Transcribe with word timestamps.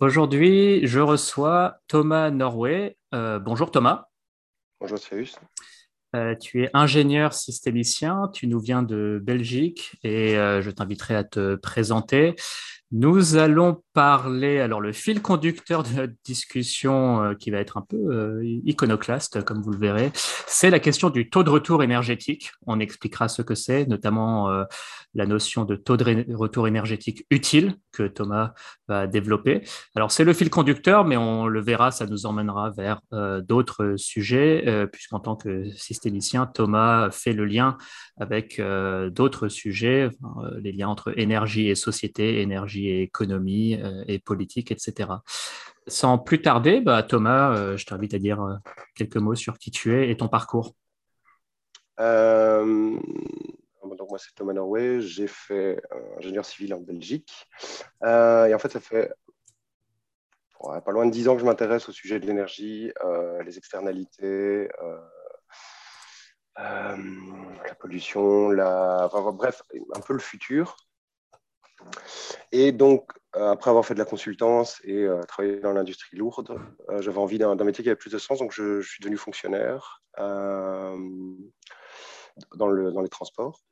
Aujourd'hui, 0.00 0.86
je 0.86 1.00
reçois 1.00 1.78
Thomas 1.86 2.30
Norway. 2.30 2.98
bonjour 3.10 3.70
Thomas. 3.70 4.04
Bonjour 4.82 4.98
Cyrus. 4.98 5.34
Euh, 6.18 6.34
tu 6.34 6.64
es 6.64 6.70
ingénieur 6.74 7.32
systémicien, 7.32 8.28
tu 8.32 8.48
nous 8.48 8.58
viens 8.58 8.82
de 8.82 9.20
Belgique 9.22 9.92
et 10.02 10.36
euh, 10.36 10.60
je 10.62 10.70
t'inviterai 10.70 11.14
à 11.14 11.24
te 11.24 11.54
présenter. 11.54 12.34
Nous 12.90 13.36
allons 13.36 13.82
parler, 13.92 14.60
alors 14.60 14.80
le 14.80 14.92
fil 14.94 15.20
conducteur 15.20 15.82
de 15.82 15.90
notre 15.90 16.14
discussion 16.24 17.22
euh, 17.22 17.34
qui 17.34 17.50
va 17.50 17.58
être 17.58 17.76
un 17.76 17.82
peu 17.82 17.96
euh, 17.96 18.60
iconoclaste, 18.64 19.44
comme 19.44 19.60
vous 19.60 19.72
le 19.72 19.78
verrez, 19.78 20.10
c'est 20.46 20.70
la 20.70 20.78
question 20.78 21.10
du 21.10 21.28
taux 21.28 21.42
de 21.42 21.50
retour 21.50 21.82
énergétique. 21.82 22.52
On 22.66 22.80
expliquera 22.80 23.28
ce 23.28 23.42
que 23.42 23.54
c'est, 23.54 23.84
notamment 23.84 24.50
euh, 24.50 24.64
la 25.12 25.26
notion 25.26 25.66
de 25.66 25.76
taux 25.76 25.98
de 25.98 26.34
retour 26.34 26.66
énergétique 26.66 27.26
utile 27.28 27.74
que 27.92 28.04
Thomas 28.04 28.54
va 28.86 29.06
développer. 29.06 29.64
Alors 29.94 30.10
c'est 30.10 30.24
le 30.24 30.32
fil 30.32 30.48
conducteur, 30.48 31.04
mais 31.04 31.18
on 31.18 31.46
le 31.46 31.60
verra, 31.60 31.90
ça 31.90 32.06
nous 32.06 32.24
emmènera 32.24 32.70
vers 32.70 33.00
d'autres 33.42 33.94
sujets, 33.96 34.86
puisqu'en 34.92 35.18
tant 35.18 35.34
que 35.34 35.68
systémicien, 35.72 36.46
Thomas 36.46 37.10
fait 37.10 37.32
le 37.32 37.46
lien 37.46 37.76
avec 38.20 38.62
d'autres 39.10 39.48
sujets, 39.48 40.10
les 40.60 40.72
liens 40.72 40.88
entre 40.88 41.18
énergie 41.18 41.68
et 41.68 41.74
société, 41.74 42.40
énergie 42.40 42.77
et 42.86 43.02
économie 43.02 43.74
euh, 43.74 44.04
et 44.06 44.18
politique, 44.18 44.70
etc. 44.70 45.10
Sans 45.86 46.18
plus 46.18 46.42
tarder, 46.42 46.80
bah, 46.80 47.02
Thomas, 47.02 47.56
euh, 47.56 47.76
je 47.76 47.86
t'invite 47.86 48.14
à 48.14 48.18
dire 48.18 48.42
euh, 48.42 48.56
quelques 48.94 49.16
mots 49.16 49.34
sur 49.34 49.58
qui 49.58 49.70
tu 49.70 49.94
es 49.94 50.10
et 50.10 50.16
ton 50.16 50.28
parcours. 50.28 50.74
donc 51.98 54.10
moi, 54.10 54.18
c'est 54.18 54.34
Thomas 54.34 54.52
Norway. 54.52 55.00
J'ai 55.00 55.26
fait 55.26 55.80
ingénieur 56.18 56.44
civil 56.44 56.74
en 56.74 56.80
Belgique. 56.80 57.46
et 58.04 58.54
en 58.54 58.58
fait, 58.58 58.70
ça 58.70 58.80
fait 58.80 59.12
pas 60.60 60.92
loin 60.92 61.06
de 61.06 61.10
dix 61.10 61.28
ans 61.28 61.34
que 61.34 61.40
je 61.40 61.46
m'intéresse 61.46 61.88
au 61.88 61.92
sujet 61.92 62.20
de 62.20 62.26
l'énergie, 62.26 62.92
les 63.44 63.58
externalités, 63.58 64.68
la 66.56 67.74
pollution, 67.78 68.50
bref, 69.32 69.62
un 69.94 70.00
peu 70.00 70.12
le 70.12 70.18
futur. 70.18 70.76
Et 72.52 72.72
donc, 72.72 73.10
euh, 73.36 73.50
après 73.50 73.70
avoir 73.70 73.84
fait 73.84 73.94
de 73.94 73.98
la 73.98 74.04
consultance 74.04 74.80
et 74.84 75.04
euh, 75.04 75.22
travaillé 75.22 75.60
dans 75.60 75.72
l'industrie 75.72 76.16
lourde, 76.16 76.58
euh, 76.88 77.02
j'avais 77.02 77.18
envie 77.18 77.38
d'un 77.38 77.54
métier 77.56 77.84
qui 77.84 77.90
avait 77.90 77.96
plus 77.96 78.10
de 78.10 78.18
sens, 78.18 78.38
donc 78.38 78.52
je, 78.52 78.80
suis 78.80 79.00
devenu 79.02 79.16
fonctionnaire 79.16 80.02
dans, 80.16 80.96
le, 82.68 82.92
dans 82.92 83.02
les 83.02 83.08
transports. 83.08 83.62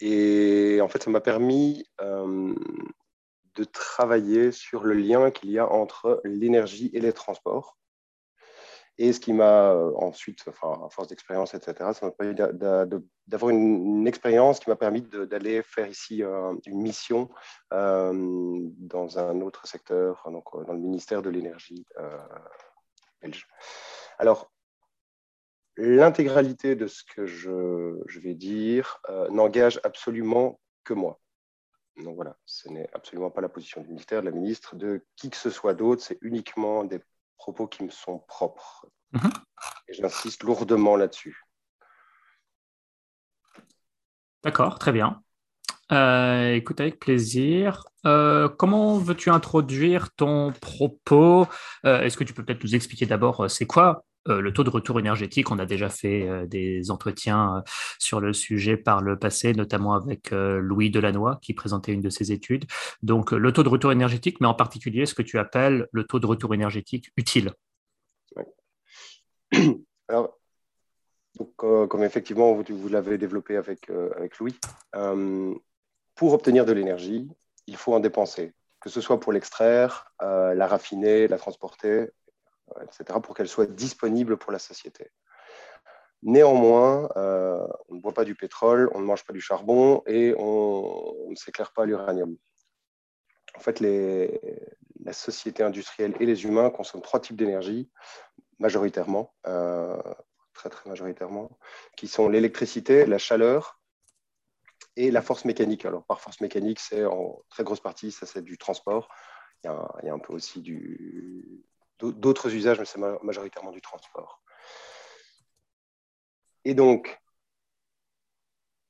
Et 0.00 0.80
en 0.82 0.88
fait, 0.88 1.02
ça 1.02 1.10
m'a 1.10 1.20
permis 1.20 1.84
de 2.00 3.64
travailler 3.64 4.52
sur 4.52 4.84
le 4.84 4.94
lien 4.94 5.30
qu'il 5.30 5.50
y 5.50 5.58
a 5.58 5.70
entre 5.70 6.20
l'énergie 6.24 6.90
et 6.92 7.00
les 7.00 7.12
transports. 7.12 7.79
Et 8.98 9.12
ce 9.12 9.20
qui 9.20 9.32
m'a 9.32 9.72
euh, 9.72 9.92
ensuite, 9.96 10.44
enfin, 10.46 10.78
à 10.84 10.90
force 10.90 11.08
d'expérience, 11.08 11.54
etc., 11.54 11.92
ça 11.94 12.06
m'a 12.06 12.12
permis 12.12 12.34
d'avoir 13.26 13.50
une, 13.50 14.06
expérience 14.06 14.60
qui 14.60 14.68
m'a 14.68 14.76
permis 14.76 15.02
d'aller 15.02 15.62
faire 15.62 15.88
ici 15.88 16.22
euh, 16.22 16.54
une 16.66 16.82
mission 16.82 17.30
euh, 17.72 18.12
dans 18.12 19.18
un 19.18 19.40
autre 19.40 19.66
secteur, 19.66 20.22
donc 20.30 20.44
dans 20.66 20.74
le 20.74 20.80
ministère 20.80 21.22
de 21.22 21.30
l'énergie 21.30 21.86
belge. 23.22 23.46
Alors, 24.18 24.52
l'intégralité 25.76 26.74
de 26.74 26.86
ce 26.86 27.02
que 27.04 27.24
je, 27.24 27.98
je 28.06 28.20
vais 28.20 28.34
dire 28.34 29.00
n'engage 29.30 29.80
absolument 29.82 30.60
que 30.84 30.92
moi. 30.92 31.20
Donc 31.96 32.16
voilà, 32.16 32.36
ce 32.46 32.68
n'est 32.68 32.88
absolument 32.92 33.30
pas 33.30 33.40
la 33.40 33.48
position 33.48 33.80
du 33.80 33.88
ministère, 33.88 34.20
de 34.20 34.26
la 34.26 34.32
ministre, 34.32 34.76
de 34.76 35.04
qui 35.16 35.30
que 35.30 35.36
ce 35.36 35.50
soit 35.50 35.74
d'autre, 35.74 36.02
c'est 36.02 36.18
uniquement 36.22 36.84
des 36.84 37.00
propos 37.40 37.66
qui 37.66 37.84
me 37.84 37.90
sont 37.90 38.18
propres. 38.28 38.86
Mhm. 39.12 39.30
Et 39.88 39.94
j'insiste 39.94 40.42
lourdement 40.42 40.96
là-dessus. 40.96 41.42
D'accord, 44.44 44.78
très 44.78 44.92
bien. 44.92 45.22
Euh, 45.90 46.54
écoute, 46.54 46.80
avec 46.80 47.00
plaisir. 47.00 47.84
Euh, 48.06 48.48
comment 48.48 48.98
veux-tu 48.98 49.30
introduire 49.30 50.12
ton 50.14 50.52
propos? 50.52 51.46
Euh, 51.86 52.02
Est-ce 52.02 52.16
que 52.16 52.24
tu 52.24 52.34
peux 52.34 52.44
peut-être 52.44 52.62
nous 52.62 52.74
expliquer 52.74 53.06
d'abord 53.06 53.50
c'est 53.50 53.66
quoi 53.66 54.04
le 54.26 54.52
taux 54.52 54.64
de 54.64 54.70
retour 54.70 54.98
énergétique 54.98 55.50
On 55.50 55.58
a 55.58 55.66
déjà 55.66 55.88
fait 55.88 56.46
des 56.46 56.90
entretiens 56.90 57.62
sur 57.98 58.20
le 58.20 58.32
sujet 58.32 58.76
par 58.76 59.00
le 59.00 59.18
passé, 59.18 59.54
notamment 59.54 59.94
avec 59.94 60.30
Louis 60.30 60.90
Delannoy 60.90 61.38
qui 61.40 61.54
présentait 61.54 61.92
une 61.92 62.02
de 62.02 62.10
ses 62.10 62.32
études. 62.32 62.66
Donc, 63.02 63.32
le 63.32 63.52
taux 63.52 63.62
de 63.62 63.68
retour 63.68 63.92
énergétique, 63.92 64.40
mais 64.40 64.46
en 64.46 64.54
particulier 64.54 65.06
ce 65.06 65.14
que 65.14 65.22
tu 65.22 65.38
appelles 65.38 65.88
le 65.92 66.04
taux 66.04 66.18
de 66.18 66.26
retour 66.26 66.54
énergétique 66.54 67.12
utile. 67.16 67.52
Alors, 70.08 70.38
euh, 71.62 71.86
comme 71.86 72.04
effectivement 72.04 72.52
vous, 72.54 72.88
l'avez 72.88 73.18
développé 73.18 73.56
avec, 73.56 73.90
euh, 73.90 74.10
avec 74.16 74.38
Louis, 74.38 74.58
euh, 74.94 75.54
pour 76.14 76.32
obtenir 76.32 76.64
de 76.64 76.72
l'énergie, 76.72 77.28
il 77.66 77.76
faut 77.76 77.94
en 77.94 78.00
dépenser, 78.00 78.52
que 78.80 78.90
ce 78.90 79.00
soit 79.00 79.20
pour 79.20 79.32
l'extraire, 79.32 80.12
la 80.20 80.66
raffiner, 80.66 81.28
la 81.28 81.38
transporter, 81.38 82.10
etc., 82.82 83.18
pour 83.22 83.34
qu'elle 83.34 83.48
soit 83.48 83.66
disponible 83.66 84.36
pour 84.36 84.52
la 84.52 84.58
société. 84.58 85.10
Néanmoins, 86.22 87.08
on 87.16 87.94
ne 87.94 88.00
boit 88.00 88.12
pas 88.12 88.24
du 88.24 88.34
pétrole, 88.34 88.90
on 88.94 89.00
ne 89.00 89.04
mange 89.04 89.24
pas 89.24 89.32
du 89.32 89.40
charbon 89.40 90.02
et 90.06 90.34
on, 90.36 91.14
ne 91.30 91.34
s'éclaire 91.34 91.72
pas 91.72 91.86
l'uranium. 91.86 92.36
En 93.56 93.60
fait, 93.60 93.80
la 93.80 95.12
société 95.12 95.62
industrielle 95.62 96.14
et 96.20 96.26
les 96.26 96.44
humains 96.44 96.70
consomment 96.70 97.02
trois 97.02 97.20
types 97.20 97.36
d'énergie 97.36 97.90
majoritairement, 98.60 99.34
euh, 99.46 100.00
très 100.52 100.68
très 100.68 100.88
majoritairement, 100.88 101.58
qui 101.96 102.06
sont 102.06 102.28
l'électricité, 102.28 103.06
la 103.06 103.18
chaleur 103.18 103.80
et 104.96 105.10
la 105.10 105.22
force 105.22 105.44
mécanique. 105.44 105.84
Alors 105.84 106.04
par 106.04 106.20
force 106.20 106.40
mécanique, 106.40 106.78
c'est 106.78 107.04
en 107.04 107.42
très 107.48 107.64
grosse 107.64 107.80
partie, 107.80 108.12
ça 108.12 108.26
c'est 108.26 108.42
du 108.42 108.58
transport. 108.58 109.08
Il 109.64 109.66
y, 109.66 110.08
a, 110.08 110.14
un 110.14 110.18
peu 110.18 110.32
aussi 110.32 110.62
d'autres 112.02 112.54
usages, 112.54 112.78
mais 112.78 112.84
c'est 112.84 113.00
majoritairement 113.22 113.72
du 113.72 113.80
transport. 113.80 114.42
Et 116.64 116.74
donc, 116.74 117.20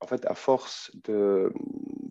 en 0.01 0.07
fait, 0.07 0.27
à 0.27 0.35
force 0.35 0.91
de, 1.05 1.53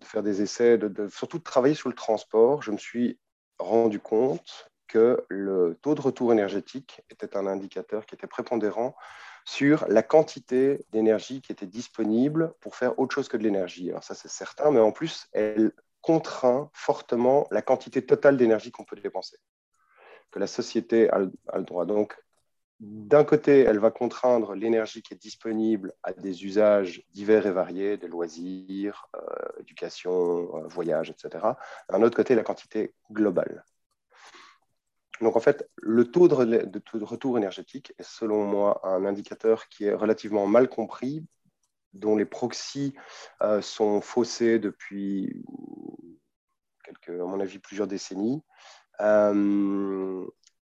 faire 0.02 0.22
des 0.22 0.42
essais, 0.42 0.78
de, 0.78 1.08
surtout 1.08 1.38
de 1.38 1.42
travailler 1.42 1.74
sur 1.74 1.88
le 1.88 1.94
transport, 1.94 2.62
je 2.62 2.70
me 2.70 2.78
suis 2.78 3.18
rendu 3.58 4.00
compte 4.00 4.70
que 4.86 5.24
le 5.28 5.78
taux 5.82 5.94
de 5.94 6.00
retour 6.00 6.32
énergétique 6.32 7.02
était 7.10 7.36
un 7.36 7.46
indicateur 7.46 8.06
qui 8.06 8.14
était 8.14 8.26
prépondérant 8.26 8.96
sur 9.44 9.86
la 9.88 10.02
quantité 10.02 10.84
d'énergie 10.90 11.40
qui 11.40 11.52
était 11.52 11.66
disponible 11.66 12.54
pour 12.60 12.76
faire 12.76 12.98
autre 12.98 13.14
chose 13.14 13.28
que 13.28 13.36
de 13.36 13.42
l'énergie. 13.42 13.90
Alors 13.90 14.04
ça, 14.04 14.14
c'est 14.14 14.30
certain, 14.30 14.70
mais 14.70 14.80
en 14.80 14.92
plus, 14.92 15.28
elle 15.32 15.72
contraint 16.00 16.70
fortement 16.72 17.46
la 17.50 17.62
quantité 17.62 18.04
totale 18.04 18.36
d'énergie 18.36 18.70
qu'on 18.70 18.84
peut 18.84 18.96
dépenser, 18.96 19.36
que 20.30 20.38
la 20.38 20.46
société 20.46 21.10
a, 21.10 21.18
le 21.18 21.64
droit. 21.64 21.86
Donc, 21.86 22.16
d'un 22.80 23.24
côté, 23.24 23.60
elle 23.60 23.78
va 23.78 23.90
contraindre 23.90 24.54
l'énergie 24.54 25.02
qui 25.02 25.12
est 25.12 25.20
disponible 25.20 25.92
à 26.02 26.12
des 26.14 26.44
usages 26.44 27.02
divers 27.12 27.46
et 27.46 27.50
variés, 27.50 27.98
des 27.98 28.08
loisirs, 28.08 29.08
euh, 29.16 29.20
éducation, 29.60 30.56
euh, 30.56 30.66
voyage, 30.66 31.10
etc. 31.10 31.44
D'un 31.90 32.02
autre 32.02 32.16
côté, 32.16 32.34
la 32.34 32.42
quantité 32.42 32.94
globale. 33.12 33.64
Donc 35.20 35.36
en 35.36 35.40
fait, 35.40 35.68
le 35.76 36.10
taux 36.10 36.28
de, 36.28 37.04
retour 37.04 37.36
énergétique 37.36 37.92
est 37.98 38.08
selon 38.08 38.44
moi 38.46 38.80
un 38.84 39.04
indicateur 39.04 39.68
qui 39.68 39.84
est 39.84 39.92
relativement 39.92 40.46
mal 40.46 40.68
compris, 40.68 41.26
dont 41.92 42.16
les 42.16 42.24
proxys 42.24 42.94
euh, 43.42 43.60
sont 43.60 44.00
faussés 44.00 44.58
depuis, 44.58 45.44
quelques, 46.84 47.20
à 47.20 47.24
mon 47.24 47.40
avis, 47.40 47.58
plusieurs 47.58 47.86
décennies, 47.86 48.42
euh, 49.00 50.26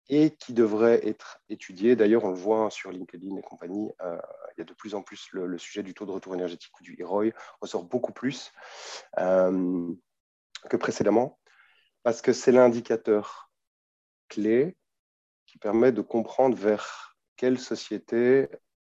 et 0.09 0.31
qui 0.37 0.53
devrait 0.53 1.07
être 1.07 1.41
étudié. 1.49 1.97
D'ailleurs, 1.97 2.25
on 2.25 2.31
le 2.31 2.37
voit 2.37 2.71
sur 2.71 2.91
LinkedIn 2.91 3.37
et 3.37 3.43
compagnie, 3.43 3.91
euh, 4.03 4.19
il 4.57 4.61
y 4.61 4.63
a 4.63 4.65
de 4.65 4.75
plus 4.75 4.95
en 4.95 5.03
plus 5.03 5.29
le, 5.33 5.59
sujet 5.59 5.83
du 5.83 5.95
taux 5.95 6.07
de 6.07 6.11
retour 6.11 6.35
énergétique 6.35 6.73
ou 6.81 6.83
du 6.83 7.03
ROI 7.03 7.31
ressort 7.61 7.85
beaucoup 7.85 8.13
plus 8.13 8.53
que 9.17 10.77
précédemment, 10.77 11.41
parce 12.03 12.23
que 12.23 12.33
c'est 12.33 12.53
l'indicateur 12.53 13.51
clé 14.29 14.77
qui 15.47 15.59
permet 15.59 15.93
de 15.93 16.01
comprendre 16.01 16.57
vers 16.57 17.17
quelle 17.37 17.59
société 17.59 18.49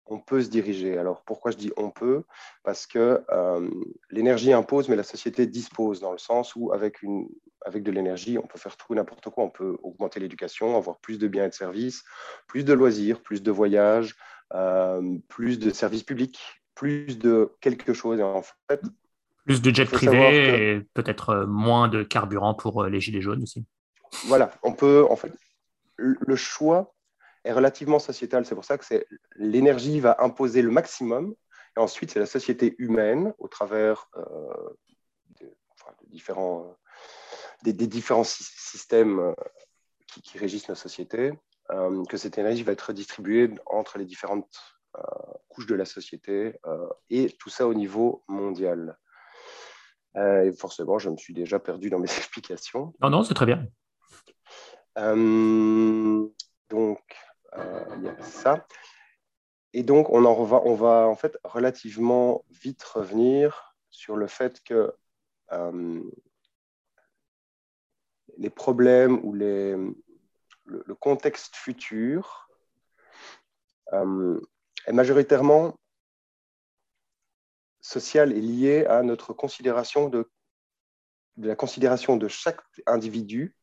on 0.05 0.19
peut 0.19 0.41
se 0.41 0.50
diriger. 0.50 0.97
Alors 0.97 1.23
pourquoi 1.25 1.51
je 1.51 1.57
dis 1.57 1.71
on 1.77 1.89
peut? 1.89 2.23
Parce 2.63 2.85
que 2.85 3.23
euh, 3.31 3.69
l'énergie 4.09 4.53
impose, 4.53 4.89
mais 4.89 4.95
la 4.95 5.03
société 5.03 5.45
dispose, 5.45 6.00
dans 6.00 6.11
le 6.11 6.17
sens 6.17 6.55
où 6.55 6.71
avec, 6.73 7.01
une, 7.01 7.27
avec 7.65 7.83
de 7.83 7.91
l'énergie, 7.91 8.38
on 8.38 8.47
peut 8.47 8.59
faire 8.59 8.77
tout 8.77 8.94
n'importe 8.94 9.29
quoi. 9.29 9.44
On 9.44 9.50
peut 9.50 9.77
augmenter 9.83 10.19
l'éducation, 10.19 10.75
avoir 10.77 11.00
plus 11.00 11.17
de 11.17 11.27
biens 11.27 11.45
et 11.45 11.50
de 11.50 11.53
services, 11.53 12.03
plus 12.47 12.65
de 12.65 12.73
loisirs, 12.73 13.21
plus 13.21 13.41
de 13.41 13.51
voyages, 13.51 14.15
euh, 14.53 15.17
plus 15.29 15.59
de 15.59 15.69
services 15.69 16.03
publics, 16.03 16.39
plus 16.75 17.17
de 17.17 17.51
quelque 17.61 17.94
chose. 17.94 18.19
Et 18.19 18.23
en 18.23 18.44
fait, 18.69 18.81
plus 19.45 19.61
de 19.61 19.73
jets 19.73 19.85
privés 19.85 20.75
et 20.75 20.81
peut-être 20.94 21.29
euh, 21.29 21.45
moins 21.45 21.88
de 21.88 22.03
carburant 22.03 22.53
pour 22.53 22.85
les 22.85 22.99
gilets 22.99 23.21
jaunes 23.21 23.44
aussi. 23.44 23.65
Voilà, 24.27 24.51
on 24.61 24.73
peut, 24.73 25.06
en 25.09 25.15
fait, 25.15 25.33
le 25.97 26.35
choix 26.35 26.93
est 27.44 27.51
relativement 27.51 28.00
sociétal. 28.00 28.45
C'est 28.45 28.56
pour 28.56 28.66
ça 28.66 28.78
que 28.78 29.06
l'énergie 29.36 30.00
va 30.00 30.16
imposer 30.19 30.62
le 30.62 30.72
maximum. 30.72 31.36
Et 31.75 31.80
ensuite, 31.80 32.12
c'est 32.12 32.19
la 32.19 32.25
société 32.25 32.75
humaine, 32.78 33.34
au 33.40 33.48
travers 33.48 34.10
euh, 34.18 34.54
différents, 36.07 36.75
des, 37.63 37.74
différents 37.74 38.24
systèmes 38.24 39.19
euh, 39.19 39.34
qui, 40.07 40.38
régissent 40.38 40.69
nos 40.69 40.75
sociétés, 40.75 41.34
euh, 41.72 42.04
que 42.06 42.18
cette 42.18 42.38
énergie 42.38 42.63
va 42.63 42.74
être 42.74 42.81
redistribuée 42.81 43.50
entre 43.66 43.98
les 43.98 44.06
différentes 44.06 44.60
couches 45.48 45.66
de 45.66 45.74
la 45.74 45.86
société, 45.86 46.54
et 47.10 47.31
tout 47.40 47.50
ça 47.50 47.68
au 47.68 47.74
niveau 47.74 48.24
mondial. 48.28 48.95
et 50.16 50.51
forcément, 50.56 51.00
je 51.00 51.10
me 51.10 51.18
suis 51.18 51.34
déjà 51.34 51.57
perdu 51.57 51.90
dans 51.90 51.98
mes 51.98 52.06
explications. 52.18 52.94
Non, 53.01 53.10
non, 53.10 53.24
c'est 53.24 53.34
très 53.34 53.48
bien. 53.48 53.66
donc, 56.69 57.01
euh, 57.13 57.22
il 57.97 58.03
y 58.03 58.07
a 58.07 58.23
ça. 58.23 58.65
Et 59.73 59.83
donc, 59.83 60.09
on, 60.09 60.23
en 60.25 60.44
va, 60.44 60.61
on 60.65 60.75
va 60.75 61.07
en 61.07 61.15
fait 61.15 61.38
relativement 61.44 62.45
vite 62.50 62.83
revenir 62.83 63.75
sur 63.89 64.15
le 64.15 64.27
fait 64.27 64.61
que 64.63 64.94
euh, 65.51 66.03
les 68.38 68.50
problèmes 68.50 69.19
ou 69.23 69.33
le, 69.33 69.95
contexte 71.00 71.55
futur 71.55 72.47
euh, 73.91 74.39
est 74.85 74.94
majoritairement 74.94 75.77
social 77.81 78.31
et 78.31 78.41
lié 78.41 78.85
à 78.85 79.03
notre 79.03 79.33
considération 79.33 80.07
de 80.07 80.29
la 81.38 81.56
considération 81.56 82.15
de 82.15 82.27
chaque 82.27 82.61
individu 82.85 83.56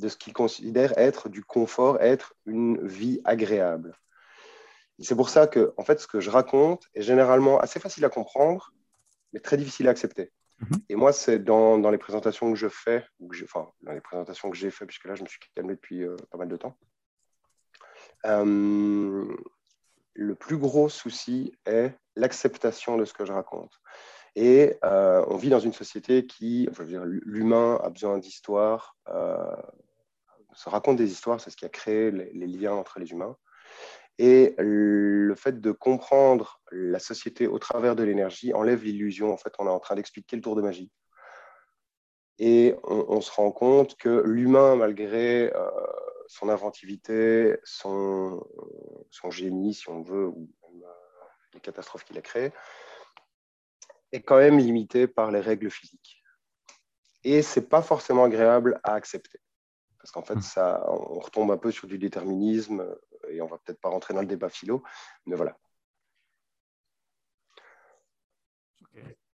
de 0.00 0.08
ce 0.08 0.16
qu'ils 0.16 0.32
considèrent 0.32 0.96
être 0.98 1.28
du 1.28 1.44
confort, 1.44 2.00
être 2.00 2.34
une 2.46 2.86
vie 2.86 3.20
agréable. 3.24 3.96
C'est 5.02 5.16
pour 5.16 5.30
ça 5.30 5.46
que, 5.46 5.72
en 5.78 5.84
fait, 5.84 5.98
ce 6.00 6.06
que 6.06 6.20
je 6.20 6.30
raconte 6.30 6.84
est 6.94 7.02
généralement 7.02 7.58
assez 7.58 7.80
facile 7.80 8.04
à 8.04 8.10
comprendre, 8.10 8.72
mais 9.32 9.40
très 9.40 9.56
difficile 9.56 9.88
à 9.88 9.90
accepter. 9.92 10.30
Mhm. 10.58 10.78
Et 10.90 10.96
moi, 10.96 11.12
c'est 11.12 11.38
dans, 11.38 11.78
dans, 11.78 11.90
les 11.90 11.98
présentations 11.98 12.50
que 12.52 12.58
je 12.58 12.68
fais, 12.68 13.04
ou 13.18 13.28
que 13.28 13.44
enfin, 13.44 13.70
dans 13.80 13.92
les 13.92 14.00
présentations 14.00 14.50
que 14.50 14.56
j'ai 14.56 14.70
fait, 14.70 14.84
puisque 14.84 15.06
là, 15.06 15.14
je 15.14 15.22
me 15.22 15.28
suis 15.28 15.38
calmé 15.54 15.74
depuis 15.74 16.04
euh, 16.04 16.16
pas 16.30 16.38
mal 16.38 16.48
de 16.48 16.56
temps. 16.56 16.76
Euh, 18.26 19.26
le 20.12 20.34
plus 20.34 20.58
gros 20.58 20.90
souci 20.90 21.54
est 21.64 21.94
l'acceptation 22.16 22.98
de 22.98 23.06
ce 23.06 23.14
que 23.14 23.24
je 23.24 23.32
raconte. 23.32 23.72
Et 24.36 24.76
euh, 24.84 25.24
on 25.28 25.36
vit 25.36 25.48
dans 25.48 25.60
une 25.60 25.72
société 25.72 26.26
qui, 26.26 26.68
je 26.70 26.82
veux 26.82 26.88
dire, 26.88 27.04
l'humain 27.04 27.80
a 27.82 27.88
besoin 27.88 28.18
d'histoire, 28.18 28.96
se 30.60 30.68
raconte 30.68 30.98
des 30.98 31.10
histoires, 31.10 31.40
c'est 31.40 31.48
ce 31.48 31.56
qui 31.56 31.64
a 31.64 31.70
créé 31.70 32.10
les, 32.10 32.46
liens 32.46 32.74
entre 32.74 32.98
les 32.98 33.12
humains. 33.12 33.34
Et 34.18 34.54
le 34.58 35.34
fait 35.34 35.58
de 35.58 35.72
comprendre 35.72 36.60
la 36.70 36.98
société 36.98 37.46
au 37.46 37.58
travers 37.58 37.96
de 37.96 38.02
l'énergie 38.02 38.52
enlève 38.52 38.84
l'illusion. 38.84 39.32
En 39.32 39.38
fait, 39.38 39.54
on 39.58 39.66
est 39.66 39.70
en 39.70 39.80
train 39.80 39.94
d'expliquer 39.94 40.36
le 40.36 40.42
tour 40.42 40.56
de 40.56 40.60
magie. 40.60 40.92
Et 42.38 42.74
on, 42.84 43.22
se 43.22 43.32
rend 43.32 43.52
compte 43.52 43.96
que 43.96 44.22
l'humain, 44.26 44.76
malgré 44.76 45.50
euh, 45.54 45.70
son 46.26 46.50
inventivité, 46.50 47.56
son, 47.64 48.46
génie, 49.30 49.72
si 49.72 49.88
on 49.88 50.02
veut, 50.02 50.26
ou 50.26 50.50
euh, 50.64 50.86
les 51.54 51.60
catastrophes 51.60 52.04
qu'il 52.04 52.18
a 52.18 52.22
créées, 52.22 52.52
est 54.12 54.20
quand 54.20 54.38
même 54.38 54.58
limité 54.58 55.06
par 55.06 55.30
les 55.30 55.40
règles 55.40 55.70
physiques. 55.70 56.22
Et 57.24 57.40
ce 57.40 57.60
n'est 57.60 57.66
pas 57.66 57.80
forcément 57.80 58.24
agréable 58.24 58.78
à 58.84 58.92
accepter. 58.92 59.40
Parce 60.00 60.12
qu'en 60.12 60.22
fait, 60.22 60.36
hmm. 60.36 60.42
ça, 60.42 60.82
on 60.88 61.18
retombe 61.18 61.50
un 61.50 61.58
peu 61.58 61.70
sur 61.70 61.86
du 61.86 61.98
déterminisme 61.98 62.80
euh, 62.80 63.30
et 63.30 63.42
on 63.42 63.46
va 63.46 63.58
peut-être 63.58 63.80
pas 63.80 63.90
rentrer 63.90 64.14
dans 64.14 64.20
le 64.20 64.26
débat 64.26 64.48
philo, 64.48 64.82
mais 65.26 65.36
voilà. 65.36 65.56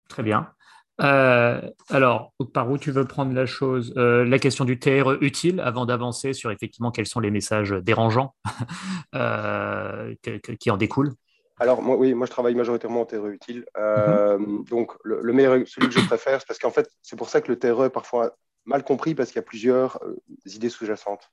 Très 0.08 0.24
bien. 0.24 0.54
Euh, 1.02 1.60
alors, 1.90 2.34
par 2.54 2.70
où 2.70 2.78
tu 2.78 2.92
veux 2.92 3.06
prendre 3.06 3.34
la 3.34 3.48
chose 3.48 3.94
euh, 3.98 4.24
La 4.26 4.38
question 4.38 4.64
du 4.64 4.80
TRE 4.80 5.18
utile, 5.22 5.60
avant 5.60 5.86
d'avancer 5.86 6.34
sur 6.34 6.52
effectivement 6.52 6.92
quels 6.92 7.08
sont 7.08 7.20
les 7.20 7.32
messages 7.32 7.72
dérangeants 7.72 8.36
qui 10.60 10.72
en 10.72 10.78
découlent? 10.78 11.14
Alors, 11.60 11.82
moi, 11.82 11.98
oui, 11.98 12.14
moi 12.14 12.28
je 12.28 12.32
travaille 12.32 12.56
majoritairement 12.56 13.02
en 13.02 13.06
TRE 13.06 13.28
utile. 13.28 13.66
Mhm. 13.78 14.64
Donc, 14.66 14.94
le, 15.04 15.20
le, 15.22 15.34
meilleur, 15.34 15.58
celui 15.66 15.90
que 15.90 16.00
je 16.00 16.06
préfère, 16.06 16.40
c'est 16.40 16.48
parce 16.48 16.60
qu'en 16.60 16.72
fait, 16.72 16.90
c'est 17.02 17.18
pour 17.18 17.30
ça 17.30 17.42
que 17.42 17.52
le 17.52 17.60
TRE 17.60 17.86
est 17.86 17.90
parfois 17.90 18.38
mal 18.66 18.84
compris 18.84 19.16
parce 19.16 19.30
qu'il 19.30 19.38
y 19.38 19.40
a 19.40 19.44
plusieurs 19.44 20.02
euh, 20.04 20.16
idées 20.46 20.70
sous-jacentes. 20.70 21.32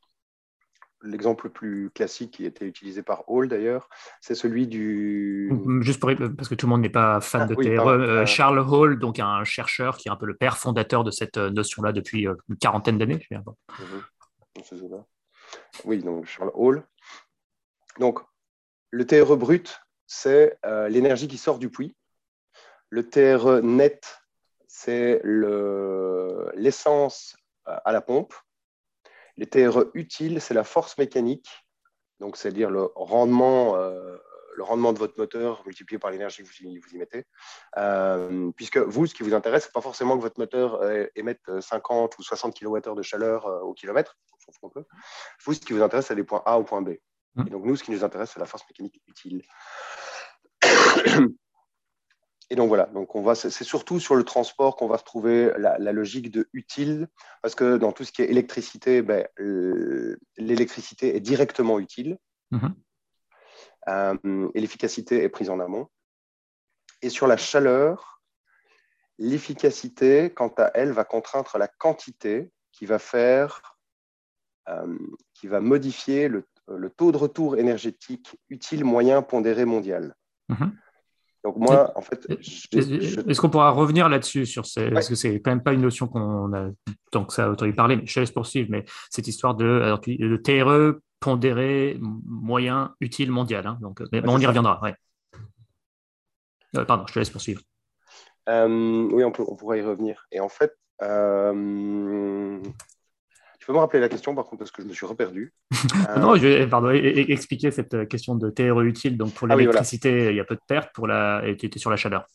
L'exemple 1.02 1.46
le 1.46 1.52
plus 1.52 1.90
classique 1.94 2.32
qui 2.32 2.44
était 2.44 2.66
utilisé 2.66 3.02
par 3.02 3.24
Hall 3.30 3.48
d'ailleurs, 3.48 3.88
c'est 4.20 4.34
celui 4.34 4.66
du. 4.66 5.50
Juste 5.80 5.98
pour, 5.98 6.10
parce 6.36 6.48
que 6.48 6.54
tout 6.54 6.66
le 6.66 6.70
monde 6.70 6.82
n'est 6.82 6.90
pas 6.90 7.22
fan 7.22 7.42
ah, 7.42 7.46
de 7.46 7.54
TRE, 7.54 7.88
euh, 7.88 8.26
Charles 8.26 8.58
Hall, 8.58 8.98
donc 8.98 9.18
un 9.18 9.42
chercheur 9.44 9.96
qui 9.96 10.08
est 10.08 10.10
un 10.10 10.16
peu 10.16 10.26
le 10.26 10.36
père 10.36 10.58
fondateur 10.58 11.02
de 11.02 11.10
cette 11.10 11.38
euh, 11.38 11.48
notion-là 11.48 11.92
depuis 11.92 12.24
une 12.24 12.56
quarantaine 12.58 12.98
d'années. 12.98 13.26
Mhm. 13.30 15.04
Oui, 15.84 16.02
donc 16.02 16.26
Charles 16.26 16.52
Hall. 16.52 16.82
Donc, 17.98 18.20
le 18.90 19.06
TRE 19.06 19.36
brut, 19.36 19.80
c'est 20.06 20.58
l'énergie 20.90 21.28
qui 21.28 21.38
sort 21.38 21.58
du 21.58 21.70
puits. 21.70 21.96
Le 22.90 23.08
TRE 23.08 23.62
net, 23.62 24.19
c'est 24.82 25.20
l'essence 26.54 27.36
à 27.64 27.92
la 27.92 28.00
pompe. 28.00 28.32
Les 29.36 29.46
TRE 29.46 29.90
utiles, 29.94 30.40
c'est 30.40 30.54
la 30.54 30.64
force 30.64 30.96
mécanique, 30.96 31.50
donc 32.18 32.36
c'est-à-dire 32.36 32.70
le 32.70 32.88
rendement, 32.94 33.76
euh, 33.76 34.16
le 34.56 34.62
rendement 34.62 34.94
de 34.94 34.98
votre 34.98 35.18
moteur 35.18 35.62
multiplié 35.66 35.98
par 35.98 36.10
l'énergie 36.10 36.42
que 36.42 36.48
vous 36.48 36.66
y, 36.66 36.78
vous 36.78 36.94
y 36.94 36.98
mettez. 36.98 37.26
Euh, 37.76 38.50
puisque 38.56 38.78
vous, 38.78 39.06
ce 39.06 39.14
qui 39.14 39.22
vous 39.22 39.34
intéresse, 39.34 39.64
ce 39.64 39.68
n'est 39.68 39.72
pas 39.72 39.82
forcément 39.82 40.16
que 40.16 40.22
votre 40.22 40.40
moteur 40.40 40.80
euh, 40.82 41.06
émette 41.14 41.60
50 41.60 42.18
ou 42.18 42.22
60 42.22 42.58
kWh 42.58 42.94
de 42.94 43.02
chaleur 43.02 43.46
au 43.62 43.74
kilomètre. 43.74 44.16
Vous, 45.44 45.52
ce 45.52 45.60
qui 45.60 45.74
vous 45.74 45.82
intéresse, 45.82 46.06
c'est 46.06 46.14
les 46.14 46.24
points 46.24 46.42
A 46.46 46.58
au 46.58 46.64
point 46.64 46.80
B. 46.80 46.94
Mmh. 47.34 47.46
Et 47.46 47.50
donc, 47.50 47.64
nous, 47.64 47.76
ce 47.76 47.84
qui 47.84 47.90
nous 47.90 48.02
intéresse, 48.02 48.30
c'est 48.32 48.40
la 48.40 48.46
force 48.46 48.64
mécanique 48.68 49.00
utile. 49.06 49.42
Et 52.52 52.56
donc 52.56 52.66
voilà, 52.66 52.86
donc 52.86 53.14
on 53.14 53.22
va, 53.22 53.36
c'est 53.36 53.50
surtout 53.50 54.00
sur 54.00 54.16
le 54.16 54.24
transport 54.24 54.74
qu'on 54.74 54.88
va 54.88 54.96
retrouver 54.96 55.52
la, 55.56 55.78
logique 55.92 56.32
de 56.32 56.48
utile, 56.52 57.06
parce 57.42 57.54
que 57.54 57.76
dans 57.76 57.92
tout 57.92 58.02
ce 58.02 58.10
qui 58.10 58.22
est 58.22 58.28
électricité, 58.28 59.02
ben, 59.02 59.24
l'électricité 60.36 61.14
est 61.14 61.20
directement 61.20 61.78
utile 61.78 62.18
mhm. 62.50 62.74
euh, 63.88 64.50
et 64.52 64.60
l'efficacité 64.60 65.22
est 65.22 65.28
prise 65.28 65.48
en 65.48 65.60
amont. 65.60 65.88
Et 67.02 67.08
sur 67.08 67.28
la 67.28 67.36
chaleur, 67.36 68.20
l'efficacité, 69.18 70.32
quant 70.34 70.52
à 70.58 70.72
elle, 70.74 70.90
va 70.90 71.04
contraindre 71.04 71.56
la 71.56 71.68
quantité 71.68 72.50
qui 72.72 72.84
va 72.84 72.98
faire, 72.98 73.78
euh, 74.68 74.98
qui 75.34 75.46
va 75.46 75.60
modifier 75.60 76.26
le, 76.26 76.48
taux 76.96 77.12
de 77.12 77.16
retour 77.16 77.56
énergétique 77.56 78.36
utile 78.48 78.84
moyen 78.84 79.22
pondéré 79.22 79.64
mondial. 79.64 80.16
Mhm. 80.48 80.76
Donc 81.44 81.56
moi, 81.56 81.92
en 81.96 82.02
fait, 82.02 82.26
est-ce 82.30 83.40
qu'on 83.40 83.48
pourra 83.48 83.70
revenir 83.70 84.08
là-dessus 84.08 84.44
sur 84.44 84.66
ces... 84.66 84.90
parce 84.90 85.08
que 85.08 85.14
c'est 85.14 85.40
quand 85.40 85.50
même 85.50 85.62
pas 85.62 85.72
une 85.72 85.80
notion 85.80 86.06
qu'on 86.06 86.52
a 86.52 86.68
tant 87.10 87.24
que 87.24 87.32
ça 87.32 87.46
a 87.46 87.50
entendu 87.50 87.72
parler. 87.74 87.96
Mais 87.96 88.06
je 88.06 88.20
laisse 88.20 88.30
poursuivre, 88.30 88.68
mais 88.70 88.84
cette 89.10 89.26
histoire 89.26 89.54
de, 89.54 89.80
alors, 89.82 90.00
TRE 90.00 91.00
pondéré 91.18 91.98
moyen 92.00 92.94
utile 93.00 93.30
mondial. 93.30 93.66
Hein, 93.66 93.78
donc, 93.80 94.02
mais, 94.12 94.22
on 94.26 94.38
y 94.38 94.46
reviendra. 94.46 94.80
Ouais. 94.82 94.94
Euh, 96.76 96.84
pardon, 96.84 97.06
je 97.06 97.14
te 97.14 97.18
laisse 97.18 97.30
poursuivre. 97.30 97.62
Euh, 98.48 99.08
oui, 99.12 99.24
on, 99.24 99.32
peut, 99.32 99.44
on 99.46 99.56
pourra 99.56 99.76
y 99.76 99.82
revenir. 99.82 100.26
Et 100.32 100.40
en 100.40 100.48
fait, 100.48 100.76
euh, 101.02 102.60
peux 103.70 103.76
me 103.76 103.78
rappeler 103.78 104.00
la 104.00 104.08
question, 104.08 104.34
par 104.34 104.46
contre, 104.46 104.58
parce 104.58 104.72
que 104.72 104.82
je 104.82 104.88
me 104.88 104.92
suis 104.92 105.06
reperdu. 105.06 105.54
non, 106.18 106.34
je 106.34 106.46
vais 106.46 106.66
pardon, 106.66 106.90
expliquer 106.90 107.70
cette 107.70 108.08
question 108.08 108.34
de 108.34 108.50
TRE 108.50 108.80
utile. 108.82 109.16
Donc, 109.16 109.32
pour 109.32 109.48
ah 109.48 109.54
l'électricité, 109.54 110.30
il 110.30 110.36
y 110.36 110.40
a 110.40 110.44
peu 110.44 110.56
de 110.56 110.60
pertes, 110.66 110.90
pour 110.92 111.06
la... 111.06 111.42
et 111.46 111.56
tu 111.56 111.66
étais 111.66 111.78
sur 111.78 111.90
la 111.90 111.96
chaleur. 111.96 112.26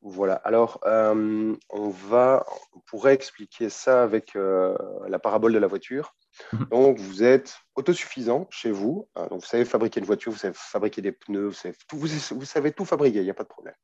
Voilà. 0.00 0.34
Alors, 0.36 0.80
euh, 0.86 1.54
on 1.68 1.88
va, 1.88 2.44
on 2.74 2.80
pourrait 2.80 3.12
expliquer 3.12 3.68
ça 3.68 4.02
avec 4.02 4.34
euh, 4.34 4.74
la 5.08 5.18
parabole 5.18 5.52
de 5.52 5.58
la 5.58 5.66
voiture. 5.66 6.14
Mhm. 6.52 6.66
Donc, 6.70 6.98
vous 6.98 7.22
êtes 7.22 7.58
autosuffisant 7.74 8.46
chez 8.50 8.70
vous. 8.70 9.08
Donc, 9.16 9.40
vous 9.40 9.46
savez 9.46 9.66
fabriquer 9.66 10.00
une 10.00 10.06
voiture, 10.06 10.32
vous 10.32 10.38
savez 10.38 10.54
fabriquer 10.56 11.02
des 11.02 11.12
pneus, 11.12 11.48
vous 11.48 11.52
savez 11.52 11.74
tout, 11.86 11.98
vous, 11.98 12.44
savez 12.44 12.72
tout 12.72 12.86
fabriquer, 12.86 13.18
il 13.18 13.24
n'y 13.24 13.30
a 13.30 13.34
pas 13.34 13.44
de 13.44 13.48
problème. 13.48 13.74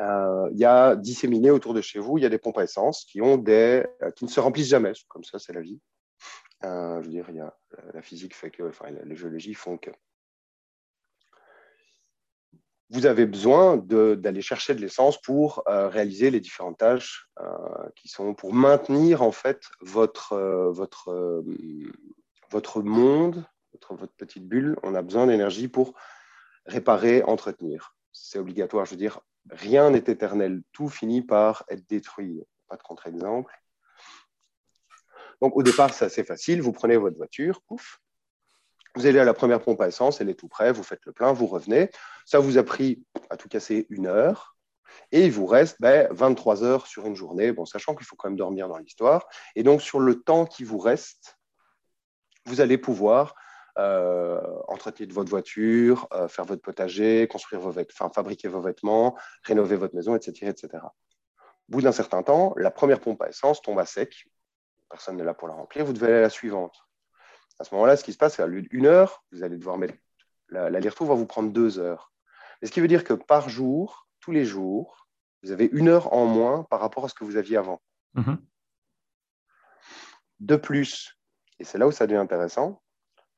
Euh, 0.00 0.48
il 0.52 0.58
y 0.58 0.64
a 0.64 0.96
disséminé 0.96 1.50
autour 1.50 1.74
de 1.74 1.80
chez 1.80 1.98
vous, 1.98 2.18
il 2.18 2.22
y 2.22 2.26
a 2.26 2.30
des 2.30 2.38
pompes 2.38 2.58
à 2.58 2.64
essence 2.64 3.04
qui, 3.04 3.20
ont 3.22 3.36
des, 3.36 3.84
qui 4.16 4.24
ne 4.24 4.30
se 4.30 4.40
remplissent 4.40 4.68
jamais. 4.68 4.92
Comme 5.08 5.24
ça, 5.24 5.38
c'est 5.38 5.52
la 5.52 5.60
vie. 5.60 5.80
je 6.62 7.00
veux 7.02 7.10
dire, 7.10 7.30
y 7.30 7.40
a, 7.40 7.56
la 7.94 8.02
physique 8.02 8.34
fait 8.34 8.50
que, 8.50 8.64
enfin, 8.64 8.86
les 9.04 9.16
géologies 9.16 9.54
font 9.54 9.76
que 9.78 9.90
vous 12.90 13.06
avez 13.06 13.24
besoin 13.24 13.76
d'aller 13.76 14.42
chercher 14.42 14.74
de 14.74 14.80
l'essence 14.80 15.20
pour 15.20 15.62
euh, 15.68 15.88
réaliser 15.88 16.30
les 16.30 16.40
différentes 16.40 16.78
tâches 16.78 17.28
euh, 17.40 17.46
qui 17.94 18.08
sont 18.08 18.34
pour 18.34 18.52
maintenir 18.52 19.22
en 19.22 19.30
fait 19.30 19.62
votre, 19.80 20.32
euh, 20.32 20.70
votre, 20.72 21.44
votre 22.50 22.82
monde, 22.82 23.44
votre, 23.88 24.12
petite 24.16 24.46
bulle. 24.46 24.76
On 24.82 24.96
a 24.96 25.02
besoin 25.02 25.28
d'énergie 25.28 25.68
pour 25.68 25.94
réparer, 26.66 27.22
entretenir. 27.22 27.94
C'est 28.12 28.40
obligatoire. 28.40 28.86
Je 28.86 28.90
veux 28.90 28.96
dire, 28.96 29.20
rien 29.48 29.90
n'est 29.90 29.98
éternel. 29.98 30.62
Tout 30.72 30.88
finit 30.88 31.22
par 31.22 31.64
être 31.68 31.86
détruit. 31.88 32.42
Pas 32.68 32.76
de 32.76 32.82
contre-exemple. 32.82 33.54
Donc 35.40 35.56
au 35.56 35.62
départ, 35.62 35.94
c'est 35.94 36.04
assez 36.04 36.24
facile. 36.24 36.60
Vous 36.60 36.72
prenez 36.72 36.96
votre 36.96 37.16
voiture, 37.16 37.62
vous 38.96 39.06
allez 39.06 39.18
à 39.18 39.24
la 39.24 39.34
première 39.34 39.60
pompe 39.60 39.80
à 39.80 39.88
essence, 39.88 40.20
elle 40.20 40.28
est 40.28 40.34
tout 40.34 40.48
près, 40.48 40.72
vous 40.72 40.82
faites 40.82 41.04
le 41.04 41.12
plein, 41.12 41.32
vous 41.32 41.46
revenez. 41.46 41.90
Ça 42.26 42.40
vous 42.40 42.58
a 42.58 42.62
pris, 42.64 43.04
à 43.30 43.36
tout 43.36 43.48
casser, 43.48 43.86
une 43.88 44.06
heure. 44.06 44.56
Et 45.12 45.24
il 45.26 45.32
vous 45.32 45.46
reste 45.46 45.78
23 45.80 46.56
ben, 46.56 46.64
heures 46.64 46.86
sur 46.88 47.06
une 47.06 47.14
journée, 47.14 47.52
bon, 47.52 47.64
sachant 47.64 47.94
qu'il 47.94 48.04
faut 48.04 48.16
quand 48.16 48.28
même 48.28 48.36
dormir 48.36 48.68
dans 48.68 48.78
l'histoire. 48.78 49.28
Et 49.54 49.62
donc, 49.62 49.80
sur 49.80 50.00
le 50.00 50.20
temps 50.20 50.44
qui 50.44 50.64
vous 50.64 50.78
reste, 50.78 51.38
vous 52.46 52.60
allez 52.60 52.78
pouvoir 52.78 53.36
euh, 53.78 54.40
entretenir 54.68 55.12
votre 55.14 55.30
voiture, 55.30 56.08
euh, 56.12 56.28
faire 56.28 56.44
votre 56.44 56.62
potager, 56.62 57.26
construire 57.28 57.60
vos 57.60 57.70
vêtements, 57.70 58.10
fabriquer 58.10 58.48
vos 58.48 58.60
vêtements, 58.60 59.16
rénover 59.44 59.76
votre 59.76 59.94
maison, 59.94 60.14
etc. 60.16 60.48
etc. 60.48 60.68
Au 60.84 61.72
bout 61.72 61.82
d'un 61.82 61.92
certain 61.92 62.22
temps, 62.22 62.52
la 62.56 62.70
première 62.70 63.00
pompe 63.00 63.22
à 63.22 63.28
essence 63.28 63.62
tombe 63.62 63.78
à 63.78 63.86
sec. 63.86 64.28
Personne 64.88 65.16
n'est 65.16 65.24
là 65.24 65.34
pour 65.34 65.48
la 65.48 65.54
remplir. 65.54 65.84
Vous 65.84 65.92
devez 65.92 66.06
aller 66.06 66.16
à 66.16 66.22
la 66.22 66.30
suivante. 66.30 66.76
À 67.60 67.64
ce 67.64 67.74
moment-là, 67.74 67.96
ce 67.96 68.04
qui 68.04 68.12
se 68.12 68.18
passe, 68.18 68.36
c'est 68.36 68.42
à 68.42 68.46
une 68.48 68.86
heure, 68.86 69.22
vous 69.32 69.44
allez 69.44 69.56
devoir 69.56 69.78
mettre. 69.78 69.94
L'aller-retour 70.48 71.06
va 71.06 71.14
vous 71.14 71.26
prendre 71.26 71.52
deux 71.52 71.78
heures. 71.78 72.12
Mais 72.60 72.68
ce 72.68 72.72
qui 72.72 72.80
veut 72.80 72.88
dire 72.88 73.04
que 73.04 73.14
par 73.14 73.48
jour, 73.48 74.08
tous 74.20 74.32
les 74.32 74.44
jours, 74.44 75.06
vous 75.42 75.52
avez 75.52 75.68
une 75.72 75.88
heure 75.88 76.12
en 76.12 76.26
moins 76.26 76.64
par 76.64 76.80
rapport 76.80 77.04
à 77.04 77.08
ce 77.08 77.14
que 77.14 77.24
vous 77.24 77.36
aviez 77.36 77.56
avant. 77.56 77.80
Mhm. 78.14 78.38
De 80.40 80.56
plus, 80.56 81.18
et 81.58 81.64
c'est 81.64 81.78
là 81.78 81.86
où 81.86 81.92
ça 81.92 82.06
devient 82.06 82.18
intéressant, 82.18 82.82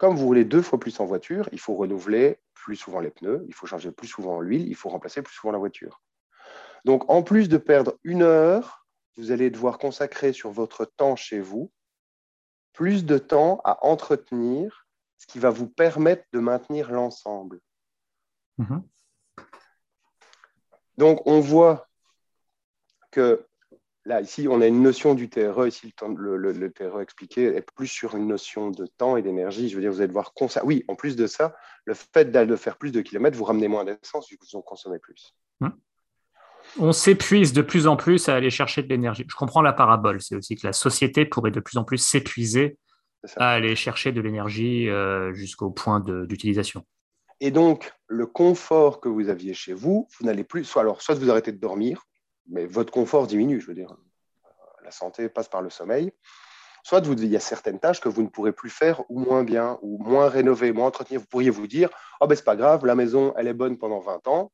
comme 0.02 0.16
vous 0.16 0.26
roulez 0.26 0.44
deux 0.44 0.62
fois 0.62 0.80
plus 0.80 0.99
en 0.99 1.04
voiture, 1.04 1.49
il 1.52 1.61
faut 1.61 1.76
renouveler 1.76 2.40
plus 2.54 2.75
souvent 2.75 2.99
les 2.99 3.12
pneus, 3.12 3.44
il 3.47 3.54
faut 3.54 3.68
changer 3.68 3.92
plus 3.92 4.09
souvent 4.09 4.40
l'huile, 4.40 4.66
il 4.66 4.75
faut 4.75 4.88
remplacer 4.88 5.23
plus 5.23 5.32
souvent 5.32 5.52
la 5.52 5.61
voiture. 5.61 6.02
Donc, 6.85 7.09
en 7.09 7.23
plus 7.23 7.49
de 7.49 7.56
perdre 7.56 7.97
une 8.02 8.23
heure, 8.23 8.85
vous 9.16 9.30
allez 9.30 9.49
devoir 9.49 9.78
consacrer 9.78 10.32
sur 10.32 10.50
votre 10.50 10.87
temps 10.87 11.14
chez 11.14 11.38
vous 11.38 11.71
plus 12.73 13.04
de 13.04 13.16
temps 13.16 13.61
à 13.62 13.87
entretenir, 13.87 14.88
ce 15.18 15.28
qui 15.28 15.38
va 15.38 15.50
vous 15.50 15.68
permettre 15.68 16.25
de 16.32 16.40
maintenir 16.40 16.90
l'ensemble. 16.90 17.61
Mhm. 18.59 18.82
Donc, 20.99 21.25
on 21.26 21.38
voit 21.38 21.87
que 23.12 23.47
là, 24.04 24.21
ici, 24.21 24.47
on 24.49 24.61
a 24.61 24.66
une 24.66 24.82
notion 24.82 25.14
du 25.14 25.28
TRE. 25.28 25.66
Ici, 25.66 25.94
le, 26.16 26.37
le, 26.37 26.73
TRE 26.73 27.00
expliqué 27.00 27.44
est 27.44 27.66
plus 27.75 27.87
sur 27.87 28.16
une 28.16 28.26
notion 28.26 28.71
de 28.71 28.87
temps 28.87 29.16
et 29.16 29.23
d'énergie. 29.23 29.68
Je 29.68 29.76
veux 29.76 29.82
dire, 29.82 29.92
vous 29.92 30.00
allez 30.00 30.09
devoir 30.09 30.32
Oui, 30.64 30.85
en 30.88 30.94
plus 30.94 31.16
de 31.16 31.26
ça, 31.26 31.54
le 31.85 31.94
fait 31.94 32.30
de 32.30 32.56
faire 32.56 32.76
plus 32.76 32.92
de 32.92 33.00
kilomètres, 33.00 33.37
vous 33.37 33.44
ramenez 33.44 33.68
moins 33.68 33.85
d'essence 33.85 34.28
vu 34.30 34.37
que 34.37 34.44
vous 34.50 34.59
en 34.59 34.62
consommez 34.62 34.99
plus. 34.99 35.35
Mhm 35.61 35.73
on 36.78 36.92
s'épuise 36.92 37.52
de 37.52 37.62
plus 37.62 37.87
en 37.87 37.97
plus 37.97 38.28
à 38.28 38.35
aller 38.35 38.50
chercher 38.50 38.82
de 38.82 38.88
l'énergie. 38.88 39.25
Je 39.28 39.35
comprends 39.35 39.62
la 39.62 39.73
parabole, 39.73 40.21
c'est 40.21 40.35
aussi 40.35 40.56
que 40.56 40.66
la 40.66 40.73
société 40.73 41.25
pourrait 41.25 41.50
de 41.50 41.61
plus 41.61 41.76
en 41.78 41.85
plus 41.85 41.99
s'épuiser 41.99 42.78
à 43.37 43.50
aller 43.50 43.76
chercher 43.76 44.12
de 44.12 44.21
l'énergie 44.21 44.88
euh, 44.88 45.32
jusqu'au 45.32 45.71
point 45.71 46.00
d'utilisation. 46.00 46.85
Et 47.40 47.50
donc, 47.50 47.92
le 48.06 48.26
confort 48.26 49.00
que 49.00 49.09
vous 49.09 49.28
aviez 49.28 49.54
chez 49.54 49.73
vous, 49.73 50.09
vous 50.18 50.26
n'allez 50.26 50.44
plus, 50.44 50.64
soit 50.64 50.82
alors, 50.82 51.02
soit 51.02 51.14
vous 51.14 51.30
arrêtez 51.30 51.52
de 51.52 51.59
dormir, 51.59 52.04
mais 52.52 52.66
votre 52.66 52.92
confort 52.92 53.26
diminue, 53.26 53.61
je 53.61 53.66
veux 53.66 53.75
dire, 53.75 53.97
la 54.85 54.90
santé 54.90 55.28
passe 55.28 55.49
par 55.49 55.62
le 55.62 55.71
sommeil, 55.71 56.12
soit 56.85 57.00
vous, 57.00 57.14
il 57.14 57.28
y 57.28 57.37
a 57.37 57.40
certaines 57.40 57.80
tâches 57.80 58.00
que 58.00 58.09
vous 58.09 58.23
ne 58.23 58.28
pourrez 58.28 58.52
plus 58.52 58.71
faire 58.71 59.02
ou 59.11 59.18
moins 59.18 59.42
bien, 59.42 59.78
ou 59.82 59.99
moins 59.99 60.28
rénover, 60.28 60.73
moins 60.73 60.87
entretenir. 60.87 61.21
Vous 61.21 61.26
pourriez 61.26 61.50
vous 61.50 61.66
dire, 61.66 61.88
oh 62.21 62.26
ben 62.26 62.35
c'est 62.35 62.44
pas 62.44 62.56
grave, 62.56 62.85
la 62.85 62.94
maison, 62.94 63.32
elle 63.37 63.49
est 63.49 63.54
bonne 63.54 63.78
pendant 63.78 64.00
20 64.00 64.28
ans, 64.28 64.52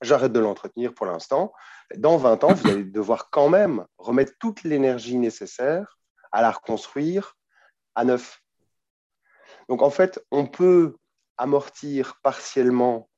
j'arrête 0.00 0.32
de 0.32 0.40
l'entretenir 0.40 0.94
pour 0.94 1.06
l'instant. 1.06 1.52
Dans 1.96 2.16
20 2.16 2.44
ans, 2.44 2.54
vous 2.54 2.68
allez 2.68 2.84
devoir 2.84 3.30
quand 3.30 3.48
même 3.48 3.84
remettre 3.98 4.32
toute 4.38 4.62
l'énergie 4.62 5.16
nécessaire 5.16 5.98
à 6.32 6.42
la 6.42 6.50
reconstruire 6.50 7.36
à 7.94 8.04
neuf. 8.04 8.40
Donc 9.68 9.82
en 9.82 9.90
fait, 9.90 10.24
on 10.30 10.46
peut 10.46 10.96
amortir 11.36 12.18
partiellement 12.22 13.08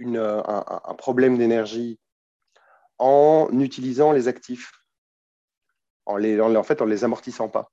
un, 0.00 0.94
problème 0.98 1.38
d'énergie 1.38 1.98
en 2.98 3.48
utilisant 3.58 4.12
les 4.12 4.28
actifs, 4.28 4.72
en, 6.06 6.16
les, 6.16 6.40
en, 6.40 6.62
fait 6.62 6.82
en 6.82 6.86
les 6.86 7.04
amortissant 7.04 7.48
pas 7.48 7.70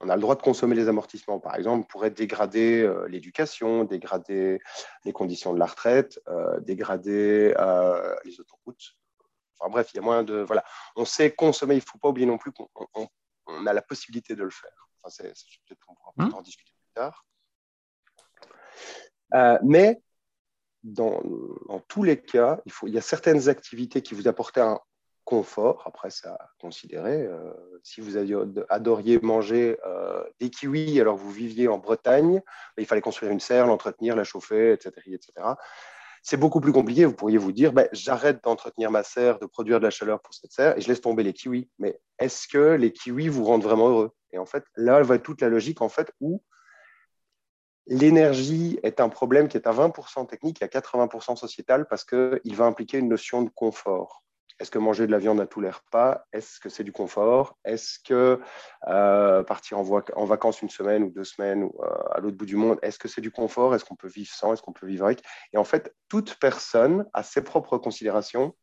on 0.00 0.08
a 0.08 0.14
le 0.14 0.20
droit 0.20 0.34
de 0.34 0.42
consommer 0.42 0.74
les 0.74 0.88
amortissements. 0.88 1.40
Par 1.40 1.54
exemple, 1.54 1.80
on 1.80 1.82
pourrait 1.84 2.10
dégrader 2.10 2.82
euh, 2.82 3.06
l'éducation, 3.08 3.84
dégrader 3.84 4.60
les 5.04 5.12
conditions 5.12 5.54
de 5.54 5.58
la 5.58 5.66
retraite, 5.66 6.20
euh, 6.28 6.60
dégrader 6.60 7.54
euh, 7.58 8.14
les 8.24 8.38
autoroutes. 8.40 8.96
Enfin 9.58 9.70
bref, 9.70 9.90
il 9.92 9.96
y 9.96 10.00
a 10.00 10.02
moyen 10.02 10.22
de... 10.22 10.36
Voilà. 10.40 10.64
On 10.96 11.06
sait 11.06 11.32
consommer, 11.32 11.74
il 11.74 11.78
ne 11.78 11.82
faut 11.82 11.98
pas 11.98 12.08
oublier 12.08 12.26
non 12.26 12.36
plus 12.36 12.52
qu'on 12.52 13.66
a 13.66 13.72
la 13.72 13.82
possibilité 13.82 14.34
de 14.34 14.42
le 14.42 14.50
faire. 14.50 14.88
Enfin, 15.02 15.24
peut-être 15.24 15.80
qu'on 15.86 15.94
pourra 15.94 16.12
mmh. 16.16 16.34
en 16.34 16.42
discuter 16.42 16.72
plus 16.78 16.92
tard. 16.94 17.24
mais 19.62 20.02
dans, 20.86 21.20
tous 21.88 22.02
les 22.02 22.20
cas, 22.20 22.60
il, 22.84 22.94
y 22.94 22.98
a 22.98 23.02
certaines 23.02 23.48
activités 23.48 24.02
qui 24.02 24.14
vous 24.14 24.28
apportent 24.28 24.58
un, 24.58 24.80
confort. 25.26 25.82
Après, 25.84 26.08
ça 26.08 26.34
à 26.34 26.48
considérer. 26.58 27.26
Euh, 27.26 27.52
si 27.82 28.00
vous 28.00 28.16
adoriez 28.70 29.18
manger 29.18 29.76
euh, 29.84 30.24
des 30.40 30.48
kiwis 30.48 30.98
alors 31.00 31.16
que 31.16 31.20
vous 31.20 31.32
viviez 31.32 31.68
en 31.68 31.78
Bretagne, 31.78 32.40
ben, 32.76 32.82
il 32.82 32.86
fallait 32.86 33.02
construire 33.02 33.32
une 33.32 33.40
serre, 33.40 33.66
l'entretenir, 33.66 34.16
la 34.16 34.24
chauffer, 34.24 34.72
etc. 34.72 34.92
etc. 35.06 35.32
C'est 36.22 36.38
beaucoup 36.38 36.60
plus 36.60 36.72
compliqué. 36.72 37.04
Vous 37.04 37.14
pourriez 37.14 37.38
vous 37.38 37.52
dire, 37.52 37.72
ben, 37.72 37.88
j'arrête 37.92 38.42
d'entretenir 38.44 38.90
ma 38.90 39.02
serre, 39.02 39.38
de 39.38 39.46
produire 39.46 39.80
de 39.80 39.84
la 39.84 39.90
chaleur 39.90 40.22
pour 40.22 40.32
cette 40.32 40.52
serre 40.52 40.78
et 40.78 40.80
je 40.80 40.88
laisse 40.88 41.00
tomber 41.00 41.24
les 41.24 41.34
kiwis. 41.34 41.68
Mais 41.78 42.00
est-ce 42.18 42.48
que 42.48 42.74
les 42.74 42.92
kiwis 42.92 43.28
vous 43.28 43.44
rendent 43.44 43.64
vraiment 43.64 43.88
heureux? 43.88 44.12
Et 44.32 44.38
en 44.38 44.46
fait, 44.46 44.64
là, 44.76 45.02
va 45.02 45.18
toute 45.18 45.42
la 45.42 45.48
logique 45.48 45.82
en 45.82 45.88
fait 45.88 46.12
où 46.20 46.42
l'énergie 47.86 48.78
est 48.82 49.00
un 49.00 49.08
problème 49.08 49.48
qui 49.48 49.56
est 49.56 49.66
à 49.66 49.72
20% 49.72 50.26
technique 50.26 50.60
et 50.62 50.64
à 50.64 50.68
80% 50.68 51.36
sociétal 51.36 51.86
parce 51.88 52.04
qu'il 52.04 52.54
va 52.56 52.64
impliquer 52.64 52.98
une 52.98 53.08
notion 53.08 53.42
de 53.42 53.50
confort. 53.50 54.22
Est-ce 54.58 54.70
que 54.70 54.78
manger 54.78 55.06
de 55.06 55.12
la 55.12 55.18
viande 55.18 55.38
à 55.40 55.46
tous 55.46 55.60
les 55.60 55.68
repas, 55.68 56.24
est-ce 56.32 56.58
que 56.60 56.70
c'est 56.70 56.82
du 56.82 56.92
confort? 56.92 57.58
Est-ce 57.64 57.98
que 57.98 58.40
euh, 58.88 59.42
partir 59.42 59.78
en, 59.78 60.24
vacances 60.24 60.62
une 60.62 60.70
semaine 60.70 61.04
ou 61.04 61.10
deux 61.10 61.24
semaines 61.24 61.64
euh, 61.64 61.86
à 62.12 62.20
l'autre 62.20 62.38
bout 62.38 62.46
du 62.46 62.56
monde, 62.56 62.78
est-ce 62.80 62.98
que 62.98 63.06
c'est 63.06 63.20
du 63.20 63.30
confort? 63.30 63.74
Est-ce 63.74 63.84
qu'on 63.84 63.96
peut 63.96 64.08
vivre 64.08 64.32
sans? 64.32 64.54
Est-ce 64.54 64.62
qu'on 64.62 64.72
peut 64.72 64.86
vivre 64.86 65.04
avec? 65.04 65.22
Et 65.52 65.58
en 65.58 65.64
fait, 65.64 65.94
toute 66.08 66.36
personne 66.36 67.04
a 67.12 67.22
ses 67.22 67.44
propres 67.44 67.76
considérations 67.76 68.56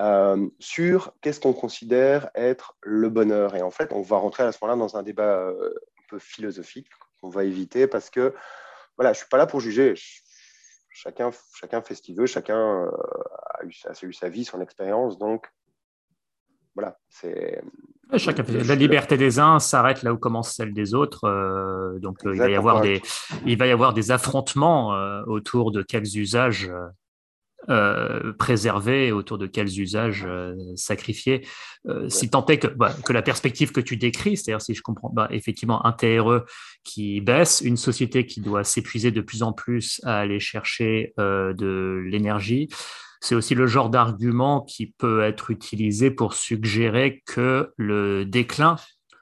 euh, 0.00 0.48
sur 0.60 1.12
qu'est-ce 1.20 1.40
qu'on 1.40 1.52
considère 1.52 2.30
être 2.36 2.76
le 2.82 3.08
bonheur. 3.08 3.56
Et 3.56 3.62
en 3.62 3.72
fait, 3.72 3.92
on 3.92 4.02
va 4.02 4.18
rentrer 4.18 4.44
à 4.44 4.52
ce 4.52 4.58
moment-là 4.62 4.78
dans 4.78 4.96
un 4.96 5.02
débat 5.02 5.48
un 5.48 6.02
peu 6.08 6.20
philosophique 6.20 6.86
qu'on 7.20 7.28
va 7.28 7.44
éviter 7.44 7.86
parce 7.86 8.10
que 8.10 8.34
voilà, 8.96 9.12
je 9.12 9.18
ne 9.18 9.22
suis 9.22 9.28
pas 9.28 9.38
là 9.38 9.46
pour 9.46 9.60
juger 9.60 9.94
chacun, 10.98 11.30
chacun 11.54 11.80
fait 11.82 11.94
ce 11.94 12.02
qu'il 12.02 12.16
veut, 12.16 12.26
chacun 12.26 12.84
euh, 12.84 12.90
a, 13.60 13.64
eu, 13.64 14.12
sa 14.12 14.28
vie, 14.28 14.44
son 14.44 14.60
expérience. 14.60 15.18
Donc, 15.18 15.46
voilà, 16.74 16.98
c'est. 17.08 17.62
Chacun 18.16 18.42
La 18.66 18.74
liberté 18.74 19.18
des 19.18 19.38
uns 19.38 19.58
s'arrête 19.58 20.02
là 20.02 20.12
où 20.12 20.18
commence 20.18 20.54
celle 20.54 20.72
des 20.72 20.94
autres. 20.94 21.24
Euh, 21.24 21.98
donc, 21.98 22.24
euh, 22.24 22.34
il, 22.34 22.38
va 22.38 22.48
y 22.48 22.56
avoir 22.56 22.80
des, 22.80 23.02
il 23.44 23.58
va 23.58 23.66
y 23.66 23.70
avoir 23.70 23.92
des 23.92 24.10
affrontements 24.10 24.90
autour 25.26 25.70
de 25.70 25.82
quels 25.82 26.16
usages 26.16 26.70
euh, 27.68 28.32
préserver, 28.32 29.12
autour 29.12 29.38
de 29.38 29.46
quels 29.46 29.80
usages 29.80 30.24
euh, 30.26 30.54
sacrifier. 30.76 31.46
Si 32.08 32.28
tant 32.28 32.44
est 32.46 32.58
que, 32.58 32.66
bah, 32.66 32.94
que 33.04 33.12
la 33.12 33.22
perspective 33.22 33.72
que 33.72 33.80
tu 33.80 33.96
décris, 33.96 34.36
c'est-à-dire 34.36 34.60
si 34.60 34.74
je 34.74 34.82
comprends, 34.82 35.10
bah, 35.10 35.28
effectivement, 35.30 35.84
un 35.86 35.92
TRE 35.92 36.44
qui 36.84 37.20
baisse, 37.20 37.62
une 37.64 37.76
société 37.76 38.26
qui 38.26 38.40
doit 38.40 38.64
s'épuiser 38.64 39.10
de 39.10 39.20
plus 39.20 39.42
en 39.42 39.52
plus 39.52 40.00
à 40.04 40.18
aller 40.18 40.40
chercher 40.40 41.14
de 41.16 42.02
l'énergie, 42.06 42.68
c'est 43.20 43.34
aussi 43.34 43.54
le 43.54 43.66
genre 43.66 43.90
d'argument 43.90 44.62
qui 44.62 44.86
peut 44.86 45.22
être 45.22 45.50
utilisé 45.50 46.10
pour 46.10 46.34
suggérer 46.34 47.22
que 47.26 47.72
le 47.76 48.24
déclin 48.24 48.76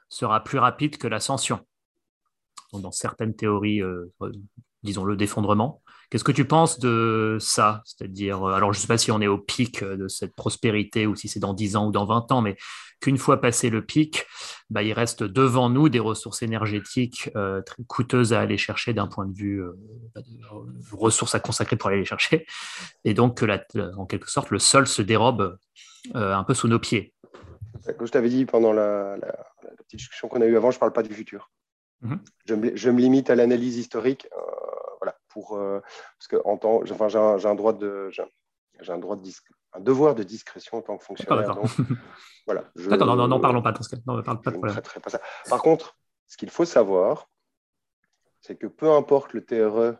sera 0.09 0.43
plus 0.43 0.59
rapide 0.59 0.97
que 0.97 1.07
l'ascension. 1.07 1.59
Dans 2.73 2.91
certaines 2.91 3.35
théories, 3.35 3.81
euh, 3.81 4.13
disons 4.83 5.05
le 5.05 5.15
d'effondrement. 5.15 5.81
Qu'est-ce 6.09 6.23
que 6.23 6.31
tu 6.31 6.45
penses 6.45 6.79
de 6.79 7.37
ça? 7.39 7.81
C'est-à-dire, 7.85 8.43
euh, 8.43 8.53
alors 8.53 8.73
je 8.73 8.79
ne 8.79 8.81
sais 8.81 8.87
pas 8.87 8.97
si 8.97 9.11
on 9.11 9.21
est 9.21 9.27
au 9.27 9.37
pic 9.37 9.83
de 9.83 10.07
cette 10.07 10.35
prospérité 10.35 11.05
ou 11.05 11.15
si 11.15 11.27
c'est 11.27 11.39
dans 11.39 11.53
10 11.53 11.75
ans 11.75 11.87
ou 11.87 11.91
dans 11.91 12.05
20 12.05 12.31
ans, 12.31 12.41
mais 12.41 12.55
qu'une 13.01 13.17
fois 13.17 13.41
passé 13.41 13.69
le 13.69 13.85
pic, 13.85 14.25
bah, 14.69 14.83
il 14.83 14.93
reste 14.93 15.23
devant 15.23 15.69
nous 15.69 15.89
des 15.89 15.99
ressources 15.99 16.41
énergétiques 16.41 17.29
euh, 17.35 17.61
très 17.61 17.83
coûteuses 17.83 18.33
à 18.33 18.39
aller 18.39 18.57
chercher 18.57 18.93
d'un 18.93 19.07
point 19.07 19.25
de 19.25 19.33
vue 19.33 19.61
bah, 20.15 20.21
de 20.21 20.95
ressources 20.95 21.35
à 21.35 21.39
consacrer 21.39 21.75
pour 21.75 21.89
aller 21.89 21.99
les 21.99 22.05
chercher. 22.05 22.45
Et 23.03 23.13
donc, 23.13 23.37
que 23.37 23.95
en 23.97 24.05
quelque 24.05 24.29
sorte, 24.29 24.49
le 24.49 24.59
sol 24.59 24.87
se 24.87 25.01
dérobe 25.01 25.57
un 26.13 26.43
peu 26.43 26.53
sous 26.53 26.67
nos 26.67 26.79
pieds. 26.79 27.13
Comme 27.95 28.07
je 28.07 28.11
t'avais 28.11 28.29
dit 28.29 28.45
pendant 28.45 28.73
la, 28.73 29.17
petite 29.77 29.99
discussion 29.99 30.27
qu'on 30.27 30.41
a 30.41 30.45
eue 30.45 30.57
avant, 30.57 30.71
je 30.71 30.77
ne 30.77 30.79
parle 30.79 30.93
pas 30.93 31.03
du 31.03 31.13
futur. 31.13 31.51
Mhm. 32.01 32.19
je, 32.45 32.89
me, 32.91 32.99
limite 32.99 33.31
à 33.31 33.35
l'analyse 33.35 33.77
historique, 33.77 34.27
euh, 34.31 34.66
pour, 35.37 35.55
euh, 35.55 35.81
parce 36.17 36.27
que 36.27 36.37
en 36.45 36.57
temps, 36.57 36.81
enfin, 36.89 37.07
j'ai 37.09 37.47
un, 37.47 37.55
droit 37.55 37.73
de, 37.73 38.09
j'ai 38.09 38.91
un 38.91 38.97
droit 38.97 39.15
de 39.15 39.29
un 39.73 39.79
devoir 39.79 40.15
de 40.15 40.23
discrétion 40.23 40.79
en 40.79 40.81
tant 40.81 40.97
que 40.97 41.03
fonctionnaire. 41.03 41.47
D'accord, 41.47 41.65
voilà. 42.47 42.63
D'accord, 42.75 43.15
non, 43.15 43.27
non, 43.27 43.39
parlons 43.39 43.61
pas 43.61 43.71
dans 43.71 43.83
ce 43.83 43.89
cas. 43.89 44.01
Non, 44.07 44.21
parle 44.23 44.41
pas 44.41 44.49
de 44.49 44.57
problème. 44.57 44.81
Pas 45.03 45.09
ça. 45.11 45.21
Par 45.47 45.61
contre, 45.61 45.95
ce 46.25 46.37
qu'il 46.37 46.49
faut 46.49 46.65
savoir, 46.65 47.29
c'est 48.41 48.55
que 48.55 48.65
peu 48.65 48.89
importe 48.91 49.33
le 49.33 49.45
TRE 49.45 49.99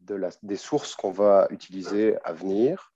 de 0.00 0.14
la, 0.14 0.28
des 0.42 0.56
sources 0.56 0.94
qu'on 0.94 1.10
va 1.10 1.46
utiliser 1.48 2.18
à 2.24 2.34
venir, 2.34 2.92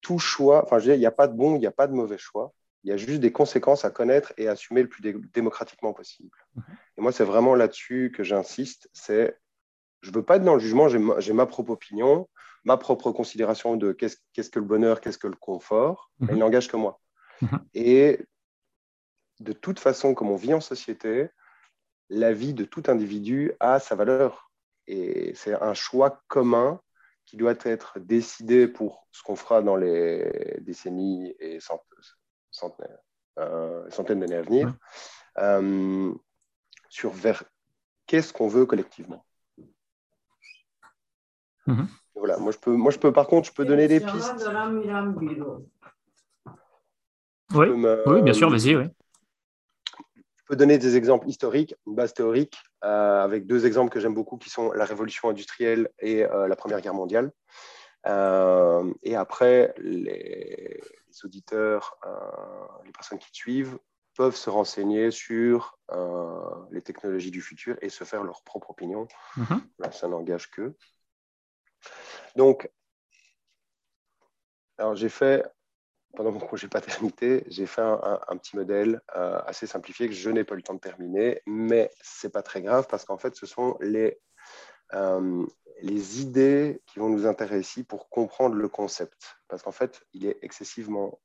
tout 0.00 0.20
choix, 0.20 0.62
enfin, 0.62 0.78
je 0.78 0.90
veux 0.90 0.94
il 0.94 1.00
n'y 1.00 1.06
a 1.06 1.10
pas 1.10 1.26
de 1.26 1.34
bon, 1.34 1.56
il 1.56 1.58
n'y 1.58 1.66
a 1.66 1.72
pas 1.72 1.88
de 1.88 1.94
mauvais 1.94 2.18
choix. 2.18 2.52
Il 2.84 2.90
y 2.90 2.92
a 2.92 2.96
juste 2.96 3.20
des 3.20 3.32
conséquences 3.32 3.84
à 3.84 3.90
connaître 3.90 4.32
et 4.36 4.46
à 4.46 4.52
assumer 4.52 4.82
le 4.82 4.88
plus 4.88 5.02
démocratiquement 5.32 5.92
possible. 5.92 6.36
Mhm. 6.54 6.64
Et 6.98 7.00
moi, 7.00 7.10
c'est 7.10 7.24
vraiment 7.24 7.54
là-dessus 7.54 8.12
que 8.14 8.22
j'insiste. 8.22 8.88
C'est, 8.92 9.36
je 10.02 10.10
ne 10.10 10.14
veux 10.14 10.22
pas 10.22 10.36
être 10.36 10.44
dans 10.44 10.54
le 10.54 10.60
jugement, 10.60 10.88
j'ai 10.88 11.32
ma, 11.32 11.46
propre 11.46 11.70
opinion, 11.70 12.28
ma 12.64 12.76
propre 12.76 13.12
considération 13.12 13.76
de 13.76 13.92
qu'est-ce 13.92 14.50
que 14.50 14.58
le 14.58 14.64
bonheur, 14.64 15.00
qu'est-ce 15.00 15.18
que 15.18 15.28
le 15.28 15.36
confort. 15.36 16.10
Mhm. 16.18 16.28
il 16.32 16.38
n'engage 16.38 16.68
que 16.68 16.76
moi. 16.76 17.00
Mhm. 17.40 17.60
Et 17.74 18.20
de 19.40 19.52
toute 19.52 19.78
façon, 19.78 20.14
comme 20.14 20.30
on 20.30 20.36
vit 20.36 20.54
en 20.54 20.60
société, 20.60 21.28
la 22.08 22.32
vie 22.32 22.52
de 22.52 22.64
tout 22.64 22.82
individu 22.88 23.52
a 23.60 23.78
sa 23.78 23.94
valeur. 23.94 24.50
Et 24.86 25.32
c'est 25.34 25.54
un 25.54 25.74
choix 25.74 26.22
commun 26.28 26.80
qui 27.24 27.36
doit 27.36 27.54
être 27.62 28.00
décidé 28.00 28.66
pour 28.66 29.06
ce 29.12 29.22
qu'on 29.22 29.36
fera 29.36 29.62
dans 29.62 29.76
les 29.76 30.58
décennies 30.60 31.34
et 31.38 31.58
euh, 33.38 33.90
centaines, 33.90 34.20
d'années 34.20 34.34
à 34.34 34.42
venir, 34.42 34.74
euh, 35.38 36.12
sur 36.88 37.10
vers 37.12 37.44
qu'est-ce 38.06 38.32
qu'on 38.32 38.48
veut 38.48 38.66
collectivement. 38.66 39.24
Mhm. 41.66 41.86
Voilà, 42.14 42.38
moi 42.38 42.52
je 42.52 42.58
peux, 42.58 42.72
moi 42.72 42.90
je 42.90 42.98
peux, 42.98 43.12
par 43.12 43.26
contre, 43.26 43.48
je 43.48 43.52
peux 43.52 43.64
donner 43.64 43.88
des 43.88 44.00
pistes. 44.00 44.48
Oui, 47.54 47.68
oui 48.06 48.22
bien 48.22 48.32
sûr, 48.32 48.50
vas-y, 48.50 48.76
oui. 48.76 48.84
Je 50.36 50.44
peux 50.46 50.56
donner 50.56 50.78
des 50.78 50.96
exemples 50.96 51.28
historiques, 51.28 51.74
une 51.86 51.94
base 51.94 52.12
théorique, 52.12 52.58
euh, 52.84 53.24
avec 53.24 53.46
deux 53.46 53.64
exemples 53.64 53.90
que 53.90 54.00
j'aime 54.00 54.14
beaucoup 54.14 54.36
qui 54.36 54.50
sont 54.50 54.72
la 54.72 54.84
révolution 54.84 55.28
industrielle 55.30 55.88
et 55.98 56.22
la 56.22 56.56
Première 56.56 56.80
Guerre 56.80 56.94
mondiale. 56.94 57.32
et 58.06 59.16
après, 59.16 59.74
les, 59.78 60.80
les 61.12 61.24
auditeurs, 61.24 61.96
euh, 62.06 62.10
les 62.84 62.92
personnes 62.92 63.18
qui 63.18 63.30
te 63.30 63.36
suivent 63.36 63.78
peuvent 64.16 64.36
se 64.36 64.50
renseigner 64.50 65.10
sur 65.10 65.78
euh, 65.92 66.40
les 66.70 66.82
technologies 66.82 67.30
du 67.30 67.40
futur 67.40 67.76
et 67.80 67.88
se 67.88 68.04
faire 68.04 68.24
leur 68.24 68.42
propre 68.42 68.70
opinion. 68.70 69.06
Mhm. 69.36 69.62
Là, 69.78 69.92
ça 69.92 70.08
n'engage 70.08 70.50
que. 70.50 70.74
Donc, 72.36 72.70
alors 74.78 74.94
j'ai 74.94 75.08
fait, 75.08 75.44
pendant 76.16 76.32
mon 76.32 76.40
congé 76.40 76.68
paternité, 76.68 77.44
j'ai 77.48 77.66
fait 77.66 77.82
un, 77.82 78.36
petit 78.36 78.56
modèle 78.56 79.00
euh, 79.16 79.40
assez 79.46 79.66
simplifié 79.66 80.08
que 80.08 80.14
je 80.14 80.30
n'ai 80.30 80.44
pas 80.44 80.54
eu 80.54 80.58
le 80.58 80.62
temps 80.62 80.74
de 80.74 80.80
terminer, 80.80 81.42
mais 81.46 81.90
ce 82.02 82.26
n'est 82.26 82.30
pas 82.30 82.42
très 82.42 82.62
grave 82.62 82.86
parce 82.88 83.04
qu'en 83.04 83.18
fait, 83.18 83.36
ce 83.36 83.46
sont 83.46 83.76
les 83.80 84.20
euh, 84.94 85.46
les 85.80 86.20
idées 86.20 86.82
qui 86.86 86.98
vont 86.98 87.08
nous 87.08 87.26
intéresser 87.26 87.80
ici 87.80 87.84
pour 87.84 88.08
comprendre 88.08 88.54
le 88.54 88.68
concept. 88.68 89.36
Parce 89.48 89.62
qu'en 89.62 89.72
fait, 89.72 90.04
il 90.12 90.26
est 90.26 90.38
excessivement 90.42 91.20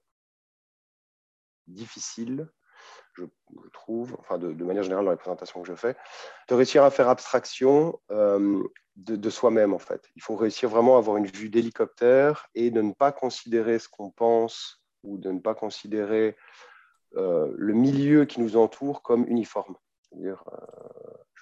difficile, 1.68 2.50
je, 3.18 3.24
trouve, 3.74 4.16
enfin 4.20 4.38
de, 4.38 4.64
manière 4.64 4.84
générale 4.84 5.06
dans 5.06 5.12
les 5.12 5.18
présentations 5.18 5.62
que 5.62 5.68
je 5.68 5.76
fais, 5.76 5.96
de 6.48 6.56
réussir 6.56 6.84
à 6.84 6.92
faire 6.92 7.10
abstraction 7.10 8.00
euh, 8.12 8.64
de, 8.96 9.30
soi-même, 9.30 9.74
en 9.74 9.80
fait. 9.80 10.10
Il 10.16 10.22
faut 10.22 10.36
réussir 10.36 10.70
vraiment 10.70 10.96
à 10.96 11.00
avoir 11.00 11.18
une 11.18 11.28
vue 11.28 11.50
d'hélicoptère 11.50 12.48
et 12.56 12.72
de 12.72 12.82
ne 12.82 12.94
pas 12.94 13.12
considérer 13.12 13.80
ce 13.80 13.90
qu'on 13.90 14.12
pense 14.12 14.84
ou 15.04 15.18
de 15.18 15.32
ne 15.32 15.40
pas 15.40 15.56
considérer 15.56 16.36
euh, 17.16 17.54
le 17.56 17.74
milieu 17.74 18.26
qui 18.26 18.42
nous 18.42 18.58
entoure 18.58 19.02
comme 19.02 19.26
uniforme. 19.28 19.76
C'est-à-dire, 20.02 20.44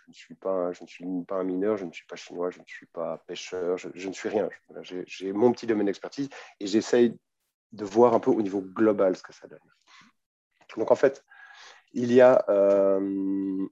je 0.05 0.11
ne 0.11 0.13
suis 0.13 0.35
pas, 0.35 0.71
je 0.71 0.83
ne 0.83 0.87
suis 0.87 1.05
pas 1.27 1.35
un 1.35 1.43
mineur, 1.43 1.77
je 1.77 1.85
ne 1.85 1.91
suis 1.91 2.05
pas 2.05 2.15
chinois, 2.15 2.51
je 2.51 2.59
ne 2.59 2.65
suis 2.65 2.85
pas 2.87 3.23
pêcheur, 3.25 3.77
je, 3.77 4.07
ne 4.07 4.13
suis 4.13 4.29
rien. 4.29 4.49
J'ai 4.83 5.33
mon 5.33 5.51
petit 5.51 5.65
domaine 5.65 5.87
d'expertise 5.87 6.29
et 6.59 6.67
j'essaye 6.67 7.17
de 7.71 7.85
voir 7.85 8.13
un 8.13 8.19
peu 8.19 8.29
au 8.29 8.41
niveau 8.41 8.61
global 8.61 9.15
ce 9.15 9.23
que 9.23 9.33
ça 9.33 9.47
donne. 9.47 9.59
Donc 10.77 10.91
en 10.91 10.95
fait, 10.95 11.23
il 11.95 12.13
y 12.13 12.21
a, 12.21 12.45
euh, 12.49 13.67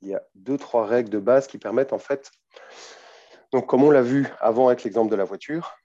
il 0.00 0.08
y 0.08 0.14
a 0.14 0.22
deux, 0.34 0.56
trois 0.56 0.86
règles 0.86 1.10
de 1.10 1.18
base 1.18 1.46
qui 1.46 1.58
permettent 1.58 1.92
en 1.92 1.98
fait, 1.98 2.32
donc 3.52 3.66
comme 3.66 3.84
on 3.84 3.90
l'a 3.90 4.02
vu 4.02 4.26
avant 4.40 4.68
avec 4.68 4.82
l'exemple 4.82 5.10
de 5.10 5.16
la 5.16 5.24
voiture, 5.24 5.76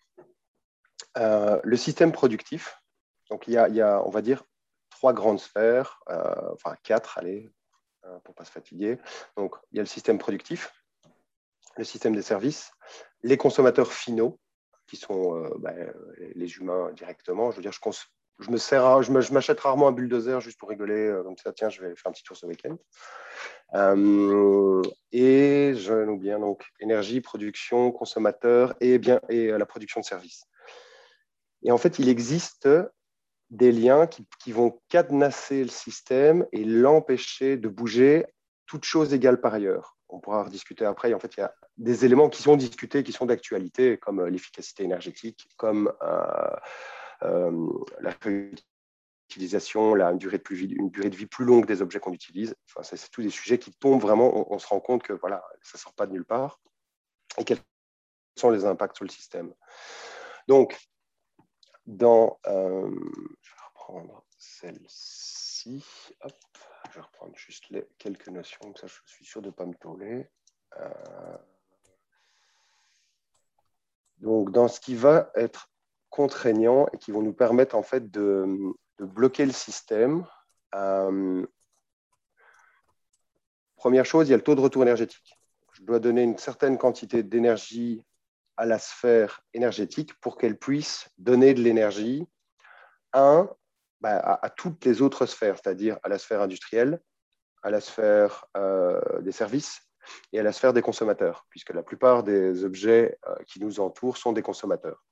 euh, 1.18 1.60
le 1.64 1.78
système 1.78 2.12
productif, 2.14 2.82
donc 3.30 3.48
il 3.48 3.54
y, 3.54 3.58
a, 3.58 3.68
il 3.68 3.76
y, 3.76 3.82
a, 3.82 4.02
on 4.06 4.10
va 4.10 4.22
dire, 4.22 4.44
trois 4.90 5.14
grandes 5.14 5.40
sphères, 5.40 6.00
euh, 6.10 6.54
enfin 6.54 6.76
quatre, 6.82 7.18
allez, 7.18 7.52
euh, 8.06 8.20
pour 8.20 8.34
ne 8.34 8.36
pas 8.36 8.46
se 8.46 8.52
fatiguer. 8.52 8.98
Donc, 9.36 9.56
il 9.72 9.78
y 9.78 9.80
a 9.80 9.84
le 9.84 9.88
système 9.88 10.18
productif, 10.18 10.74
le 11.78 11.84
système 11.84 12.16
des 12.16 12.22
services, 12.22 12.72
les 13.22 13.38
consommateurs 13.38 13.92
finaux, 13.92 14.40
qui 14.88 14.98
sont 14.98 15.50
bah, 15.60 15.74
les 16.36 16.58
humains 16.58 16.92
directement. 16.92 17.52
Je 17.52 17.56
veux 17.56 17.62
dire, 17.62 17.72
je, 17.72 17.80
je 18.40 18.52
me 18.52 18.58
sers, 18.58 19.04
je 19.04 19.12
m'achète 19.12 19.60
rarement 19.60 19.88
un 19.88 19.92
bulldozer 19.92 20.42
juste 20.42 20.60
pour 20.60 20.70
rigoler, 20.70 21.08
euh, 21.08 21.24
tiens, 21.56 21.70
je 21.70 21.82
vais 21.82 21.96
faire 21.96 22.08
un 22.08 22.12
petit 22.12 22.24
tour 22.24 22.36
ce 22.36 22.46
week-end. 22.46 22.78
et 25.12 25.74
je 25.76 26.18
bien 26.18 26.40
donc 26.40 26.66
énergie, 26.80 27.22
production, 27.22 27.92
consommateur 27.92 28.76
et, 28.82 28.98
bien, 28.98 29.20
et 29.30 29.48
la 29.48 29.66
production 29.66 30.02
de 30.02 30.06
services. 30.06 30.46
Et 31.64 31.72
en 31.72 31.78
fait, 31.78 32.00
il 32.00 32.10
existe 32.10 32.68
des 33.54 33.72
liens 33.72 34.08
qui, 34.08 34.52
vont 34.52 34.80
cadenasser 34.90 35.64
le 35.64 35.70
système 35.70 36.46
et 36.52 36.64
l'empêcher 36.64 37.56
de 37.56 37.70
bouger, 37.70 38.26
toutes 38.66 38.84
choses 38.84 39.14
égales 39.14 39.40
par 39.40 39.54
ailleurs. 39.54 39.98
On 40.10 40.20
pourra 40.20 40.44
rediscuter 40.44 40.86
après. 40.86 41.14
En 41.14 41.20
fait, 41.20 41.36
il 41.38 41.42
y 41.42 41.44
a 41.44 41.54
des 41.78 42.06
éléments 42.06 42.30
qui 42.30 42.42
sont 42.42 42.58
discutés, 42.58 43.04
qui 43.04 43.12
sont 43.12 43.26
d'actualité, 43.26 43.98
comme 43.98 44.20
euh, 44.20 44.30
l'efficacité 44.30 44.84
énergétique, 44.84 45.48
comme 45.58 45.92
euh, 46.02 46.06
euh, 46.06 46.56
la 47.24 48.12
réutilisation, 48.22 49.96
la, 49.96 50.12
une, 50.12 50.18
durée 50.18 50.38
de 50.38 50.44
plus, 50.44 50.62
une 50.62 50.90
durée 50.90 51.10
de 51.10 51.16
vie 51.16 51.26
plus 51.26 51.46
longue 51.46 51.66
des 51.66 51.82
objets 51.82 52.00
qu'on 52.00 52.14
utilise. 52.14 52.56
Enfin, 52.68 52.84
c'est 52.84 53.10
tous 53.10 53.22
des 53.22 53.30
sujets 53.30 53.60
qui 53.60 53.72
tombent 53.74 54.02
vraiment. 54.02 54.52
On, 54.52 54.60
se 54.60 54.68
rend 54.68 54.80
compte 54.80 55.04
que 55.04 55.14
voilà, 55.14 55.44
ça 55.62 55.78
ne 55.78 55.80
sort 55.80 55.94
pas 55.94 56.06
de 56.06 56.12
nulle 56.12 56.26
part. 56.26 56.60
Et 57.38 57.44
quels 57.44 57.60
sont 58.38 58.50
les 58.50 58.66
impacts 58.66 58.96
sur 58.96 59.06
le 59.06 59.10
système? 59.10 59.54
Donc, 60.48 60.78
dans, 61.86 62.40
euh, 62.48 62.90
je 63.42 63.52
vais 63.52 63.62
reprendre 63.74 64.26
celle-ci, 64.38 65.84
je 66.90 66.96
vais 66.96 67.02
reprendre 67.02 67.36
juste 67.36 67.66
quelques 67.98 68.30
notions, 68.30 68.60
comme 68.62 68.76
ça 68.76 68.88
je 68.88 69.00
suis 69.06 69.26
sûr 69.26 69.42
de 69.42 69.48
ne 69.48 69.52
pas 69.52 69.66
me 69.66 69.74
tourner. 69.76 70.30
Euh, 70.78 71.38
donc, 74.18 74.52
dans 74.52 74.68
ce 74.68 74.80
qui 74.80 74.96
va 74.96 75.32
être 75.36 75.73
contraignant 76.14 76.86
et 76.94 77.00
qui 77.00 77.12
vont 77.12 77.24
nous 77.24 77.34
permettre 77.34 77.76
en 77.76 77.82
fait 77.82 78.12
de, 78.12 78.46
bloquer 79.00 79.48
le 79.48 79.52
système, 79.52 80.24
euh, 80.76 81.44
première 83.78 84.06
chose, 84.06 84.28
il 84.28 84.32
y 84.32 84.34
a 84.36 84.38
le 84.38 84.44
taux 84.44 84.54
de 84.54 84.62
retour 84.62 84.84
énergétique. 84.84 85.40
Je 85.72 85.82
dois 85.82 85.98
donner 85.98 86.22
une 86.22 86.38
certaine 86.38 86.78
quantité 86.78 87.24
d'énergie 87.24 88.06
à 88.58 88.68
la 88.68 88.78
sphère 88.78 89.42
énergétique 89.56 90.14
pour 90.22 90.38
qu'elle 90.38 90.56
puisse 90.56 91.10
donner 91.18 91.56
de 91.56 91.62
l'énergie, 91.62 92.28
bah, 93.12 93.40
à, 94.02 94.50
toutes 94.52 94.86
les 94.86 95.02
autres 95.02 95.26
sphères, 95.26 95.56
c'est-à-dire 95.56 95.98
à 96.04 96.10
la 96.10 96.20
sphère 96.20 96.42
industrielle, 96.42 97.02
à 97.64 97.72
la 97.72 97.82
sphère 97.82 98.46
euh, 98.56 99.02
des 99.22 99.32
services 99.32 99.82
et 100.32 100.40
à 100.40 100.44
la 100.44 100.52
sphère 100.52 100.74
des 100.74 100.84
consommateurs, 100.84 101.48
puisque 101.50 101.74
la 101.74 101.82
plupart 101.82 102.22
des 102.24 102.64
objets 102.66 103.18
euh, 103.28 103.36
qui 103.48 103.60
nous 103.60 103.80
entourent 103.80 104.18
sont 104.18 104.32
des 104.32 104.44
consommateurs. 104.44 105.04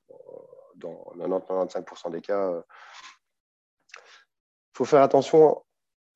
Dans 0.76 1.12
90-95% 1.16 2.10
des 2.10 2.20
cas, 2.20 2.62
il 3.94 4.76
faut 4.76 4.84
faire 4.84 5.02
attention 5.02 5.62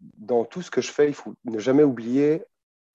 dans 0.01 0.45
tout 0.45 0.63
ce 0.63 0.71
que 0.71 0.81
je 0.81 0.91
fais, 0.91 1.09
il 1.09 1.15
faut 1.15 1.35
ne 1.45 1.59
jamais 1.59 1.83
oublier 1.83 2.45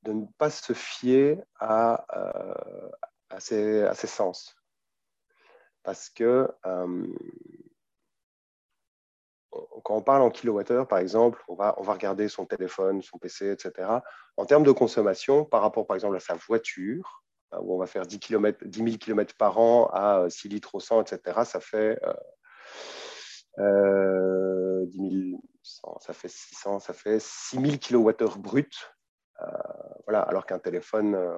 de 0.04 0.14
ne 0.14 0.26
pas 0.38 0.50
se 0.50 0.74
fier 0.74 1.44
à, 1.60 2.06
euh, 2.18 3.40
ses, 3.40 4.08
sens. 4.08 4.56
Parce 5.84 6.10
que 6.10 6.50
euh, 6.66 7.08
quand 9.84 9.96
on 9.96 10.02
parle 10.02 10.22
en 10.22 10.30
kilowattheure, 10.30 10.88
par 10.88 11.00
exemple, 11.00 11.44
on 11.48 11.56
va, 11.56 11.76
on 11.78 11.84
va 11.84 11.94
regarder 11.94 12.28
son 12.30 12.46
téléphone, 12.46 13.02
son 13.02 13.18
PC, 13.18 13.52
etc. 13.52 13.90
En 14.38 14.46
termes 14.46 14.64
de 14.64 14.72
consommation, 14.72 15.46
par 15.46 15.62
rapport, 15.62 15.86
par 15.86 15.96
exemple, 15.96 16.16
à 16.16 16.20
sa 16.20 16.36
voiture, 16.36 17.21
euh, 17.21 17.21
où 17.60 17.76
on 17.76 17.78
va 17.78 17.86
faire 17.86 18.06
10, 18.06 18.20
km, 18.20 18.66
10 18.66 18.78
000 18.78 18.98
km 18.98 19.36
par 19.36 19.58
an 19.60 19.88
à 19.94 20.26
6 20.30 20.50
litres 20.50 20.76
au 20.76 20.80
100, 20.80 21.02
etc., 21.02 21.42
ça 21.44 21.60
fait 21.60 22.00
euh, 23.60 24.86
10 24.88 25.30
000, 25.32 25.42
ça 26.00 26.14
fait 26.14 26.30
600, 26.30 26.80
ça 26.80 26.94
fait 26.94 27.20
6000 27.20 27.80
kWh 27.80 28.38
brut. 28.38 28.74
Euh, 29.42 29.48
voilà, 30.06 30.22
alors 30.22 30.46
qu'un 30.46 30.60
téléphone, 30.60 31.16
euh, 31.16 31.36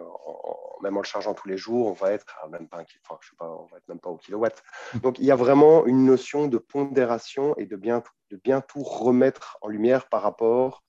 même 0.82 0.97
en 0.97 1.02
le 1.02 1.06
chargeant 1.06 1.34
tous 1.34 1.47
les 1.47 1.58
jours, 1.58 1.88
on 1.88 1.93
va 1.93 2.12
être 2.12 2.36
même 2.52 2.67
pas, 2.67 2.78
enfin, 2.78 3.17
je 3.21 3.30
sais 3.30 3.36
pas, 3.38 3.49
on 3.49 3.65
va 3.65 3.78
être 3.78 3.88
même 3.88 3.99
pas 3.99 4.10
au 4.10 4.17
kilowatt. 4.17 4.62
Donc 5.04 5.19
il 5.19 5.26
y 5.26 5.32
a 5.32 5.36
vraiment 5.36 5.86
une 5.86 6.06
notion 6.06 6.47
de 6.47 6.58
pondération 6.58 7.56
et 7.58 7.65
de 7.65 7.76
bien, 7.76 8.04
de 8.30 8.38
bien 8.43 8.62
tout 8.62 8.84
remettre 8.84 9.58
en 9.62 9.69
lumière 9.69 10.10
par 10.10 10.21
rapport 10.21 10.84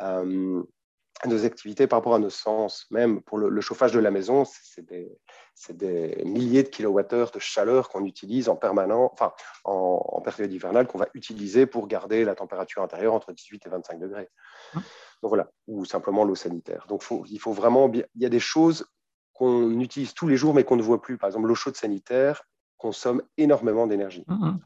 euh, 0.00 0.62
nos 1.26 1.44
activités, 1.44 1.86
par 1.86 1.98
rapport 1.98 2.14
à 2.14 2.18
nos 2.18 2.30
sens. 2.30 2.86
Même 2.90 3.22
pour 3.22 3.38
le, 3.38 3.60
chauffage 3.60 3.92
de 3.92 3.98
la 3.98 4.10
maison, 4.10 4.44
c'est 4.44 4.84
des, 4.84 5.10
des, 5.70 6.22
milliers 6.24 6.62
de 6.62 6.68
kilowattheures 6.68 7.30
de 7.30 7.38
chaleur 7.38 7.88
qu'on 7.88 8.04
utilise 8.04 8.48
en 8.48 8.56
permanent, 8.56 9.10
enfin 9.12 9.32
en, 9.64 10.20
période 10.22 10.52
hivernale, 10.52 10.86
qu'on 10.86 10.98
va 10.98 11.08
utiliser 11.14 11.66
pour 11.66 11.86
garder 11.86 12.24
la 12.24 12.34
température 12.34 12.82
intérieure 12.82 13.14
entre 13.14 13.32
18 13.32 13.66
et 13.66 13.68
25 13.70 13.98
degrés. 13.98 14.28
Hein? 14.74 14.82
Donc 15.22 15.30
voilà, 15.30 15.50
ou 15.66 15.84
simplement 15.84 16.24
l'eau 16.24 16.34
sanitaire. 16.34 16.86
Donc 16.88 17.04
il 17.28 17.38
faut 17.38 17.52
vraiment, 17.52 17.90
il 17.92 18.06
y 18.16 18.26
a 18.26 18.30
des 18.30 18.40
choses 18.40 18.86
qu'on 19.34 19.78
utilise 19.80 20.14
tous 20.14 20.28
les 20.28 20.36
jours 20.36 20.54
mais 20.54 20.64
qu'on 20.64 20.76
ne 20.76 20.82
voit 20.82 21.02
plus. 21.02 21.18
Par 21.18 21.28
exemple, 21.28 21.48
l'eau 21.48 21.54
chaude 21.54 21.76
sanitaire 21.76 22.42
consomme 22.78 23.22
énormément 23.36 23.86
d'énergie. 23.86 24.24
Hein, 24.28 24.38
hein. 24.42 24.60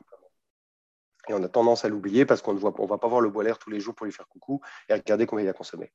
Et 1.28 1.34
on 1.34 1.42
a 1.42 1.48
tendance 1.48 1.84
à 1.84 1.88
l'oublier 1.88 2.26
parce 2.26 2.42
qu'on 2.42 2.54
ne 2.54 2.60
on 2.60 2.86
va 2.86 2.98
pas 2.98 3.08
voir 3.08 3.20
le 3.20 3.30
boiler 3.30 3.52
tous 3.58 3.70
les 3.70 3.80
jours 3.80 3.94
pour 3.94 4.06
lui 4.06 4.12
faire 4.12 4.28
coucou 4.28 4.60
et 4.88 4.94
regarder 4.94 5.26
combien 5.26 5.44
il 5.44 5.48
a 5.48 5.54
consommé. 5.54 5.90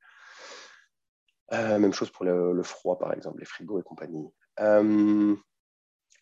Euh, 1.54 1.80
même 1.80 1.94
chose 1.94 2.12
pour 2.12 2.26
le, 2.26 2.64
froid, 2.64 2.98
par 3.00 3.14
exemple, 3.14 3.40
les 3.40 3.46
frigos 3.46 3.80
et 3.80 3.84
compagnie. 3.84 4.30
Euh, 4.60 5.36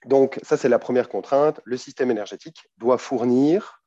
donc, 0.05 0.39
ça, 0.43 0.57
c'est 0.57 0.69
la 0.69 0.79
première 0.79 1.09
contrainte. 1.09 1.59
Le 1.65 1.75
système 1.75 2.11
énergétique 2.11 2.69
doit 2.77 2.97
fournir 2.97 3.83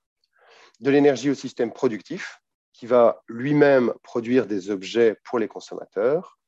de 0.81 0.91
l'énergie 0.91 1.31
au 1.31 1.35
système 1.35 1.73
productif 1.73 2.41
qui 2.73 2.87
va 2.87 3.23
lui-même 3.29 3.93
produire 4.03 4.47
des 4.47 4.71
objets 4.71 5.17
pour 5.25 5.39
les 5.39 5.49
consommateurs. 5.49 6.39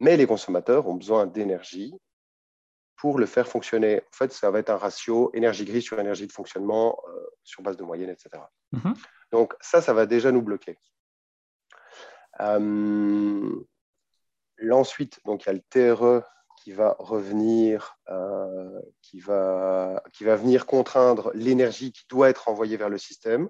Mais 0.00 0.16
les 0.16 0.26
consommateurs 0.26 0.86
ont 0.88 0.94
besoin 0.94 1.26
d'énergie 1.26 1.94
pour 2.96 3.18
le 3.18 3.26
faire 3.26 3.46
fonctionner. 3.46 3.98
En 3.98 4.16
fait, 4.16 4.32
ça 4.32 4.50
va 4.50 4.58
être 4.58 4.70
un 4.70 4.76
ratio 4.76 5.30
énergie 5.34 5.64
grise 5.64 5.84
sur 5.84 5.98
énergie 6.00 6.26
de 6.26 6.32
fonctionnement 6.32 6.98
euh, 7.08 7.26
sur 7.44 7.62
base 7.62 7.76
de 7.76 7.84
moyenne, 7.84 8.10
etc. 8.10 8.42
Mm-hmm. 8.74 8.94
Donc, 9.32 9.54
ça, 9.60 9.80
ça 9.80 9.92
va 9.92 10.06
déjà 10.06 10.32
nous 10.32 10.42
bloquer. 10.42 10.78
Ensuite, 14.70 15.20
donc, 15.24 15.44
il 15.44 15.46
y 15.46 15.50
a 15.50 15.52
le 15.52 15.62
TRE 15.70 16.24
qui 16.62 16.72
va 16.72 16.96
revenir, 16.98 17.96
euh, 18.10 18.80
qui, 19.00 19.20
va, 19.20 20.02
venir 20.20 20.66
contraindre 20.66 21.30
l'énergie 21.34 21.92
qui 21.92 22.04
doit 22.08 22.28
être 22.28 22.48
envoyée 22.48 22.76
vers 22.76 22.88
le 22.88 22.98
système. 22.98 23.48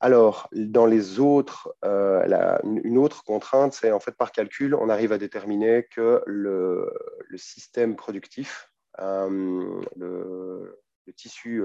Alors, 0.00 0.48
dans 0.52 0.86
les 0.86 1.20
autres, 1.20 1.74
euh, 1.84 2.58
une 2.64 2.98
autre 2.98 3.22
contrainte, 3.24 3.74
c'est 3.74 3.92
en 3.92 4.00
fait 4.00 4.12
par 4.12 4.32
calcul, 4.32 4.74
on 4.74 4.88
arrive 4.88 5.12
à 5.12 5.18
déterminer 5.18 5.86
que 5.90 6.22
le, 6.26 6.92
système 7.36 7.96
productif, 7.96 8.70
euh, 8.98 9.80
le, 9.96 10.78
tissu 11.16 11.62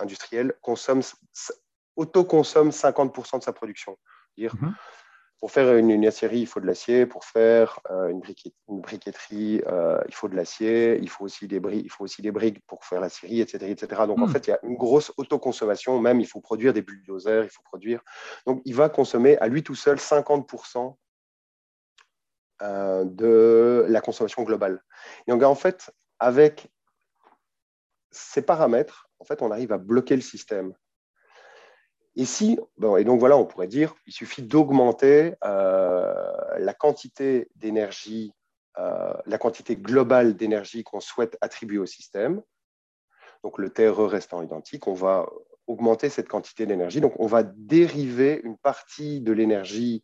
industriel, 0.00 0.54
consomme, 0.60 1.02
autoconsomme 1.96 2.70
50% 2.70 3.38
de 3.38 3.44
sa 3.44 3.52
production. 3.52 3.96
Pour 5.40 5.52
faire 5.52 5.76
une, 5.76 6.04
aciérie, 6.04 6.40
il 6.40 6.46
faut 6.46 6.58
de 6.58 6.66
l'acier. 6.66 7.06
Pour 7.06 7.24
faire 7.24 7.78
euh, 7.90 8.08
une, 8.08 8.20
briqueterie, 8.80 9.62
euh, 9.68 10.00
il 10.08 10.14
faut 10.14 10.28
de 10.28 10.34
l'acier. 10.34 10.98
Il, 11.00 11.08
faut 11.08 11.24
aussi 11.24 11.46
des 11.46 11.60
il 11.72 11.90
faut 11.90 12.04
aussi 12.04 12.22
des 12.22 12.32
briques 12.32 12.60
pour 12.66 12.84
faire 12.84 13.00
l'aciérie, 13.00 13.40
etc., 13.40 13.70
etc. 13.70 14.02
Donc, 14.06 14.18
en 14.18 14.26
hmm. 14.26 14.30
fait, 14.30 14.46
il 14.48 14.50
y 14.50 14.52
a 14.52 14.58
une 14.64 14.76
grosse 14.76 15.12
autoconsommation. 15.16 16.00
Même, 16.00 16.20
il 16.20 16.26
faut 16.26 16.40
produire 16.40 16.72
des 16.72 16.82
bulldozers, 16.82 17.44
il 17.44 17.50
faut 17.50 17.62
produire. 17.62 18.00
Donc, 18.46 18.62
il 18.64 18.74
va 18.74 18.88
consommer 18.88 19.38
à 19.38 19.46
lui 19.46 19.62
tout 19.62 19.76
seul 19.76 19.98
50% 19.98 20.96
euh, 22.62 23.04
de 23.04 23.86
la 23.88 24.00
consommation 24.00 24.42
globale. 24.42 24.82
Et 25.26 25.30
donc, 25.30 25.44
en 25.44 25.54
fait, 25.54 25.92
avec 26.18 26.68
ces 28.10 28.42
paramètres, 28.42 29.08
en 29.20 29.24
fait, 29.24 29.40
on 29.40 29.52
arrive 29.52 29.72
à 29.72 29.78
bloquer 29.78 30.16
le 30.16 30.22
système. 30.22 30.74
Et, 32.18 32.24
et 32.24 33.04
donc 33.04 33.20
voilà, 33.20 33.36
on 33.36 33.46
pourrait 33.46 33.68
dire, 33.68 33.94
il 34.06 34.12
suffit 34.12 34.42
d'augmenter 34.42 35.34
euh, 35.44 36.12
la 36.58 36.74
quantité 36.74 37.48
d'énergie, 37.54 38.32
euh, 38.76 39.14
la 39.24 39.38
quantité 39.38 39.76
globale 39.76 40.34
d'énergie 40.34 40.82
qu'on 40.82 40.98
souhaite 40.98 41.38
attribuer 41.40 41.78
au 41.78 41.86
système. 41.86 42.42
Donc 43.44 43.58
le 43.58 43.70
TRE 43.70 44.08
restant 44.08 44.42
identique, 44.42 44.88
on 44.88 44.94
va 44.94 45.26
augmenter 45.68 46.08
cette 46.08 46.28
quantité 46.28 46.66
d'énergie. 46.66 47.00
Donc 47.00 47.14
on 47.20 47.28
va 47.28 47.44
dériver 47.44 48.40
une 48.42 48.58
partie 48.58 49.20
de 49.20 49.30
l'énergie 49.30 50.02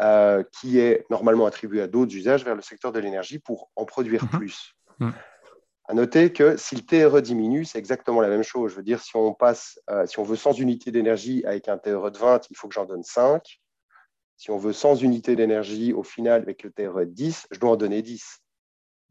euh, 0.00 0.42
qui 0.58 0.78
est 0.78 1.04
normalement 1.10 1.44
attribuée 1.44 1.82
à 1.82 1.88
d'autres 1.88 2.14
usages 2.14 2.42
vers 2.42 2.54
le 2.54 2.62
secteur 2.62 2.90
de 2.90 3.00
l'énergie 3.00 3.38
pour 3.38 3.70
en 3.76 3.84
produire 3.84 4.24
mhm. 4.24 4.30
plus. 4.30 4.72
Mhm. 4.98 5.12
À 5.90 5.92
noter 5.92 6.32
que 6.32 6.56
si 6.56 6.76
le 6.76 6.82
TRE 6.82 7.20
diminue, 7.20 7.64
c'est 7.64 7.80
exactement 7.80 8.20
la 8.20 8.28
même 8.28 8.44
chose. 8.44 8.70
Je 8.70 8.76
veux 8.76 8.84
dire, 8.84 9.02
si 9.02 9.16
on 9.16 9.34
passe, 9.34 9.80
euh, 9.90 10.06
si 10.06 10.20
on 10.20 10.22
veut 10.22 10.36
100 10.36 10.52
unités 10.52 10.92
d'énergie 10.92 11.44
avec 11.44 11.66
un 11.66 11.78
TRE 11.78 12.12
de 12.12 12.16
20, 12.16 12.48
il 12.48 12.56
faut 12.56 12.68
que 12.68 12.74
j'en 12.74 12.84
donne 12.84 13.02
5. 13.02 13.60
Si 14.36 14.52
on 14.52 14.56
veut 14.56 14.72
100 14.72 14.98
unités 14.98 15.34
d'énergie 15.34 15.92
au 15.92 16.04
final 16.04 16.42
avec 16.42 16.62
le 16.62 16.70
TRE 16.70 17.00
de 17.00 17.04
10, 17.06 17.48
je 17.50 17.58
dois 17.58 17.70
en 17.70 17.76
donner 17.76 18.02
10. 18.02 18.40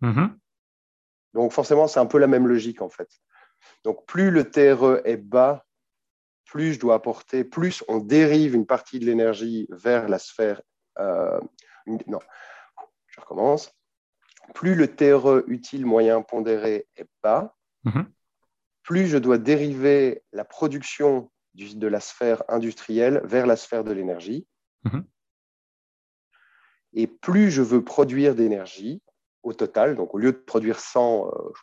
Mm-hmm. 0.04 0.30
Donc 1.34 1.52
forcément, 1.52 1.90
c'est 1.90 2.00
un 2.00 2.06
peu 2.06 2.18
la 2.18 2.28
même 2.28 2.48
logique 2.48 2.82
en 2.82 2.90
fait. 2.90 3.10
Donc 3.84 4.06
plus 4.06 4.32
le 4.32 4.50
TRE 4.50 5.02
est 5.04 5.18
bas, 5.18 5.66
plus 6.46 6.76
je 6.76 6.80
dois 6.80 6.96
apporter, 6.96 7.44
plus 7.44 7.84
on 7.90 7.98
dérive 7.98 8.56
une 8.56 8.66
partie 8.66 9.00
de 9.00 9.06
l'énergie 9.06 9.68
vers 9.70 10.08
la 10.08 10.18
sphère. 10.18 10.62
Euh, 10.98 11.42
non, 12.08 12.20
je 13.08 13.20
recommence 13.20 13.78
plus 14.54 14.76
le 14.76 14.94
TRE 14.94 15.44
utile 15.48 15.86
moyen 15.86 16.22
pondéré 16.22 16.88
est 16.96 17.08
bas, 17.24 17.56
mhm. 17.84 18.06
plus 18.84 19.08
je 19.08 19.18
dois 19.18 19.38
dériver 19.38 20.24
la 20.32 20.46
production 20.46 21.32
de 21.56 21.88
la 21.88 22.00
sphère 22.00 22.44
industrielle 22.48 23.22
vers 23.24 23.46
la 23.48 23.56
sphère 23.56 23.84
de 23.84 23.92
l'énergie. 23.92 24.48
Mhm. 24.84 25.06
Et 26.94 27.08
plus 27.08 27.52
je 27.52 27.62
veux 27.62 27.84
produire 27.84 28.36
d'énergie 28.36 29.02
au 29.44 29.54
total, 29.54 29.96
donc 29.96 30.14
au 30.14 30.18
lieu 30.18 30.32
de 30.32 30.38
produire 30.38 30.80
100, 30.80 31.28
euh, 31.28 31.52
je 31.56 31.62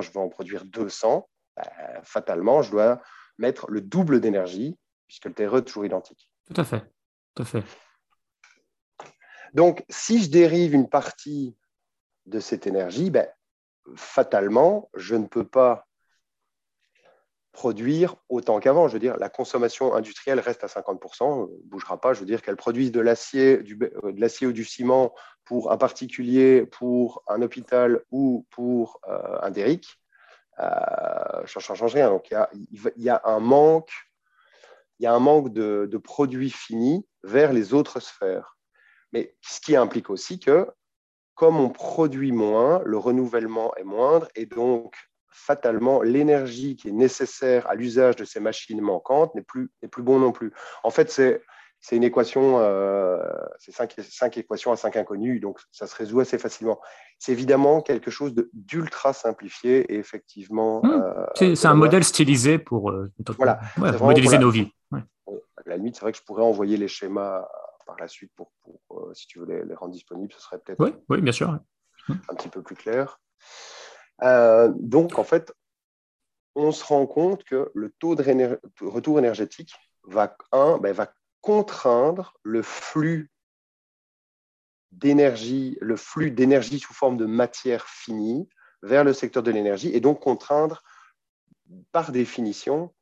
je 0.00 0.12
veux 0.12 0.20
en 0.20 0.28
produire 0.28 0.64
200, 0.64 1.28
bah, 1.56 1.70
fatalement, 2.02 2.62
je 2.62 2.70
dois 2.70 3.02
mettre 3.38 3.70
le 3.70 3.80
double 3.80 4.20
d'énergie, 4.20 4.76
puisque 5.06 5.26
le 5.26 5.34
TRE 5.34 5.56
est 5.56 5.62
toujours 5.62 5.84
identique. 5.84 6.30
Tout 6.46 6.60
à 6.60 6.64
fait. 6.64 6.84
Tout 7.34 7.42
à 7.42 7.46
fait. 7.46 7.64
Donc, 9.54 9.84
si 9.88 10.22
je 10.22 10.30
dérive 10.30 10.74
une 10.74 10.88
partie 10.88 11.56
de 12.26 12.40
cette 12.40 12.66
énergie, 12.66 13.10
ben, 13.10 13.28
fatalement, 13.94 14.90
je 14.94 15.14
ne 15.14 15.26
peux 15.26 15.46
pas 15.46 15.86
produire 17.52 18.16
autant 18.28 18.58
qu'avant. 18.58 18.88
Je 18.88 18.94
veux 18.94 18.98
dire, 18.98 19.16
la 19.16 19.28
consommation 19.28 19.94
industrielle 19.94 20.40
reste 20.40 20.64
à 20.64 20.66
50%, 20.66 21.42
ne 21.42 21.68
bougera 21.68 22.00
pas. 22.00 22.12
Je 22.12 22.20
veux 22.20 22.26
dire 22.26 22.42
qu'elle 22.42 22.56
produise 22.56 22.90
de 22.90 23.00
l'acier, 23.00 23.60
euh, 23.60 24.12
de 24.12 24.20
l'acier 24.20 24.48
ou 24.48 24.52
du 24.52 24.64
ciment 24.64 25.14
pour 25.44 25.70
un 25.70 25.76
particulier, 25.76 26.66
pour 26.66 27.22
un 27.28 27.40
hôpital 27.40 28.02
ou 28.10 28.44
pour 28.50 29.00
euh, 29.08 29.38
un 29.40 29.50
déric. 29.50 29.86
Euh, 30.58 31.46
ça 31.46 31.60
ne 31.72 31.76
change 31.76 31.94
rien. 31.94 32.10
Donc, 32.10 32.34
il 32.54 32.92
y, 32.96 33.08
a, 33.08 33.22
un 33.24 33.38
manque, 33.38 33.92
de 34.98 35.96
produits 35.98 36.50
finis 36.50 37.06
vers 37.22 37.52
les 37.52 37.72
autres 37.72 38.00
sphères. 38.00 38.53
Mais 39.14 39.34
ce 39.40 39.60
qui 39.60 39.76
implique 39.76 40.10
aussi 40.10 40.38
que 40.38 40.68
comme 41.34 41.58
on 41.58 41.70
produit 41.70 42.32
moins, 42.32 42.82
le 42.84 42.98
renouvellement 42.98 43.74
est 43.76 43.84
moindre 43.84 44.28
et 44.34 44.46
donc 44.46 44.94
fatalement, 45.28 46.02
l'énergie 46.02 46.76
qui 46.76 46.88
est 46.88 46.92
nécessaire 46.92 47.68
à 47.68 47.74
l'usage 47.74 48.16
de 48.16 48.24
ces 48.24 48.40
machines 48.40 48.80
manquantes 48.80 49.34
n'est 49.34 49.42
plus, 49.42 49.70
plus 49.90 50.02
bon 50.02 50.18
non 50.18 50.32
plus. 50.32 50.52
En 50.82 50.90
fait, 50.90 51.10
c'est 51.10 51.42
c'est 51.80 51.96
une 51.96 52.04
équation, 52.04 52.60
euh, 52.60 53.18
c'est 53.58 53.70
cinq, 53.70 54.38
équations 54.38 54.72
à 54.72 54.76
cinq 54.76 54.96
inconnus, 54.96 55.38
donc 55.38 55.60
ça 55.70 55.86
se 55.86 55.94
résout 55.94 56.18
assez 56.20 56.38
facilement. 56.38 56.80
C'est 57.18 57.32
évidemment 57.32 57.82
quelque 57.82 58.10
chose 58.10 58.34
d'ultra 58.54 59.12
simplifié 59.12 59.92
et 59.92 59.98
effectivement. 59.98 60.80
Mmh. 60.82 61.02
Euh, 61.42 61.54
c'est 61.54 61.66
un 61.66 61.74
modèle 61.74 62.02
stylisé 62.02 62.58
pour, 62.58 62.90
euh, 62.90 63.12
voilà, 63.36 63.60
modéliser 64.00 64.38
nos 64.38 64.48
vies. 64.48 64.72
À 64.92 65.00
la 65.66 65.76
limite, 65.76 65.96
c'est 65.96 66.00
vrai 66.00 66.12
que 66.12 66.18
je 66.18 66.24
pourrais 66.24 66.42
envoyer 66.42 66.78
les 66.78 66.88
schémas 66.88 67.46
par 67.84 67.96
la 67.98 68.08
suite 68.08 68.32
pour, 68.34 68.52
si 69.14 69.26
tu 69.26 69.38
veux 69.38 69.64
les, 69.64 69.74
rendre 69.74 69.92
disponibles, 69.92 70.32
ce 70.32 70.40
serait 70.40 70.58
peut-être 70.58 70.80
oui, 70.80 70.94
oui, 71.08 71.20
bien 71.20 71.32
sûr. 71.32 71.58
Un 72.08 72.34
petit 72.34 72.48
peu 72.48 72.62
plus 72.62 72.76
clair. 72.76 73.20
donc, 74.20 75.18
en 75.18 75.24
fait, 75.24 75.52
on 76.54 76.72
se 76.72 76.84
rend 76.84 77.06
compte 77.06 77.44
que 77.44 77.70
le 77.74 77.90
taux 77.98 78.14
de 78.14 78.58
retour 78.80 79.18
énergétique 79.18 79.74
va, 80.04 80.36
un, 80.52 80.78
ben, 80.78 80.92
va 80.92 81.12
contraindre 81.40 82.34
le 82.42 82.62
flux 82.62 83.30
d'énergie, 84.92 85.76
le 85.80 85.96
flux 85.96 86.30
d'énergie 86.30 86.78
sous 86.78 86.94
forme 86.94 87.16
de 87.16 87.26
matière 87.26 87.86
finie 87.86 88.48
vers 88.82 89.04
le 89.04 89.12
secteur 89.12 89.42
de 89.42 89.50
l'énergie 89.50 89.90
et 89.92 90.00
donc 90.00 90.20
contraindre 90.20 90.82
par 91.90 92.12
définition 92.12 92.94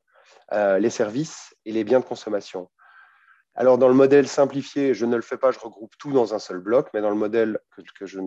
euh, 0.52 0.78
les 0.78 0.90
services 0.90 1.54
et 1.64 1.72
les 1.72 1.84
biens 1.84 2.00
de 2.00 2.04
consommation. 2.04 2.70
Alors 3.54 3.76
dans 3.78 3.88
le 3.88 3.94
modèle 3.94 4.26
simplifié, 4.26 4.94
je 4.94 5.04
ne 5.04 5.16
le 5.16 5.22
fais 5.22 5.36
pas, 5.36 5.50
je 5.50 5.58
regroupe 5.58 5.96
tout 5.98 6.12
dans 6.12 6.34
un 6.34 6.38
seul 6.38 6.58
bloc, 6.58 6.88
mais 6.94 7.02
dans 7.02 7.10
le 7.10 7.16
modèle 7.16 7.58
que, 7.98 8.06
je, 8.06 8.20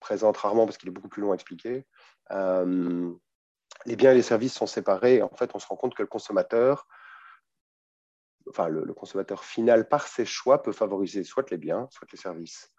présente 0.00 0.36
rarement 0.36 0.66
parce 0.66 0.78
qu'il 0.78 0.88
est 0.88 0.92
beaucoup 0.92 1.08
plus 1.08 1.22
long 1.22 1.32
à 1.32 1.34
expliquer, 1.34 1.86
euh, 2.30 3.10
les 3.86 3.96
biens 3.96 4.12
et 4.12 4.14
les 4.14 4.22
services 4.22 4.54
sont 4.54 4.66
séparés. 4.66 5.22
En 5.22 5.34
fait, 5.34 5.50
on 5.54 5.58
se 5.58 5.66
rend 5.66 5.76
compte 5.76 5.94
que 5.94 6.02
le 6.02 6.08
consommateur 6.08 6.86
le, 8.68 8.92
consommateur 8.92 9.44
final, 9.44 9.88
par 9.88 10.06
ses 10.06 10.24
choix, 10.24 10.62
peut 10.62 10.72
favoriser 10.72 11.24
soit 11.24 11.50
les 11.50 11.56
biens, 11.56 11.88
soit 11.90 12.06
les 12.12 12.18
services. 12.18 12.70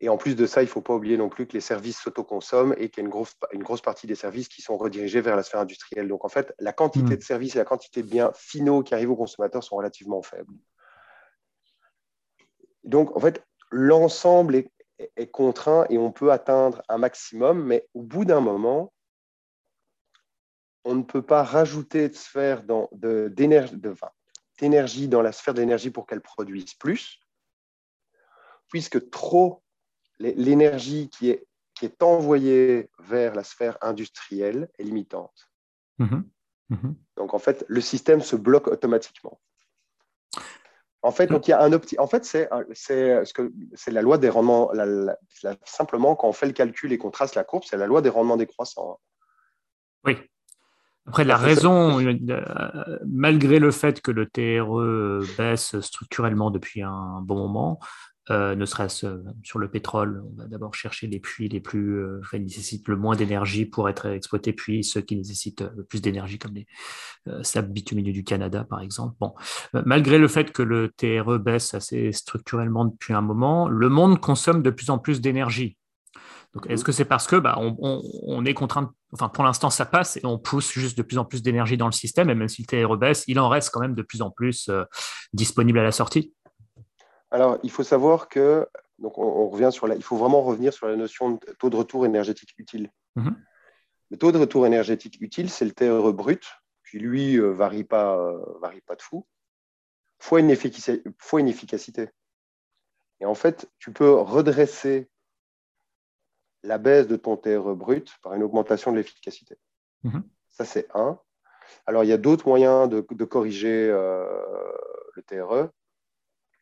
Et 0.00 0.08
en 0.08 0.16
plus 0.16 0.34
de 0.34 0.46
ça, 0.46 0.62
il 0.62 0.66
ne 0.66 0.70
faut 0.70 0.80
pas 0.80 0.94
oublier 0.94 1.18
non 1.18 1.28
plus 1.28 1.46
que 1.46 1.52
les 1.52 1.60
services 1.60 1.98
s'autoconsomment 1.98 2.74
et 2.78 2.88
qu'il 2.88 3.02
y 3.02 3.04
a 3.04 3.04
une 3.04 3.10
grosse, 3.10 3.36
une 3.52 3.62
grosse 3.62 3.82
partie 3.82 4.06
des 4.06 4.14
services 4.14 4.48
qui 4.48 4.62
sont 4.62 4.78
redirigés 4.78 5.20
vers 5.20 5.36
la 5.36 5.42
sphère 5.42 5.60
industrielle. 5.60 6.08
Donc, 6.08 6.24
en 6.24 6.30
fait, 6.30 6.54
la 6.58 6.72
quantité 6.72 7.14
mm. 7.14 7.16
de 7.16 7.22
services 7.22 7.54
et 7.54 7.58
la 7.58 7.66
quantité 7.66 8.02
de 8.02 8.08
biens 8.08 8.32
finaux 8.34 8.82
qui 8.82 8.94
arrivent 8.94 9.10
aux 9.10 9.16
consommateurs 9.16 9.62
sont 9.62 9.76
relativement 9.76 10.22
faibles. 10.22 10.54
Donc, 12.82 13.14
en 13.14 13.20
fait, 13.20 13.44
l'ensemble 13.70 14.54
est, 14.54 14.72
est, 15.16 15.26
contraint 15.26 15.84
et 15.90 15.98
on 15.98 16.12
peut 16.12 16.32
atteindre 16.32 16.82
un 16.88 16.96
maximum, 16.96 17.62
mais 17.62 17.86
au 17.92 18.02
bout 18.02 18.24
d'un 18.24 18.40
moment, 18.40 18.94
on 20.84 20.94
ne 20.94 21.02
peut 21.02 21.22
pas 21.22 21.42
rajouter 21.42 22.08
de 22.08 22.14
sphère 22.14 22.62
d'énergie 24.58 25.08
dans 25.08 25.20
la 25.20 25.32
sphère 25.32 25.52
d'énergie 25.52 25.90
pour 25.90 26.06
qu'elle 26.06 26.22
produise 26.22 26.72
plus, 26.72 27.20
puisque 28.68 29.10
trop 29.10 29.62
l'énergie 30.20 31.08
qui 31.08 31.30
est, 31.30 31.46
qui 31.74 31.86
est 31.86 32.02
envoyée 32.02 32.90
vers 33.00 33.34
la 33.34 33.42
sphère 33.42 33.78
industrielle 33.80 34.68
est 34.78 34.84
limitante. 34.84 35.50
Mm-hmm. 35.98 36.22
Mm-hmm. 36.70 36.94
Donc 37.16 37.34
en 37.34 37.38
fait, 37.38 37.64
le 37.68 37.80
système 37.80 38.20
se 38.20 38.36
bloque 38.36 38.68
automatiquement. 38.68 39.40
En 41.02 41.12
fait, 41.12 41.28
donc 41.28 41.48
il 41.48 41.52
y 41.52 41.54
a 41.54 41.62
un 41.62 41.72
En 41.72 42.06
fait, 42.06 42.24
c'est 42.24 42.48
ce 42.74 43.32
que 43.32 43.50
c'est 43.74 43.90
la 43.90 44.02
loi 44.02 44.18
des 44.18 44.28
rendements. 44.28 44.70
simplement, 45.64 46.14
quand 46.14 46.28
on 46.28 46.32
fait 46.32 46.46
le 46.46 46.52
calcul 46.52 46.92
et 46.92 46.98
qu'on 46.98 47.10
trace 47.10 47.34
la 47.34 47.44
courbe, 47.44 47.62
c'est 47.66 47.78
la 47.78 47.86
loi 47.86 48.02
des 48.02 48.10
rendements 48.10 48.36
décroissants. 48.36 49.00
Oui. 50.04 50.18
Après, 51.06 51.24
la 51.24 51.38
raison, 51.38 51.98
euh, 51.98 52.98
malgré 53.06 53.58
le 53.58 53.70
fait 53.70 54.02
que 54.02 54.10
le 54.10 54.26
TRE 54.26 55.24
baisse 55.38 55.80
structurellement 55.80 56.50
depuis 56.50 56.82
un 56.82 57.20
bon 57.22 57.36
moment, 57.36 57.80
euh, 58.30 58.54
ne 58.54 58.64
serait-ce 58.64 59.06
euh, 59.06 59.22
sur 59.42 59.58
le 59.58 59.70
pétrole, 59.70 60.22
on 60.24 60.40
va 60.40 60.46
d'abord 60.46 60.74
chercher 60.74 61.06
les 61.06 61.20
puits 61.20 61.48
les 61.48 61.60
plus 61.60 62.04
qui 62.30 62.40
nécessitent 62.40 62.88
le 62.88 62.96
moins 62.96 63.16
d'énergie 63.16 63.66
pour 63.66 63.88
être 63.88 64.06
exploités, 64.06 64.52
puis 64.52 64.84
ceux 64.84 65.00
qui 65.00 65.16
nécessitent 65.16 65.64
le 65.76 65.84
plus 65.84 66.00
d'énergie, 66.00 66.38
comme 66.38 66.54
les 66.54 66.66
sables 67.42 67.72
bitumineux 67.72 68.12
du 68.12 68.24
Canada, 68.24 68.64
par 68.64 68.80
exemple. 68.80 69.16
Bon, 69.20 69.34
malgré 69.72 70.18
le 70.18 70.28
fait 70.28 70.52
que 70.52 70.62
le 70.62 70.90
TRE 70.96 71.38
baisse 71.38 71.74
assez 71.74 72.12
structurellement 72.12 72.84
depuis 72.84 73.14
un 73.14 73.20
moment, 73.20 73.68
le 73.68 73.88
monde 73.88 74.20
consomme 74.20 74.62
de 74.62 74.70
plus 74.70 74.90
en 74.90 74.98
plus 74.98 75.20
d'énergie. 75.20 75.76
Donc, 76.54 76.68
est-ce 76.68 76.82
que 76.82 76.90
c'est 76.90 77.04
parce 77.04 77.28
que 77.28 77.36
bah, 77.36 77.56
on, 77.58 78.44
est 78.44 78.54
contraint, 78.54 78.92
enfin 79.12 79.28
pour 79.28 79.44
l'instant 79.44 79.70
ça 79.70 79.86
passe 79.86 80.16
et 80.16 80.26
on 80.26 80.36
pousse 80.36 80.72
juste 80.72 80.98
de 80.98 81.02
plus 81.02 81.16
en 81.16 81.24
plus 81.24 81.42
d'énergie 81.42 81.76
dans 81.76 81.86
le 81.86 81.92
système, 81.92 82.28
et 82.28 82.34
même 82.34 82.48
si 82.48 82.62
le 82.62 82.66
TR 82.66 82.96
baisse, 82.96 83.24
il 83.28 83.38
en 83.38 83.48
reste 83.48 83.70
quand 83.72 83.80
même 83.80 83.94
de 83.94 84.02
plus 84.02 84.20
en 84.20 84.30
plus 84.30 84.68
euh, 84.68 84.82
disponible 85.32 85.78
à 85.78 85.84
la 85.84 85.92
sortie? 85.92 86.34
Alors, 87.30 87.58
il 87.62 87.70
faut 87.70 87.82
savoir 87.82 88.28
que, 88.28 88.68
donc 88.98 89.18
on, 89.18 89.48
revient 89.48 89.70
sur 89.72 89.86
la, 89.86 89.94
il 89.94 90.02
faut 90.02 90.16
vraiment 90.16 90.42
revenir 90.42 90.72
sur 90.72 90.88
la 90.88 90.96
notion 90.96 91.32
de 91.32 91.52
taux 91.58 91.70
de 91.70 91.76
retour 91.76 92.04
énergétique 92.04 92.54
utile. 92.58 92.90
Mm-hmm. 93.16 93.34
Le 94.10 94.16
taux 94.16 94.32
de 94.32 94.38
retour 94.38 94.66
énergétique 94.66 95.18
utile, 95.20 95.50
c'est 95.50 95.64
le 95.64 95.72
TRE 95.72 96.12
brut, 96.12 96.44
qui 96.90 96.98
lui 96.98 97.36
ne 97.36 97.42
euh, 97.42 97.52
varie, 97.52 97.84
pas, 97.84 98.16
euh, 98.16 98.44
varie 98.60 98.80
pas 98.80 98.96
de 98.96 99.02
fou, 99.02 99.26
fois 100.18 100.40
une, 100.40 100.54
fois 101.18 101.40
une 101.40 101.48
efficacité. 101.48 102.10
Et 103.20 103.26
en 103.26 103.34
fait, 103.34 103.70
tu 103.78 103.92
peux 103.92 104.12
redresser 104.12 105.08
la 106.62 106.78
baisse 106.78 107.06
de 107.06 107.16
ton 107.16 107.36
TRE 107.36 107.74
brut 107.74 108.18
par 108.22 108.34
une 108.34 108.42
augmentation 108.42 108.90
de 108.90 108.96
l'efficacité. 108.96 109.56
Mhm. 110.02 110.24
Ça, 110.48 110.64
c'est 110.64 110.88
un. 110.94 111.18
Alors, 111.86 112.04
il 112.04 112.08
y 112.08 112.12
a 112.12 112.18
d'autres 112.18 112.48
moyens 112.48 112.88
de, 112.88 113.00
corriger 113.24 113.88
euh, 113.88 114.26
le 115.14 115.22
TRE. 115.22 115.70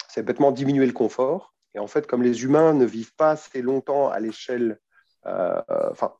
C'est 0.08 0.22
bêtement 0.22 0.52
diminuer 0.52 0.86
le 0.86 0.92
confort. 0.92 1.54
Et 1.74 1.78
en 1.78 1.86
fait, 1.86 2.06
comme 2.06 2.22
les 2.22 2.44
humains 2.44 2.72
ne 2.72 2.84
vivent 2.84 3.14
pas 3.14 3.32
assez 3.32 3.62
longtemps 3.62 4.10
à 4.10 4.18
l'échelle, 4.20 4.80
euh, 5.26 5.60
enfin, 5.90 6.14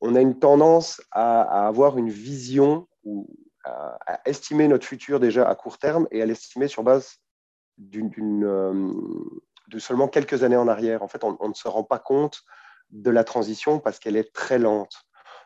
on 0.00 0.14
a 0.14 0.20
une 0.20 0.38
tendance 0.38 1.02
à, 1.10 1.66
avoir 1.66 1.98
une 1.98 2.10
vision 2.10 2.88
ou 3.04 3.28
à, 3.64 4.20
estimer 4.24 4.68
notre 4.68 4.86
futur 4.86 5.20
déjà 5.20 5.48
à 5.48 5.54
court 5.54 5.78
terme 5.78 6.06
et 6.10 6.22
à 6.22 6.26
l'estimer 6.26 6.68
sur 6.68 6.82
base 6.82 7.16
d'une, 7.76 8.44
euh, 8.44 8.92
de 9.68 9.78
seulement 9.78 10.08
quelques 10.08 10.44
années 10.44 10.56
en 10.56 10.68
arrière. 10.68 11.02
En 11.02 11.08
fait, 11.08 11.24
on, 11.24 11.36
on 11.40 11.48
ne 11.48 11.54
se 11.54 11.68
rend 11.68 11.84
pas 11.84 11.98
compte 11.98 12.42
de 12.90 13.10
la 13.10 13.24
transition 13.24 13.80
parce 13.80 13.98
qu'elle 13.98 14.16
est 14.16 14.32
très 14.32 14.58
lente. 14.58 14.94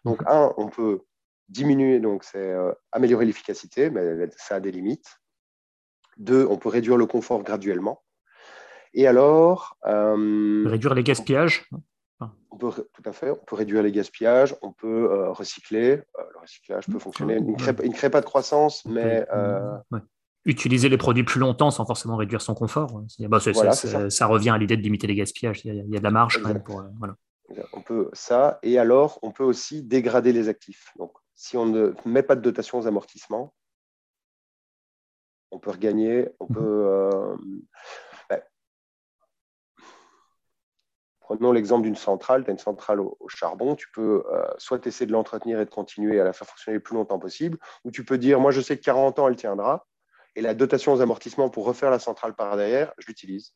Donc, 0.05 0.21
mhm. 0.21 0.29
un, 0.29 0.55
on 0.57 0.69
peut 0.69 1.01
diminuer, 1.49 2.01
donc 2.01 2.25
c'est 2.25 2.39
euh, 2.39 2.73
améliorer 2.93 3.25
l'efficacité, 3.25 3.91
mais 3.91 4.29
ça 4.37 4.57
a 4.57 4.61
des 4.61 4.73
limites. 4.73 5.19
Deux, 6.17 6.47
on 6.49 6.57
peut 6.57 6.69
réduire 6.69 6.97
le 6.97 7.07
confort 7.07 7.43
graduellement. 7.43 8.03
Et 8.95 9.07
alors. 9.07 9.77
Euh, 9.87 10.65
réduire 10.67 10.95
les 10.95 11.03
gaspillages 11.03 11.69
on 12.51 12.57
peut, 12.57 12.71
Tout 12.71 13.03
à 13.05 13.13
fait. 13.13 13.31
On 13.31 13.45
peut 13.45 13.57
réduire 13.57 13.83
les 13.83 13.93
gaspillages, 13.93 14.57
on 14.63 14.73
peut 14.73 15.11
euh, 15.11 15.31
recycler. 15.31 15.97
le 15.97 16.41
recyclage 16.41 16.87
peut 16.87 16.99
fonctionner. 16.99 17.37
Il 17.37 17.47
ne 17.47 17.93
crée, 17.93 18.11
pas 18.11 18.21
de 18.21 18.27
croissance, 18.27 18.85
mais 18.87 19.27
utiliser 20.47 20.89
les 20.89 20.97
produits 20.97 21.25
plus 21.25 21.41
longtemps 21.41 21.71
sans 21.71 21.85
forcément 21.85 22.17
réduire 22.17 22.41
son 22.41 22.55
confort. 22.55 23.03
Bah, 23.21 23.41
ça, 23.41 24.27
revient 24.27 24.51
à 24.51 24.59
l'idée 24.59 24.77
de 24.77 24.83
limiter 24.83 25.07
les 25.07 25.17
gaspillages. 25.17 25.63
Il 25.65 25.75
y 25.75 25.97
a, 25.97 25.99
de 25.99 26.05
la 26.05 26.11
marge 26.11 26.41
quand 26.41 26.49
même 26.49 26.63
pour. 26.63 26.83
voilà. 26.99 27.17
On 27.73 27.81
peut 27.81 28.11
ça, 28.13 28.59
et 28.63 28.77
alors 28.79 29.21
on 29.23 29.31
peut 29.31 29.45
aussi 29.45 29.83
dégrader 29.83 30.33
les 30.33 30.49
actifs. 30.49 30.93
Donc, 30.99 31.13
si 31.37 31.57
on 31.57 31.67
ne 31.67 31.95
met 32.05 32.23
pas 32.23 32.35
de 32.35 32.41
dotation 32.41 32.79
aux 32.79 32.87
amortissements, 32.89 33.55
on 35.57 35.59
peut 35.59 35.71
regagner, 35.71 36.29
on 36.39 36.47
mhm. 36.49 36.55
peut. 36.55 36.87
Euh, 36.87 37.37
ben, 38.29 38.43
prenons 41.21 41.51
l'exemple 41.51 41.85
d'une 41.85 41.97
centrale, 41.97 42.45
tu 42.45 42.51
as 42.51 42.53
une 42.53 42.59
centrale 42.59 43.01
au, 43.01 43.17
charbon, 43.29 43.75
tu 43.75 43.89
peux 43.91 44.23
euh, 44.31 44.45
soit 44.59 44.87
essayer 44.87 45.07
de 45.07 45.13
l'entretenir 45.13 45.59
et 45.59 45.65
de 45.65 45.71
continuer 45.71 46.21
à 46.21 46.25
la 46.25 46.35
faire 46.35 46.47
fonctionner 46.47 46.75
le 46.75 46.83
plus 46.83 46.95
longtemps 46.95 47.19
possible, 47.19 47.59
ou 47.85 47.91
tu 47.91 48.05
peux 48.05 48.19
dire, 48.19 48.39
moi 48.39 48.51
je 48.51 48.61
sais 48.61 48.77
que 48.77 48.85
40 48.85 49.19
ans 49.19 49.29
elle 49.29 49.37
tiendra, 49.37 49.87
et 50.35 50.43
la 50.43 50.53
dotation 50.53 50.93
aux 50.93 51.01
amortissements 51.01 51.49
pour 51.49 51.65
refaire 51.65 51.91
la 51.91 51.99
centrale 51.99 52.35
par 52.35 52.55
derrière, 52.59 52.93
je 52.99 53.07
l'utilise 53.07 53.55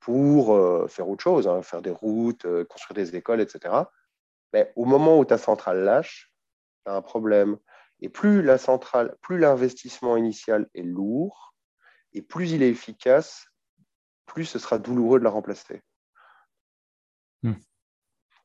pour 0.00 0.54
euh, 0.54 0.88
faire 0.88 1.08
autre 1.08 1.22
chose, 1.22 1.46
hein, 1.46 1.62
faire 1.62 1.80
des 1.80 1.92
routes, 1.92 2.46
construire 2.64 2.96
des 2.96 3.14
écoles, 3.14 3.40
etc. 3.40 3.72
Mais 4.52 4.72
au 4.74 4.84
moment 4.84 5.18
où 5.18 5.24
ta 5.24 5.38
centrale 5.38 5.84
lâche, 5.84 6.32
tu 6.84 6.90
as 6.90 6.96
un 6.96 7.02
problème. 7.02 7.56
Et 8.04 8.10
plus 8.10 8.42
la 8.42 8.58
centrale, 8.58 9.16
plus 9.22 9.38
l'investissement 9.38 10.18
initial 10.18 10.68
est 10.74 10.82
lourd, 10.82 11.54
et 12.12 12.20
plus 12.20 12.52
il 12.52 12.62
est 12.62 12.68
efficace, 12.68 13.46
plus 14.26 14.44
ce 14.44 14.58
sera 14.58 14.78
douloureux 14.78 15.18
de 15.18 15.24
la 15.24 15.30
remplacer. 15.30 15.80
Hmm. 17.42 17.54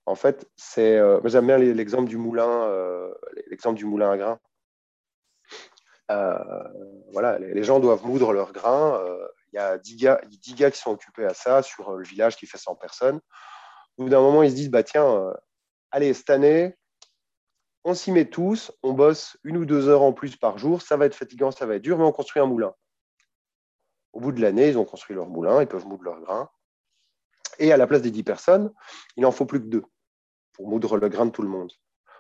En 0.06 0.16
fait, 0.16 0.50
c'est, 0.56 0.96
euh, 0.96 1.20
j'aime 1.26 1.48
bien 1.48 1.58
l'exemple 1.58 2.08
du 2.08 2.16
moulin, 2.16 2.72
l'exemple 3.48 3.78
du 3.78 3.84
moulin 3.84 4.12
à 4.12 4.18
grains. 4.18 4.40
voilà, 7.12 7.38
les, 7.38 7.64
gens 7.64 7.82
doivent 7.82 8.06
moudre 8.06 8.32
leurs 8.32 8.54
grains. 8.54 9.06
Il 9.52 9.58
y 9.58 9.60
a 9.60 9.78
10 9.78 9.98
gars, 9.98 10.22
gars, 10.56 10.72
qui 10.72 10.80
sont 10.80 10.92
occupés 10.92 11.26
à 11.26 11.34
ça 11.34 11.64
sur 11.64 11.98
le 11.98 12.06
village 12.06 12.38
qui 12.38 12.48
fait 12.48 12.58
100 12.58 12.76
personnes. 12.76 13.20
Au 13.98 14.04
bout 14.04 14.10
d'un 14.10 14.22
moment, 14.22 14.42
ils 14.42 14.52
se 14.52 14.56
disent 14.56 14.72
bah, 14.72 14.84
tiens, 14.84 15.34
allez, 15.92 16.14
cette 16.14 16.30
année, 16.30 16.78
on 17.90 17.96
s'y 17.96 18.12
met 18.12 18.26
tous, 18.26 18.72
on 18.84 18.94
bosse 18.94 19.38
une 19.44 19.58
ou 19.58 19.66
deux 19.66 19.88
heures 19.88 20.04
en 20.04 20.14
plus 20.14 20.36
par 20.36 20.60
jour, 20.60 20.84
ça 20.84 20.96
va 20.96 21.08
être 21.08 21.16
fatigant, 21.16 21.50
ça 21.50 21.66
va 21.66 21.76
être 21.76 21.82
dur, 21.82 21.98
mais 21.98 22.04
on 22.04 22.12
construit 22.12 22.40
un 22.40 22.46
moulin. 22.46 22.76
Au 24.14 24.20
bout 24.20 24.32
de 24.32 24.40
l'année, 24.42 24.70
ils 24.70 24.78
ont 24.78 24.86
construit 24.86 25.16
leur 25.16 25.28
moulin, 25.28 25.60
ils 25.62 25.68
peuvent 25.68 25.88
moudre 25.88 26.04
leurs 26.04 26.22
grains. 26.22 26.52
Et 27.58 27.72
à 27.72 27.78
la 27.78 27.88
place 27.88 28.04
des 28.04 28.12
10 28.12 28.24
personnes, 28.24 28.72
il 29.18 29.24
n'en 29.24 29.32
faut 29.32 29.48
plus 29.48 29.60
que 29.60 29.66
deux 29.66 29.84
pour 30.54 30.68
moudre 30.68 30.98
le 30.98 31.10
grain 31.10 31.26
de 31.26 31.32
tout 31.32 31.42
le 31.42 31.48
monde. 31.50 31.72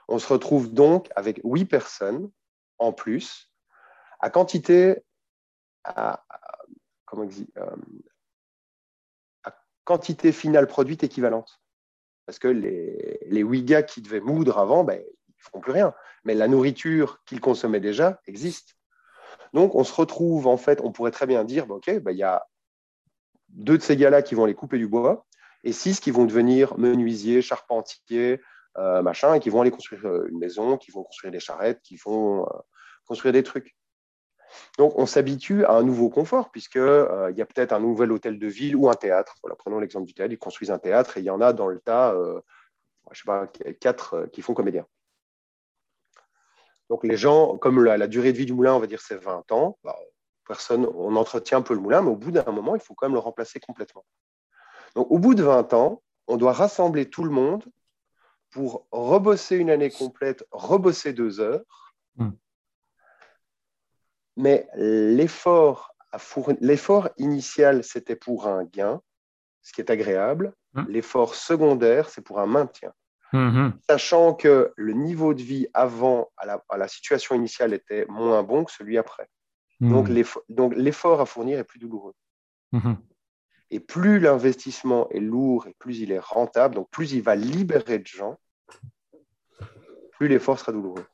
On 0.07 0.17
se 0.17 0.27
retrouve 0.27 0.73
donc 0.73 1.07
avec 1.15 1.39
8 1.43 1.65
personnes 1.65 2.31
en 2.79 2.91
plus, 2.91 3.51
à 4.19 4.31
quantité, 4.31 5.03
comment 7.05 7.29
euh, 7.57 7.75
à 9.43 9.55
quantité 9.83 10.31
finale 10.31 10.65
produite 10.65 11.03
équivalente. 11.03 11.61
Parce 12.25 12.39
que 12.39 12.47
les, 12.47 13.41
8 13.41 13.63
gars 13.63 13.83
qui 13.83 14.01
devaient 14.01 14.19
moudre 14.19 14.57
avant, 14.57 14.83
ben, 14.83 15.03
ils 15.39 15.45
ne 15.45 15.49
feront 15.49 15.59
plus 15.61 15.71
rien. 15.71 15.93
Mais 16.25 16.35
la 16.35 16.47
nourriture 16.47 17.21
qu'ils 17.25 17.41
consommaient 17.41 17.79
déjà 17.79 18.19
existe. 18.27 18.75
Donc, 19.53 19.75
on 19.75 19.83
se 19.83 19.93
retrouve, 19.93 20.47
en 20.47 20.57
fait, 20.57 20.81
on 20.83 20.91
pourrait 20.91 21.11
très 21.11 21.25
bien 21.25 21.43
dire, 21.43 21.65
bah, 21.65 21.75
OK, 21.75 21.99
bah, 21.99 22.11
il 22.11 22.17
y 22.17 22.23
a 22.23 22.45
deux 23.49 23.77
de 23.77 23.83
ces 23.83 23.97
gars-là 23.97 24.21
qui 24.21 24.35
vont 24.35 24.43
aller 24.43 24.53
couper 24.53 24.77
du 24.77 24.87
bois 24.87 25.25
et 25.63 25.73
six 25.73 25.99
qui 25.99 26.11
vont 26.11 26.25
devenir 26.25 26.77
menuisiers, 26.77 27.41
charpentiers, 27.41 28.41
euh, 28.77 29.01
machin, 29.01 29.33
et 29.33 29.39
qui 29.39 29.49
vont 29.49 29.61
aller 29.61 29.71
construire 29.71 30.05
euh, 30.05 30.27
une 30.29 30.39
maison, 30.39 30.77
qui 30.77 30.91
vont 30.91 31.03
construire 31.03 31.31
des 31.31 31.39
charrettes, 31.39 31.81
qui 31.81 31.97
vont 31.97 32.43
euh, 32.43 32.49
construire 33.05 33.33
des 33.33 33.43
trucs. 33.43 33.75
Donc, 34.77 34.97
on 34.97 35.05
s'habitue 35.05 35.65
à 35.65 35.73
un 35.73 35.83
nouveau 35.83 36.09
confort, 36.09 36.49
puisqu'il 36.51 37.07
il 37.31 37.37
y 37.37 37.41
a 37.41 37.45
peut-être 37.45 37.73
un 37.73 37.79
nouvel 37.79 38.11
hôtel 38.11 38.39
de 38.39 38.47
ville 38.47 38.75
ou 38.75 38.89
un 38.89 38.95
théâtre. 38.95 39.35
Voilà, 39.43 39.55
prenons 39.55 39.79
l'exemple 39.79 40.07
du 40.07 40.13
théâtre, 40.13 40.33
ils 40.33 40.39
construisent 40.39 40.71
un 40.71 40.79
théâtre 40.79 41.17
et 41.17 41.21
il 41.21 41.25
y 41.25 41.29
en 41.29 41.41
a 41.41 41.53
dans 41.53 41.67
le 41.67 41.79
tas, 41.79 42.15
je 43.11 43.19
sais 43.19 43.25
pas, 43.27 43.45
quatre 43.79 44.27
qui 44.33 44.41
font 44.41 44.55
comédien. 44.55 44.87
Donc 46.89 47.03
les 47.03 47.17
gens, 47.17 47.57
comme 47.57 47.83
la, 47.83 48.07
durée 48.07 48.33
de 48.33 48.37
vie 48.37 48.45
du 48.45 48.53
moulin, 48.53 48.73
on 48.73 48.79
va 48.79 48.87
dire 48.87 49.01
c'est 49.01 49.15
20 49.15 49.51
ans, 49.51 49.77
bah, 49.83 49.97
personne, 50.47 50.87
on 50.95 51.15
entretient 51.15 51.59
un 51.59 51.61
peu 51.61 51.75
le 51.75 51.79
moulin, 51.79 52.01
mais 52.01 52.09
au 52.09 52.15
bout 52.15 52.31
d'un 52.31 52.51
moment, 52.51 52.75
il 52.75 52.81
faut 52.81 52.95
quand 52.95 53.05
même 53.05 53.13
le 53.13 53.19
remplacer 53.19 53.59
complètement. 53.59 54.05
Donc 54.95 55.09
au 55.11 55.19
bout 55.19 55.35
de 55.35 55.43
20 55.43 55.73
ans, 55.73 56.01
on 56.27 56.37
doit 56.37 56.53
rassembler 56.53 57.09
tout 57.09 57.23
le 57.23 57.29
monde 57.29 57.63
pour 58.49 58.87
rebosser 58.91 59.57
une 59.57 59.69
année 59.69 59.91
complète, 59.91 60.43
rebosser 60.51 61.13
deux 61.13 61.39
heures. 61.39 61.93
Hmm. 62.15 62.31
Mais 64.35 64.67
l'effort, 64.75 65.93
l'effort 66.59 67.09
initial, 67.17 67.83
c'était 67.83 68.15
pour 68.15 68.47
un 68.47 68.63
gain, 68.63 69.01
ce 69.61 69.73
qui 69.73 69.81
est 69.81 69.91
agréable. 69.91 70.53
Hmm. 70.73 70.85
L'effort 70.87 71.35
secondaire, 71.35 72.09
c'est 72.09 72.21
pour 72.21 72.39
un 72.39 72.47
maintien. 72.47 72.93
Mm-hmm. 73.33 73.73
Sachant 73.87 74.33
que 74.33 74.73
le 74.75 74.93
niveau 74.93 75.33
de 75.33 75.41
vie 75.41 75.67
avant, 75.73 76.31
à 76.37 76.77
la, 76.77 76.87
situation 76.87 77.35
initiale, 77.35 77.73
était 77.73 78.05
moins 78.09 78.41
bon 78.43 78.63
que 78.63 78.71
celui 78.71 78.97
après. 78.97 79.27
Mm. 79.79 80.33
Donc 80.49 80.73
l'effort 80.75 81.21
à 81.21 81.25
fournir 81.25 81.59
est 81.59 81.63
plus 81.63 81.79
douloureux. 81.79 82.13
Mm-hmm. 82.73 82.95
Et 83.71 83.79
plus 83.79 84.19
l'investissement 84.19 85.09
est 85.09 85.19
lourd 85.19 85.67
et 85.67 85.75
plus 85.77 85.99
il 85.99 86.11
est 86.11 86.19
rentable, 86.19 86.75
donc 86.75 86.89
plus 86.89 87.13
il 87.13 87.21
va 87.21 87.35
libérer 87.35 87.99
de 87.99 88.07
gens, 88.07 88.39
plus 90.13 90.27
l'effort 90.27 90.59
sera 90.59 90.71
douloureux. 90.71 91.05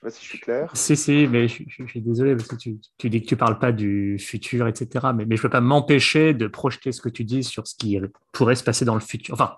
Je 0.00 0.06
ne 0.06 0.10
sais 0.10 0.16
pas 0.16 0.20
si 0.20 0.24
je 0.24 0.28
suis 0.28 0.38
clair. 0.38 0.70
Si, 0.76 0.96
si, 0.96 1.26
mais 1.26 1.48
je, 1.48 1.64
suis 1.86 2.00
désolé 2.02 2.36
parce 2.36 2.46
que 2.46 2.56
tu, 2.56 2.78
dis 3.08 3.22
que 3.22 3.26
tu 3.26 3.34
ne 3.34 3.38
parles 3.38 3.58
pas 3.58 3.72
du 3.72 4.18
futur, 4.18 4.68
etc. 4.68 5.06
Mais, 5.14 5.24
mais 5.24 5.36
je 5.36 5.40
ne 5.40 5.42
peux 5.44 5.50
pas 5.50 5.62
m'empêcher 5.62 6.34
de 6.34 6.46
projeter 6.46 6.92
ce 6.92 7.00
que 7.00 7.08
tu 7.08 7.24
dis 7.24 7.42
sur 7.42 7.66
ce 7.66 7.74
qui 7.74 7.98
pourrait 8.32 8.54
se 8.54 8.62
passer 8.62 8.84
dans 8.84 8.94
le 8.94 9.00
futur. 9.00 9.34
Enfin, 9.34 9.56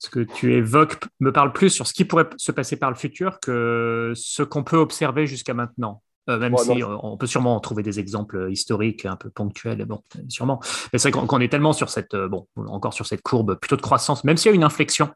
ce 0.00 0.08
que 0.08 0.20
tu 0.20 0.54
évoques 0.54 0.98
me 1.20 1.30
parle 1.30 1.52
plus 1.52 1.68
sur 1.68 1.86
ce 1.86 1.92
qui 1.92 2.04
pourrait 2.04 2.28
se 2.38 2.50
passer 2.50 2.76
par 2.76 2.90
le 2.90 2.96
futur 2.96 3.38
que 3.38 4.12
ce 4.16 4.42
qu'on 4.42 4.64
peut 4.64 4.78
observer 4.78 5.26
jusqu'à 5.26 5.54
maintenant. 5.54 6.02
Euh, 6.28 6.38
même 6.38 6.56
si 6.56 6.82
euh, 6.82 6.96
on 7.02 7.16
peut 7.16 7.26
sûrement 7.26 7.58
trouver 7.60 7.82
des 7.82 7.98
exemples 7.98 8.48
historiques 8.50 9.04
un 9.04 9.16
peu 9.16 9.30
ponctuels, 9.30 9.84
bon, 9.84 10.02
sûrement. 10.28 10.60
Mais 10.92 10.98
c'est 10.98 11.10
vrai 11.10 11.26
qu'on 11.26 11.40
est 11.40 11.48
tellement 11.48 11.72
sur 11.72 11.90
cette, 11.90 12.14
euh, 12.14 12.28
bon, 12.28 12.46
encore 12.56 12.94
sur 12.94 13.06
cette 13.06 13.22
courbe 13.22 13.56
plutôt 13.56 13.76
de 13.76 13.82
croissance, 13.82 14.24
même 14.24 14.36
s'il 14.36 14.50
y 14.50 14.52
a 14.52 14.54
une 14.54 14.64
inflexion, 14.64 15.10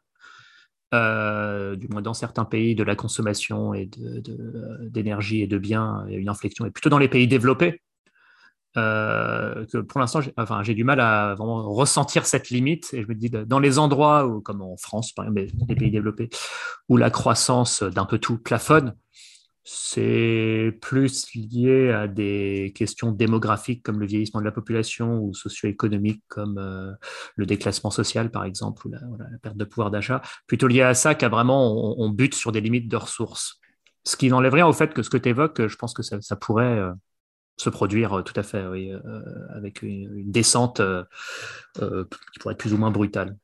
du 0.91 1.87
moins 1.89 2.01
dans 2.01 2.13
certains 2.13 2.45
pays, 2.45 2.73
de 2.73 2.83
la 2.83 2.95
consommation 2.95 3.73
et 3.73 3.89
d'énergie 4.81 5.41
et 5.41 5.47
de 5.47 5.57
biens, 5.57 6.05
il 6.07 6.13
y 6.13 6.15
a 6.15 6.19
une 6.19 6.29
inflexion, 6.29 6.65
et 6.65 6.71
plutôt 6.71 6.89
dans 6.89 6.99
les 6.99 7.09
pays 7.09 7.27
développés, 7.27 7.81
euh, 8.77 9.65
que 9.65 9.77
pour 9.77 9.99
l'instant, 9.99 10.19
j'ai 10.61 10.73
du 10.73 10.83
mal 10.83 10.99
à 10.99 11.35
ressentir 11.37 12.25
cette 12.25 12.49
limite. 12.49 12.93
Et 12.93 13.03
je 13.03 13.07
me 13.07 13.15
dis, 13.15 13.29
dans 13.29 13.59
les 13.59 13.79
endroits 13.79 14.25
où, 14.25 14.41
comme 14.41 14.61
en 14.61 14.77
France, 14.77 15.11
par 15.11 15.25
exemple, 15.25 15.47
les 15.67 15.75
pays 15.75 15.91
développés, 15.91 16.29
où 16.89 16.97
la 16.97 17.09
croissance 17.09 17.83
d'un 17.83 18.05
peu 18.05 18.19
tout 18.19 18.37
plafonne, 18.37 18.95
c'est 19.67 20.77
plus 20.79 21.33
lié 21.33 21.91
à 21.91 22.07
des 22.07 22.71
questions 22.75 23.11
démographiques 23.11 23.81
comme 23.81 23.99
le 23.99 24.05
vieillissement 24.05 24.39
de 24.39 24.45
la 24.45 24.51
population 24.51 25.19
ou 25.19 25.33
socio-économiques 25.33 26.23
comme 26.27 26.59
euh, 26.59 26.91
le 27.35 27.47
déclassement 27.47 27.89
social, 27.89 28.29
par 28.29 28.45
exemple, 28.45 28.87
ou 28.87 28.91
la, 28.91 28.99
perte 29.41 29.57
de 29.57 29.65
pouvoir 29.65 29.89
d'achat, 29.89 30.21
plutôt 30.45 30.67
lié 30.67 30.83
à 30.83 30.93
ça 30.93 31.15
qu'à 31.15 31.29
vraiment 31.29 31.99
on, 31.99 32.09
bute 32.09 32.35
sur 32.35 32.51
des 32.51 32.61
limites 32.61 32.87
de 32.87 32.95
ressources. 32.95 33.59
Ce 34.03 34.15
qui 34.15 34.29
n'enlève 34.29 34.53
rien 34.53 34.67
au 34.67 34.73
fait 34.73 34.93
que 34.93 35.01
ce 35.01 35.09
que 35.09 35.17
tu 35.17 35.29
évoques, 35.29 35.65
je 35.67 35.75
pense 35.77 35.95
que 35.95 36.03
ça, 36.03 36.21
ça 36.21 36.35
pourrait 36.35 36.77
euh, 36.77 36.91
se 37.57 37.69
produire 37.69 38.13
euh, 38.13 38.21
tout 38.21 38.37
à 38.39 38.43
fait, 38.43 38.65
oui, 38.67 38.91
euh, 38.91 39.21
avec 39.53 39.81
une, 39.81 40.31
descente 40.31 40.79
euh, 40.79 41.03
qui 41.75 42.39
pourrait 42.39 42.53
être 42.53 42.59
plus 42.59 42.73
ou 42.73 42.77
moins 42.77 42.91
brutale. 42.91 43.37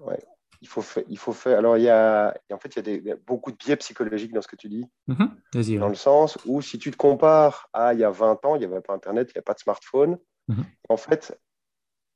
Ouais. 0.00 0.18
Il 0.60 0.68
faut, 0.68 0.80
faire, 0.80 1.02
il 1.08 1.18
faut 1.18 1.32
faire. 1.32 1.58
Alors, 1.58 1.76
il 1.76 1.82
y 1.82 1.88
a, 1.88 2.32
en 2.52 2.58
fait, 2.58 2.76
il 2.76 3.04
y 3.04 3.10
a, 3.10 3.16
beaucoup 3.16 3.50
de 3.50 3.56
biais 3.56 3.74
psychologiques 3.76 4.32
dans 4.32 4.42
ce 4.42 4.46
que 4.46 4.54
tu 4.54 4.68
dis. 4.68 4.86
Mm-hmm. 5.08 5.78
dans 5.80 5.88
le 5.88 5.96
sens 5.96 6.38
où, 6.44 6.62
si 6.62 6.78
tu 6.78 6.92
te 6.92 6.96
compares 6.96 7.68
à 7.72 7.94
il 7.94 8.00
y 8.00 8.04
a 8.04 8.10
20 8.10 8.44
ans, 8.44 8.54
il 8.54 8.60
n'y 8.60 8.64
avait 8.66 8.80
pas 8.80 8.94
Internet, 8.94 9.28
il 9.30 9.32
n'y 9.36 9.40
a 9.40 9.42
pas 9.42 9.54
de 9.54 9.58
smartphone. 9.58 10.18
Mm-hmm. 10.48 10.64
En 10.88 10.96
fait, 10.96 11.36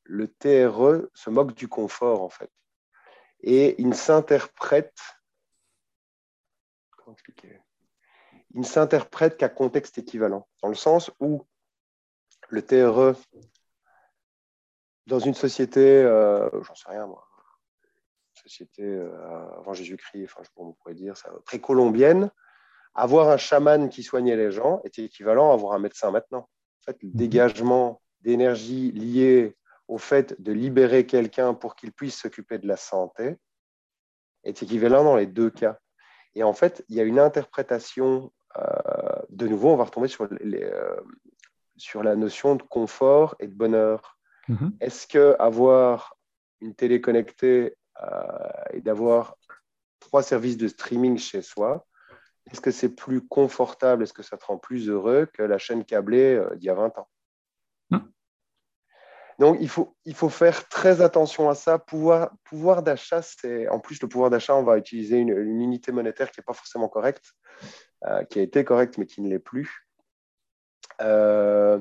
le 0.05 0.29
TRE 0.29 1.09
se 1.13 1.29
moque 1.29 1.55
du 1.55 1.67
confort, 1.67 2.23
en 2.23 2.29
fait. 2.29 2.51
Et 3.41 3.81
il 3.83 3.95
s'interprète. 3.95 4.97
Comment 6.97 7.15
expliquer? 7.15 7.59
Il 8.57 8.61
ne 8.61 8.65
s'interprète 8.65 9.37
qu'à 9.37 9.51
contexte 9.51 9.99
équivalent, 9.99 10.49
dans 10.63 10.69
le 10.69 10.75
sens 10.75 11.11
où 11.21 11.47
le 12.49 12.63
TRE, 12.63 13.15
dans 15.07 15.19
une 15.19 15.35
société, 15.35 16.03
euh, 16.03 16.49
j'en 16.63 16.75
sais 16.75 16.89
rien 16.89 17.07
moi, 17.07 17.29
société 18.33 18.83
euh, 18.83 19.11
avant 19.59 19.75
Jésus-Christ, 19.75 20.25
enfin, 20.25 20.43
je 20.43 20.51
pourrais 20.51 20.95
dire 20.95 21.19
ça, 21.19 21.31
précolombienne, 21.45 22.31
avoir 22.95 23.29
un 23.29 23.37
chaman 23.37 23.91
qui 23.91 24.03
soignait 24.03 24.37
les 24.37 24.51
gens 24.51 24.81
était 24.85 25.05
équivalent 25.05 25.51
à 25.51 25.55
avoir 25.55 25.75
un 25.75 25.79
médecin 25.79 26.11
maintenant. 26.11 26.49
En 26.81 26.85
fait, 26.87 26.97
le 27.03 27.11
mhm. 27.11 27.15
dégagement 27.15 28.01
d'énergie 28.23 28.91
lié 28.93 29.55
au 29.87 29.99
fait 29.99 30.41
de 30.41 30.53
libérer 30.53 31.05
quelqu'un 31.05 31.53
pour 31.53 31.77
qu'il 31.77 31.93
puisse 31.93 32.17
s'occuper 32.17 32.59
de 32.59 32.67
la 32.67 32.79
santé 32.79 33.37
est 34.45 34.63
équivalent 34.63 35.05
dans 35.05 35.17
les 35.17 35.27
deux 35.27 35.51
cas. 35.51 35.79
Et 36.35 36.43
en 36.43 36.55
fait, 36.55 36.85
il 36.89 36.97
y 36.97 37.01
a 37.01 37.05
une 37.05 37.19
interprétation 37.19 38.33
de 39.31 39.49
nouveau, 39.49 39.71
on 39.71 39.77
va 39.77 39.85
retomber 39.85 40.09
sur, 40.09 40.29
euh, 40.31 40.97
sur 41.77 42.03
la 42.03 42.17
notion 42.17 42.57
de 42.57 42.63
confort 42.63 43.37
et 43.41 43.47
de 43.47 43.55
bonheur. 43.55 44.19
Mhm. 44.49 44.77
Est-ce 44.81 45.07
que 45.07 45.37
avoir 45.39 46.17
une 46.61 46.75
télé 46.75 47.01
connectée 47.01 47.77
euh, 48.03 48.27
et 48.73 48.81
d'avoir 48.81 49.37
trois 50.01 50.23
services 50.23 50.57
de 50.57 50.69
streaming 50.69 51.19
chez 51.19 51.43
soi, 51.43 51.87
est-ce 52.51 52.61
que 52.61 52.71
c'est 52.71 52.95
plus 52.95 53.27
confortable, 53.27 54.05
est-ce 54.05 54.13
que 54.13 54.23
ça 54.23 54.37
te 54.37 54.45
rend 54.45 54.57
plus 54.59 54.89
heureux 54.89 55.27
que 55.33 55.43
la 55.43 55.59
chaîne 55.59 55.85
câblée 55.85 56.41
d'il 56.57 56.67
y 56.67 56.71
a 56.71 56.75
20 56.75 56.99
ans? 56.99 57.09
Donc, 59.39 59.59
il 59.61 59.69
faut, 59.69 59.95
il 60.07 60.15
faut 60.15 60.31
faire 60.31 60.67
très 60.69 61.03
attention 61.03 61.51
à 61.51 61.55
ça. 61.55 61.79
Pouvoir, 61.79 62.31
pouvoir 62.45 62.83
d'achat, 62.83 63.21
c'est. 63.21 63.69
En 63.69 63.79
plus, 63.79 64.01
le 64.01 64.09
pouvoir 64.09 64.31
d'achat, 64.31 64.55
on 64.55 64.63
va 64.63 64.79
utiliser 64.79 65.19
une, 65.19 65.29
une 65.29 65.61
unité 65.61 65.93
monétaire 65.93 66.31
qui 66.31 66.41
n'est 66.41 66.45
pas 66.45 66.55
forcément 66.55 66.89
correcte. 66.89 67.33
Euh, 68.09 68.23
qui 68.25 68.39
a 68.39 68.43
été 68.43 68.65
correct 68.65 68.99
mais 68.99 69.07
qui 69.07 69.21
ne 69.21 69.29
l'est 69.29 69.41
plus. 69.41 69.89
Euh, 71.01 71.81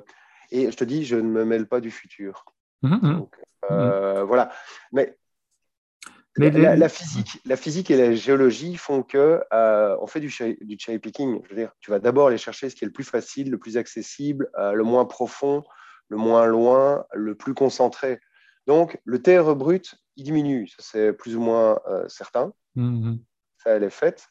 et 0.49 0.71
je 0.71 0.75
te 0.75 0.83
dis, 0.83 1.05
je 1.05 1.17
ne 1.17 1.29
me 1.29 1.45
mêle 1.45 1.67
pas 1.67 1.81
du 1.81 1.91
futur. 1.91 2.45
Mhm, 2.81 2.99
mhm. 3.01 3.27
Euh, 3.71 4.23
voilà. 4.23 4.51
Mais, 4.91 5.15
la, 6.37 6.89
physique, 6.89 7.39
la 7.45 7.55
physique 7.55 7.91
et 7.91 7.97
la 7.97 8.13
géologie 8.13 8.75
font 8.75 9.03
que 9.03 9.41
on 9.51 10.07
fait 10.07 10.19
du, 10.19 10.33
du 10.61 10.77
cherry 10.79 10.99
picking. 10.99 11.41
Je 11.43 11.49
veux 11.49 11.55
dire, 11.55 11.71
tu 11.79 11.91
vas 11.91 11.99
d'abord 11.99 12.27
aller 12.27 12.37
chercher 12.39 12.69
ce 12.69 12.75
qui 12.75 12.85
est 12.85 12.87
le 12.87 12.93
plus 12.93 13.03
facile, 13.03 13.51
le 13.51 13.59
plus 13.59 13.77
accessible, 13.77 14.49
le 14.57 14.83
moins 14.83 15.05
profond, 15.05 15.63
le 16.09 16.17
moins 16.17 16.45
loin, 16.47 17.05
le 17.13 17.35
plus 17.35 17.53
concentré. 17.53 18.19
Donc, 18.65 18.99
le 19.05 19.21
TRE 19.21 19.55
brut, 19.55 19.95
il 20.15 20.23
diminue, 20.23 20.67
c'est 20.79 21.13
plus 21.13 21.35
ou 21.35 21.41
moins 21.41 21.79
certain. 22.07 22.51
Ça, 23.57 23.71
elle 23.71 23.83
est 23.83 23.89
faite. 23.89 24.27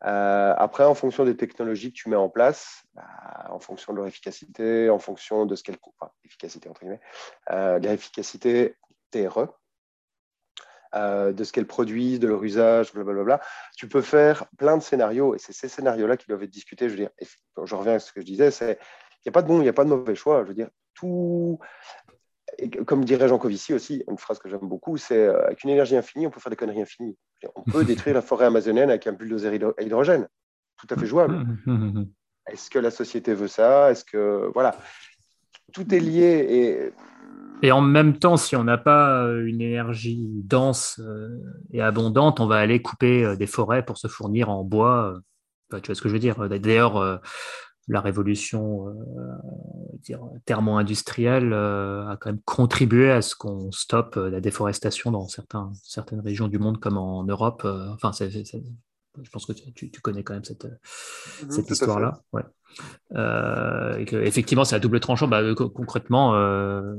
Après, 0.00 0.84
en 0.84 0.94
fonction 0.94 1.24
des 1.24 1.36
technologies 1.36 1.92
que 1.92 1.98
tu 1.98 2.08
mets 2.08 2.16
en 2.16 2.28
place, 2.28 2.84
bah, 2.94 3.04
en 3.50 3.58
fonction 3.58 3.92
de 3.92 3.98
leur 3.98 4.06
efficacité, 4.06 4.90
en 4.90 4.98
fonction 4.98 5.46
de 5.46 5.54
ce 5.54 5.62
qu'elle 5.62 5.78
enfin, 6.00 6.12
efficacité 6.24 6.68
entre 6.68 6.80
guillemets, 6.80 7.00
leur 7.48 7.92
efficacité 7.92 8.76
TRE, 9.10 9.48
euh, 10.94 11.32
de 11.32 11.44
ce 11.44 11.52
qu'elles 11.52 11.66
produisent, 11.66 12.18
de 12.18 12.28
leur 12.28 12.42
usage, 12.42 12.94
blablabla. 12.94 13.40
Tu 13.76 13.88
peux 13.88 14.00
faire 14.00 14.46
plein 14.56 14.78
de 14.78 14.82
scénarios 14.82 15.34
et 15.34 15.38
c'est 15.38 15.52
ces 15.52 15.68
scénarios-là 15.68 16.16
qui 16.16 16.26
doivent 16.28 16.42
être 16.42 16.50
discutés. 16.50 16.88
Je 16.88 17.04
je 17.64 17.74
reviens 17.74 17.94
à 17.94 17.98
ce 17.98 18.10
que 18.10 18.22
je 18.22 18.26
disais, 18.26 18.50
c'est 18.50 18.78
il 19.18 19.28
n'y 19.28 19.30
a 19.30 19.32
pas 19.32 19.42
de 19.42 19.48
bon, 19.48 19.58
il 19.58 19.64
n'y 19.64 19.68
a 19.68 19.74
pas 19.74 19.84
de 19.84 19.90
mauvais 19.90 20.14
choix. 20.14 20.42
Je 20.44 20.48
veux 20.48 20.54
dire, 20.54 20.70
tout, 20.94 21.58
comme 22.86 23.04
dirait 23.04 23.28
Jean 23.28 23.38
Covici 23.38 23.74
aussi, 23.74 24.04
une 24.08 24.18
phrase 24.18 24.38
que 24.38 24.48
j'aime 24.48 24.60
beaucoup, 24.62 24.96
c'est 24.96 25.26
euh, 25.26 25.44
avec 25.46 25.64
une 25.64 25.70
énergie 25.70 25.96
infinie, 25.96 26.26
on 26.26 26.30
peut 26.30 26.40
faire 26.40 26.50
des 26.50 26.56
conneries 26.56 26.82
infinies. 26.82 27.16
On 27.54 27.62
peut 27.62 27.84
détruire 27.84 28.14
la 28.14 28.22
forêt 28.22 28.46
amazonienne 28.46 28.90
avec 28.90 29.06
un 29.06 29.12
bulldozer 29.12 29.48
à 29.76 29.82
hydrogène. 29.82 30.28
Tout 30.76 30.86
à 30.90 30.96
fait 30.96 31.06
jouable. 31.06 31.46
Est-ce 32.46 32.70
que 32.70 32.78
la 32.78 32.90
société 32.90 33.34
veut 33.34 33.48
ça? 33.48 33.90
Est-ce 33.90 34.04
que 34.04 34.50
voilà, 34.54 34.74
tout 35.72 35.94
est 35.94 36.00
lié 36.00 36.46
et 36.48 36.92
et 37.62 37.72
en 37.72 37.80
même 37.80 38.18
temps, 38.18 38.36
si 38.36 38.54
on 38.54 38.64
n'a 38.64 38.78
pas 38.78 39.24
euh, 39.24 39.44
une 39.46 39.60
énergie 39.60 40.28
dense 40.44 41.00
euh, 41.00 41.28
et 41.72 41.82
abondante, 41.82 42.38
on 42.40 42.46
va 42.46 42.56
aller 42.56 42.80
couper 42.80 43.24
euh, 43.24 43.36
des 43.36 43.46
forêts 43.46 43.84
pour 43.84 43.98
se 43.98 44.06
fournir 44.06 44.48
en 44.48 44.62
bois. 44.62 45.18
tu 45.70 45.86
vois 45.86 45.94
ce 45.94 46.00
que 46.00 46.08
je 46.08 46.14
veux 46.14 46.20
dire 46.20 46.48
D'ailleurs, 46.48 47.20
la 47.88 48.00
révolution 48.00 48.86
thermo-industrielle 50.44 51.52
a 51.52 52.16
quand 52.20 52.30
même 52.30 52.40
contribué 52.44 53.10
à 53.10 53.22
ce 53.22 53.34
qu'on 53.34 53.72
stoppe 53.72 54.16
la 54.16 54.40
déforestation 54.40 55.10
dans 55.10 55.26
certains, 55.28 55.72
certaines 55.82 56.20
régions 56.20 56.48
du 56.48 56.58
monde, 56.58 56.78
comme 56.78 56.98
en 56.98 57.24
Europe. 57.24 57.66
Enfin, 57.94 58.12
je 59.22 59.30
pense 59.30 59.46
que 59.46 59.52
tu, 59.52 59.90
connais 60.02 60.22
quand 60.22 60.34
même 60.34 60.44
cette, 60.44 60.64
mhm, 60.64 61.50
cette 61.50 61.70
histoire-là. 61.70 62.20
Ouais. 62.32 62.42
Euh, 63.16 64.04
effectivement, 64.10 64.64
c'est 64.64 64.76
à 64.76 64.78
double 64.78 65.00
tranchant. 65.00 65.28
Bah, 65.28 65.42
concrètement, 65.54 66.34
euh, 66.34 66.94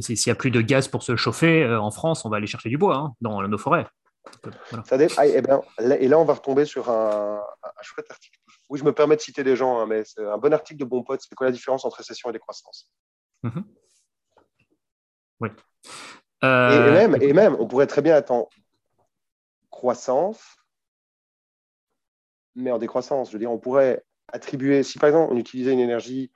s'il 0.00 0.16
n'y 0.26 0.32
a 0.32 0.34
plus 0.34 0.50
de 0.50 0.60
gaz 0.60 0.88
pour 0.88 1.02
se 1.02 1.16
chauffer 1.16 1.62
euh, 1.62 1.80
en 1.80 1.90
France, 1.90 2.24
on 2.24 2.28
va 2.28 2.38
aller 2.38 2.46
chercher 2.46 2.68
du 2.68 2.78
bois 2.78 2.96
hein, 2.96 3.14
dans 3.20 3.46
nos 3.46 3.58
forêts. 3.58 3.86
Ça 4.86 4.96
ah, 5.18 5.26
et, 5.26 5.34
eh 5.36 5.42
ben, 5.42 5.60
et, 5.78 6.08
là, 6.08 6.18
on 6.18 6.24
va 6.24 6.34
retomber 6.34 6.64
sur 6.64 6.90
un, 6.90 7.40
chouette 7.82 8.10
article. 8.10 8.38
Oui, 8.74 8.80
je 8.80 8.84
me 8.84 8.92
permets 8.92 9.14
de 9.14 9.20
citer 9.20 9.44
des 9.44 9.54
gens, 9.54 9.78
hein, 9.78 9.86
mais 9.86 10.02
c'est 10.04 10.26
un 10.26 10.36
bon 10.36 10.52
article 10.52 10.80
de 10.80 10.84
Bon 10.84 11.04
Pote. 11.04 11.20
C'est 11.22 11.32
quoi 11.36 11.46
la 11.46 11.52
différence 11.52 11.84
entre 11.84 11.98
récession 11.98 12.28
et 12.28 12.32
décroissance? 12.32 12.90
Mhm. 13.44 13.64
Oui. 15.38 15.48
Et, 16.42 16.46
même, 16.46 17.16
et 17.22 17.32
même, 17.32 17.56
on 17.60 17.68
pourrait 17.68 17.86
très 17.86 18.02
bien 18.02 18.16
attendre 18.16 18.48
croissance 19.70 20.56
mais 22.54 22.70
en 22.70 22.78
décroissance. 22.78 23.28
Je 23.28 23.34
veux 23.34 23.38
dire, 23.38 23.52
on 23.52 23.58
pourrait 23.58 24.04
attribuer, 24.32 24.82
si 24.82 24.98
par 24.98 25.08
exemple 25.08 25.32
on 25.32 25.36
utilisait 25.36 25.72
une 25.72 25.80
énergie 25.80 26.32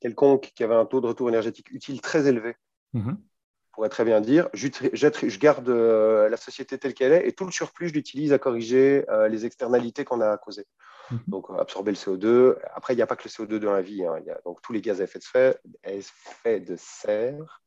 quelconque 0.00 0.52
qui 0.54 0.64
avait 0.64 0.74
un 0.74 0.86
taux 0.86 1.00
de 1.00 1.06
retour 1.06 1.28
énergétique 1.28 1.70
utile 1.70 2.00
très 2.00 2.26
élevé, 2.26 2.56
mhm. 2.92 3.16
on 3.18 3.70
pourrait 3.72 3.88
très 3.88 4.04
bien 4.04 4.20
dire, 4.20 4.48
je, 4.52 4.68
je 4.92 5.38
garde 5.38 5.68
euh, 5.68 6.28
la 6.28 6.36
société 6.36 6.78
telle 6.78 6.94
qu'elle 6.94 7.12
est 7.12 7.28
et 7.28 7.32
tout 7.32 7.44
le 7.44 7.52
surplus, 7.52 7.88
je 7.88 7.94
l'utilise 7.94 8.32
à 8.32 8.38
corriger 8.38 9.04
euh, 9.10 9.28
les 9.28 9.46
externalités 9.46 10.04
qu'on 10.04 10.20
a 10.20 10.36
causées. 10.38 10.66
Mhm. 11.12 11.20
Donc, 11.26 11.50
euh, 11.50 11.58
absorber 11.58 11.92
le 11.92 11.96
CO2. 11.96 12.56
Après, 12.74 12.94
il 12.94 12.96
n'y 12.96 13.02
a 13.02 13.06
pas 13.06 13.16
que 13.16 13.24
le 13.24 13.30
CO2 13.30 13.58
dans 13.58 13.72
la 13.72 13.82
vie. 13.82 14.04
Hein. 14.04 14.16
Il 14.20 14.26
y 14.26 14.30
a 14.30 14.40
donc 14.44 14.60
tous 14.62 14.72
les 14.72 14.80
gaz 14.80 15.00
à 15.00 15.04
effet 15.04 15.18
de, 15.18 15.58
effet 15.84 16.60
de 16.60 16.76
serre, 16.76 17.62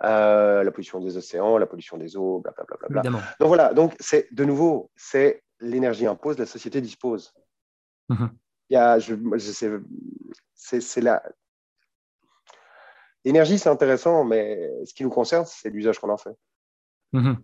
la 0.00 0.70
pollution 0.70 1.00
des 1.00 1.16
océans, 1.16 1.58
la 1.58 1.66
pollution 1.66 1.96
des 1.96 2.16
eaux, 2.16 2.40
blablabla. 2.40 3.02
Donc 3.02 3.48
voilà, 3.48 3.74
donc 3.74 3.94
c'est 3.98 4.32
de 4.32 4.44
nouveau, 4.44 4.90
c'est 4.96 5.42
l'énergie 5.60 6.06
impose, 6.06 6.38
la 6.38 6.46
société 6.46 6.80
dispose. 6.80 7.34
Mhm. 8.08 8.30
Il 8.70 8.74
y 8.74 8.76
a, 8.76 8.98
je, 8.98 9.14
c'est, 10.54 11.00
la... 11.00 11.22
L'énergie, 13.24 13.58
c'est 13.58 13.68
intéressant, 13.68 14.24
mais 14.24 14.70
ce 14.84 14.94
qui 14.94 15.02
nous 15.02 15.10
concerne, 15.10 15.44
c'est 15.46 15.70
l'usage 15.70 15.98
qu'on 15.98 16.10
en 16.10 16.16
fait. 16.16 16.36
Mhm. 17.12 17.42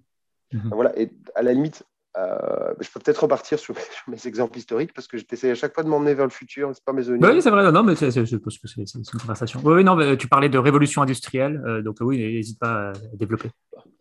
Voilà, 0.73 0.99
et 0.99 1.13
à 1.35 1.43
la 1.43 1.53
limite, 1.53 1.85
euh, 2.17 2.75
je 2.81 2.91
peux 2.91 3.01
peut-être 3.01 3.23
repartir 3.23 3.59
sur 3.59 3.75
mes, 4.09 4.17
exemples 4.27 4.59
historiques 4.59 4.93
parce 4.93 5.07
que 5.07 5.17
j'essaie 5.19 5.51
à 5.51 5.55
chaque 5.55 5.75
fois 5.75 5.85
de 5.85 5.89
m'emmener 5.89 6.15
vers 6.15 6.27
le 6.27 6.31
futur, 6.31 6.71
c'est 6.75 6.85
pas 6.85 6.93
mes 6.93 7.05
bah 7.19 7.31
Oui, 7.33 7.43
c'est 7.43 7.51
vrai, 7.51 7.71
non, 7.71 7.83
mais 7.83 7.95
c'est, 7.95 8.11
c'est, 8.11 8.23
que 8.23 8.27
c'est, 8.27 8.95
une 8.95 9.05
conversation. 9.21 9.61
Oui, 9.65 9.85
non, 9.85 10.17
tu 10.17 10.29
parlais 10.29 10.49
de 10.49 10.59
révolution 10.59 11.03
industrielle, 11.03 11.63
euh, 11.67 11.83
donc 11.83 11.97
oui, 12.01 12.19
n'hésite 12.19 12.59
pas 12.59 12.91
à 12.91 12.93
développer. 13.15 13.51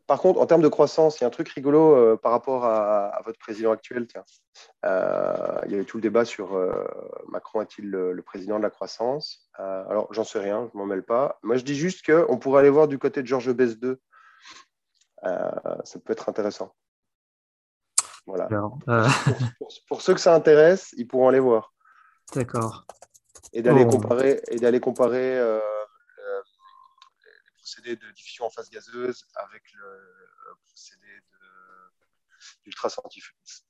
Par 0.09 0.19
contre, 0.19 0.41
en 0.41 0.47
termes 0.47 0.63
de 0.63 0.67
croissance, 0.67 1.19
il 1.19 1.21
y 1.21 1.23
a 1.25 1.27
un 1.27 1.29
truc 1.29 1.49
rigolo 1.49 1.95
euh, 1.95 2.17
par 2.17 2.31
rapport 2.31 2.65
à, 2.65 3.21
votre 3.25 3.37
président 3.37 3.71
actuel. 3.71 4.07
Tiens. 4.07 4.23
Euh, 4.83 5.61
il 5.67 5.71
y 5.71 5.75
a 5.75 5.77
eu 5.77 5.85
tout 5.85 5.97
le 5.97 6.01
débat 6.01 6.25
sur 6.25 6.55
euh, 6.55 6.83
Macron 7.27 7.61
est-il 7.61 7.91
le, 7.91 8.19
président 8.23 8.57
de 8.57 8.63
la 8.63 8.71
croissance? 8.71 9.47
Alors, 9.53 10.11
j'en 10.11 10.23
sais 10.23 10.39
rien, 10.39 10.67
je 10.67 10.75
ne 10.75 10.81
m'en 10.81 10.87
mêle 10.87 11.03
pas. 11.03 11.37
Moi, 11.43 11.57
je 11.57 11.63
dis 11.63 11.75
juste 11.75 12.03
qu'on 12.03 12.39
pourrait 12.39 12.61
aller 12.61 12.71
voir 12.71 12.87
du 12.87 12.97
côté 12.97 13.21
de 13.21 13.27
Georges 13.27 13.53
Bess 13.53 13.77
II. 13.83 13.97
ça 15.21 15.99
peut 16.03 16.13
être 16.13 16.27
intéressant. 16.27 16.73
Voilà. 18.29 18.47
pour, 19.87 20.01
ceux 20.01 20.13
que 20.13 20.19
ça 20.19 20.33
intéresse, 20.35 20.93
ils 20.97 21.07
pourront 21.07 21.29
aller 21.29 21.39
voir. 21.39 21.73
D'accord. 22.33 22.85
Et 23.53 23.61
d'aller 23.61 23.85
comparer, 23.85 24.41
et 24.49 24.57
d'aller 24.57 24.79
comparer 24.79 25.39
procédé 27.57 27.95
de 27.95 28.11
diffusion 28.11 28.45
en 28.45 28.49
phase 28.49 28.69
gazeuse 28.69 29.25
avec 29.35 29.63
le 29.73 29.85
procédé 30.65 31.07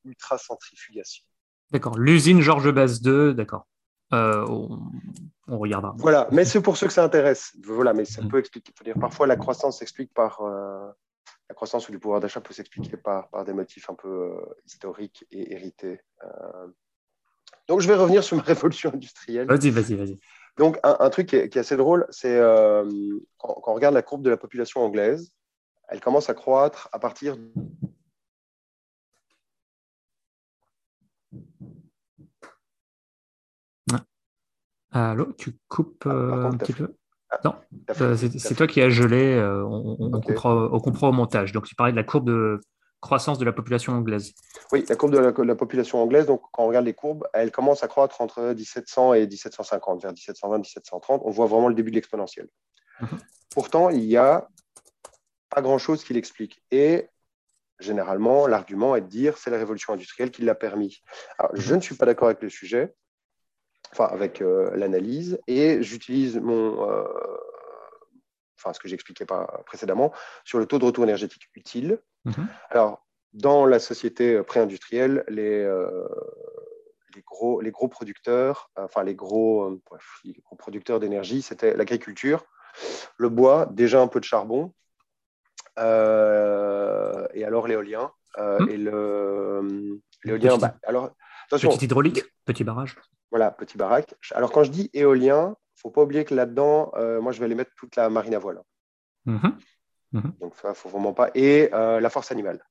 d'ultracentrifugation. 0.03 1.25
D'accord. 1.71 1.97
L'usine 1.97 2.41
Georges 2.41 2.71
Base 2.71 3.01
2, 3.01 3.33
d'accord. 3.33 3.67
Euh, 4.13 4.45
on, 4.47 5.57
regardera. 5.59 5.93
Voilà, 5.97 6.27
mais 6.31 6.45
c'est 6.45 6.61
pour 6.61 6.77
ceux 6.77 6.87
que 6.87 6.93
ça 6.93 7.03
intéresse. 7.03 7.55
Voilà, 7.63 7.93
mais 7.93 8.05
ça 8.05 8.21
mm. 8.21 8.29
peut 8.29 8.39
expliquer. 8.39 8.71
Dire, 8.83 8.95
parfois, 8.99 9.27
la 9.27 9.35
croissance 9.35 9.79
s'explique 9.79 10.13
par 10.13 10.41
euh, 10.41 10.78
croissance 11.59 11.89
ou 11.89 11.91
du 11.91 11.99
pouvoir 11.99 12.21
d'achat 12.21 12.39
peut 12.39 12.53
s'expliquer 12.53 12.95
par, 12.95 13.27
par 13.27 13.43
des 13.43 13.51
motifs 13.51 13.89
un 13.89 13.93
peu 13.93 14.07
euh, 14.07 14.55
historiques 14.65 15.25
et 15.29 15.51
hérités. 15.51 15.99
Donc, 17.67 17.81
je 17.81 17.87
vais 17.89 17.95
revenir 17.95 18.23
sur 18.23 18.37
ma 18.37 18.43
révolution 18.53 18.93
industrielle. 18.93 19.45
Vas-y, 19.45 19.69
vas-y, 19.69 19.95
vas-y. 19.95 20.19
Donc, 20.57 20.79
un, 20.83 21.09
truc 21.09 21.27
qui 21.27 21.35
est, 21.35 21.57
assez 21.57 21.75
drôle, 21.75 22.07
c'est 22.11 22.37
euh, 22.37 22.89
quand, 23.37 23.61
on 23.67 23.73
regarde 23.73 23.93
la 23.93 24.01
courbe 24.01 24.23
de 24.23 24.29
la 24.29 24.37
population 24.37 24.79
anglaise, 24.81 25.33
elle 25.89 25.99
commence 25.99 26.29
à 26.29 26.33
croître 26.33 26.87
à 26.93 26.99
partir. 26.99 27.35
Allô, 34.91 35.33
tu 35.33 35.57
coupes 35.67 36.05
ah, 36.05 36.13
euh, 36.13 36.45
un 36.45 36.57
petit 36.57 36.73
peu? 36.73 36.87
ah, 36.87 36.98
Non, 37.45 37.55
euh, 38.01 38.15
c'est 38.15 38.55
toi 38.55 38.67
qui 38.67 38.81
as 38.81 38.89
gelé. 38.89 39.39
on, 39.39 39.97
on, 39.99 40.21
comprend, 40.79 41.09
au 41.09 41.11
montage. 41.11 41.51
Donc, 41.51 41.65
tu 41.65 41.75
parlais 41.75 41.91
de 41.91 41.97
la 41.97 42.03
courbe 42.03 42.25
de 42.25 42.59
croissance 43.01 43.37
de 43.37 43.45
la 43.45 43.53
population 43.53 43.93
anglaise. 43.93 44.33
Oui, 44.71 44.85
la 44.87 44.95
courbe 44.95 45.13
de 45.13 45.43
la, 45.43 45.55
population 45.55 46.01
anglaise, 46.01 46.25
donc 46.25 46.41
quand 46.51 46.63
on 46.63 46.67
regarde 46.67 46.85
les 46.85 46.93
courbes, 46.93 47.25
elle 47.33 47.51
commence 47.51 47.83
à 47.83 47.87
croître 47.87 48.21
entre 48.21 48.53
1700 48.53 49.13
et 49.13 49.27
1750, 49.27 50.01
vers 50.01 50.13
1720-1730. 50.13 51.21
On 51.23 51.31
voit 51.31 51.45
vraiment 51.45 51.69
le 51.69 51.75
début 51.75 51.91
de 51.91 51.95
l'exponentielle. 51.95 52.49
Mhm. 53.01 53.19
Pourtant, 53.51 53.89
il 53.89 54.05
n'y 54.05 54.17
a 54.17 54.47
pas 55.49 55.61
grand-chose 55.61 56.03
qui 56.03 56.13
l'explique. 56.13 56.61
Et 56.71 57.07
généralement, 57.79 58.47
l'argument 58.47 58.95
est 58.95 59.01
de 59.01 59.07
dire 59.07 59.37
c'est 59.37 59.49
la 59.49 59.57
révolution 59.57 59.93
industrielle 59.93 60.31
qui 60.31 60.43
l'a 60.43 60.55
permis. 60.55 61.01
Alors, 61.37 61.51
je 61.55 61.75
ne 61.75 61.81
suis 61.81 61.95
pas 61.95 62.05
d'accord 62.05 62.27
avec 62.27 62.41
le 62.41 62.49
sujet, 62.49 62.93
enfin 63.91 64.05
avec 64.05 64.41
euh, 64.41 64.69
l'analyse, 64.75 65.39
et 65.47 65.81
j'utilise 65.81 66.37
mon, 66.37 66.89
euh, 66.89 67.03
enfin 68.57 68.73
ce 68.73 68.79
que 68.79 68.87
j'expliquais 68.87 69.25
pas 69.25 69.61
précédemment, 69.65 70.13
sur 70.43 70.59
le 70.59 70.65
taux 70.65 70.79
de 70.79 70.85
retour 70.85 71.03
énergétique 71.03 71.49
utile. 71.55 71.99
Mhm. 72.25 72.47
Alors, 72.69 73.05
dans 73.33 73.65
la 73.65 73.79
société 73.79 74.41
pré-industrielle, 74.43 75.23
les, 75.27 75.63
euh, 75.63 76.07
les, 77.15 77.21
gros, 77.21 77.61
les 77.61 77.71
gros 77.71 77.87
producteurs, 77.87 78.71
enfin 78.75 79.03
les 79.03 79.15
gros, 79.15 79.79
les 80.23 80.41
gros 80.43 80.55
producteurs 80.55 80.99
d'énergie, 80.99 81.41
c'était 81.41 81.75
l'agriculture, 81.75 82.45
le 83.17 83.29
bois, 83.29 83.67
déjà 83.71 84.01
un 84.01 84.07
peu 84.07 84.19
de 84.19 84.25
charbon, 84.25 84.73
et 85.77 85.81
alors 87.45 87.67
l'éolien. 87.67 88.11
Mhm. 88.37 88.69
Et 88.69 88.77
le, 88.77 89.99
l'éolien, 90.23 90.57
bah, 90.57 90.75
alors, 90.83 91.11
attention. 91.49 91.69
Petite 91.69 91.83
hydraulique, 91.83 92.23
petit 92.45 92.63
barrage. 92.63 92.95
Voilà, 93.31 93.51
petit 93.51 93.77
baraque. 93.77 94.15
Alors, 94.33 94.51
quand 94.51 94.63
je 94.63 94.71
dis 94.71 94.89
éolien, 94.93 95.55
faut 95.75 95.91
pas 95.91 96.01
oublier 96.03 96.25
que 96.25 96.33
là-dedans, 96.33 96.91
euh, 96.95 97.21
moi, 97.21 97.31
je 97.31 97.39
vais 97.39 97.45
aller 97.45 97.55
mettre 97.55 97.71
toute 97.75 97.95
la 97.95 98.09
marine 98.09 98.35
à 98.35 98.39
voile. 98.39 98.61
Mhm. 99.25 99.57
Mhm. 100.11 100.33
Donc, 100.39 100.55
ça, 100.55 100.73
faut 100.73 100.89
vraiment 100.89 101.13
pas. 101.13 101.29
Et 101.35 101.69
euh, 101.73 101.99
la 101.99 102.09
force 102.09 102.31
animale, 102.31 102.63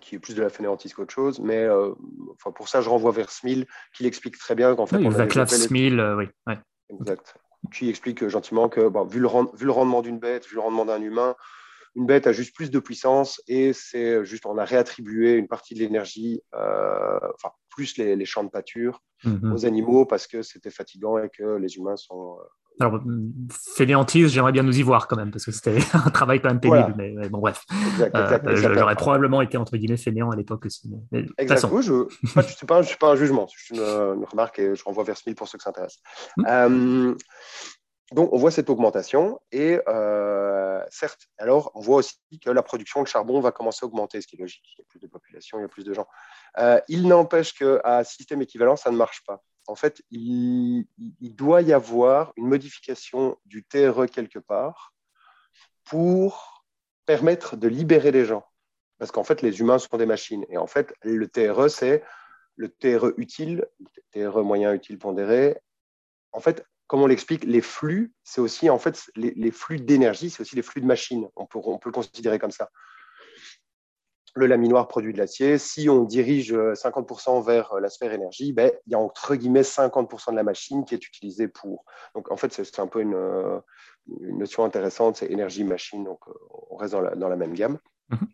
qui 0.00 0.16
est 0.16 0.18
plus 0.18 0.34
de 0.34 0.42
la 0.42 0.48
fainéantise 0.48 0.92
qu'autre 0.94 1.14
chose. 1.14 1.40
Mais 1.40 1.58
euh, 1.58 1.94
enfin, 2.34 2.50
pour 2.50 2.68
ça, 2.68 2.80
je 2.80 2.88
renvoie 2.88 3.12
vers 3.12 3.30
Smil, 3.30 3.66
qui 3.94 4.02
l'explique 4.02 4.38
très 4.38 4.54
bien 4.54 4.74
qu'en 4.74 4.86
fait. 4.86 4.96
Oui, 4.96 5.08
Vaclav 5.08 5.48
Smil, 5.48 6.00
oui. 6.16 6.54
Exact. 6.90 7.36
Qui 7.72 7.88
explique 7.88 8.26
gentiment 8.28 8.68
que, 8.68 8.80
vu, 9.08 9.20
le 9.20 9.28
vu 9.56 9.66
le 9.66 9.72
rendement 9.72 10.02
d'une 10.02 10.18
bête, 10.18 10.46
vu 10.46 10.54
le 10.54 10.60
rendement 10.60 10.84
d'un 10.84 11.00
humain, 11.00 11.34
une 11.98 12.06
bête 12.06 12.28
a 12.28 12.32
juste 12.32 12.54
plus 12.54 12.70
de 12.70 12.78
puissance 12.78 13.42
et 13.48 13.72
c'est 13.72 14.24
juste, 14.24 14.46
on 14.46 14.56
a 14.56 14.64
réattribué 14.64 15.32
une 15.32 15.48
partie 15.48 15.74
de 15.74 15.80
l'énergie, 15.80 16.40
euh, 16.54 17.18
enfin, 17.34 17.52
plus 17.70 17.98
les, 17.98 18.24
champs 18.24 18.44
de 18.44 18.50
pâture 18.50 19.02
mhm. 19.24 19.52
aux 19.52 19.66
animaux 19.66 20.06
parce 20.06 20.28
que 20.28 20.42
c'était 20.42 20.70
fatigant 20.70 21.18
et 21.18 21.28
que 21.28 21.56
les 21.56 21.76
humains 21.76 21.96
sont. 21.96 22.36
Euh, 22.38 22.84
Alors, 22.84 23.00
fainéantise, 23.76 24.28
j'aimerais 24.28 24.52
bien 24.52 24.62
nous 24.62 24.78
y 24.78 24.82
voir 24.82 25.08
quand 25.08 25.16
même 25.16 25.32
parce 25.32 25.44
que 25.44 25.50
c'était 25.50 25.78
un 25.92 26.10
travail 26.10 26.40
quand 26.40 26.50
même 26.50 26.60
pénible, 26.60 26.94
mais, 26.96 27.28
bon, 27.28 27.38
bref. 27.38 27.64
Euh, 28.00 28.38
j'aurais 28.54 28.94
probablement 28.94 29.42
été 29.42 29.56
entre 29.56 29.76
guillemets 29.76 29.96
fainéant 29.96 30.30
à 30.30 30.36
l'époque 30.36 30.66
aussi. 30.66 30.88
Exactement. 31.36 31.80
Je 31.80 31.92
ne 32.36 32.42
suis, 32.42 32.66
pas, 32.96 33.10
un 33.10 33.16
jugement, 33.16 33.48
c'est 33.48 33.74
une, 33.74 33.82
une, 33.82 34.24
remarque 34.24 34.60
et 34.60 34.76
je 34.76 34.84
renvoie 34.84 35.02
vers 35.02 35.16
Smith 35.16 35.36
pour 35.36 35.48
ceux 35.48 35.58
que 35.58 35.64
ça 35.64 35.70
intéresse. 35.70 35.98
Hmm. 36.36 37.14
Donc, 38.12 38.32
on 38.32 38.38
voit 38.38 38.50
cette 38.50 38.70
augmentation 38.70 39.38
et 39.52 39.80
euh, 39.86 40.82
certes, 40.88 41.28
alors 41.36 41.70
on 41.74 41.80
voit 41.80 41.96
aussi 41.96 42.16
que 42.42 42.50
la 42.50 42.62
production 42.62 43.02
de 43.02 43.08
charbon 43.08 43.40
va 43.40 43.52
commencer 43.52 43.80
à 43.84 43.86
augmenter, 43.86 44.20
ce 44.22 44.26
qui 44.26 44.36
est 44.36 44.38
logique. 44.38 44.64
Il 44.76 44.80
y 44.80 44.82
a 44.82 44.86
plus 44.88 44.98
de 44.98 45.06
population, 45.06 45.58
il 45.58 45.62
y 45.62 45.64
a 45.64 45.68
plus 45.68 45.84
de 45.84 45.92
gens. 45.92 46.08
Euh, 46.58 46.80
il 46.88 47.06
n'empêche 47.06 47.52
qu'à 47.52 48.04
système 48.04 48.40
équivalent, 48.40 48.76
ça 48.76 48.90
ne 48.90 48.96
marche 48.96 49.22
pas. 49.26 49.42
En 49.66 49.74
fait, 49.74 50.00
il, 50.10 50.86
doit 51.20 51.60
y 51.60 51.74
avoir 51.74 52.32
une 52.36 52.46
modification 52.46 53.38
du 53.44 53.64
TRE 53.64 54.06
quelque 54.06 54.38
part 54.38 54.94
pour 55.84 56.64
permettre 57.04 57.56
de 57.56 57.68
libérer 57.68 58.10
les 58.10 58.24
gens. 58.24 58.44
Parce 58.98 59.10
qu'en 59.10 59.24
fait, 59.24 59.42
les 59.42 59.60
humains 59.60 59.78
sont 59.78 59.98
des 59.98 60.06
machines. 60.06 60.46
Et 60.48 60.56
en 60.56 60.66
fait, 60.66 60.94
le 61.02 61.28
TRE, 61.28 61.68
c'est 61.68 62.02
le 62.56 62.70
TRE 62.70 63.12
utile, 63.18 63.66
le 63.78 64.30
TRE 64.30 64.42
moyen 64.42 64.72
utile 64.72 64.98
pondéré. 64.98 65.58
En 66.32 66.40
fait, 66.40 66.66
comme 66.88 67.02
on 67.02 67.06
l'explique, 67.06 67.44
les 67.44 67.60
flux, 67.60 68.12
c'est 68.24 68.40
aussi 68.40 68.70
en 68.70 68.78
fait 68.78 69.10
les, 69.14 69.50
flux 69.50 69.78
d'énergie, 69.78 70.30
c'est 70.30 70.40
aussi 70.40 70.56
les 70.56 70.62
flux 70.62 70.80
de 70.80 70.86
machines. 70.86 71.28
On 71.36 71.46
peut, 71.46 71.60
on 71.62 71.78
peut 71.78 71.90
le 71.90 71.94
considérer 71.94 72.38
comme 72.38 72.50
ça. 72.50 72.70
Le 74.34 74.46
laminoir 74.46 74.88
produit 74.88 75.12
de 75.12 75.18
l'acier. 75.18 75.58
Si 75.58 75.90
on 75.90 76.04
dirige 76.04 76.54
50% 76.54 77.44
vers 77.44 77.74
la 77.74 77.90
sphère 77.90 78.12
énergie, 78.12 78.54
ben, 78.54 78.72
il 78.86 78.92
y 78.92 78.94
a 78.94 78.98
entre 78.98 79.34
guillemets 79.36 79.62
50% 79.62 80.30
de 80.30 80.36
la 80.36 80.42
machine 80.42 80.84
qui 80.86 80.94
est 80.94 81.06
utilisée 81.06 81.48
pour. 81.48 81.84
Donc 82.14 82.32
en 82.32 82.38
fait, 82.38 82.52
c'est 82.52 82.80
un 82.80 82.86
peu 82.86 83.02
une, 83.02 83.60
une, 84.22 84.38
notion 84.38 84.64
intéressante, 84.64 85.16
c'est 85.16 85.30
énergie-machine. 85.30 86.04
Donc 86.04 86.20
on 86.70 86.76
reste 86.76 86.92
dans 86.92 87.02
la, 87.02 87.14
dans 87.16 87.28
la 87.28 87.36
même 87.36 87.52
gamme. 87.52 87.78
Mm-hmm. 88.10 88.28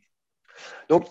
Donc 0.91 1.07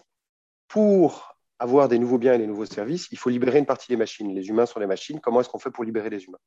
pour 0.69 1.32
avoir 1.63 1.87
des 1.87 1.97
nouveaux 1.97 2.17
biens 2.17 2.33
et 2.33 2.37
des 2.37 2.45
nouveaux 2.45 2.65
services, 2.65 3.07
il 3.11 3.17
faut 3.17 3.29
libérer 3.29 3.57
une 3.57 3.65
partie 3.65 3.87
des 3.87 3.95
machines. 3.95 4.35
Les 4.35 4.49
humains 4.49 4.65
sont 4.65 4.81
les 4.81 4.85
machines. 4.85 5.21
Comment 5.21 5.39
est-ce 5.39 5.49
qu'on 5.49 5.59
fait 5.59 5.71
pour 5.71 5.85
libérer 5.85 6.09
les 6.09 6.25
humains? 6.25 6.43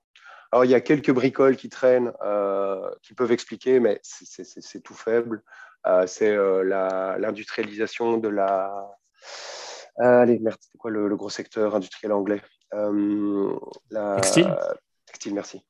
Alors, 0.52 0.66
il 0.66 0.70
y 0.70 0.74
a 0.74 0.80
quelques 0.82 1.10
bricoles 1.10 1.56
qui 1.56 1.70
traînent, 1.70 2.12
euh, 2.22 2.90
qui 3.02 3.14
peuvent 3.14 3.32
expliquer, 3.32 3.80
mais 3.80 3.98
c'est 4.02 4.82
tout 4.82 4.94
faible. 4.94 5.42
Euh, 5.86 6.06
c'est 6.06 6.30
euh, 6.30 6.62
l'industrialisation 7.18 8.18
de 8.18 8.28
la. 8.28 8.70
allez, 9.96 10.38
merde, 10.38 10.58
c'est 10.60 10.76
quoi 10.76 10.90
le, 10.90 11.16
gros 11.16 11.30
secteur 11.30 11.74
industriel 11.74 12.12
anglais? 12.12 12.42
La... 13.90 14.20
Textile, 15.16 15.34
merci. 15.34 15.62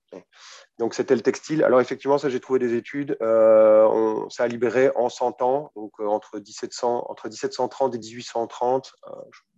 Donc, 0.79 0.95
c'était 0.95 1.15
le 1.15 1.21
textile. 1.21 1.63
Alors, 1.63 1.81
effectivement, 1.81 2.19
ça, 2.19 2.29
j'ai 2.29 2.41
trouvé 2.41 2.59
des 2.59 2.75
études. 2.75 3.17
On, 3.21 4.29
ça 4.31 4.45
a 4.45 4.49
libéré 4.49 4.91
en 4.97 5.09
100 5.09 5.43
ans, 5.43 5.71
donc 5.77 5.99
entre, 6.01 6.39
1700, 6.39 7.07
entre 7.09 7.29
1730 7.29 7.95
et 7.95 7.99
1830, 7.99 8.93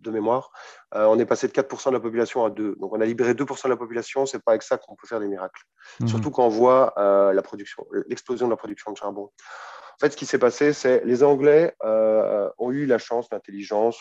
de 0.00 0.10
mémoire, 0.10 0.50
euh, 0.94 1.06
on 1.06 1.18
est 1.18 1.26
passé 1.26 1.48
de 1.48 1.52
4% 1.52 1.88
de 1.88 1.94
la 1.94 2.00
population 2.00 2.44
à 2.44 2.50
2. 2.50 2.76
Donc 2.76 2.92
on 2.92 3.00
a 3.00 3.04
libéré 3.04 3.34
2% 3.34 3.64
de 3.64 3.68
la 3.68 3.76
population, 3.76 4.26
c'est 4.26 4.42
pas 4.42 4.52
avec 4.52 4.62
ça 4.62 4.78
qu'on 4.78 4.94
peut 4.94 5.06
faire 5.06 5.20
des 5.20 5.28
miracles. 5.28 5.62
Mhm. 6.00 6.08
Surtout 6.08 6.30
quand 6.30 6.46
on 6.46 6.50
voit 6.50 6.94
euh, 6.98 7.32
la 7.32 7.42
production, 7.42 7.86
l'explosion 8.08 8.46
de 8.46 8.52
la 8.52 8.56
production 8.56 8.92
de 8.92 8.96
charbon. 8.96 9.30
En 9.30 9.98
fait, 10.00 10.10
ce 10.10 10.16
qui 10.16 10.26
s'est 10.26 10.38
passé, 10.38 10.72
c'est 10.72 11.04
les 11.04 11.24
Anglais 11.24 11.74
euh, 11.84 12.48
ont 12.58 12.70
eu 12.70 12.86
la 12.86 12.98
chance, 12.98 13.26
l'intelligence, 13.32 13.98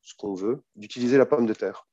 ce 0.00 0.14
qu'on 0.18 0.34
veut, 0.34 0.62
d'utiliser 0.74 1.18
la 1.18 1.26
pomme 1.26 1.46
de 1.46 1.54
terre. 1.54 1.86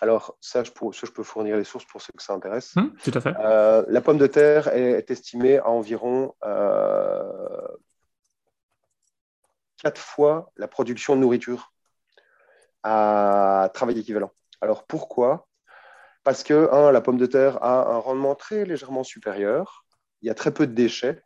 Alors, 0.00 0.36
ça 0.40 0.62
je, 0.64 0.70
je, 0.70 1.10
peux 1.10 1.22
fournir 1.22 1.56
les 1.56 1.64
sources 1.64 1.84
pour 1.84 2.00
ceux 2.00 2.12
que 2.16 2.22
ça 2.22 2.32
intéresse. 2.32 2.74
Mhm, 2.76 2.94
tout 3.04 3.12
à 3.14 3.20
fait. 3.20 3.32
la 3.32 4.00
pomme 4.00 4.18
de 4.18 4.26
terre 4.26 4.68
est, 4.68 5.10
estimée 5.10 5.58
à 5.58 5.68
environ 5.68 6.34
quatre 9.82 10.00
fois 10.00 10.50
la 10.56 10.68
production 10.68 11.16
de 11.16 11.20
nourriture 11.20 11.72
à 12.82 13.70
travail 13.74 13.98
équivalent. 13.98 14.30
Alors 14.60 14.84
pourquoi? 14.84 15.48
Parce 16.24 16.44
que, 16.44 16.72
un, 16.72 16.92
la 16.92 17.00
pomme 17.00 17.18
de 17.18 17.26
terre 17.26 17.62
a 17.62 17.92
un 17.92 17.98
rendement 17.98 18.34
très 18.34 18.64
légèrement 18.64 19.02
supérieur. 19.02 19.84
Il 20.20 20.28
y 20.28 20.30
a 20.30 20.34
très 20.34 20.52
peu 20.52 20.66
de 20.66 20.72
déchets. 20.72 21.20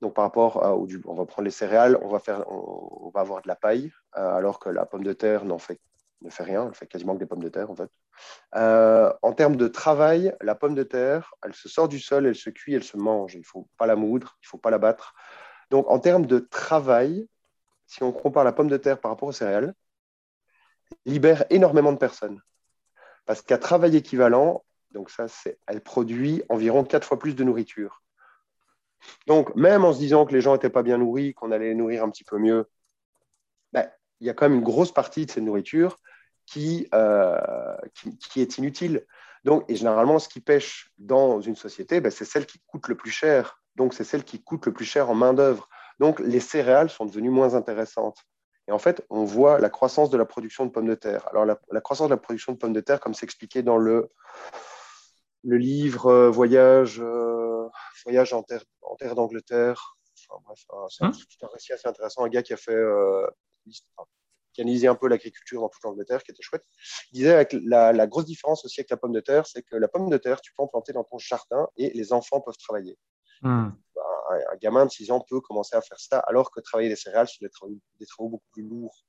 Donc 0.00 0.14
par 0.14 0.24
rapport 0.24 0.64
à, 0.64 0.76
on 0.76 1.14
va 1.14 1.26
prendre 1.26 1.44
les 1.44 1.50
céréales, 1.50 1.98
on 2.02 2.08
va, 2.08 2.20
faire, 2.20 2.50
on, 2.50 3.10
va 3.10 3.20
avoir 3.20 3.42
de 3.42 3.48
la 3.48 3.56
paille, 3.56 3.92
euh, 4.16 4.34
alors 4.34 4.60
que 4.60 4.68
la 4.68 4.86
pomme 4.86 5.02
de 5.02 5.12
terre 5.12 5.44
n'en 5.44 5.58
fait, 5.58 5.80
ne 6.22 6.30
fait 6.30 6.42
rien, 6.42 6.66
elle 6.66 6.74
fait 6.74 6.86
quasiment 6.86 7.14
que 7.14 7.20
des 7.20 7.26
pommes 7.26 7.42
de 7.42 7.48
terre 7.48 7.70
en 7.70 7.76
fait. 7.76 7.90
Euh, 8.54 9.12
en 9.22 9.32
termes 9.32 9.56
de 9.56 9.68
travail, 9.68 10.34
la 10.40 10.54
pomme 10.54 10.74
de 10.74 10.82
terre, 10.82 11.34
elle 11.42 11.54
se 11.54 11.68
sort 11.68 11.88
du 11.88 12.00
sol, 12.00 12.26
elle 12.26 12.34
se 12.34 12.50
cuit, 12.50 12.74
elle 12.74 12.84
se 12.84 12.96
mange. 12.96 13.34
Il 13.34 13.40
ne 13.40 13.44
faut 13.44 13.68
pas 13.76 13.86
la 13.86 13.96
moudre, 13.96 14.36
il 14.42 14.46
ne 14.46 14.48
faut 14.48 14.58
pas 14.58 14.70
la 14.70 14.78
battre. 14.78 15.14
Donc 15.70 15.88
en 15.88 15.98
termes 15.98 16.26
de 16.26 16.38
travail, 16.38 17.28
si 17.86 18.02
on 18.02 18.12
compare 18.12 18.44
la 18.44 18.52
pomme 18.52 18.68
de 18.68 18.76
terre 18.76 19.00
par 19.00 19.10
rapport 19.10 19.28
aux 19.28 19.32
céréales, 19.32 19.74
libère 21.06 21.44
énormément 21.50 21.92
de 21.92 21.98
personnes. 21.98 22.40
Parce 23.26 23.42
qu'à 23.42 23.58
travail 23.58 23.96
équivalent, 23.96 24.64
donc 24.92 25.10
ça, 25.10 25.26
elle 25.66 25.82
produit 25.82 26.42
environ 26.48 26.84
quatre 26.84 27.06
fois 27.06 27.18
plus 27.18 27.34
de 27.36 27.44
nourriture. 27.44 28.02
Donc, 29.26 29.54
même 29.54 29.84
en 29.84 29.92
se 29.92 29.98
disant 29.98 30.26
que 30.26 30.32
les 30.32 30.40
gens 30.40 30.54
n'étaient 30.54 30.70
pas 30.70 30.82
bien 30.82 30.98
nourris, 30.98 31.34
qu'on 31.34 31.52
allait 31.52 31.68
les 31.68 31.74
nourrir 31.74 32.02
un 32.02 32.10
petit 32.10 32.24
peu 32.24 32.38
mieux, 32.38 32.68
il 34.20 34.26
y 34.26 34.30
a 34.30 34.34
quand 34.34 34.48
même 34.48 34.58
une 34.58 34.64
grosse 34.64 34.92
partie 34.92 35.26
de 35.26 35.30
cette 35.30 35.44
nourriture 35.44 35.96
qui, 36.46 36.88
euh, 36.94 37.76
qui, 37.94 38.40
est 38.40 38.58
inutile. 38.58 39.06
Donc, 39.44 39.64
et 39.68 39.76
généralement, 39.76 40.18
ce 40.18 40.28
qui 40.28 40.40
pêche 40.40 40.90
dans 40.98 41.40
une 41.40 41.56
société, 41.56 42.00
ben, 42.00 42.10
c'est 42.10 42.24
celle 42.24 42.46
qui 42.46 42.58
coûte 42.66 42.88
le 42.88 42.96
plus 42.96 43.10
cher. 43.10 43.60
Donc, 43.76 43.94
c'est 43.94 44.04
celle 44.04 44.24
qui 44.24 44.42
coûte 44.42 44.66
le 44.66 44.72
plus 44.72 44.84
cher 44.84 45.10
en 45.10 45.14
main-d'œuvre. 45.14 45.68
Donc, 45.98 46.20
les 46.20 46.40
céréales 46.40 46.90
sont 46.90 47.06
devenues 47.06 47.30
moins 47.30 47.54
intéressantes. 47.54 48.24
Et 48.66 48.72
en 48.72 48.78
fait, 48.78 49.04
on 49.08 49.24
voit 49.24 49.58
la 49.58 49.70
croissance 49.70 50.10
de 50.10 50.18
la 50.18 50.26
production 50.26 50.66
de 50.66 50.70
pommes 50.70 50.88
de 50.88 50.94
terre. 50.94 51.26
Alors, 51.30 51.44
la, 51.44 51.80
croissance 51.80 52.08
de 52.08 52.14
la 52.14 52.20
production 52.20 52.52
de 52.52 52.58
pommes 52.58 52.72
de 52.74 52.80
terre, 52.80 53.00
comme 53.00 53.14
c'est 53.14 53.24
expliqué 53.24 53.62
dans 53.62 53.78
le, 53.78 54.10
le 55.44 55.56
livre 55.56 56.06
euh, 56.06 56.30
Voyage, 56.30 57.00
euh, 57.00 57.66
Voyage 58.04 58.32
en 58.32 58.42
terre, 58.42 58.64
en 58.82 58.96
terre 58.96 59.14
d'Angleterre, 59.14 59.96
c'est 60.04 61.04
un, 61.04 61.48
récit 61.48 61.72
assez 61.72 61.88
intéressant. 61.88 62.24
Un 62.24 62.28
gars 62.28 62.42
qui 62.42 62.52
a 62.52 62.56
fait, 62.58 62.74
euh, 62.74 63.26
qui 64.58 64.60
a 64.60 64.64
analysé 64.64 64.88
un 64.88 64.94
peu 64.94 65.08
l'agriculture 65.08 65.60
dans 65.60 65.68
toute 65.68 65.82
l'Angleterre, 65.84 66.22
qui 66.22 66.30
était 66.30 66.42
chouette. 66.42 66.64
Il 67.12 67.18
disait 67.18 67.46
que 67.46 67.56
la, 67.64 68.06
grosse 68.06 68.24
différence 68.24 68.64
aussi 68.64 68.80
avec 68.80 68.90
la 68.90 68.96
pomme 68.96 69.12
de 69.12 69.20
terre, 69.20 69.46
c'est 69.46 69.62
que 69.62 69.76
la 69.76 69.88
pomme 69.88 70.10
de 70.10 70.16
terre, 70.16 70.40
tu 70.40 70.52
peux 70.56 70.62
en 70.62 70.68
planter 70.68 70.92
dans 70.92 71.04
ton 71.04 71.18
jardin 71.18 71.68
et 71.76 71.90
les 71.90 72.12
enfants 72.12 72.40
peuvent 72.40 72.56
travailler. 72.56 72.98
Hmm. 73.42 73.70
Bah, 73.94 74.02
un, 74.30 74.56
gamin 74.56 74.86
de 74.86 74.90
6 74.90 75.10
ans 75.10 75.24
peut 75.28 75.40
commencer 75.40 75.76
à 75.76 75.80
faire 75.80 76.00
ça, 76.00 76.18
alors 76.20 76.50
que 76.50 76.60
travailler 76.60 76.88
les 76.88 76.96
céréales, 76.96 77.28
c'est 77.28 77.44
des 77.44 77.50
travaux, 77.50 78.28
beaucoup 78.28 78.48
plus 78.52 78.62
lourds. 78.62 79.04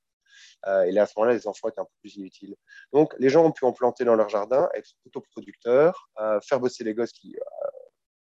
Euh, 0.67 0.83
et 0.83 0.91
là, 0.91 1.03
à 1.03 1.05
ce 1.05 1.13
moment-là, 1.17 1.33
les 1.33 1.47
enfants 1.47 1.67
étaient 1.67 1.81
un 1.81 1.85
peu 1.85 1.95
plus 2.01 2.15
inutiles. 2.15 2.55
Donc, 2.93 3.13
les 3.17 3.29
gens 3.29 3.43
ont 3.43 3.51
pu 3.51 3.65
en 3.65 3.73
planter 3.73 4.05
dans 4.05 4.15
leur 4.15 4.29
jardin, 4.29 4.69
être 4.73 4.91
autoproducteurs, 5.05 6.09
euh, 6.19 6.39
faire 6.41 6.59
bosser 6.59 6.83
les 6.83 6.93
gosses 6.93 7.11
qui. 7.11 7.35
Euh, 7.35 7.69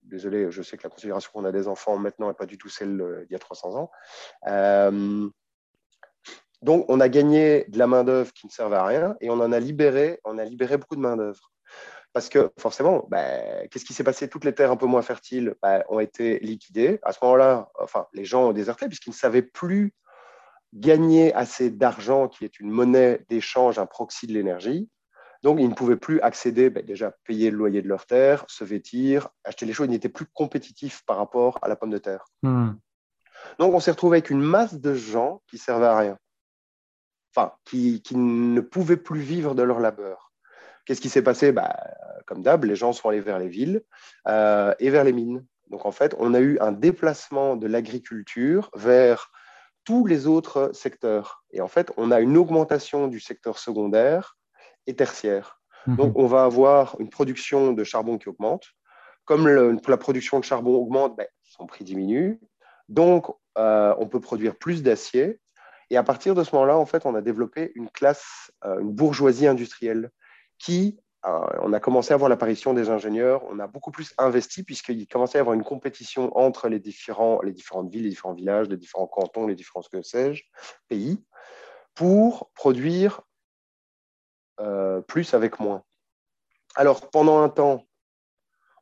désolé, 0.04 0.52
je 0.52 0.62
sais 0.62 0.78
que 0.78 0.84
la 0.84 0.90
considération 0.90 1.32
qu'on 1.34 1.46
a 1.46 1.52
des 1.52 1.68
enfants 1.68 1.98
maintenant 1.98 2.28
n'est 2.28 2.34
pas 2.34 2.46
du 2.46 2.58
tout 2.58 2.70
celle 2.70 2.98
d'il 3.28 3.32
y 3.32 3.36
a 3.36 3.40
300 3.40 3.76
ans. 3.76 3.92
Donc, 6.62 6.86
on 6.90 7.00
a 7.00 7.10
gagné 7.10 7.66
de 7.70 7.80
la 7.80 7.88
main-d'œuvre 7.88 8.32
qui 8.34 8.46
ne 8.46 8.52
servait 8.52 8.76
à 8.76 8.86
rien 8.86 9.16
et 9.20 9.30
on 9.30 9.40
en 9.40 9.52
a 9.52 9.60
libéré, 9.60 10.20
on 10.24 10.38
a 10.38 10.46
libéré 10.46 10.78
beaucoup 10.78 10.96
de 10.96 11.02
main-d'œuvre. 11.02 11.52
Parce 12.14 12.30
que 12.30 12.52
forcément, 12.60 13.08
bah, 13.10 13.66
qu'est-ce 13.68 13.86
qui 13.86 13.94
s'est 13.94 14.04
passé? 14.04 14.28
Toutes 14.28 14.44
les 14.44 14.54
terres 14.54 14.72
un 14.72 14.76
peu 14.76 14.86
moins 14.86 15.02
fertiles 15.02 15.56
bah, 15.62 15.84
ont 15.90 16.00
été 16.00 16.40
liquidées. 16.40 17.00
À 17.04 17.14
ce 17.14 17.20
moment-là, 17.24 17.70
enfin, 17.80 18.08
les 18.14 18.26
gens 18.26 18.50
ont 18.50 18.54
déserté 18.54 18.88
puisqu'ils 18.88 19.12
ne 19.12 19.16
savaient 19.16 19.42
plus 19.42 19.94
gagner 20.74 21.34
assez 21.34 21.70
d'argent, 21.70 22.28
qui 22.28 22.46
est 22.46 22.60
une 22.60 22.70
monnaie 22.70 23.26
d'échange, 23.30 23.80
un 23.80 23.86
proxy 23.86 24.28
de 24.28 24.34
l'énergie. 24.34 24.90
Donc, 25.42 25.60
ils 25.60 25.68
ne 25.68 25.74
pouvaient 25.74 25.98
plus 25.98 26.22
accéder, 26.22 26.70
bah, 26.70 26.84
déjà 26.84 27.12
payer 27.24 27.50
le 27.50 27.58
loyer 27.58 27.82
de 27.82 27.88
leur 27.88 28.06
terre, 28.06 28.46
se 28.48 28.64
vêtir, 28.64 29.30
acheter 29.44 29.66
les 29.66 29.74
choses. 29.74 29.88
Ils 29.88 29.92
n'étaient 29.92 30.10
plus 30.10 30.28
compétitifs 30.28 31.04
par 31.08 31.18
rapport 31.18 31.58
à 31.64 31.68
la 31.68 31.76
pomme 31.76 31.90
de 31.90 31.98
terre. 31.98 32.26
Hmm. 32.44 32.74
Donc, 33.58 33.74
on 33.74 33.80
s'est 33.80 33.92
retrouvé 33.92 34.18
avec 34.18 34.30
une 34.30 34.42
masse 34.42 34.76
de 34.76 34.94
gens 34.94 35.42
qui 35.48 35.58
servaient 35.58 35.88
à 35.88 35.98
rien. 35.98 36.18
Enfin, 37.34 37.54
qui, 37.66 38.02
qui 38.02 38.18
ne 38.18 38.60
pouvaient 38.62 38.98
plus 38.98 39.22
vivre 39.22 39.56
de 39.56 39.64
leur 39.64 39.80
labeur. 39.80 40.32
Qu'est-ce 40.86 41.02
qui 41.02 41.10
s'est 41.10 41.22
passé? 41.22 41.52
Bah, 41.52 41.76
Comme 42.26 42.42
d'hab, 42.42 42.66
les 42.66 42.76
gens 42.76 42.94
sont 42.94 43.10
allés 43.10 43.22
vers 43.22 43.40
les 43.40 43.48
villes 43.48 43.84
euh, 44.28 44.74
et 44.80 44.90
vers 44.90 45.04
les 45.04 45.14
mines. 45.14 45.46
Donc 45.70 45.86
en 45.86 45.92
fait, 45.92 46.16
on 46.20 46.34
a 46.34 46.40
eu 46.40 46.60
un 46.60 46.72
déplacement 46.72 47.56
de 47.56 47.68
l'agriculture 47.68 48.70
vers 48.76 49.32
tous 49.86 50.06
les 50.06 50.28
autres 50.28 50.72
secteurs. 50.74 51.44
Et 51.52 51.62
en 51.62 51.68
fait, 51.68 51.92
on 51.98 52.12
a 52.12 52.20
une 52.20 52.38
augmentation 52.38 53.08
du 53.08 53.20
secteur 53.20 53.58
secondaire 53.58 54.38
et 54.86 54.96
tertiaire. 54.96 55.62
Mhm. 55.88 55.96
Donc 55.96 56.18
on 56.18 56.28
va 56.28 56.44
avoir 56.44 56.96
une 57.00 57.10
production 57.10 57.72
de 57.74 57.84
charbon 57.84 58.18
qui 58.18 58.28
augmente. 58.28 58.66
Comme 59.26 59.48
la 59.48 59.98
production 59.98 60.40
de 60.40 60.44
charbon 60.44 60.76
augmente, 60.76 61.16
ben, 61.16 61.28
son 61.44 61.66
prix 61.66 61.86
diminue. 61.86 62.42
Donc, 62.90 63.32
on 63.56 64.08
peut 64.10 64.20
produire 64.20 64.58
plus 64.58 64.84
d'acier. 64.84 65.40
Et 65.92 65.98
à 65.98 66.04
partir 66.04 66.34
de 66.34 66.44
ce 66.44 66.56
moment-là, 66.56 66.78
en 66.78 66.86
fait, 66.86 67.06
on 67.06 67.14
a 67.16 67.22
développé 67.22 67.72
une 67.76 67.90
classe, 67.90 68.52
une 68.64 68.92
bourgeoisie 68.92 69.46
industrielle 69.46 70.10
qui 70.58 70.98
on 71.24 71.72
a 71.74 71.80
commencé 71.80 72.14
à 72.14 72.18
voir 72.18 72.30
l'apparition 72.30 72.74
des 72.74 72.90
ingénieurs, 72.90 73.44
on 73.46 73.60
a 73.60 73.68
beaucoup 73.68 73.92
plus 73.92 74.14
investi 74.18 74.64
puisqu'il 74.64 75.08
commençait 75.08 75.38
à 75.38 75.40
y 75.40 75.42
avoir 75.42 75.54
une 75.54 75.64
compétition 75.64 76.36
entre 76.36 76.68
les, 76.68 76.80
différents, 76.80 77.42
les 77.44 77.52
différentes 77.52 77.92
villes, 77.92 78.04
les 78.04 78.10
différents 78.10 78.34
villages, 78.34 78.70
les 78.70 78.78
différents 78.78 79.06
cantons, 79.06 79.46
les 79.46 79.54
différents, 79.54 79.82
que 79.82 80.34
pays, 80.88 81.24
pour 81.94 82.50
produire 82.56 83.22
euh, 84.60 85.02
plus 85.02 85.34
avec 85.34 85.60
moins. 85.60 85.84
Alors, 86.76 87.10
pendant 87.12 87.42
un 87.42 87.50
temps, 87.50 87.86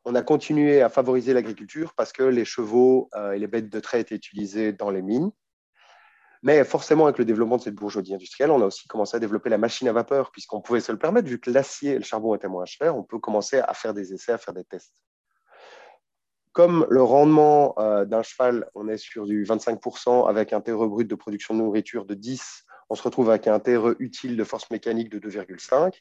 on 0.05 0.15
a 0.15 0.21
continué 0.21 0.81
à 0.81 0.89
favoriser 0.89 1.33
l'agriculture 1.33 1.93
parce 1.95 2.13
que 2.13 2.23
les 2.23 2.45
chevaux 2.45 3.09
euh, 3.15 3.33
et 3.33 3.39
les 3.39 3.47
bêtes 3.47 3.69
de 3.69 3.79
trait 3.79 3.99
étaient 3.99 4.15
utilisés 4.15 4.71
dans 4.71 4.91
les 4.91 5.01
mines. 5.01 5.31
Mais 6.41 6.63
forcément, 6.63 7.05
avec 7.05 7.17
le 7.17 7.25
développement 7.25 7.57
de 7.57 7.63
cette 7.63 7.75
bourgeoisie 7.75 8.13
industrielle, 8.13 8.51
on 8.51 8.61
a 8.61 8.65
aussi 8.65 8.87
commencé 8.87 9.17
à 9.17 9.19
développer 9.19 9.49
la 9.49 9.57
machine 9.57 9.87
à 9.89 9.93
vapeur, 9.93 10.31
puisqu'on 10.31 10.61
pouvait 10.61 10.79
se 10.79 10.91
le 10.91 10.97
permettre, 10.97 11.27
vu 11.27 11.39
que 11.39 11.51
l'acier 11.51 11.91
et 11.91 11.97
le 11.97 12.03
charbon 12.03 12.33
étaient 12.33 12.47
moins 12.47 12.65
chers, 12.65 12.95
on 12.95 13.03
peut 13.03 13.19
commencer 13.19 13.59
à 13.59 13.73
faire 13.73 13.93
des 13.93 14.13
essais, 14.13 14.31
à 14.31 14.37
faire 14.37 14.53
des 14.53 14.63
tests. 14.63 15.01
Comme 16.53 16.87
le 16.89 17.03
rendement 17.03 17.75
euh, 17.79 18.05
d'un 18.05 18.23
cheval, 18.23 18.69
on 18.73 18.87
est 18.87 18.97
sur 18.97 19.25
du 19.25 19.43
25% 19.43 20.29
avec 20.29 20.53
un 20.53 20.61
TRE 20.61 20.87
brut 20.87 21.07
de 21.07 21.15
production 21.15 21.53
de 21.53 21.59
nourriture 21.59 22.05
de 22.05 22.13
10, 22.13 22.65
on 22.89 22.95
se 22.95 23.03
retrouve 23.03 23.29
avec 23.29 23.47
un 23.47 23.59
TRE 23.59 23.95
utile 23.99 24.35
de 24.35 24.43
force 24.43 24.71
mécanique 24.71 25.09
de 25.09 25.19
2,5. 25.19 25.93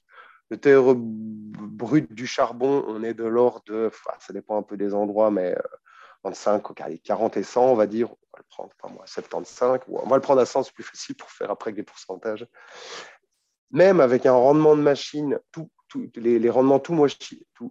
Le 0.50 0.56
TRE 0.56 0.94
brut 0.96 2.12
du 2.12 2.26
charbon, 2.26 2.82
on 2.88 3.02
est 3.02 3.12
de 3.12 3.24
l'ordre 3.24 3.62
de, 3.66 3.90
ça 4.20 4.32
dépend 4.32 4.56
un 4.56 4.62
peu 4.62 4.78
des 4.78 4.94
endroits, 4.94 5.30
mais 5.30 5.54
25, 6.28 6.62
40 7.02 7.36
et 7.36 7.42
100, 7.42 7.62
on 7.62 7.74
va 7.74 7.86
dire, 7.86 8.10
on 8.10 8.16
va 8.32 8.38
le 8.38 8.44
prendre, 8.48 8.70
pas 8.80 8.88
moi, 8.88 9.04
75, 9.06 9.80
ou 9.88 9.98
on 9.98 10.06
va 10.06 10.16
le 10.16 10.22
prendre 10.22 10.40
à 10.40 10.46
100, 10.46 10.64
c'est 10.64 10.72
plus 10.72 10.84
facile 10.84 11.14
pour 11.16 11.30
faire 11.30 11.50
après 11.50 11.68
avec 11.68 11.76
des 11.76 11.82
pourcentages. 11.82 12.46
Même 13.70 14.00
avec 14.00 14.26
un 14.26 14.32
rendement 14.32 14.76
de 14.76 14.82
machine, 14.82 15.38
tout, 15.52 15.70
les, 16.16 16.50
rendements 16.50 16.78
tout, 16.78 16.94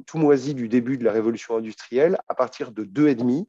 tout, 0.06 0.18
moisis 0.18 0.56
du 0.56 0.68
début 0.68 0.98
de 0.98 1.04
la 1.04 1.12
révolution 1.12 1.58
industrielle, 1.58 2.18
à 2.28 2.36
partir 2.36 2.72
de 2.72 2.84
2,5, 2.84 3.46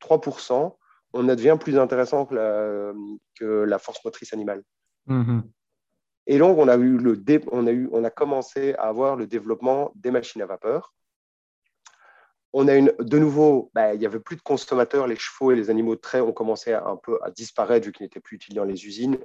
3%, 0.00 0.76
on 1.14 1.22
devient 1.24 1.56
plus 1.58 1.78
intéressant 1.78 2.26
que 2.26 2.34
la, 2.34 2.92
que 3.38 3.44
la 3.44 3.78
force 3.78 4.04
motrice 4.04 4.32
animale. 4.32 4.62
Mm-hmm. 5.08 5.42
Et 6.26 6.38
donc, 6.38 6.58
on 6.58 6.68
a, 6.68 6.76
eu 6.76 6.98
le 6.98 7.22
on, 7.52 7.66
a 7.66 7.72
eu, 7.72 7.88
on 7.92 8.04
a 8.04 8.10
commencé 8.10 8.74
à 8.74 8.88
avoir 8.88 9.16
le 9.16 9.26
développement 9.26 9.92
des 9.94 10.10
machines 10.10 10.42
à 10.42 10.46
vapeur, 10.46 10.92
on 12.52 12.68
a 12.68 12.74
une, 12.74 12.92
de 12.98 13.18
nouveau, 13.18 13.70
bah, 13.74 13.94
il 13.94 14.00
n'y 14.00 14.06
avait 14.06 14.20
plus 14.20 14.36
de 14.36 14.42
consommateurs, 14.42 15.06
les 15.06 15.16
chevaux 15.16 15.52
et 15.52 15.56
les 15.56 15.70
animaux 15.70 15.96
de 15.96 16.00
trait 16.00 16.20
ont 16.20 16.32
commencé 16.32 16.72
à, 16.72 16.84
un 16.86 16.96
peu 16.96 17.18
à 17.22 17.30
disparaître 17.30 17.86
vu 17.86 17.92
qu'ils 17.92 18.04
n'étaient 18.04 18.20
plus 18.20 18.36
utilisés 18.36 18.58
dans 18.58 18.64
les 18.64 18.86
usines. 18.86 19.18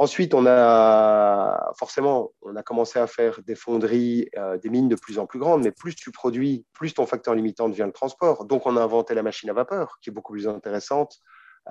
Ensuite, 0.00 0.32
on 0.32 0.46
a 0.46 1.72
forcément, 1.78 2.32
on 2.40 2.56
a 2.56 2.62
commencé 2.62 2.98
à 2.98 3.06
faire 3.06 3.42
des 3.42 3.54
fonderies, 3.54 4.30
euh, 4.38 4.56
des 4.56 4.70
mines 4.70 4.88
de 4.88 4.96
plus 4.96 5.18
en 5.18 5.26
plus 5.26 5.38
grandes, 5.38 5.62
mais 5.62 5.72
plus 5.72 5.94
tu 5.94 6.10
produis, 6.10 6.64
plus 6.72 6.94
ton 6.94 7.04
facteur 7.04 7.34
limitant 7.34 7.68
devient 7.68 7.84
le 7.84 7.92
transport. 7.92 8.46
Donc, 8.46 8.64
on 8.64 8.78
a 8.78 8.82
inventé 8.82 9.12
la 9.12 9.22
machine 9.22 9.50
à 9.50 9.52
vapeur, 9.52 9.98
qui 10.00 10.08
est 10.08 10.12
beaucoup 10.12 10.32
plus 10.32 10.48
intéressante 10.48 11.18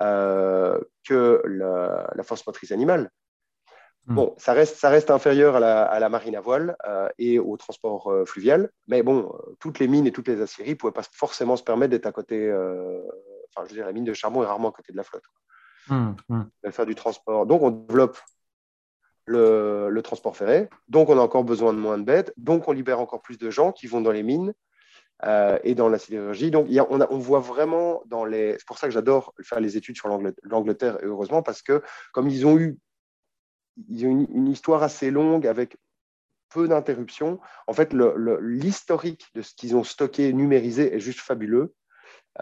euh, 0.00 0.78
que 1.04 1.42
la, 1.44 2.22
force 2.22 2.46
motrice 2.46 2.70
animale. 2.70 3.10
Hmm. 4.10 4.16
Bon, 4.16 4.34
ça 4.38 4.54
reste, 4.54 4.76
ça 4.76 4.88
reste 4.88 5.08
inférieur 5.12 5.54
à 5.54 6.00
la, 6.00 6.08
marine 6.08 6.34
à 6.34 6.40
voile 6.40 6.76
euh, 6.84 7.08
et 7.18 7.38
au 7.38 7.56
transport 7.56 8.08
euh, 8.08 8.24
fluvial, 8.24 8.70
mais 8.88 9.04
bon, 9.04 9.32
euh, 9.32 9.54
toutes 9.60 9.78
les 9.78 9.86
mines 9.86 10.04
et 10.04 10.10
toutes 10.10 10.26
les 10.26 10.40
aciéries 10.40 10.70
ne 10.70 10.74
pouvaient 10.74 10.92
pas 10.92 11.04
forcément 11.12 11.54
se 11.54 11.62
permettre 11.62 11.92
d'être 11.92 12.06
à 12.06 12.12
côté. 12.12 12.52
enfin, 12.52 13.64
je 13.66 13.70
veux 13.70 13.76
dire, 13.76 13.86
la 13.86 13.92
mine 13.92 14.02
de 14.02 14.12
charbon 14.12 14.42
est 14.42 14.46
rarement 14.46 14.70
à 14.70 14.72
côté 14.72 14.90
de 14.90 14.96
la 14.96 15.04
flotte. 15.04 15.22
Hmm, 15.88 16.14
hmm. 16.28 16.42
faire 16.72 16.86
du 16.86 16.96
transport. 16.96 17.46
Donc, 17.46 17.62
on 17.62 17.70
développe 17.70 18.18
le, 19.26 20.00
transport 20.02 20.36
ferré, 20.36 20.68
donc 20.88 21.08
on 21.08 21.16
a 21.16 21.20
encore 21.20 21.44
besoin 21.44 21.72
de 21.72 21.78
moins 21.78 21.96
de 21.96 22.02
bêtes, 22.02 22.32
donc 22.36 22.66
on 22.66 22.72
libère 22.72 22.98
encore 22.98 23.22
plus 23.22 23.38
de 23.38 23.48
gens 23.48 23.70
qui 23.70 23.86
vont 23.86 24.00
dans 24.00 24.10
les 24.10 24.24
mines. 24.24 24.52
et 25.62 25.74
dans 25.76 25.88
la 25.88 25.98
sidérurgie. 25.98 26.50
Donc, 26.50 26.66
on, 26.90 27.00
on, 27.00 27.18
voit 27.18 27.38
vraiment 27.38 28.02
dans 28.06 28.24
les. 28.24 28.54
C'est 28.58 28.66
pour 28.66 28.78
ça 28.78 28.88
que 28.88 28.92
j'adore 28.92 29.34
faire 29.40 29.60
les 29.60 29.76
études 29.76 29.96
sur 29.96 30.08
l'Angleterre, 30.42 30.98
heureusement, 31.02 31.44
parce 31.44 31.62
que 31.62 31.80
comme 32.12 32.28
ils 32.28 32.44
ont 32.44 32.58
eu 32.58 32.76
il 33.88 34.00
y 34.00 34.04
a 34.04 34.08
une, 34.08 34.48
histoire 34.48 34.82
assez 34.82 35.10
longue 35.10 35.46
avec 35.46 35.76
peu 36.48 36.68
d'interruptions. 36.68 37.40
En 37.66 37.72
fait, 37.72 37.92
l'historique 37.92 39.26
de 39.34 39.42
ce 39.42 39.54
qu'ils 39.54 39.76
ont 39.76 39.84
stocké, 39.84 40.32
numérisé, 40.32 40.94
est 40.94 41.00
juste 41.00 41.20
fabuleux. 41.20 41.74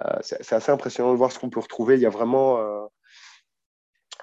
Euh, 0.02 0.18
c'est 0.20 0.52
assez 0.52 0.72
impressionnant 0.72 1.12
de 1.12 1.18
voir 1.18 1.32
ce 1.32 1.38
qu'on 1.38 1.50
peut 1.50 1.60
retrouver. 1.60 1.94
Il 1.94 2.00
y 2.00 2.06
a 2.06 2.10
vraiment 2.10 2.88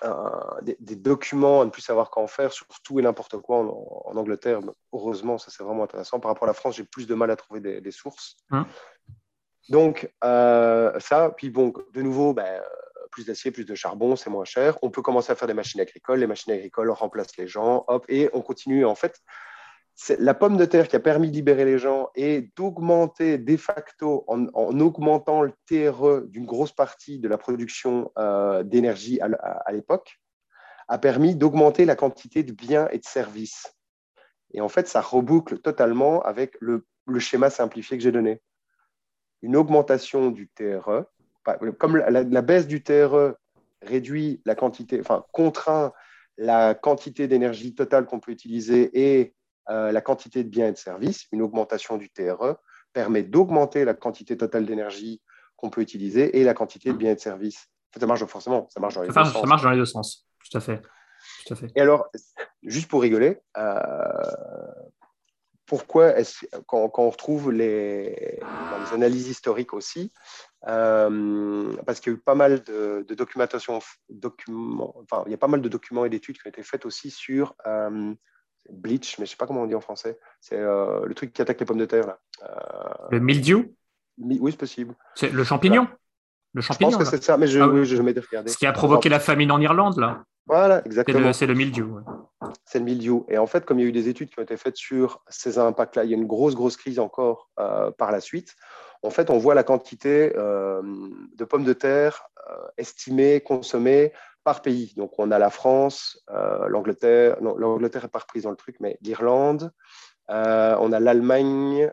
euh, 0.03 0.61
des, 0.61 0.95
documents 0.95 1.61
à 1.61 1.65
ne 1.65 1.69
plus 1.69 1.81
savoir 1.81 2.09
qu'en 2.09 2.27
faire 2.27 2.51
sur 2.51 2.67
tout 2.83 2.99
et 2.99 3.01
n'importe 3.01 3.37
quoi 3.37 3.59
en, 3.59 4.17
Angleterre. 4.17 4.59
Heureusement, 4.91 5.37
ça 5.37 5.51
c'est 5.51 5.63
vraiment 5.63 5.83
intéressant. 5.83 6.19
Par 6.19 6.31
rapport 6.31 6.43
à 6.43 6.47
la 6.47 6.53
France, 6.53 6.75
j'ai 6.75 6.83
plus 6.83 7.07
de 7.07 7.15
mal 7.15 7.31
à 7.31 7.35
trouver 7.35 7.61
des, 7.61 7.91
sources. 7.91 8.35
Hein 8.51 8.67
Donc, 9.69 10.11
euh, 10.23 10.99
ça, 10.99 11.31
puis 11.37 11.49
bon, 11.49 11.73
de 11.93 12.01
nouveau, 12.01 12.33
ben, 12.33 12.61
plus 13.15 13.27
d'acier, 13.27 13.49
plus 13.49 13.63
de 13.63 13.75
charbon, 13.75 14.17
c'est 14.17 14.29
moins 14.29 14.43
cher. 14.43 14.77
On 14.81 14.91
peut 14.91 15.01
commencer 15.01 15.31
à 15.31 15.35
faire 15.35 15.47
des 15.47 15.53
machines 15.53 15.79
agricoles. 15.79 16.19
Les 16.19 16.27
machines 16.27 16.51
agricoles 16.51 16.91
remplacent 16.91 17.37
les 17.37 17.47
gens, 17.47 17.85
hop, 17.87 18.05
et 18.09 18.29
on 18.33 18.41
continue. 18.41 18.85
En 18.85 18.93
fait, 18.93 19.21
c'est 19.95 20.19
la 20.19 20.33
pomme 20.33 20.57
de 20.57 20.65
terre 20.65 20.89
qui 20.89 20.97
a 20.97 20.99
permis 20.99 21.29
de 21.29 21.35
libérer 21.35 21.63
les 21.63 21.77
gens 21.77 22.09
et 22.15 22.51
d'augmenter 22.57 23.37
de 23.37 23.55
facto, 23.55 24.25
en, 24.27 24.47
augmentant 24.81 25.43
le 25.43 25.53
TRE 25.65 26.27
d'une 26.27 26.45
grosse 26.45 26.73
partie 26.73 27.17
de 27.19 27.29
la 27.29 27.37
production 27.37 28.11
euh, 28.17 28.63
d'énergie 28.63 29.21
à, 29.21 29.71
l'époque, 29.71 30.19
a 30.89 30.97
permis 30.97 31.35
d'augmenter 31.35 31.85
la 31.85 31.95
quantité 31.95 32.43
de 32.43 32.51
biens 32.51 32.89
et 32.91 32.99
de 32.99 33.05
services. 33.05 33.73
Et 34.53 34.59
en 34.59 34.67
fait, 34.67 34.89
ça 34.89 34.99
reboucle 34.99 35.59
totalement 35.59 36.21
avec 36.23 36.57
le, 36.59 36.85
schéma 37.19 37.49
simplifié 37.49 37.97
que 37.97 38.03
j'ai 38.03 38.11
donné. 38.11 38.41
Une 39.41 39.55
augmentation 39.55 40.31
du 40.31 40.49
TRE 40.49 41.05
comme 41.77 41.97
la, 41.97 42.41
baisse 42.41 42.67
du 42.67 42.83
TRE 42.83 43.35
réduit 43.81 44.41
la 44.45 44.55
quantité, 44.55 44.99
enfin 44.99 45.25
contraint 45.31 45.93
la 46.37 46.73
quantité 46.73 47.27
d'énergie 47.27 47.75
totale 47.75 48.05
qu'on 48.05 48.19
peut 48.19 48.31
utiliser 48.31 48.89
et 48.93 49.33
euh, 49.69 49.91
la 49.91 50.01
quantité 50.01 50.43
de 50.43 50.49
biens 50.49 50.67
et 50.67 50.71
de 50.71 50.77
services, 50.77 51.25
une 51.31 51.41
augmentation 51.41 51.97
du 51.97 52.09
TRE 52.09 52.57
permet 52.93 53.23
d'augmenter 53.23 53.85
la 53.85 53.93
quantité 53.93 54.37
totale 54.37 54.65
d'énergie 54.65 55.21
qu'on 55.55 55.69
peut 55.69 55.81
utiliser 55.81 56.37
et 56.39 56.43
la 56.43 56.53
quantité 56.53 56.91
de 56.91 56.97
biens 56.97 57.11
et 57.11 57.15
de 57.15 57.19
services. 57.19 57.67
Ça 57.97 58.05
marche 58.05 58.25
forcément, 58.25 58.67
ça 58.69 58.79
marche 58.79 58.95
dans 58.95 59.01
les 59.01 59.07
deux 59.07 59.13
sens. 59.13 59.33
Ça 59.33 59.47
marche 59.47 59.63
dans 59.63 59.69
les 59.69 59.77
deux 59.77 59.85
sens, 59.85 60.27
tout 60.43 60.57
à 60.57 60.61
fait. 60.61 60.81
Tout 61.45 61.53
à 61.53 61.55
fait. 61.55 61.71
Et 61.75 61.81
alors, 61.81 62.07
juste 62.63 62.89
pour 62.89 63.01
rigoler, 63.01 63.39
euh, 63.57 63.73
pourquoi 65.65 66.17
est-ce 66.17 66.45
quand, 66.67 66.91
on 66.97 67.09
retrouve 67.09 67.51
les, 67.51 68.39
dans 68.41 68.85
les 68.85 68.93
analyses 68.93 69.27
historiques 69.29 69.73
aussi, 69.73 70.11
euh, 70.67 71.75
parce 71.85 71.99
qu'il 71.99 72.13
y 72.13 72.15
a 72.15 72.17
eu 72.17 72.21
pas 72.21 72.35
mal 72.35 72.63
de, 72.63 73.05
documentation, 73.15 73.79
documents, 74.09 74.95
enfin, 75.01 75.23
il 75.25 75.31
y 75.31 75.35
a 75.35 75.37
pas 75.37 75.47
mal 75.47 75.61
de 75.61 75.69
documents 75.69 76.05
et 76.05 76.09
d'études 76.09 76.37
qui 76.37 76.47
ont 76.47 76.49
été 76.49 76.63
faites 76.63 76.85
aussi 76.85 77.11
sur 77.11 77.55
euh, 77.65 78.13
bleach, 78.69 79.17
mais 79.17 79.25
je 79.25 79.31
ne 79.31 79.33
sais 79.33 79.37
pas 79.37 79.47
comment 79.47 79.63
on 79.63 79.67
dit 79.67 79.75
en 79.75 79.81
français. 79.81 80.19
C'est 80.39 80.59
euh, 80.59 81.05
le 81.05 81.13
truc 81.13 81.33
qui 81.33 81.41
attaque 81.41 81.59
les 81.59 81.65
pommes 81.65 81.77
de 81.77 81.85
terre. 81.85 82.07
Là. 82.07 83.07
le 83.11 83.19
mildiou? 83.19 83.75
Oui, 84.17 84.51
c'est 84.51 84.57
possible. 84.57 84.95
C'est 85.15 85.31
le 85.31 85.43
champignon? 85.43 85.87
Le 86.55 86.61
champignon 86.61 86.89
Je 86.89 86.95
pense 86.95 87.09
que 87.09 87.15
c'est 87.15 87.23
ça, 87.23 87.37
mais 87.37 87.45
je, 87.45 87.59
ah 87.59 87.83
je, 87.83 87.95
regardé. 87.97 88.49
Ce 88.49 88.57
qui 88.57 88.65
a 88.65 88.71
provoqué 88.71 89.09
la 89.09 89.19
famine 89.19 89.51
en 89.51 89.61
Irlande, 89.61 89.97
là 89.97 90.23
Voilà, 90.47 90.83
exactement. 90.85 91.31
C'est 91.33 91.45
le, 91.45 91.53
mildiou. 91.53 91.99
C'est 92.65 92.79
le 92.79 92.85
mildiou. 92.85 93.25
Et 93.29 93.37
en 93.37 93.45
fait, 93.45 93.65
comme 93.65 93.77
il 93.77 93.83
y 93.83 93.85
a 93.85 93.89
eu 93.89 93.91
des 93.91 94.09
études 94.09 94.29
qui 94.29 94.39
ont 94.39 94.43
été 94.43 94.57
faites 94.57 94.77
sur 94.77 95.21
ces 95.27 95.59
impacts-là, 95.59 96.05
il 96.05 96.09
y 96.09 96.13
a 96.13 96.17
une 96.17 96.25
grosse, 96.25 96.55
grosse 96.55 96.77
crise 96.77 96.97
encore 96.97 97.49
par 97.97 98.11
la 98.11 98.21
suite 98.21 98.55
en 99.05 99.09
fait, 99.09 99.29
on 99.29 99.37
voit 99.37 99.55
la 99.55 99.63
quantité 99.63 100.33
euh, 100.35 100.81
de 101.35 101.45
pommes 101.45 101.63
de 101.63 101.73
terre 101.73 102.23
euh, 102.49 102.67
estimée, 102.77 103.41
consommée 103.41 104.13
par 104.43 104.61
pays. 104.61 104.93
Donc, 104.97 105.17
on 105.19 105.31
a 105.31 105.39
la 105.39 105.49
France, 105.49 106.23
euh, 106.29 106.67
l'Angleterre, 106.67 107.41
non, 107.41 107.55
l'Angleterre 107.55 108.03
n'est 108.03 108.09
pas 108.09 108.19
reprise 108.19 108.43
dans 108.43 108.51
le 108.51 108.55
truc, 108.55 108.77
mais 108.79 108.97
l'Irlande, 109.01 109.71
on 110.27 110.91
a 110.91 110.99
l'Allemagne, 110.99 111.91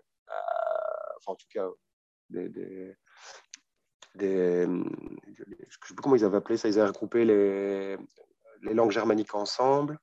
enfin, 1.18 1.32
en 1.32 1.34
tout 1.34 1.46
cas, 1.52 1.66
des, 2.30 2.96
je 4.18 4.66
ne 4.66 4.84
sais 5.88 5.94
pas 5.94 6.02
comment 6.02 6.16
ils 6.16 6.24
avaient 6.24 6.36
appelé 6.36 6.56
ça, 6.56 6.68
ils 6.68 6.78
avaient 6.78 6.88
regroupé 6.88 7.24
les, 7.24 7.96
les 8.62 8.74
langues 8.74 8.90
germaniques 8.90 9.34
ensemble. 9.34 9.98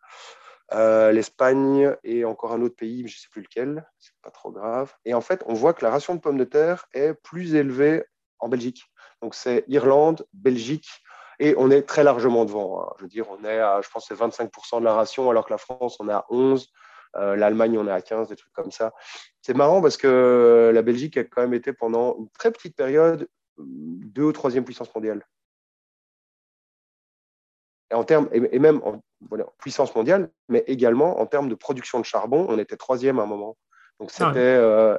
Euh, 0.72 1.12
l'Espagne 1.12 1.96
et 2.04 2.26
encore 2.26 2.54
un 2.54 2.62
autre 2.62 2.76
pays, 2.76 3.02
mais 3.02 3.10
je 3.10 3.18
ne 3.18 3.22
sais 3.22 3.28
plus 3.32 3.42
lequel, 3.42 3.88
c'est 3.98 4.14
pas 4.22 4.30
trop 4.30 4.52
grave. 4.52 4.94
Et 5.04 5.16
en 5.16 5.22
fait, 5.22 5.44
on 5.48 5.54
voit 5.54 5.74
que 5.74 5.84
la 5.84 5.90
ration 5.90 6.14
de 6.14 6.20
pommes 6.20 6.38
de 6.38 6.44
terre 6.44 6.86
est 6.94 7.16
plus 7.16 7.56
élevée 7.56 8.04
en 8.38 8.50
Belgique. 8.50 8.84
Donc 9.22 9.34
c'est 9.34 9.64
Irlande, 9.68 10.28
Belgique, 10.34 10.88
et 11.40 11.56
on 11.58 11.72
est 11.72 11.82
très 11.82 12.04
largement 12.04 12.46
devant. 12.46 12.84
Hein. 12.84 12.94
Je 12.98 13.04
veux 13.04 13.10
dire, 13.10 13.26
on 13.32 13.44
est 13.44 13.60
à, 13.60 13.82
je 13.82 13.90
pense, 13.90 14.06
c'est 14.08 14.14
25% 14.14 14.80
de 14.80 14.86
la 14.86 14.94
ration, 14.94 15.30
alors 15.32 15.46
que 15.46 15.52
la 15.52 15.58
France, 15.58 15.98
on 16.00 16.08
est 16.08 16.14
à 16.14 16.26
11. 16.30 16.68
Euh, 17.16 17.36
L'Allemagne, 17.36 17.76
on 17.80 17.88
est 17.88 17.92
à 17.92 18.02
15, 18.02 18.28
des 18.28 18.36
trucs 18.36 18.54
comme 18.54 18.70
ça. 18.70 18.94
C'est 19.42 19.56
marrant 19.56 19.82
parce 19.82 19.98
que 19.98 20.70
la 20.72 20.82
Belgique 20.84 21.18
a 21.18 21.24
quand 21.24 21.42
même 21.42 21.56
été 21.56 21.74
pendant 21.74 22.16
une 22.20 22.30
très 22.30 22.52
petite 22.52 22.76
période 22.76 23.28
deux 23.60 24.24
ou 24.24 24.32
troisième 24.32 24.66
puissance 24.66 24.94
mondiale. 24.96 25.26
et, 27.92 27.94
en 27.94 28.04
termes, 28.04 28.30
et, 28.32 28.60
même 28.60 28.82
en 28.84 29.02
puissance 29.58 29.94
mondiale, 29.96 30.32
mais 30.48 30.64
également 30.68 31.20
en 31.20 31.26
termes 31.26 31.50
de 31.50 31.56
production 31.56 32.00
de 32.00 32.06
charbon, 32.06 32.46
on 32.50 32.58
était 32.58 32.78
troisième 32.78 33.20
à 33.20 33.24
un 33.24 33.28
moment. 33.28 33.58
Donc 34.00 34.10
ah 34.14 34.28
c'était 34.28 34.40
euh, 34.40 34.98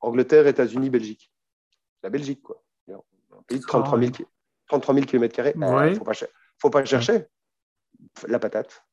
Angleterre, 0.00 0.46
États-Unis, 0.46 0.90
Belgique. 0.90 1.30
La 2.02 2.10
Belgique, 2.10 2.42
quoi. 2.42 2.62
Un 2.88 3.42
pays 3.46 3.60
de 3.60 3.64
33 3.64 3.98
000, 3.98 4.12
33 4.68 4.94
000 4.94 5.06
km. 5.06 5.40
Il 5.54 5.58
ne 5.58 5.94
faut 6.58 6.70
pas 6.70 6.84
chercher. 6.84 7.26
La 8.28 8.38
patate. 8.38 8.84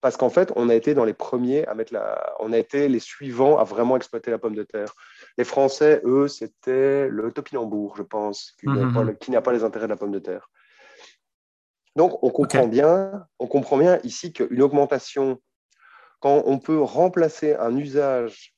Parce 0.00 0.16
qu'en 0.16 0.28
fait, 0.28 0.52
on 0.56 0.68
a 0.68 0.74
été 0.74 0.94
dans 0.94 1.04
les 1.04 1.14
premiers 1.14 1.66
à 1.66 1.74
mettre 1.74 1.92
la. 1.92 2.34
On 2.40 2.52
a 2.52 2.58
été 2.58 2.88
les 2.88 3.00
suivants 3.00 3.58
à 3.58 3.64
vraiment 3.64 3.96
exploiter 3.96 4.30
la 4.30 4.38
pomme 4.38 4.54
de 4.54 4.62
terre. 4.64 4.92
Les 5.38 5.44
Français, 5.44 6.00
eux, 6.04 6.28
c'était 6.28 7.08
le 7.08 7.30
topinambour, 7.30 7.96
je 7.96 8.02
pense, 8.02 8.52
qui 8.58 8.68
mhm. 8.68 9.16
n'a 9.28 9.42
pas 9.42 9.52
les 9.52 9.64
intérêts 9.64 9.86
de 9.86 9.90
la 9.90 9.96
pomme 9.96 10.12
de 10.12 10.18
terre. 10.18 10.48
Donc, 11.94 12.22
on 12.22 12.30
comprend, 12.30 12.66
bien, 12.66 13.26
on 13.38 13.46
comprend 13.46 13.78
bien 13.78 13.98
ici 14.02 14.32
qu'une 14.32 14.62
augmentation, 14.62 15.40
quand 16.20 16.42
on 16.46 16.58
peut 16.58 16.80
remplacer 16.80 17.54
un 17.54 17.74
usage 17.76 18.54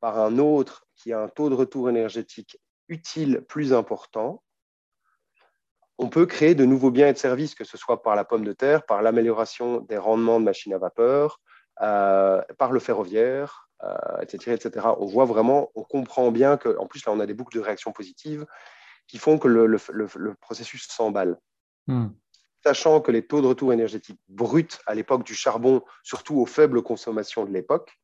par 0.00 0.18
un 0.18 0.38
autre 0.38 0.86
qui 0.94 1.12
a 1.12 1.20
un 1.20 1.28
taux 1.28 1.50
de 1.50 1.54
retour 1.54 1.90
énergétique 1.90 2.58
utile 2.88 3.42
plus 3.48 3.72
important, 3.72 4.42
on 5.98 6.08
peut 6.08 6.26
créer 6.26 6.54
de 6.54 6.64
nouveaux 6.64 6.90
biens 6.90 7.08
et 7.08 7.12
de 7.12 7.18
services, 7.18 7.54
que 7.54 7.64
ce 7.64 7.78
soit 7.78 8.02
par 8.02 8.16
la 8.16 8.24
pomme 8.24 8.44
de 8.44 8.52
terre, 8.52 8.84
par 8.84 9.02
l'amélioration 9.02 9.80
des 9.80 9.96
rendements 9.96 10.40
de 10.40 10.44
machines 10.44 10.74
à 10.74 10.78
vapeur, 10.78 11.40
euh, 11.82 12.42
par 12.58 12.72
le 12.72 12.80
ferroviaire, 12.80 13.65
euh, 13.82 14.20
etc. 14.20 14.88
On 14.98 15.06
voit 15.06 15.24
vraiment, 15.24 15.70
on 15.74 15.82
comprend 15.82 16.30
bien 16.30 16.56
qu'en 16.56 16.86
plus, 16.86 17.04
là, 17.04 17.12
on 17.12 17.20
a 17.20 17.26
des 17.26 17.34
boucles 17.34 17.56
de 17.56 17.62
réaction 17.62 17.92
positives 17.92 18.46
qui 19.06 19.18
font 19.18 19.38
que 19.38 19.48
le, 19.48 20.34
processus 20.40 20.86
s'emballe. 20.88 21.38
Hmm 21.86 22.08
sachant 22.66 23.00
que 23.00 23.12
les 23.12 23.24
taux 23.24 23.40
de 23.40 23.46
retour 23.46 23.72
énergétique 23.72 24.18
bruts 24.28 24.66
à 24.86 24.94
l'époque 24.96 25.22
du 25.22 25.36
charbon, 25.36 25.82
surtout 26.02 26.40
aux 26.40 26.46
faibles 26.46 26.82
consommations 26.82 27.44
de 27.44 27.52
l'époque, 27.52 27.96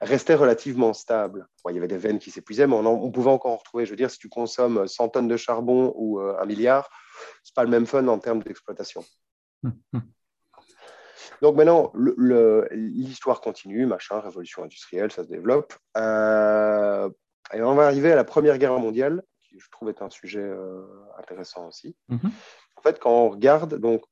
restaient 0.00 0.34
relativement 0.34 0.94
stables. 0.94 1.46
il 1.68 1.74
y 1.74 1.78
avait 1.78 1.88
des 1.88 1.98
veines 1.98 2.18
qui 2.18 2.30
s'épuisaient, 2.30 2.66
mais 2.66 2.76
on, 2.76 3.10
pouvait 3.10 3.30
encore 3.30 3.52
en 3.52 3.56
retrouver. 3.56 3.84
Je 3.84 3.90
veux 3.90 3.96
dire, 3.96 4.10
si 4.10 4.18
tu 4.18 4.30
consommes 4.30 4.86
100 4.86 5.10
tonnes 5.10 5.28
de 5.28 5.36
charbon 5.36 5.92
ou 5.94 6.20
euh, 6.20 6.40
un 6.40 6.46
milliard, 6.46 6.88
ce 7.42 7.50
n'est 7.50 7.54
pas 7.54 7.64
le 7.64 7.70
même 7.70 7.84
fun 7.84 8.06
en 8.08 8.18
termes 8.18 8.42
d'exploitation. 8.42 9.04
Donc 11.42 11.56
maintenant, 11.56 11.92
l'histoire 11.94 13.40
continue, 13.40 13.86
machin, 13.86 14.20
révolution 14.20 14.64
industrielle, 14.64 15.12
ça 15.12 15.24
se 15.24 15.28
développe. 15.28 15.74
Euh, 15.96 17.08
et 17.52 17.62
on 17.62 17.74
va 17.74 17.86
arriver 17.86 18.12
à 18.12 18.16
la 18.16 18.24
Première 18.24 18.58
Guerre 18.58 18.78
mondiale, 18.78 19.22
qui 19.42 19.58
je 19.58 19.70
trouve 19.70 19.88
est 19.88 20.02
un 20.02 20.10
sujet 20.10 20.42
euh, 20.42 20.84
intéressant 21.18 21.68
aussi. 21.68 21.96
Mm-hmm. 22.10 22.30
En 22.76 22.82
fait, 22.82 22.98
quand 22.98 23.10
on 23.10 23.28
regarde, 23.30 23.76
donc, 23.76 24.02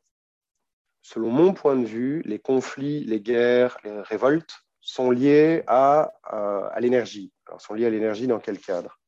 selon 1.03 1.31
mon 1.31 1.53
point 1.53 1.77
de 1.77 1.85
vue, 1.85 2.23
les 2.25 2.39
conflits, 2.39 3.05
les 3.05 3.21
guerres, 3.21 3.79
les 3.85 4.01
révoltes 4.01 4.55
sont 4.81 5.11
liés 5.11 5.63
à, 5.67 6.13
euh, 6.33 6.69
à 6.71 6.81
l'énergie. 6.81 7.33
Alors, 7.47 7.61
sont 7.61 7.75
liés 7.75 7.87
à 7.87 7.91
l'énergie 7.91 8.27
dans 8.27 8.39
quel 8.39 8.59
cadre? 8.59 8.99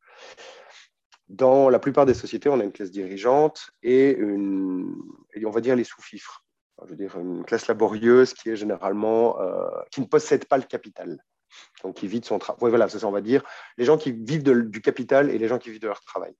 Dans 1.29 1.69
la 1.69 1.79
plupart 1.79 2.07
des 2.07 2.15
sociétés, 2.15 2.49
on 2.49 2.59
a 2.59 2.65
une 2.65 2.73
classe 2.73 2.91
dirigeante 2.91 3.71
et, 3.83 4.11
une, 4.11 4.95
on 5.45 5.51
va 5.51 5.61
dire 5.61 5.77
les 5.77 5.85
sous-fifres. 5.85 6.45
Je 6.85 6.91
veux 6.91 6.97
dire, 6.97 7.19
une 7.19 7.45
classe 7.45 7.67
laborieuse 7.67 8.35
qui 8.35 8.51
est 8.51 8.57
généralement, 8.57 9.41
euh, 9.41 9.69
qui 9.91 10.01
ne 10.01 10.07
possède 10.07 10.45
pas 10.47 10.59
le 10.59 10.65
capital. 10.65 11.23
Donc, 11.83 11.97
qui 11.97 12.07
vit 12.07 12.21
de 12.21 12.25
son 12.25 12.39
travail. 12.39 12.71
voilà, 12.71 12.89
c'est 12.89 12.99
ça, 13.01 13.09
on 13.09 13.13
va 13.13 13.21
dire. 13.21 13.43
Les 13.79 13.85
gens 13.85 13.99
qui 13.99 14.13
vivent 14.13 14.43
du 14.43 14.81
capital 14.81 15.31
et 15.31 15.39
les 15.39 15.49
gens 15.49 15.59
qui 15.59 15.71
vivent 15.71 15.81
de 15.81 15.89
leur 15.89 16.01
travail. 16.01 16.35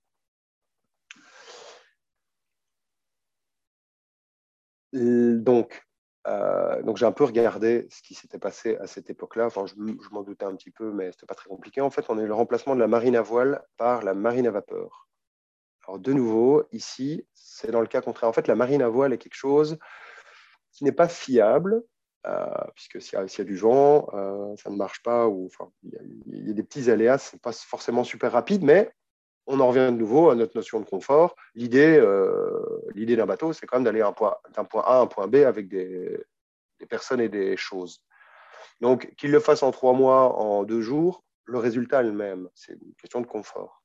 Donc, 4.93 5.85
euh, 6.27 6.81
donc 6.83 6.97
j'ai 6.97 7.05
un 7.05 7.11
peu 7.11 7.23
regardé 7.23 7.87
ce 7.91 8.01
qui 8.01 8.13
s'était 8.13 8.39
passé 8.39 8.77
à 8.77 8.87
cette 8.87 9.09
époque-là. 9.09 9.45
Enfin, 9.45 9.65
je, 9.65 9.75
m'en 10.11 10.23
doutais 10.23 10.45
un 10.45 10.55
petit 10.55 10.71
peu, 10.71 10.91
mais 10.91 11.05
ce 11.05 11.17
n'était 11.17 11.25
pas 11.27 11.35
très 11.35 11.49
compliqué. 11.49 11.81
En 11.81 11.89
fait, 11.89 12.05
on 12.09 12.17
a 12.17 12.21
eu 12.21 12.27
le 12.27 12.33
remplacement 12.33 12.75
de 12.75 12.79
la 12.79 12.87
marine 12.87 13.15
à 13.15 13.21
voile 13.21 13.63
par 13.77 14.03
la 14.03 14.13
marine 14.13 14.47
à 14.47 14.51
vapeur. 14.51 15.07
Alors, 15.87 15.99
de 15.99 16.13
nouveau, 16.13 16.63
ici, 16.71 17.27
c'est 17.33 17.71
dans 17.71 17.81
le 17.81 17.87
cas 17.87 18.01
contraire. 18.01 18.29
En 18.29 18.33
fait, 18.33 18.47
la 18.47 18.55
marine 18.55 18.81
à 18.81 18.89
voile 18.89 19.13
est 19.13 19.17
quelque 19.17 19.35
chose 19.35 19.77
qui 20.79 20.85
n'est 20.85 20.93
pas 20.93 21.09
fiable, 21.09 21.83
euh, 22.25 22.45
puisque 22.73 23.01
s'il 23.01 23.19
y, 23.19 23.41
a 23.41 23.43
du 23.43 23.57
vent, 23.57 24.07
euh, 24.13 24.55
ça 24.55 24.69
ne 24.69 24.77
marche 24.77 25.03
pas, 25.03 25.27
ou 25.27 25.49
il 25.83 26.47
y, 26.47 26.51
a 26.51 26.53
des 26.53 26.63
petits 26.63 26.89
aléas, 26.89 27.17
ce 27.17 27.35
n'est 27.35 27.41
pas 27.41 27.51
forcément 27.51 28.05
super 28.05 28.31
rapide, 28.31 28.63
mais 28.63 28.89
on 29.45 29.59
en 29.59 29.67
revient 29.67 29.91
de 29.91 29.97
nouveau 29.97 30.29
à 30.29 30.35
notre 30.35 30.55
notion 30.55 30.79
de 30.79 30.85
confort. 30.85 31.35
L'idée, 31.53 31.99
euh, 32.01 32.81
d'un 32.95 33.25
bateau, 33.25 33.51
c'est 33.51 33.65
quand 33.65 33.75
même 33.75 33.83
d'aller 33.83 33.99
d'un 33.99 34.13
point, 34.13 34.37
point, 34.69 34.83
A 34.83 34.99
à 34.99 35.01
un 35.01 35.07
point 35.07 35.27
B 35.27 35.35
avec 35.35 35.67
des, 35.67 36.17
personnes 36.87 37.19
et 37.19 37.27
des 37.27 37.57
choses. 37.57 38.01
Donc, 38.79 39.13
qu'il 39.17 39.31
le 39.31 39.41
fasse 39.41 39.63
en 39.63 39.71
trois 39.71 39.91
mois, 39.91 40.33
en 40.39 40.63
deux 40.63 40.79
jours, 40.79 41.25
le 41.43 41.57
résultat 41.57 41.99
est 41.99 42.05
le 42.05 42.13
même. 42.13 42.47
C'est 42.55 42.71
une 42.71 42.93
question 42.95 43.19
de 43.19 43.27
confort. 43.27 43.78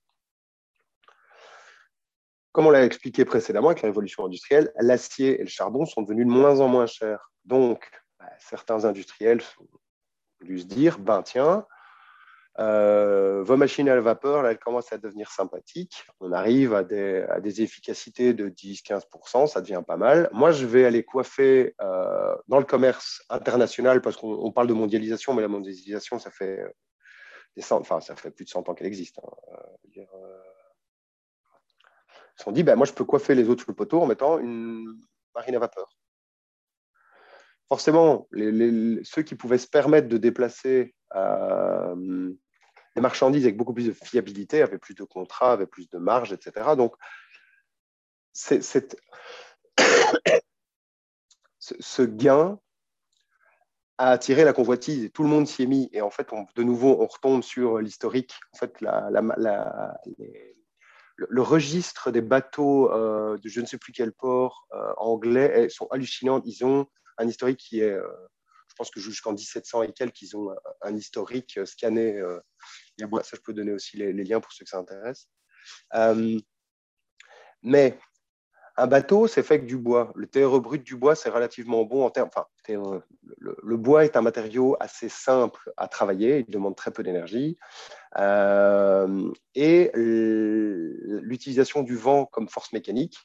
Comme 2.54 2.68
on 2.68 2.70
l'a 2.70 2.84
expliqué 2.84 3.24
précédemment 3.24 3.70
avec 3.70 3.82
la 3.82 3.88
révolution 3.88 4.24
industrielle, 4.24 4.72
l'acier 4.78 5.40
et 5.40 5.42
le 5.42 5.48
charbon 5.48 5.86
sont 5.86 6.02
devenus 6.02 6.24
de 6.24 6.30
moins 6.30 6.60
en 6.60 6.68
moins 6.68 6.86
chers. 6.86 7.32
Donc, 7.44 7.90
bah, 8.20 8.26
certains 8.38 8.84
industriels 8.84 9.42
ont 9.60 10.44
dû 10.44 10.60
se 10.60 10.64
dire, 10.64 11.00
ben 11.00 11.22
tiens, 11.22 11.66
euh, 12.60 13.42
vos 13.42 13.56
machines 13.56 13.88
à 13.88 14.00
vapeur, 14.00 14.44
là, 14.44 14.52
elles 14.52 14.60
commencent 14.60 14.92
à 14.92 14.98
devenir 14.98 15.32
sympathiques. 15.32 16.06
On 16.20 16.30
arrive 16.30 16.74
à 16.74 16.84
des, 16.84 17.60
efficacités 17.60 18.34
de 18.34 18.48
10-15%, 18.48 19.48
ça 19.48 19.60
devient 19.60 19.82
pas 19.84 19.96
mal. 19.96 20.30
Moi, 20.32 20.52
je 20.52 20.64
vais 20.64 20.84
aller 20.84 21.02
coiffer 21.02 21.74
euh, 21.80 22.36
dans 22.46 22.60
le 22.60 22.64
commerce 22.64 23.20
international 23.30 24.00
parce 24.00 24.16
qu'on 24.16 24.52
parle 24.52 24.68
de 24.68 24.74
mondialisation, 24.74 25.34
mais 25.34 25.42
la 25.42 25.48
mondialisation, 25.48 26.20
ça 26.20 26.30
fait, 26.30 26.60
euh, 26.60 26.68
des 27.56 27.72
enfin, 27.72 28.00
ça 28.00 28.14
fait 28.14 28.30
plus 28.30 28.44
de 28.44 28.50
100 28.50 28.68
ans 28.68 28.74
qu'elle 28.74 28.86
existe. 28.86 29.18
Hein. 29.18 30.04
Ils 32.36 32.40
se 32.40 32.44
sont 32.44 32.52
dit, 32.52 32.62
ben, 32.62 32.76
moi, 32.76 32.86
je 32.86 32.92
peux 32.92 33.04
coiffer 33.04 33.34
les 33.34 33.48
autres 33.48 33.62
sur 33.62 33.70
le 33.70 33.76
poteau 33.76 34.00
en 34.00 34.06
mettant 34.06 34.38
une 34.38 35.00
marine 35.34 35.56
à 35.56 35.58
vapeur 35.58 35.88
forcément, 37.68 38.28
ceux 38.32 39.22
qui 39.22 39.34
pouvaient 39.34 39.58
se 39.58 39.66
permettre 39.66 40.08
de 40.08 40.16
déplacer 40.16 40.94
les 42.96 43.02
marchandises 43.02 43.44
avec 43.44 43.56
beaucoup 43.56 43.74
plus 43.74 43.86
de 43.86 43.92
fiabilité, 43.92 44.62
avaient 44.62 44.78
plus 44.78 44.94
de 44.94 45.02
contrats, 45.02 45.52
avaient 45.52 45.66
plus 45.66 45.88
de 45.88 45.98
marge, 45.98 46.32
etc. 46.32 46.76
Donc, 46.76 46.94
ce 51.58 52.02
gain 52.02 52.60
a 53.98 54.10
attiré 54.10 54.44
la 54.44 54.52
convoitise 54.52 55.04
et 55.04 55.10
tout 55.10 55.24
le 55.24 55.28
monde 55.28 55.48
s'y 55.48 55.64
est 55.64 55.66
mis. 55.66 55.88
Et 55.92 56.00
en 56.00 56.10
fait, 56.10 56.28
de 56.54 56.62
nouveau, 56.62 56.96
on 57.00 57.06
retombe 57.06 57.42
sur 57.42 57.78
l'historique. 57.78 58.38
En 58.52 58.58
fait, 58.58 58.80
le, 61.16 61.42
registre 61.42 62.10
des 62.10 62.20
bateaux 62.20 62.90
euh, 62.92 63.38
de 63.38 63.48
je 63.48 63.60
ne 63.60 63.66
sais 63.66 63.78
plus 63.78 63.92
quel 63.92 64.12
port 64.12 64.66
euh, 64.72 64.92
anglais 64.96 65.68
sont 65.68 65.86
hallucinants. 65.88 66.42
Ils 66.44 66.64
ont 66.64 66.86
un 67.18 67.28
historique 67.28 67.58
qui 67.58 67.80
est 67.80 67.92
euh, 67.92 68.06
je 68.68 68.74
pense 68.76 68.90
que 68.90 68.98
jusqu'en 68.98 69.32
1700 69.32 69.84
et 69.84 69.92
quelques, 69.92 70.22
ils 70.22 70.36
ont 70.36 70.50
un, 70.82 70.96
historique 70.96 71.60
scanné. 71.64 72.20
Ça, 72.98 73.36
je 73.36 73.40
peux 73.40 73.52
donner 73.52 73.70
aussi 73.70 73.96
les, 73.96 74.12
liens 74.12 74.40
pour 74.40 74.50
ceux 74.52 74.64
que 74.64 74.70
ça 74.70 74.78
intéresse. 74.78 75.28
Mais 77.62 77.96
un 78.76 78.86
bateau, 78.86 79.26
c'est 79.28 79.42
fait 79.42 79.54
avec 79.54 79.66
du 79.66 79.76
bois. 79.76 80.12
Le 80.16 80.26
TRE 80.26 80.60
brut 80.60 80.82
du 80.82 80.96
bois, 80.96 81.14
c'est 81.14 81.30
relativement 81.30 81.84
bon 81.84 82.04
en 82.04 82.10
termes. 82.10 82.28
Enfin, 82.34 82.46
le, 83.38 83.76
bois 83.76 84.04
est 84.04 84.16
un 84.16 84.22
matériau 84.22 84.76
assez 84.80 85.08
simple 85.08 85.72
à 85.76 85.86
travailler, 85.86 86.44
il 86.46 86.52
demande 86.52 86.74
très 86.74 86.90
peu 86.90 87.02
d'énergie. 87.02 87.56
et 89.54 89.90
l'utilisation 89.94 91.82
du 91.82 91.96
vent 91.96 92.24
comme 92.26 92.48
force 92.48 92.72
mécanique, 92.72 93.16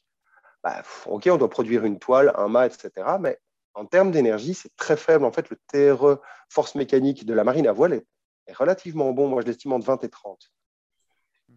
bah, 0.64 0.84
ok, 1.08 1.30
on 1.32 1.38
doit 1.38 1.50
produire 1.50 1.86
une 1.86 2.00
toile, 2.00 2.32
un 2.36 2.48
mât, 2.48 2.68
etc. 2.68 2.92
Mais 3.20 3.40
en 3.74 3.86
termes 3.86 4.12
d'énergie, 4.12 4.54
c'est 4.54 4.76
très 4.76 4.98
faible. 4.98 5.26
En 5.26 5.32
fait, 5.32 5.50
le 5.50 5.58
TRE 5.68 6.22
force 6.50 6.76
mécanique 6.76 7.26
de 7.26 7.34
la 7.34 7.44
marine 7.44 7.68
à 7.68 7.72
voile 7.72 7.94
est, 7.94 8.06
relativement 8.54 9.12
bon. 9.14 9.28
Moi, 9.28 9.42
je 9.42 9.48
l'estime 9.48 9.74
entre 9.74 9.86
20 9.86 10.04
et 10.04 10.10
30 10.10 10.52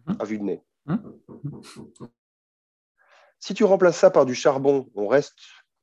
mhm. 0.07 0.17
à 0.19 0.25
vue 0.25 0.37
de 0.37 0.43
nez. 0.43 0.63
Si 3.45 3.53
tu 3.53 3.65
remplaces 3.65 3.97
ça 3.97 4.09
par 4.09 4.25
du 4.25 4.35
charbon, 4.35 4.89
on 4.95 5.05
reste 5.05 5.35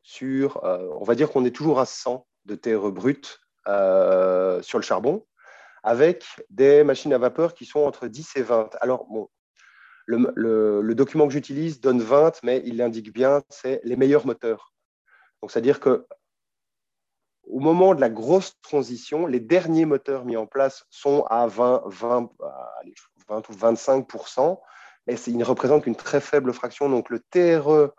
sur, 0.03 0.65
euh, 0.65 0.89
on 0.99 1.05
va 1.05 1.15
dire 1.15 1.31
qu'on 1.31 1.45
est 1.45 1.55
toujours 1.55 1.79
à 1.79 1.85
100 1.85 2.27
de 2.47 2.55
TRE 2.55 2.91
brut 2.91 3.39
euh, 3.69 4.63
sur 4.63 4.79
le 4.79 4.83
charbon, 4.83 5.27
avec 5.83 6.25
des 6.49 6.85
machines 6.85 7.13
à 7.13 7.19
vapeur 7.19 7.53
qui 7.53 7.67
sont 7.67 7.81
entre 7.81 8.07
10 8.07 8.37
et 8.37 8.43
20. 8.43 8.71
Alors, 8.81 9.07
le 10.07 10.95
document 10.95 11.27
que 11.27 11.35
j'utilise 11.35 11.83
donne 11.83 12.01
20, 12.01 12.43
mais 12.45 12.63
il 12.65 12.79
l'indique 12.79 13.13
bien, 13.13 13.43
c'est 13.51 13.83
les 13.85 13.97
meilleurs 13.97 14.25
moteurs. 14.25 14.73
Donc, 15.43 15.51
c'est-à-dire 15.51 15.81
que 15.81 16.07
au 17.43 17.61
moment 17.61 17.95
de 17.95 18.01
la 18.01 18.09
grosse 18.09 18.59
transition, 18.63 19.27
les 19.27 19.41
derniers 19.41 19.85
moteurs 19.85 20.25
mis 20.25 20.39
en 20.39 20.47
place 20.47 20.87
sont 20.89 21.25
à 21.29 21.47
20, 21.47 21.83
20, 21.85 22.31
20 23.29 23.49
ou 23.51 23.53
25 23.53 24.09
mais 25.07 25.15
ils 25.27 25.37
ne 25.37 25.45
représentent 25.45 25.85
qu'une 25.85 25.97
très 25.97 26.21
faible 26.21 26.53
fraction. 26.53 26.89
Donc 26.89 27.11
le 27.11 27.21
TRE 27.21 27.93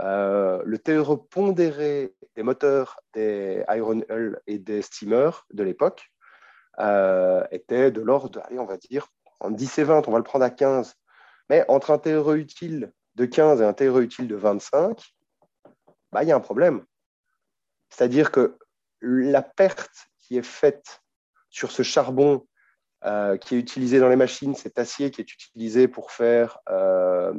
le 0.00 0.76
TRE 0.76 1.16
pondéré 1.28 2.14
des 2.34 2.42
moteurs 2.42 3.00
des 3.12 3.64
Iron 3.68 4.02
Hull 4.08 4.40
et 4.46 4.58
des 4.58 4.82
steamers 4.82 5.46
de 5.52 5.62
l'époque 5.62 6.10
était 7.50 7.90
de 7.90 8.00
l'ordre, 8.00 8.40
allez, 8.44 8.58
on 8.58 8.64
va 8.64 8.76
dire, 8.76 9.08
en 9.40 9.50
10 9.50 9.78
et 9.78 9.84
20, 9.84 10.08
on 10.08 10.12
va 10.12 10.18
le 10.18 10.24
prendre 10.24 10.44
à 10.44 10.50
15. 10.50 10.94
Mais 11.50 11.64
entre 11.68 11.90
un 11.90 11.98
TRE 11.98 12.34
utile 12.34 12.92
de 13.16 13.26
15 13.26 13.60
et 13.60 13.64
un 13.64 13.72
TRE 13.72 13.98
utile 14.00 14.28
de 14.28 14.36
25, 14.36 15.14
bah, 16.12 16.22
il 16.22 16.28
y 16.28 16.32
a 16.32 16.36
un 16.36 16.40
problème. 16.40 16.84
C'est-à-dire 17.90 18.30
que 18.30 18.56
la 19.00 19.42
perte 19.42 20.08
qui 20.18 20.38
est 20.38 20.46
faite 20.46 21.02
sur 21.50 21.70
ce 21.70 21.82
charbon 21.82 22.46
euh, 23.04 23.36
qui 23.36 23.56
est 23.56 23.58
utilisé 23.58 23.98
dans 23.98 24.08
les 24.08 24.16
machines, 24.16 24.54
cet 24.54 24.78
acier 24.78 25.10
qui 25.10 25.20
est 25.20 25.32
utilisé 25.32 25.88
pour 25.88 26.12
faire 26.12 26.60
euh, 26.70 27.32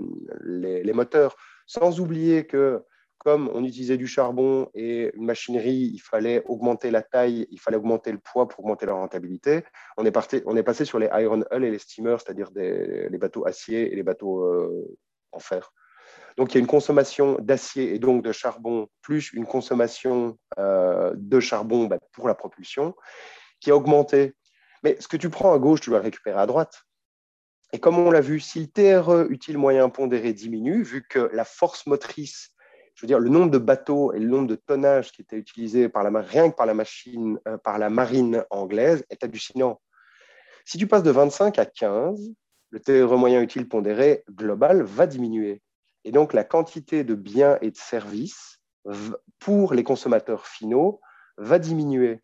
les, 0.43 0.91
moteurs, 0.91 1.37
sans 1.67 2.01
oublier 2.01 2.45
que 2.45 2.83
comme 3.17 3.49
on 3.53 3.63
utilisait 3.63 3.95
du 3.95 4.05
charbon 4.05 4.69
et 4.73 5.15
une 5.15 5.23
machinerie, 5.23 5.89
il 5.93 5.99
fallait 5.99 6.43
augmenter 6.47 6.91
la 6.91 7.01
taille, 7.01 7.47
il 7.49 7.61
fallait 7.61 7.77
augmenter 7.77 8.11
le 8.11 8.17
poids 8.17 8.49
pour 8.49 8.65
augmenter 8.65 8.85
la 8.85 8.91
rentabilité. 8.91 9.63
On 9.95 10.05
est, 10.05 10.11
parti, 10.11 10.41
on 10.45 10.57
est 10.57 10.63
passé 10.63 10.83
sur 10.83 10.99
les 10.99 11.07
iron 11.13 11.45
hull 11.49 11.63
et 11.63 11.71
les 11.71 11.79
steamers, 11.79 12.19
c'est-à-dire 12.19 12.49
les 12.53 13.17
bateaux 13.17 13.47
acier 13.47 13.93
et 13.93 13.95
les 13.95 14.03
bateaux 14.03 14.43
euh, 14.43 14.97
en 15.31 15.39
fer. 15.39 15.71
Donc 16.35 16.51
il 16.51 16.55
y 16.55 16.57
a 16.57 16.59
une 16.59 16.67
consommation 16.67 17.37
d'acier 17.39 17.95
et 17.95 17.99
donc 17.99 18.21
de 18.21 18.33
charbon, 18.33 18.89
plus 19.01 19.31
une 19.31 19.45
consommation 19.45 20.37
de 20.57 21.39
charbon 21.39 21.85
bah, 21.85 21.99
pour 22.11 22.27
la 22.27 22.35
propulsion, 22.35 22.95
qui 23.61 23.71
a 23.71 23.77
augmenté. 23.77 24.35
Mais 24.83 24.97
ce 24.99 25.07
que 25.07 25.17
tu 25.17 25.29
prends 25.29 25.53
à 25.53 25.59
gauche, 25.59 25.81
tu 25.81 25.89
dois 25.89 25.99
le 25.99 26.05
récupérer 26.05 26.39
à 26.39 26.45
droite. 26.45 26.83
Et 27.71 27.79
comme 27.79 27.97
on 27.97 28.11
l'a 28.11 28.21
vu, 28.21 28.39
si 28.39 28.59
le 28.59 28.67
TRE 28.67 29.25
utile 29.31 29.57
moyen 29.57 29.89
pondéré 29.89 30.33
diminue, 30.33 30.83
vu 30.83 31.05
que 31.07 31.29
la 31.33 31.45
force 31.45 31.87
motrice 31.87 32.53
je 32.95 33.01
veux 33.01 33.07
dire, 33.07 33.19
le 33.19 33.29
nombre 33.29 33.51
de 33.51 33.57
bateaux 33.57 34.13
et 34.13 34.19
le 34.19 34.27
nombre 34.27 34.47
de 34.47 34.55
tonnages 34.55 35.11
qui 35.11 35.21
étaient 35.21 35.37
utilisés 35.37 35.89
par 35.89 36.03
la, 36.03 36.21
rien 36.21 36.49
que 36.49 36.55
par 36.55 36.65
la 36.65 36.73
machine, 36.73 37.39
euh, 37.47 37.57
par 37.57 37.79
la 37.79 37.89
marine 37.89 38.45
anglaise 38.49 39.03
est 39.09 39.23
hallucinant. 39.23 39.81
Si 40.65 40.77
tu 40.77 40.87
passes 40.87 41.03
de 41.03 41.11
25 41.11 41.57
à 41.59 41.65
15, 41.65 42.33
le 42.69 42.79
TRE 42.79 43.17
moyen 43.17 43.41
utile 43.41 43.67
pondéré 43.67 44.23
global 44.29 44.83
va 44.83 45.07
diminuer. 45.07 45.61
Et 46.05 46.11
donc, 46.11 46.33
la 46.33 46.43
quantité 46.43 47.03
de 47.03 47.15
biens 47.15 47.57
et 47.61 47.71
de 47.71 47.77
services 47.77 48.59
pour 49.39 49.73
les 49.73 49.83
consommateurs 49.83 50.47
finaux 50.47 50.99
va 51.37 51.59
diminuer. 51.59 52.21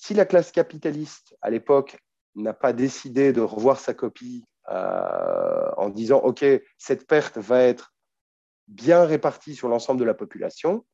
Si 0.00 0.14
la 0.14 0.24
classe 0.24 0.50
capitaliste, 0.50 1.36
à 1.42 1.50
l'époque, 1.50 1.98
n'a 2.34 2.54
pas 2.54 2.72
décidé 2.72 3.34
de 3.34 3.42
revoir 3.42 3.78
sa 3.78 3.92
copie 3.92 4.46
euh, 4.70 5.70
en 5.76 5.90
disant, 5.90 6.20
OK, 6.20 6.42
cette 6.78 7.06
perte 7.06 7.36
va 7.36 7.64
être 7.64 7.92
bien 8.66 9.04
répartie 9.04 9.54
sur 9.54 9.68
l'ensemble 9.68 10.00
de 10.00 10.06
la 10.06 10.14
population. 10.14 10.86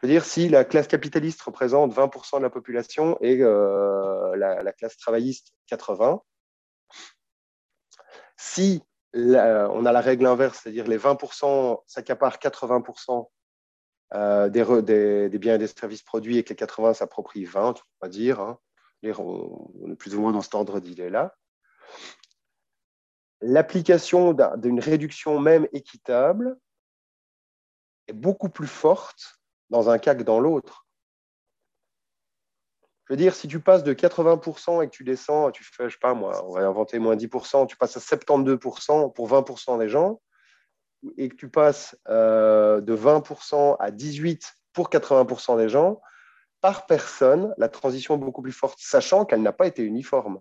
Je 0.00 0.06
veux 0.06 0.12
dire, 0.12 0.24
si 0.24 0.48
la 0.48 0.64
classe 0.64 0.86
capitaliste 0.86 1.42
représente 1.42 1.94
20% 1.94 2.38
de 2.38 2.42
la 2.42 2.48
population 2.48 3.18
et 3.20 3.42
euh, 3.42 4.34
la, 4.36 4.72
classe 4.72 4.96
travailliste 4.96 5.52
80%, 5.70 6.22
si 8.38 8.82
on 9.12 9.84
a 9.84 9.92
la 9.92 10.00
règle 10.00 10.24
inverse, 10.24 10.60
c'est-à-dire 10.62 10.86
les 10.86 10.98
20% 10.98 11.82
s'accaparent 11.86 12.38
80% 12.38 13.28
euh, 14.14 14.48
des, 14.48 15.38
biens 15.38 15.56
et 15.56 15.58
des 15.58 15.66
services 15.66 16.02
produits 16.02 16.38
et 16.38 16.44
que 16.44 16.50
les 16.50 16.56
80 16.56 16.94
s'approprient 16.94 17.44
20, 17.44 17.74
on 17.78 18.06
va 18.06 18.08
dire. 18.08 18.40
Hein. 18.40 18.58
On 19.02 19.90
est 19.90 19.96
plus 19.96 20.14
ou 20.14 20.20
moins 20.20 20.32
dans 20.32 20.40
cet 20.40 20.54
ordre 20.54 20.80
d'idée-là. 20.80 21.36
L'application 23.40 24.34
d'une 24.56 24.80
réduction 24.80 25.38
même 25.38 25.68
équitable 25.72 26.58
est 28.08 28.12
beaucoup 28.12 28.48
plus 28.48 28.66
forte 28.66 29.38
dans 29.70 29.90
un 29.90 29.98
cas 29.98 30.14
que 30.14 30.22
dans 30.22 30.40
l'autre. 30.40 30.86
Je 33.04 33.12
veux 33.12 33.16
dire, 33.16 33.34
si 33.34 33.48
tu 33.48 33.60
passes 33.60 33.84
de 33.84 33.94
80% 33.94 34.82
et 34.82 34.86
que 34.86 34.94
tu 34.94 35.04
descends, 35.04 35.50
tu 35.50 35.64
fais, 35.64 35.88
je 35.88 35.94
sais 35.94 36.00
pas 36.00 36.12
moi, 36.14 36.44
on 36.44 36.52
va 36.52 36.66
inventer 36.66 36.98
moins 36.98 37.16
10%, 37.16 37.66
tu 37.66 37.76
passes 37.76 37.96
à 37.96 38.00
72% 38.00 39.12
pour 39.12 39.30
20% 39.30 39.78
des 39.78 39.88
gens, 39.88 40.20
et 41.16 41.28
que 41.28 41.36
tu 41.36 41.48
passes 41.48 41.96
euh, 42.08 42.80
de 42.80 42.96
20% 42.96 43.76
à 43.78 43.90
18% 43.90 44.52
pour 44.72 44.90
80% 44.90 45.58
des 45.58 45.68
gens, 45.68 46.00
par 46.60 46.86
personne, 46.86 47.54
la 47.56 47.68
transition 47.68 48.14
est 48.14 48.18
beaucoup 48.18 48.42
plus 48.42 48.52
forte, 48.52 48.78
sachant 48.80 49.24
qu'elle 49.24 49.42
n'a 49.42 49.52
pas 49.52 49.66
été 49.66 49.82
uniforme. 49.82 50.40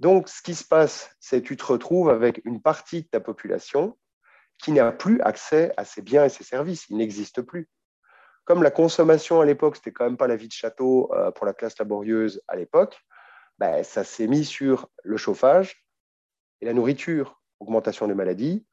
Donc, 0.00 0.28
ce 0.28 0.42
qui 0.42 0.54
se 0.54 0.64
passe, 0.64 1.14
c'est 1.20 1.40
que 1.42 1.46
tu 1.46 1.56
te 1.56 1.64
retrouves 1.64 2.10
avec 2.10 2.40
une 2.44 2.60
partie 2.60 3.02
de 3.02 3.08
ta 3.08 3.20
population 3.20 3.96
qui 4.58 4.72
n'a 4.72 4.92
plus 4.92 5.20
accès 5.20 5.72
à 5.76 5.84
ces 5.84 6.02
biens 6.02 6.24
et 6.24 6.28
ces 6.28 6.44
services. 6.44 6.88
Ils 6.88 6.96
n'existent 6.96 7.42
plus. 7.42 7.68
Comme 8.44 8.62
la 8.62 8.70
consommation 8.70 9.40
à 9.40 9.44
l'époque, 9.46 9.76
c'était 9.76 9.92
quand 9.92 10.04
même 10.04 10.16
pas 10.16 10.26
la 10.26 10.36
vie 10.36 10.48
de 10.48 10.52
château 10.52 11.12
euh, 11.14 11.30
pour 11.30 11.46
la 11.46 11.54
classe 11.54 11.78
laborieuse 11.78 12.42
à 12.48 12.56
l'époque, 12.56 13.00
ben, 13.58 13.82
ça 13.84 14.04
s'est 14.04 14.26
mis 14.26 14.44
sur 14.44 14.88
le 15.02 15.16
chauffage 15.16 15.86
et 16.60 16.66
la 16.66 16.72
nourriture, 16.72 17.40
augmentation 17.60 18.06
des 18.06 18.14
maladies, 18.14 18.66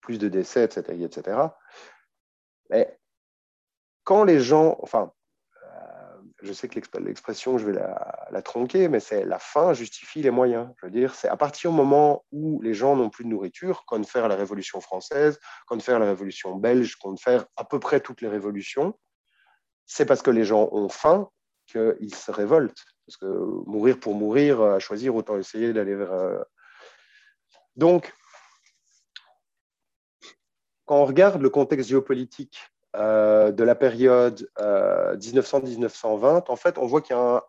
plus 0.00 0.18
de 0.18 0.28
décès, 0.28 0.64
etc. 0.64 1.02
etc. 1.02 1.38
Mais 2.70 2.98
quand 4.04 4.24
les 4.24 4.40
gens, 4.40 4.76
enfin, 4.80 5.12
je 6.42 6.52
sais 6.52 6.68
que 6.68 6.80
l'expression, 6.98 7.58
je 7.58 7.66
vais 7.66 7.72
la, 7.72 8.42
tronquer, 8.42 8.88
mais 8.88 9.00
c'est 9.00 9.24
la 9.24 9.38
fin 9.38 9.74
justifie 9.74 10.22
les 10.22 10.30
moyens. 10.30 10.68
Je 10.80 10.86
veux 10.86 10.92
dire, 10.92 11.14
c'est 11.14 11.28
à 11.28 11.36
partir 11.36 11.70
du 11.70 11.76
moment 11.76 12.24
où 12.32 12.60
les 12.62 12.74
gens 12.74 12.96
n'ont 12.96 13.10
plus 13.10 13.24
de 13.24 13.28
nourriture, 13.28 13.84
qu'on 13.86 14.02
faire 14.02 14.28
la 14.28 14.36
Révolution 14.36 14.80
française, 14.80 15.38
qu'on 15.66 15.78
faire 15.80 15.98
la 15.98 16.06
Révolution 16.06 16.56
belge, 16.56 16.96
qu'on 16.96 17.16
faire 17.16 17.44
à 17.56 17.64
peu 17.64 17.78
près 17.78 18.00
toutes 18.00 18.22
les 18.22 18.28
révolutions, 18.28 18.98
c'est 19.86 20.06
parce 20.06 20.22
que 20.22 20.30
les 20.30 20.44
gens 20.44 20.68
ont 20.72 20.88
faim 20.88 21.28
qu'ils 21.66 22.14
se 22.14 22.30
révoltent. 22.30 22.84
Parce 23.06 23.16
que 23.16 23.26
mourir 23.66 23.98
pour 24.00 24.14
mourir, 24.14 24.62
à 24.62 24.78
choisir, 24.78 25.14
autant 25.14 25.36
essayer 25.36 25.72
d'aller 25.72 25.94
vers... 25.94 26.12
Euh, 26.12 26.38
Donc, 27.76 28.14
quand 30.90 31.00
on 31.00 31.04
regarde 31.04 31.40
le 31.40 31.50
contexte 31.50 31.88
géopolitique 31.88 32.58
euh, 32.96 33.52
de 33.52 33.62
la 33.62 33.76
période 33.76 34.50
1900-1920, 34.58 36.24
euh, 36.24 36.40
en 36.48 36.56
fait, 36.56 36.78
on 36.78 36.86
voit 36.86 37.00
qu'il 37.00 37.14
y 37.14 37.18
a 37.18 37.44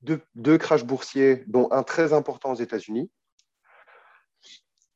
deux, 0.00 0.22
deux 0.34 0.56
crashs 0.56 0.82
boursiers, 0.82 1.44
dont 1.46 1.68
un 1.72 1.82
très 1.82 2.14
important 2.14 2.52
aux 2.52 2.54
États-Unis, 2.54 3.10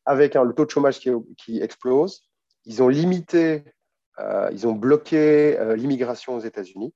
avec 0.07 0.33
le 0.35 0.51
taux 0.55 0.65
de 0.65 0.71
chômage 0.71 0.99
qui, 0.99 1.61
explose. 1.61 2.23
Ils 2.65 2.83
ont 2.83 2.89
limité, 2.89 3.65
euh, 4.19 4.49
ils 4.51 4.67
ont 4.67 4.73
bloqué 4.73 5.59
l'immigration 5.77 6.37
aux 6.37 6.41
États-Unis. 6.41 6.95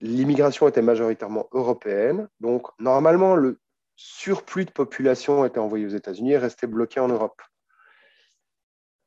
L'immigration 0.00 0.68
était 0.68 0.80
majoritairement 0.80 1.48
européenne, 1.50 2.28
donc 2.38 2.68
normalement 2.78 3.34
le 3.34 3.58
surplus 3.96 4.64
de 4.64 4.70
population 4.70 5.44
était 5.44 5.58
envoyé 5.58 5.86
aux 5.86 5.96
États-Unis 5.96 6.34
et 6.34 6.38
restait 6.38 6.68
bloqué 6.68 7.00
en 7.00 7.08
Europe. 7.08 7.42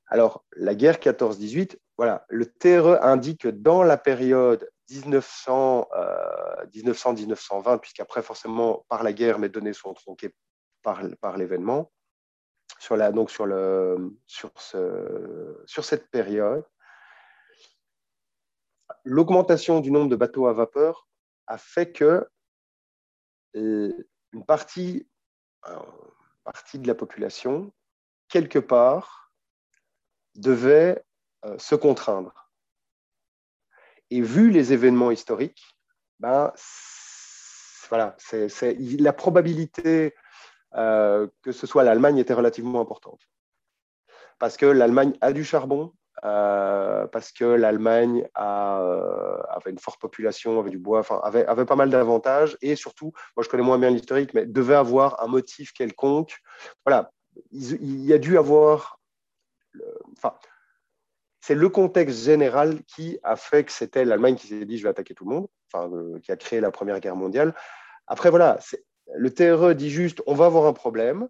Alors, 0.09 0.43
la 0.55 0.75
guerre 0.75 0.97
14-18 0.97 1.77
voilà, 1.99 2.25
le 2.29 2.45
TRE 2.45 3.03
indique 3.03 3.41
que 3.41 3.49
dans 3.49 3.83
la 3.83 3.97
période 3.97 4.71
1900-1920, 4.89 7.73
euh, 7.73 7.77
puisqu'après, 7.77 8.21
forcément, 8.21 8.85
par 8.87 9.03
la 9.03 9.11
guerre, 9.11 9.37
mes 9.37 9.49
données 9.49 9.73
sont 9.73 9.93
tronquées 9.93 10.33
par, 10.81 11.03
l'événement, 11.35 11.91
sur, 12.79 12.95
cette 15.83 16.09
période, 16.09 16.65
l'augmentation 19.03 19.81
du 19.81 19.91
nombre 19.91 20.09
de 20.09 20.15
bateaux 20.15 20.47
à 20.47 20.53
vapeur 20.53 21.09
a 21.47 21.57
fait 21.57 21.91
que 21.91 22.25
euh, 23.57 24.07
une 24.31 24.45
partie, 24.45 25.05
partie 26.45 26.79
de 26.79 26.87
la 26.87 26.95
population, 26.95 27.73
quelque 28.29 28.59
part, 28.59 29.28
devait 30.39 31.03
euh, 31.45 31.57
se 31.57 31.75
contraindre. 31.75 32.49
Et 34.09 34.21
vu 34.21 34.49
les 34.49 34.73
événements 34.73 35.11
historiques, 35.11 35.77
ben, 36.19 36.51
voilà, 37.89 38.15
c'est, 38.17 38.77
la 38.99 39.13
probabilité 39.13 40.13
euh, 40.75 41.27
que 41.41 41.51
ce 41.51 41.65
soit 41.65 41.83
l'Allemagne 41.83 42.17
était 42.17 42.33
relativement 42.33 42.81
importante. 42.81 43.21
Parce 44.37 44.57
que 44.57 44.65
l'Allemagne 44.65 45.13
a 45.21 45.33
du 45.33 45.43
charbon, 45.43 45.93
euh, 46.25 47.07
parce 47.07 47.31
que 47.31 47.45
l'Allemagne 47.45 48.27
avait 48.35 49.71
une 49.71 49.79
forte 49.79 49.99
population, 49.99 50.59
avait 50.59 50.69
du 50.69 50.77
bois, 50.77 51.03
avait, 51.23 51.45
avait 51.45 51.65
pas 51.65 51.75
mal 51.75 51.89
d'avantages, 51.89 52.57
et 52.61 52.75
surtout, 52.75 53.11
moi 53.35 53.43
je 53.43 53.49
connais 53.49 53.63
moins 53.63 53.79
bien 53.79 53.89
l'historique, 53.89 54.33
mais 54.33 54.45
devait 54.45 54.75
avoir 54.75 55.21
un 55.23 55.27
motif 55.27 55.73
quelconque. 55.73 56.37
Voilà, 56.85 57.11
il, 57.51 57.73
il 57.81 58.05
y 58.05 58.13
a 58.13 58.17
dû 58.17 58.37
avoir. 58.37 58.98
Enfin, 60.17 60.35
c'est 61.41 61.55
le 61.55 61.69
contexte 61.69 62.23
général 62.23 62.83
qui 62.83 63.19
a 63.23 63.35
fait 63.35 63.63
que 63.63 63.71
c'était 63.71 64.05
l'Allemagne 64.05 64.35
qui 64.35 64.47
s'est 64.47 64.65
dit 64.65 64.77
je 64.77 64.83
vais 64.83 64.89
attaquer 64.89 65.13
tout 65.13 65.25
le 65.25 65.35
monde, 65.35 65.47
enfin, 65.71 65.89
euh, 65.93 66.19
qui 66.19 66.31
a 66.31 66.37
créé 66.37 66.59
la 66.59 66.71
Première 66.71 66.99
Guerre 66.99 67.15
mondiale. 67.15 67.55
Après, 68.07 68.29
voilà, 68.29 68.59
le 69.15 69.33
TRE 69.33 69.73
dit 69.75 69.89
juste 69.89 70.21
on 70.27 70.33
va 70.33 70.45
avoir 70.45 70.65
un 70.65 70.73
problème. 70.73 71.27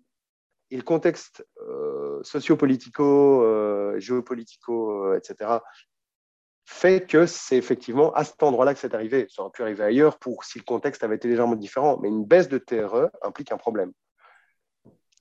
Et 0.72 0.78
le 0.78 0.84
contexte 0.84 1.44
euh, 1.68 2.22
sociopolitico, 2.22 3.98
géopolitico, 3.98 5.16
etc., 5.16 5.62
fait 6.70 7.08
que 7.08 7.26
c'est 7.26 7.58
effectivement 7.58 8.14
à 8.14 8.24
cet 8.24 8.44
endroit-là 8.44 8.76
que 8.76 8.80
c'est 8.80 8.94
arrivé. 8.94 9.26
Ça 9.30 9.42
aurait 9.42 9.52
pu 9.52 9.64
arriver 9.64 9.84
ailleurs 9.84 10.20
pour 10.20 10.44
si 10.44 10.60
le 10.60 10.64
contexte 10.64 11.04
avait 11.04 11.16
été 11.16 11.28
légèrement 11.28 11.56
différent, 11.56 11.98
mais 12.00 12.10
une 12.10 12.24
baisse 12.24 12.48
de 12.48 12.60
TRE 12.60 13.10
implique 13.24 13.52
un 13.52 13.58
problème. 13.58 13.92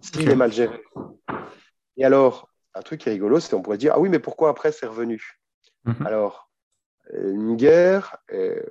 S'il 0.00 0.28
est 0.28 0.36
mal 0.36 0.52
géré. 0.52 0.82
Et 1.96 2.04
alors, 2.04 2.47
un 2.74 2.82
truc 2.82 3.00
qui 3.00 3.08
est 3.08 3.12
rigolo, 3.12 3.40
c'est 3.40 3.50
qu'on 3.50 3.62
pourrait 3.62 3.78
dire, 3.78 3.92
ah 3.94 4.00
oui, 4.00 4.08
mais 4.08 4.18
pourquoi 4.18 4.50
après 4.50 4.72
c'est 4.72 4.86
revenu? 4.86 5.40
Mhm. 5.84 6.06
Alors, 6.06 6.50
une 7.12 7.56
guerre 7.56 8.18
est 8.28 8.62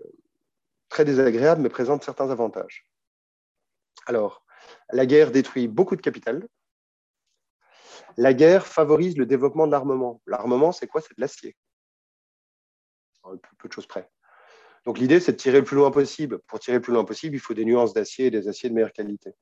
très 0.90 1.06
désagréable, 1.06 1.62
mais 1.62 1.70
présente 1.70 2.04
certains 2.04 2.30
avantages. 2.30 2.86
Alors, 4.06 4.46
la 4.92 5.06
guerre 5.06 5.32
détruit 5.32 5.68
beaucoup 5.68 5.96
de 5.96 6.02
capital. 6.02 6.48
La 8.16 8.34
guerre 8.34 8.66
favorise 8.66 9.18
le 9.18 9.26
développement 9.26 9.68
de 9.68 9.72
l'armement. 9.72 10.22
L'armement, 10.26 10.72
c'est 10.72 10.88
quoi? 10.88 11.02
C'est 11.02 11.16
de 11.16 11.22
l'acier 11.22 11.56
peu 13.58 13.68
de 13.68 13.74
choses 13.74 13.88
près. 13.88 14.10
Donc 14.86 15.00
l'idée, 15.00 15.20
c'est 15.20 15.34
de 15.34 15.38
tirer 15.38 15.60
le 15.60 15.64
plus 15.66 15.76
loin 15.76 15.92
possible. 15.92 16.40
Pour 16.48 16.60
tirer 16.60 16.78
le 16.78 16.82
plus 16.82 16.94
loin 16.94 17.04
possible, 17.04 17.36
il 17.36 17.40
faut 17.40 17.54
des 17.54 17.66
nuances 17.66 17.94
d'acier 17.94 18.28
et 18.28 18.32
des 18.32 18.48
aciers 18.48 18.70
de 18.70 18.76
meilleure 18.76 18.94
qualité. 18.94 19.34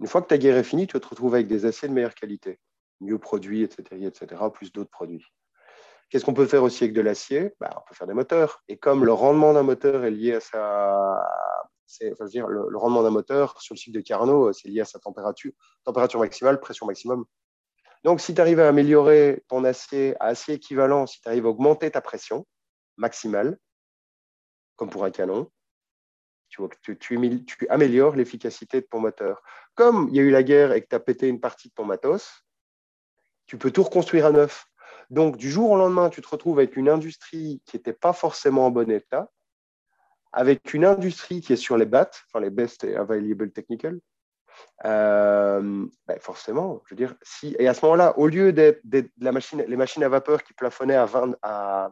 Une 0.00 0.06
fois 0.06 0.22
que 0.22 0.28
ta 0.28 0.38
guerre 0.38 0.56
est 0.56 0.64
finie, 0.64 0.86
tu 0.86 0.94
vas 0.94 1.00
te 1.00 1.08
retrouver 1.08 1.38
avec 1.38 1.46
des 1.46 1.66
aciers 1.66 1.88
de 1.88 1.92
meilleure 1.92 2.14
qualité, 2.14 2.58
mieux 3.02 3.18
produits, 3.18 3.62
etc., 3.62 4.06
etc., 4.06 4.42
plus 4.52 4.72
d'autres 4.72 4.90
produits. 4.90 5.24
Qu'est-ce 6.10 6.24
qu'on 6.24 6.34
peut 6.34 6.46
faire 6.46 6.62
aussi 6.62 6.84
avec 6.84 6.94
de 6.94 7.00
l'acier? 7.00 7.54
Bah, 7.58 7.70
On 7.74 7.88
peut 7.88 7.94
faire 7.94 8.06
des 8.06 8.12
moteurs. 8.12 8.62
Et 8.68 8.76
comme 8.76 9.04
le 9.04 9.12
rendement 9.12 9.54
d'un 9.54 9.62
moteur 9.62 10.04
est 10.04 10.10
lié 10.10 10.34
à 10.34 10.40
sa. 10.40 11.26
Dire, 12.26 12.46
le, 12.46 12.76
rendement 12.78 13.02
d'un 13.02 13.10
moteur 13.10 13.60
sur 13.60 13.74
le 13.74 13.78
cycle 13.78 13.96
de 13.98 14.02
Carnot, 14.02 14.52
c'est 14.54 14.68
lié 14.68 14.80
à 14.80 14.86
sa 14.86 14.98
température, 14.98 15.52
température 15.84 16.20
maximale, 16.20 16.58
pression 16.58 16.86
maximum. 16.86 17.26
Donc, 18.04 18.20
si 18.20 18.34
tu 18.34 18.40
arrives 18.40 18.60
à 18.60 18.68
améliorer 18.68 19.44
ton 19.48 19.64
acier 19.64 20.16
à 20.18 20.26
acier 20.26 20.54
équivalent, 20.54 21.06
si 21.06 21.20
tu 21.20 21.28
arrives 21.28 21.44
à 21.46 21.50
augmenter 21.50 21.90
ta 21.90 22.00
pression, 22.00 22.46
maximale, 22.96 23.58
comme 24.76 24.90
pour 24.90 25.04
un 25.04 25.10
canon. 25.10 25.50
Tu, 26.48 26.60
tu, 26.82 26.98
tu, 26.98 27.68
améliores 27.70 28.16
l'efficacité 28.16 28.82
de 28.82 28.86
ton 28.90 29.00
moteur. 29.00 29.42
Comme 29.74 30.08
il 30.10 30.16
y 30.16 30.20
a 30.20 30.22
eu 30.22 30.30
la 30.30 30.42
guerre 30.42 30.72
et 30.72 30.82
que 30.82 30.88
tu 30.88 30.94
as 30.94 31.00
pété 31.00 31.28
une 31.28 31.40
partie 31.40 31.68
de 31.68 31.74
ton 31.74 31.84
matos, 31.84 32.44
tu 33.52 33.58
peux 33.58 33.70
tout 33.70 33.82
reconstruire 33.82 34.24
à 34.24 34.32
neuf. 34.32 34.64
Donc, 35.10 35.36
du 35.36 35.50
jour 35.50 35.72
au 35.72 35.76
lendemain, 35.76 36.08
tu 36.08 36.22
te 36.22 36.28
retrouves 36.28 36.58
avec 36.58 36.74
une 36.74 36.88
industrie 36.88 37.60
qui 37.66 37.76
n'était 37.76 37.92
pas 37.92 38.14
forcément 38.14 38.64
en 38.64 38.70
bon 38.70 38.90
état, 38.90 39.30
avec 40.32 40.72
une 40.72 40.86
industrie 40.86 41.42
qui 41.42 41.52
est 41.52 41.56
sur 41.56 41.76
les 41.76 41.84
BAT, 41.84 42.08
enfin 42.26 42.40
les 42.40 42.48
Best 42.48 42.84
Available 42.84 43.52
Technical. 43.52 44.00
Euh, 44.86 45.84
ben 46.06 46.18
forcément, 46.18 46.80
je 46.86 46.94
veux 46.94 46.96
dire, 46.96 47.14
si, 47.20 47.54
et 47.58 47.68
à 47.68 47.74
ce 47.74 47.84
moment-là, 47.84 48.18
au 48.18 48.26
lieu 48.26 48.54
d'être 48.54 49.10
la 49.18 49.32
machine, 49.32 49.62
les 49.68 49.76
machines 49.76 50.02
à 50.02 50.08
vapeur 50.08 50.42
qui 50.44 50.54
plafonnaient 50.54 50.96
à, 50.96 51.04
20, 51.04 51.36
à, 51.42 51.90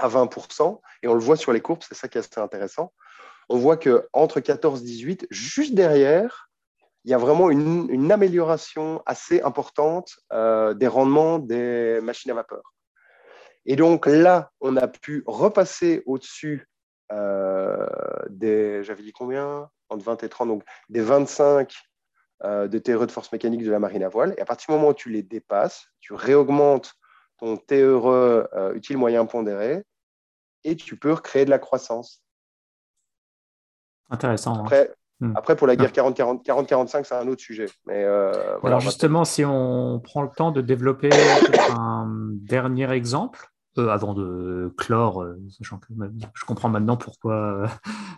à 0.00 0.08
20%, 0.08 0.80
et 1.04 1.06
on 1.06 1.14
le 1.14 1.20
voit 1.20 1.36
sur 1.36 1.52
les 1.52 1.60
courbes, 1.60 1.84
c'est 1.88 1.94
ça 1.94 2.08
qui 2.08 2.18
est 2.18 2.22
assez 2.22 2.40
intéressant. 2.40 2.92
On 3.48 3.56
voit 3.56 3.76
qu'entre 3.76 4.40
14 4.40 4.82
et 4.82 4.84
18, 4.84 5.28
juste 5.30 5.76
derrière, 5.76 6.50
il 7.04 7.10
y 7.10 7.14
a 7.14 7.18
vraiment 7.18 7.50
une, 7.50 8.12
amélioration 8.12 9.02
assez 9.06 9.40
importante 9.42 10.16
euh, 10.32 10.74
des 10.74 10.86
rendements 10.86 11.38
des 11.38 12.00
machines 12.02 12.30
à 12.30 12.34
vapeur. 12.34 12.62
Et 13.64 13.76
donc 13.76 14.06
là, 14.06 14.50
on 14.60 14.76
a 14.76 14.88
pu 14.88 15.22
repasser 15.26 16.02
au-dessus 16.06 16.68
euh, 17.10 17.86
des, 18.28 18.82
j'avais 18.84 19.02
dit 19.02 19.12
combien? 19.12 19.68
Entre 19.88 20.04
20 20.04 20.22
et 20.22 20.28
30, 20.28 20.48
donc 20.48 20.64
des 20.88 21.00
25 21.00 21.74
euh, 22.44 22.66
de 22.66 22.78
TRE 22.78 23.06
de 23.06 23.12
force 23.12 23.30
mécanique 23.30 23.62
de 23.62 23.70
la 23.70 23.78
marine 23.78 24.04
à 24.04 24.08
voile. 24.08 24.34
Et 24.38 24.40
à 24.40 24.44
partir 24.44 24.68
du 24.68 24.78
moment 24.78 24.90
où 24.90 24.94
tu 24.94 25.10
les 25.10 25.22
dépasses, 25.22 25.86
tu 26.00 26.14
réaugmentes 26.14 26.94
ton 27.38 27.56
TRE 27.56 28.48
utile 28.74 28.96
moyen 28.96 29.26
pondéré 29.26 29.82
et 30.64 30.76
tu 30.76 30.96
peux 30.96 31.12
recréer 31.12 31.44
de 31.44 31.50
la 31.50 31.58
croissance. 31.58 32.22
Intéressant. 34.10 34.54
Hein. 34.54 34.60
Après. 34.62 34.94
Après 35.34 35.56
pour 35.56 35.66
la 35.66 35.76
guerre 35.76 35.92
40-45, 35.92 37.04
c'est 37.04 37.14
un 37.14 37.28
autre 37.28 37.40
sujet. 37.40 37.66
Mais, 37.86 38.04
euh, 38.04 38.32
Alors 38.64 38.80
justement, 38.80 39.24
si 39.24 39.44
on 39.44 40.00
prend 40.00 40.22
le 40.22 40.30
temps 40.34 40.50
de 40.50 40.60
développer 40.60 41.10
un 41.70 42.06
dernier 42.34 42.90
exemple, 42.92 43.51
euh, 43.78 43.88
avant 43.88 44.12
de 44.12 44.70
clore, 44.76 45.22
euh, 45.22 45.40
je 45.60 46.44
comprends 46.44 46.68
maintenant 46.68 46.98
pourquoi 46.98 47.66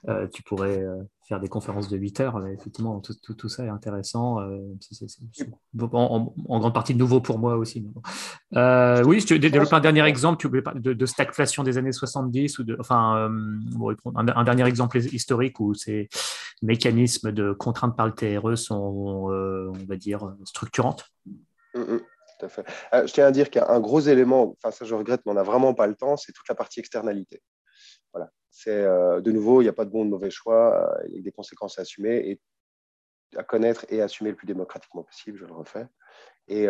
euh, 0.08 0.26
tu 0.32 0.42
pourrais 0.42 0.84
faire 1.28 1.38
des 1.38 1.48
conférences 1.48 1.88
de 1.88 1.96
8 1.96 2.20
heures. 2.20 2.46
effectivement, 2.48 3.00
tout, 3.00 3.48
ça 3.48 3.64
est 3.64 3.68
intéressant. 3.68 4.40
en, 5.92 6.58
grande 6.58 6.74
partie 6.74 6.96
nouveau 6.96 7.20
pour 7.20 7.38
moi 7.38 7.56
aussi. 7.56 7.86
oui, 8.52 9.20
si 9.20 9.26
tu 9.26 9.38
développes 9.38 9.72
un 9.72 9.80
dernier 9.80 10.04
exemple 10.04 10.38
tu 10.38 10.50
de, 10.50 10.92
de 10.92 11.06
stagflation 11.06 11.62
des 11.62 11.78
années 11.78 11.92
70, 11.92 12.58
ou 12.58 12.64
enfin, 12.80 13.30
un, 14.16 14.44
dernier 14.44 14.66
exemple 14.66 14.98
historique 14.98 15.60
où 15.60 15.72
ces 15.74 16.08
mécanismes 16.62 17.30
de 17.30 17.52
contrainte 17.52 17.96
par 17.96 18.06
le 18.06 18.12
TRE 18.12 18.56
sont, 18.56 19.30
on 19.30 19.86
va 19.86 19.96
dire, 19.96 20.34
structurantes. 20.44 21.04
Mm, 21.76 21.98
Euh, 22.42 23.06
je 23.06 23.12
tiens 23.12 23.26
à 23.26 23.30
dire 23.30 23.50
qu'un 23.50 23.80
gros 23.80 24.00
élément, 24.00 24.56
enfin 24.58 24.70
ça 24.70 24.84
je 24.84 24.94
regrette, 24.94 25.22
mais 25.24 25.32
on 25.32 25.34
n'a 25.34 25.42
vraiment 25.42 25.74
pas 25.74 25.86
le 25.86 25.94
temps, 25.94 26.16
c'est 26.16 26.32
toute 26.32 26.48
la 26.48 26.54
partie 26.54 26.80
externalité. 26.80 27.42
Voilà. 28.12 28.30
C'est 28.50 28.70
euh, 28.70 29.20
de 29.20 29.32
nouveau, 29.32 29.60
il 29.60 29.64
n'y 29.64 29.68
a 29.68 29.72
pas 29.72 29.84
de 29.84 29.90
bon 29.90 30.02
ou 30.02 30.04
de 30.04 30.10
mauvais 30.10 30.30
choix, 30.30 30.98
euh, 30.98 31.06
il 31.08 31.16
y 31.16 31.18
a 31.18 31.22
des 31.22 31.32
conséquences 31.32 31.78
à 31.78 31.82
assumer 31.82 32.16
et 32.28 32.40
à 33.36 33.42
connaître 33.42 33.84
et 33.88 34.00
assumer 34.00 34.30
le 34.30 34.36
plus 34.36 34.46
démocratiquement 34.46 35.02
possible, 35.02 35.38
je 35.38 35.44
le 35.44 35.52
refais. 35.52 35.86
Et 36.46 36.66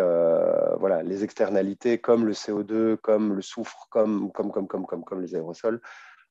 voilà, 0.79 1.03
les 1.03 1.25
externalités 1.25 2.01
comme 2.01 2.25
le 2.25 2.33
CO2, 2.33 2.97
comme 2.97 3.35
le 3.35 3.43
soufre, 3.43 3.89
comme, 3.91 4.31
comme, 4.33 4.53
comme, 4.53 4.69
comme, 4.69 4.87
comme, 4.87 5.05
comme 5.05 5.21
les 5.21 5.35
aérosols, 5.35 5.81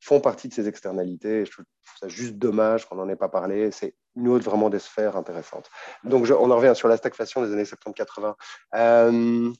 font 0.03 0.19
partie 0.19 0.49
de 0.49 0.53
ces 0.53 0.67
externalités. 0.67 1.45
Je 1.45 1.51
trouve 1.51 1.65
ça 1.99 2.09
juste 2.09 2.33
dommage 2.33 2.85
qu'on 2.85 2.95
n'en 2.95 3.07
ait 3.07 3.15
pas 3.15 3.29
parlé. 3.29 3.71
C'est 3.71 3.95
une 4.15 4.27
autre 4.27 4.43
vraiment 4.43 4.69
des 4.69 4.79
sphères 4.79 5.15
intéressantes. 5.15 5.69
Donc, 6.03 6.29
on 6.29 6.51
en 6.51 6.57
revient 6.57 6.75
sur 6.75 6.89
la 6.89 6.97
stagflation 6.97 7.41
des 7.41 7.53
années 7.53 7.63
70-80. 7.63 8.35
Euh, 8.75 9.53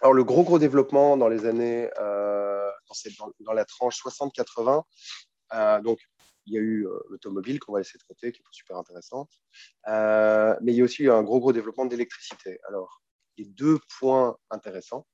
alors, 0.00 0.14
le 0.14 0.24
gros, 0.24 0.44
gros 0.44 0.58
développement 0.58 1.18
dans 1.18 1.28
les 1.28 1.44
années, 1.44 1.90
euh, 1.98 2.70
dans, 3.40 3.52
la 3.52 3.64
tranche 3.66 3.98
60-80, 4.02 4.82
euh, 5.52 5.80
donc, 5.82 5.98
il 6.46 6.54
y 6.54 6.58
a 6.58 6.60
eu 6.60 6.86
l'automobile 7.10 7.58
qu'on 7.58 7.72
va 7.72 7.80
essayer 7.80 7.98
de 7.98 8.04
traiter, 8.04 8.32
qui 8.32 8.40
est 8.40 8.44
super 8.52 8.76
intéressante. 8.78 9.30
mais 9.86 10.72
il 10.72 10.76
y 10.76 10.80
a 10.80 10.84
aussi 10.84 11.02
eu 11.02 11.10
un 11.10 11.22
gros, 11.22 11.40
gros 11.40 11.52
développement 11.52 11.84
d'électricité. 11.84 12.60
Alors, 12.68 13.02
les 13.36 13.44
deux 13.44 13.78
points 13.98 14.38
intéressants 14.50 15.06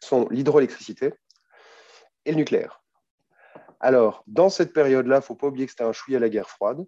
sont 0.00 0.28
l'hydroélectricité 0.30 1.12
et 2.24 2.30
le 2.30 2.36
nucléaire. 2.36 2.80
Alors, 3.80 4.24
dans 4.26 4.48
cette 4.48 4.72
période-là, 4.72 5.16
il 5.16 5.20
ne 5.20 5.24
faut 5.24 5.34
pas 5.36 5.46
oublier 5.46 5.66
que 5.66 5.72
c'était 5.72 5.84
un 5.84 5.92
chouïa 5.92 6.18
à 6.18 6.20
la 6.20 6.28
guerre 6.28 6.48
froide. 6.48 6.84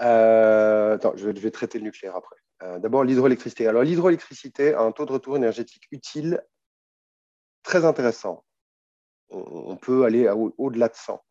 Euh, 0.00 0.98
je 1.14 1.28
vais, 1.28 1.50
traiter 1.50 1.78
le 1.78 1.84
nucléaire 1.84 2.16
après. 2.16 2.36
Euh, 2.62 2.78
d'abord, 2.78 3.04
l'hydroélectricité. 3.04 3.66
Alors, 3.66 3.82
l'hydroélectricité 3.82 4.74
a 4.74 4.80
un 4.80 4.92
taux 4.92 5.04
de 5.04 5.12
retour 5.12 5.36
énergétique 5.36 5.86
utile 5.90 6.42
très 7.62 7.84
intéressant. 7.84 8.44
On, 9.30 9.76
peut 9.76 10.04
aller 10.04 10.28
au-delà 10.58 10.88
de 10.88 10.94
100. 10.94 11.22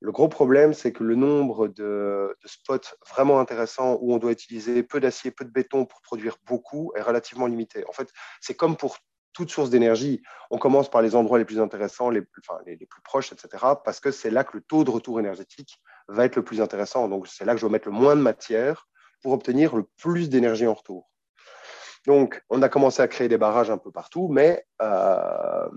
Le 0.00 0.12
gros 0.12 0.28
problème, 0.28 0.74
c'est 0.74 0.92
que 0.92 1.02
le 1.02 1.14
nombre 1.14 1.68
de, 1.68 2.36
de, 2.42 2.48
spots 2.48 2.96
vraiment 3.08 3.40
intéressants 3.40 3.98
où 4.00 4.12
on 4.12 4.18
doit 4.18 4.30
utiliser 4.30 4.82
peu 4.82 5.00
d'acier, 5.00 5.30
peu 5.30 5.44
de 5.44 5.50
béton 5.50 5.86
pour 5.86 6.02
produire 6.02 6.36
beaucoup 6.44 6.92
est 6.94 7.00
relativement 7.00 7.46
limité. 7.46 7.84
En 7.88 7.92
fait, 7.92 8.10
c'est 8.40 8.54
comme 8.54 8.76
pour 8.76 8.98
toute 9.32 9.50
source 9.50 9.70
d'énergie. 9.70 10.22
On 10.50 10.58
commence 10.58 10.90
par 10.90 11.02
les 11.02 11.14
endroits 11.14 11.38
les 11.38 11.44
plus 11.44 11.60
intéressants, 11.60 12.10
les, 12.10 12.22
plus 12.22 13.02
proches, 13.04 13.32
etc., 13.32 13.48
parce 13.84 14.00
que 14.00 14.10
c'est 14.10 14.30
là 14.30 14.44
que 14.44 14.56
le 14.56 14.62
taux 14.62 14.84
de 14.84 14.90
retour 14.90 15.20
énergétique 15.20 15.80
va 16.08 16.24
être 16.24 16.36
le 16.36 16.44
plus 16.44 16.60
intéressant. 16.60 17.08
Donc, 17.08 17.28
c'est 17.28 17.44
là 17.44 17.54
que 17.54 17.60
je 17.60 17.66
vais 17.66 17.72
mettre 17.72 17.88
le 17.88 17.94
moins 17.94 18.16
de 18.16 18.22
matière 18.22 18.88
pour 19.22 19.32
obtenir 19.32 19.76
le 19.76 19.84
plus 19.96 20.28
d'énergie 20.28 20.66
en 20.66 20.74
retour. 20.74 21.08
Donc, 22.06 22.42
on 22.48 22.62
a 22.62 22.68
commencé 22.68 23.02
à 23.02 23.08
créer 23.08 23.28
des 23.28 23.38
barrages 23.38 23.70
un 23.70 23.78
peu 23.78 23.90
partout, 23.90 24.28
mais 24.28 24.64
euh, 24.80 25.68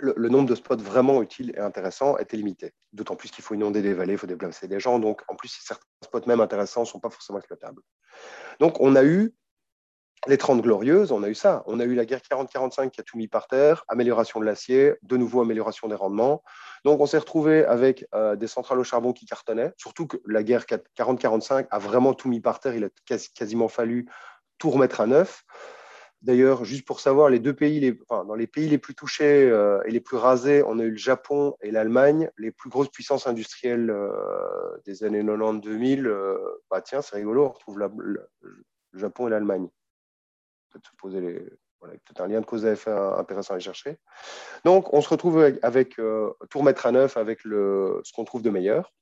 le, 0.00 0.28
nombre 0.28 0.48
de 0.48 0.54
spots 0.54 0.76
vraiment 0.76 1.22
utiles 1.22 1.52
et 1.56 1.60
intéressants 1.60 2.18
était 2.18 2.36
limité. 2.36 2.72
D'autant 2.92 3.16
plus 3.16 3.30
qu'il 3.30 3.44
faut 3.44 3.54
inonder 3.54 3.82
des 3.82 3.94
vallées, 3.94 4.14
il 4.14 4.18
faut 4.18 4.26
déplacer 4.26 4.68
des 4.68 4.80
gens. 4.80 4.98
Donc, 4.98 5.22
en 5.28 5.36
plus, 5.36 5.48
certains 5.48 5.84
spots 6.04 6.26
même 6.26 6.40
intéressants 6.40 6.82
ne 6.82 6.86
sont 6.86 7.00
pas 7.00 7.10
forcément 7.10 7.38
exploitables. 7.38 7.82
Donc, 8.58 8.80
on 8.80 8.96
a 8.96 9.04
eu 9.04 9.34
les 10.26 10.36
30 10.36 10.60
glorieuses, 10.60 11.12
on 11.12 11.22
a 11.22 11.28
eu 11.28 11.34
ça. 11.34 11.62
On 11.66 11.80
a 11.80 11.84
eu 11.84 11.94
la 11.94 12.04
guerre 12.04 12.20
40-45 12.20 12.90
qui 12.90 13.00
a 13.00 13.04
tout 13.04 13.16
mis 13.16 13.28
par 13.28 13.46
terre, 13.46 13.84
amélioration 13.88 14.38
de 14.38 14.44
l'acier, 14.44 14.94
de 15.02 15.16
nouveau 15.16 15.40
amélioration 15.40 15.88
des 15.88 15.94
rendements. 15.94 16.42
Donc 16.84 17.00
on 17.00 17.06
s'est 17.06 17.18
retrouvé 17.18 17.64
avec 17.64 18.06
euh, 18.14 18.36
des 18.36 18.46
centrales 18.46 18.78
au 18.78 18.84
charbon 18.84 19.12
qui 19.12 19.24
cartonnaient, 19.24 19.72
surtout 19.78 20.06
que 20.06 20.18
la 20.26 20.42
guerre 20.42 20.64
40-45 20.64 21.68
a 21.70 21.78
vraiment 21.78 22.12
tout 22.12 22.28
mis 22.28 22.40
par 22.40 22.60
terre, 22.60 22.74
il 22.74 22.84
a 22.84 22.88
quasiment 23.34 23.68
fallu 23.68 24.08
tout 24.58 24.70
remettre 24.70 25.00
à 25.00 25.06
neuf. 25.06 25.44
D'ailleurs, 26.20 26.66
juste 26.66 26.86
pour 26.86 27.00
savoir, 27.00 27.30
les 27.30 27.38
deux 27.38 27.54
pays, 27.54 27.98
dans 28.10 28.34
les 28.34 28.46
pays 28.46 28.68
les 28.68 28.76
plus 28.76 28.94
touchés 28.94 29.48
euh, 29.50 29.80
et 29.86 29.90
les 29.90 30.00
plus 30.00 30.18
rasés, 30.18 30.62
on 30.66 30.78
a 30.78 30.82
eu 30.82 30.90
le 30.90 30.98
Japon 30.98 31.56
et 31.62 31.70
l'Allemagne, 31.70 32.28
les 32.36 32.50
plus 32.50 32.68
grosses 32.68 32.90
puissances 32.90 33.26
industrielles 33.26 33.88
euh, 33.88 34.10
des 34.84 35.02
années 35.02 35.22
90-2000. 35.22 36.38
bah 36.70 36.82
tiens, 36.82 37.00
c'est 37.00 37.16
rigolo, 37.16 37.46
on 37.46 37.48
retrouve 37.48 37.78
le 37.78 38.30
Japon 38.92 39.28
et 39.28 39.30
l'Allemagne 39.30 39.70
peut-être 40.70 40.86
se 40.86 40.96
poser 40.96 41.20
les, 41.20 41.42
voilà, 41.80 41.94
peut-être 41.94 42.20
un 42.20 42.28
lien 42.28 42.40
de 42.40 42.46
cause 42.46 42.66
à 42.66 42.72
effet 42.72 42.90
intéressant 42.90 43.52
à 43.52 43.54
aller 43.56 43.64
chercher. 43.64 43.98
Donc, 44.64 44.92
on 44.92 45.00
se 45.00 45.08
retrouve 45.08 45.40
avec, 45.40 45.58
avec 45.62 45.96
tout 45.96 46.58
remettre 46.58 46.86
à 46.86 46.92
neuf 46.92 47.16
avec 47.16 47.44
le, 47.44 48.00
ce 48.04 48.12
qu'on 48.12 48.24
trouve 48.24 48.42
de 48.42 48.50
meilleur. 48.50 48.92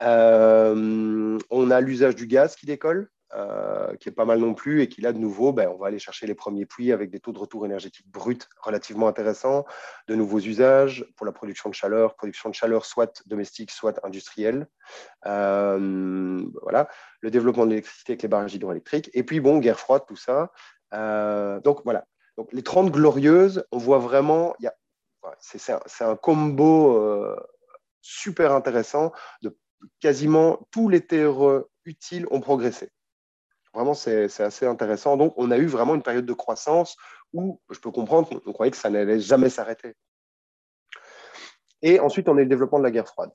on 0.00 1.70
a 1.70 1.80
l'usage 1.80 2.16
du 2.16 2.26
gaz 2.26 2.56
qui 2.56 2.66
décolle. 2.66 3.10
Euh, 3.34 3.96
qui 3.96 4.08
est 4.08 4.12
pas 4.12 4.24
mal 4.24 4.38
non 4.38 4.54
plus, 4.54 4.82
et 4.82 4.88
qui 4.88 5.00
là, 5.00 5.12
de 5.12 5.18
nouveau, 5.18 5.52
ben, 5.52 5.68
on 5.68 5.76
va 5.76 5.88
aller 5.88 5.98
chercher 5.98 6.28
les 6.28 6.36
premiers 6.36 6.64
puits 6.64 6.92
avec 6.92 7.10
des 7.10 7.18
taux 7.18 7.32
de 7.32 7.38
retour 7.38 7.66
énergétique 7.66 8.08
bruts 8.08 8.38
relativement 8.62 9.08
intéressants, 9.08 9.64
de 10.06 10.14
nouveaux 10.14 10.38
usages 10.38 11.04
pour 11.16 11.26
la 11.26 11.32
production 11.32 11.68
de 11.68 11.74
chaleur, 11.74 12.14
production 12.14 12.50
de 12.50 12.54
chaleur 12.54 12.84
soit 12.84 13.24
domestique, 13.26 13.72
soit 13.72 13.98
industrielle. 14.04 14.68
Euh, 15.26 16.40
voilà, 16.62 16.88
le 17.20 17.32
développement 17.32 17.64
de 17.64 17.70
l'électricité 17.70 18.12
avec 18.12 18.22
les 18.22 18.28
barrages 18.28 18.54
hydroélectriques, 18.54 19.10
et 19.12 19.24
puis 19.24 19.40
bon, 19.40 19.58
guerre 19.58 19.80
froide, 19.80 20.02
tout 20.06 20.14
ça. 20.14 20.52
Euh, 20.94 21.58
donc 21.60 21.80
voilà, 21.84 22.06
donc 22.36 22.52
les 22.52 22.62
30 22.62 22.92
glorieuses, 22.92 23.66
on 23.72 23.78
voit 23.78 23.98
vraiment, 23.98 24.54
y 24.60 24.68
a, 24.68 24.74
c'est, 25.40 25.72
un, 25.72 25.80
un, 26.00 26.14
combo 26.14 27.36
super 28.02 28.52
intéressant 28.52 29.10
de 29.42 29.58
quasiment 29.98 30.68
tous 30.70 30.88
les 30.88 31.04
terres 31.04 31.64
utiles 31.84 32.26
ont 32.30 32.40
progressé. 32.40 32.92
Vraiment, 33.76 33.92
c'est 33.92 34.40
assez 34.40 34.64
intéressant. 34.64 35.18
Donc, 35.18 35.34
on 35.36 35.50
a 35.50 35.58
eu 35.58 35.66
vraiment 35.66 35.94
une 35.94 36.02
période 36.02 36.24
de 36.24 36.32
croissance 36.32 36.96
où 37.34 37.60
je 37.68 37.78
peux 37.78 37.90
comprendre 37.90 38.26
qu'on 38.40 38.52
croyait 38.54 38.70
que 38.70 38.76
ça 38.78 38.88
n'allait 38.88 39.20
jamais 39.20 39.50
s'arrêter. 39.50 39.94
Et 41.82 42.00
ensuite, 42.00 42.26
on 42.30 42.38
a 42.38 42.40
le 42.40 42.46
développement 42.46 42.78
de 42.78 42.84
la 42.84 42.90
guerre 42.90 43.06
froide. 43.06 43.30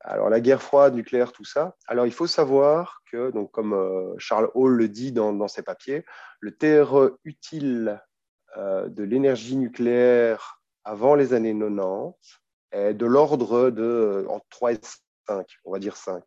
Alors, 0.00 0.28
la 0.28 0.40
guerre 0.40 0.60
froide, 0.60 0.94
nucléaire, 0.94 1.32
tout 1.32 1.46
ça. 1.46 1.74
Alors, 1.86 2.04
il 2.04 2.12
faut 2.12 2.26
savoir 2.26 3.00
que, 3.10 3.30
comme 3.46 3.72
euh, 3.72 4.14
Charles 4.18 4.50
Hall 4.52 4.76
le 4.76 4.88
dit 4.88 5.12
dans, 5.12 5.48
ses 5.48 5.62
papiers, 5.62 6.04
le 6.40 6.54
TRE 6.54 7.18
utile 7.24 7.98
euh, 8.58 8.90
de 8.90 9.02
l'énergie 9.04 9.56
nucléaire 9.56 10.60
avant 10.84 11.14
les 11.14 11.32
années 11.32 11.58
90 11.58 12.12
est 12.72 12.92
de 12.92 13.06
l'ordre 13.06 13.70
de 13.70 13.82
euh, 13.82 14.28
entre 14.28 14.44
3 14.50 14.72
et 14.74 14.80
5, 15.26 15.46
on 15.64 15.72
va 15.72 15.78
dire 15.78 15.96
5. 15.96 16.22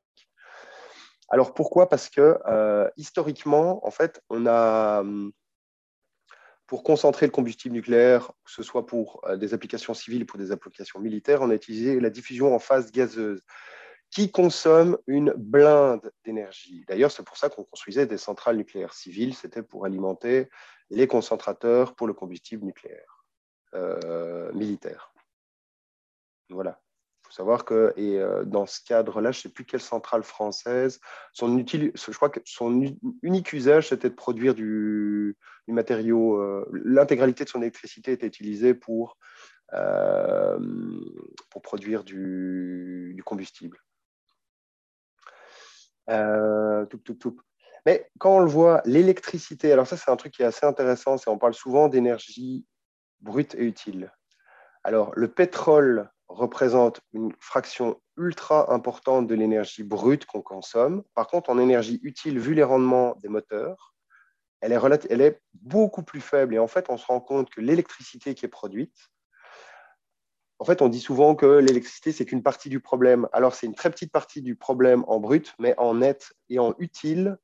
Alors 1.29 1.53
pourquoi? 1.53 1.89
Parce 1.89 2.09
que 2.09 2.37
euh, 2.47 2.89
historiquement, 2.97 3.85
en 3.85 3.91
fait, 3.91 4.21
on 4.29 4.45
a, 4.45 5.01
hum, 5.01 5.31
pour 6.67 6.83
concentrer 6.83 7.25
le 7.25 7.31
combustible 7.31 7.73
nucléaire, 7.73 8.27
que 8.45 8.51
ce 8.51 8.63
soit 8.63 8.85
pour 8.85 9.21
euh, 9.25 9.37
des 9.37 9.53
applications 9.53 9.93
civiles 9.93 10.23
ou 10.23 10.25
pour 10.25 10.39
des 10.39 10.51
applications 10.51 10.99
militaires, 10.99 11.41
on 11.41 11.49
a 11.49 11.55
utilisé 11.55 11.99
la 11.99 12.09
diffusion 12.09 12.53
en 12.53 12.59
phase 12.59 12.91
gazeuse 12.91 13.41
qui 14.11 14.31
consomme 14.31 14.97
une 15.07 15.33
blinde 15.35 16.11
d'énergie. 16.23 16.85
D'ailleurs, 16.87 17.11
c'est 17.11 17.23
pour 17.23 17.37
ça 17.37 17.49
qu'on 17.49 17.63
construisait 17.63 18.05
des 18.05 18.19
centrales 18.19 18.57
nucléaires 18.57 18.93
civiles, 18.93 19.33
c'était 19.33 19.63
pour 19.63 19.85
alimenter 19.85 20.49
les 20.91 21.07
concentrateurs 21.07 21.95
pour 21.95 22.05
le 22.05 22.13
combustible 22.13 22.63
nucléaire 22.63 23.25
euh, 23.73 24.53
militaire. 24.53 25.11
Voilà 26.49 26.82
savoir 27.33 27.65
que, 27.65 27.93
et 27.97 28.19
euh, 28.19 28.43
dans 28.45 28.67
ce 28.67 28.79
cadre-là, 28.85 29.31
je 29.31 29.39
ne 29.39 29.41
sais 29.43 29.49
plus 29.49 29.65
quelle 29.65 29.81
centrale 29.81 30.21
française, 30.21 30.99
son 31.33 31.57
je 31.57 32.15
crois 32.15 32.29
que 32.29 32.39
son 32.45 32.95
unique 33.23 33.53
usage, 33.53 33.89
c'était 33.89 34.09
de 34.09 34.13
produire 34.13 34.53
du, 34.53 35.35
matériau. 35.67 36.37
Euh, 36.37 36.69
l'intégralité 36.71 37.43
de 37.43 37.49
son 37.49 37.61
électricité 37.61 38.11
était 38.11 38.27
utilisée 38.27 38.75
pour, 38.75 39.17
euh, 39.73 40.59
pour 41.49 41.63
produire 41.63 42.03
du, 42.03 43.19
combustible. 43.25 43.79
tout, 46.07 46.97
tout, 47.03 47.15
tout. 47.15 47.41
Mais 47.87 48.09
quand 48.19 48.37
on 48.37 48.39
le 48.41 48.49
voit, 48.49 48.83
l'électricité, 48.85 49.71
alors 49.71 49.87
ça 49.87 49.97
c'est 49.97 50.11
un 50.11 50.15
truc 50.15 50.33
qui 50.33 50.43
est 50.43 50.45
assez 50.45 50.65
intéressant, 50.67 51.17
c'est 51.17 51.29
on 51.29 51.39
parle 51.39 51.55
souvent 51.55 51.87
d'énergie 51.89 52.65
brute 53.21 53.55
et 53.55 53.63
utile. 53.63 54.13
Alors 54.83 55.11
le 55.15 55.29
pétrole 55.29 56.09
représente 56.33 57.01
une 57.13 57.31
fraction 57.39 58.01
ultra 58.17 58.73
importante 58.73 59.27
de 59.27 59.35
l'énergie 59.35 59.83
brute 59.83 60.25
qu'on 60.25 60.41
consomme. 60.41 61.03
Par 61.15 61.27
contre, 61.27 61.49
en 61.49 61.57
énergie 61.57 61.99
utile, 62.03 62.39
vu 62.39 62.53
les 62.53 62.63
rendements 62.63 63.15
des 63.21 63.29
moteurs, 63.29 63.93
elle 64.61 65.21
est, 65.21 65.41
beaucoup 65.53 66.03
plus 66.03 66.21
faible. 66.21 66.55
Et 66.55 66.59
en 66.59 66.67
fait, 66.67 66.89
on 66.89 66.97
se 66.97 67.05
rend 67.05 67.19
compte 67.19 67.49
que 67.49 67.61
l'électricité 67.61 68.33
qui 68.33 68.45
est 68.45 68.49
produite, 68.49 68.95
en 70.59 70.65
fait, 70.65 70.81
on 70.81 70.87
dit 70.87 71.01
souvent 71.01 71.35
que 71.35 71.45
l'électricité, 71.45 72.13
c'est 72.13 72.25
qu'une 72.25 72.43
partie 72.43 72.69
du 72.69 72.79
problème. 72.79 73.27
Alors, 73.33 73.53
c'est 73.53 73.65
une 73.65 73.75
très 73.75 73.89
petite 73.89 74.11
partie 74.11 74.41
du 74.41 74.55
problème 74.55 75.03
en 75.07 75.19
brut, 75.19 75.53
mais 75.59 75.75
en 75.77 75.95
net 75.95 76.31
et 76.49 76.59
en 76.59 76.73
utile, 76.79 77.37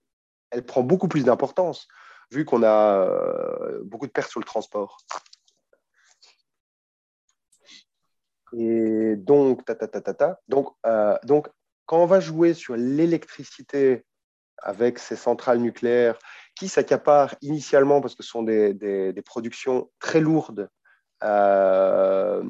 elle 0.51 0.65
prend 0.65 0.83
beaucoup 0.83 1.09
plus 1.09 1.25
d'importance, 1.25 1.87
vu 2.31 2.45
qu'on 2.45 2.63
a 2.63 3.01
euh, 3.01 3.81
beaucoup 3.83 4.07
de 4.07 4.11
pertes 4.11 4.31
sur 4.31 4.39
le 4.39 4.45
transport. 4.45 4.97
Et 8.53 9.15
donc, 9.15 9.65
ta, 9.65 9.75
ta, 9.75 9.87
ta, 9.87 10.01
ta, 10.01 10.13
ta. 10.13 10.39
Donc, 10.47 10.73
euh, 10.85 11.17
donc, 11.23 11.47
quand 11.85 12.01
on 12.01 12.05
va 12.05 12.19
jouer 12.19 12.53
sur 12.53 12.75
l'électricité 12.75 14.05
avec 14.57 14.99
ces 14.99 15.15
centrales 15.15 15.59
nucléaires 15.59 16.17
qui 16.55 16.67
s'accaparent 16.67 17.35
initialement 17.41 18.01
parce 18.01 18.15
que 18.15 18.23
ce 18.23 18.29
sont 18.29 18.43
des, 18.43 19.23
productions 19.25 19.89
très 19.99 20.19
lourdes, 20.19 20.69
euh, 21.23 22.43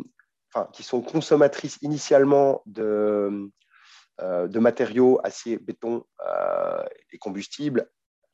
enfin, 0.53 0.67
qui 0.73 0.83
sont 0.83 1.01
consommatrices 1.01 1.77
initialement 1.81 2.61
de, 2.65 3.49
euh, 4.21 4.59
matériaux, 4.59 5.19
acier, 5.23 5.57
béton 5.57 6.03
et 7.11 7.17
combustibles 7.17 7.89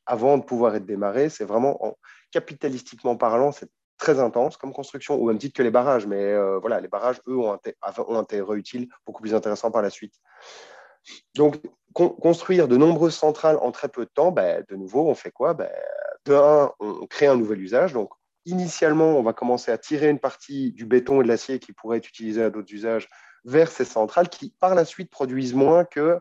avant 0.06 0.38
de 0.38 0.44
pouvoir 0.44 0.74
être 0.76 0.86
démarrées, 0.86 1.28
c'est 1.28 1.44
vraiment, 1.44 1.84
en, 1.84 1.98
capitalistiquement 2.30 3.16
parlant, 3.16 3.52
c'est 3.52 3.68
très 3.96 4.18
intense 4.20 4.56
comme 4.56 4.72
construction, 4.72 5.14
au 5.14 5.26
même 5.26 5.38
titre 5.38 5.56
que 5.56 5.62
les 5.62 5.70
barrages. 5.70 6.06
Mais 6.06 6.22
euh, 6.22 6.58
voilà, 6.58 6.80
les 6.80 6.88
barrages, 6.88 7.20
eux, 7.26 7.36
ont 7.36 7.52
un, 7.52 7.58
ont 8.08 8.54
utile 8.54 8.88
beaucoup 9.06 9.22
plus 9.22 9.34
intéressant 9.34 9.70
par 9.70 9.82
la 9.82 9.90
suite. 9.90 10.14
Donc, 11.34 11.56
construire 11.92 12.68
de 12.68 12.76
nombreuses 12.76 13.14
centrales 13.14 13.58
en 13.62 13.70
très 13.70 13.88
peu 13.88 14.04
de 14.04 14.10
temps, 14.10 14.32
ben, 14.32 14.64
de 14.68 14.76
nouveau, 14.76 15.08
on 15.08 15.14
fait 15.14 15.30
quoi? 15.30 15.54
Ben, 15.54 15.70
De 16.24 16.34
un, 16.34 16.72
on 16.80 17.06
crée 17.06 17.26
un 17.26 17.36
nouvel 17.36 17.60
usage. 17.60 17.92
Donc, 17.92 18.10
initialement, 18.44 19.18
on 19.18 19.22
va 19.22 19.32
commencer 19.32 19.70
à 19.70 19.78
tirer 19.78 20.08
une 20.08 20.18
partie 20.18 20.72
du 20.72 20.84
béton 20.84 21.20
et 21.20 21.24
de 21.24 21.28
l'acier 21.28 21.58
qui 21.58 21.72
pourrait 21.72 21.98
être 21.98 22.08
utilisé 22.08 22.42
à 22.42 22.50
d'autres 22.50 22.72
usages 22.72 23.08
vers 23.44 23.70
ces 23.70 23.84
centrales 23.84 24.28
qui, 24.28 24.54
par 24.60 24.74
la 24.74 24.84
suite, 24.84 25.10
produisent 25.10 25.54
moins 25.54 25.84
que, 25.84 26.20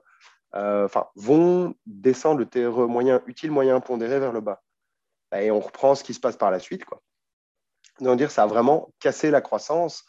euh, 0.55 0.85
enfin, 0.85 1.07
vont 1.15 1.75
descendre 1.85 2.39
le 2.39 2.45
TRE 2.45 2.87
moyen 2.87 3.21
utile, 3.27 3.51
moyen 3.51 3.79
pondéré 3.79 4.19
vers 4.19 4.31
le 4.31 4.41
bas. 4.41 4.61
Ben, 5.31 5.39
et 5.39 5.51
on 5.51 5.59
reprend 5.59 5.95
ce 5.95 6.03
qui 6.03 6.13
se 6.13 6.19
passe 6.19 6.37
par 6.37 6.51
la 6.51 6.59
suite, 6.59 6.85
quoi. 6.85 7.01
Donc, 8.01 8.17
dire, 8.17 8.31
ça 8.31 8.43
a 8.43 8.47
vraiment 8.47 8.89
cassé 8.99 9.31
la 9.31 9.41
croissance. 9.41 10.03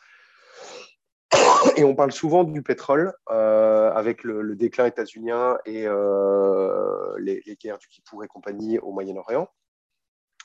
Et 1.76 1.84
on 1.84 1.94
parle 1.94 2.12
souvent 2.12 2.44
du 2.44 2.62
pétrole 2.62 3.12
euh, 3.30 3.90
avec 3.92 4.24
le, 4.24 4.54
déclin 4.54 4.86
états-unien 4.86 5.58
et 5.64 5.86
euh, 5.86 7.14
les, 7.18 7.42
guerres 7.60 7.78
du 7.78 7.88
Kippour 7.88 8.24
et 8.24 8.28
compagnie 8.28 8.78
au 8.78 8.92
Moyen-Orient. 8.92 9.48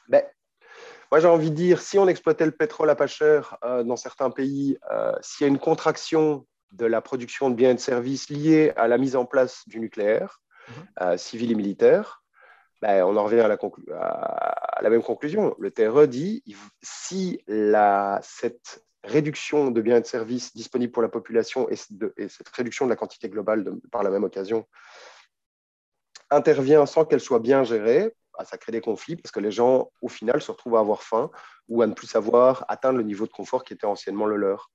Ben, 0.07 0.23
moi, 1.11 1.19
j'ai 1.19 1.27
envie 1.27 1.51
de 1.51 1.55
dire, 1.55 1.81
si 1.81 1.99
on 1.99 2.07
exploitait 2.07 2.45
le 2.45 2.51
pétrole 2.51 2.89
à 2.89 2.95
pas 2.95 3.07
cher 3.07 3.57
euh, 3.63 3.83
dans 3.83 3.95
certains 3.95 4.29
pays, 4.29 4.77
s'il 5.21 5.45
y 5.45 5.49
a 5.49 5.51
une 5.51 5.59
contraction 5.59 6.45
de 6.71 6.85
la 6.85 7.01
production 7.01 7.49
de 7.49 7.55
biens 7.55 7.71
et 7.71 7.75
de 7.75 7.79
services 7.79 8.29
liée 8.29 8.71
à 8.75 8.87
la 8.87 8.97
mise 8.97 9.15
en 9.15 9.25
place 9.25 9.67
du 9.67 9.79
nucléaire, 9.79 10.41
mhm. 10.99 11.17
civil 11.17 11.51
et 11.51 11.55
militaire, 11.55 12.20
ben, 12.81 13.03
on 13.03 13.15
en 13.15 13.23
revient 13.23 13.41
à 13.41 13.47
la, 14.81 14.89
même 14.89 15.03
conclusion. 15.03 15.55
Le 15.59 15.69
TRE 15.69 16.07
dit 16.07 16.43
si 16.81 17.39
cette 18.23 18.83
réduction 19.03 19.69
de 19.71 19.81
biens 19.81 19.97
et 19.97 20.01
de 20.01 20.05
services 20.05 20.55
disponibles 20.55 20.91
pour 20.91 21.03
la 21.03 21.09
population 21.09 21.69
et, 21.69 21.75
cette 21.75 22.49
réduction 22.49 22.85
de 22.85 22.89
la 22.89 22.95
quantité 22.95 23.29
globale 23.29 23.65
par 23.91 24.03
la 24.03 24.09
même 24.09 24.23
occasion 24.23 24.67
intervient 26.31 26.85
sans 26.85 27.05
qu'elle 27.05 27.19
soit 27.19 27.39
bien 27.39 27.63
gérée, 27.63 28.15
ben, 28.37 28.45
ça 28.45 28.57
crée 28.57 28.71
des 28.71 28.81
conflits 28.81 29.17
parce 29.17 29.31
que 29.31 29.41
les 29.41 29.51
gens, 29.51 29.91
au 30.01 30.07
final, 30.07 30.41
se 30.41 30.49
retrouvent 30.49 30.77
à 30.77 30.79
avoir 30.79 31.03
faim 31.03 31.29
ou 31.67 31.81
à 31.81 31.87
ne 31.87 31.93
plus 31.93 32.07
savoir 32.07 32.65
atteindre 32.67 32.97
le 32.97 33.03
niveau 33.03 33.27
de 33.27 33.31
confort 33.31 33.63
qui 33.63 33.73
était 33.73 33.85
anciennement 33.85 34.25
le 34.25 34.37
leur. 34.37 34.71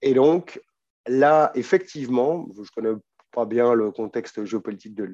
Et 0.00 0.14
donc, 0.14 0.62
là, 1.06 1.50
effectivement, 1.54 2.46
je 2.56 2.70
connais 2.70 2.96
pas 3.32 3.44
bien 3.44 3.74
le 3.74 3.90
contexte 3.90 4.44
géopolitique 4.44 4.94
de 4.94 5.04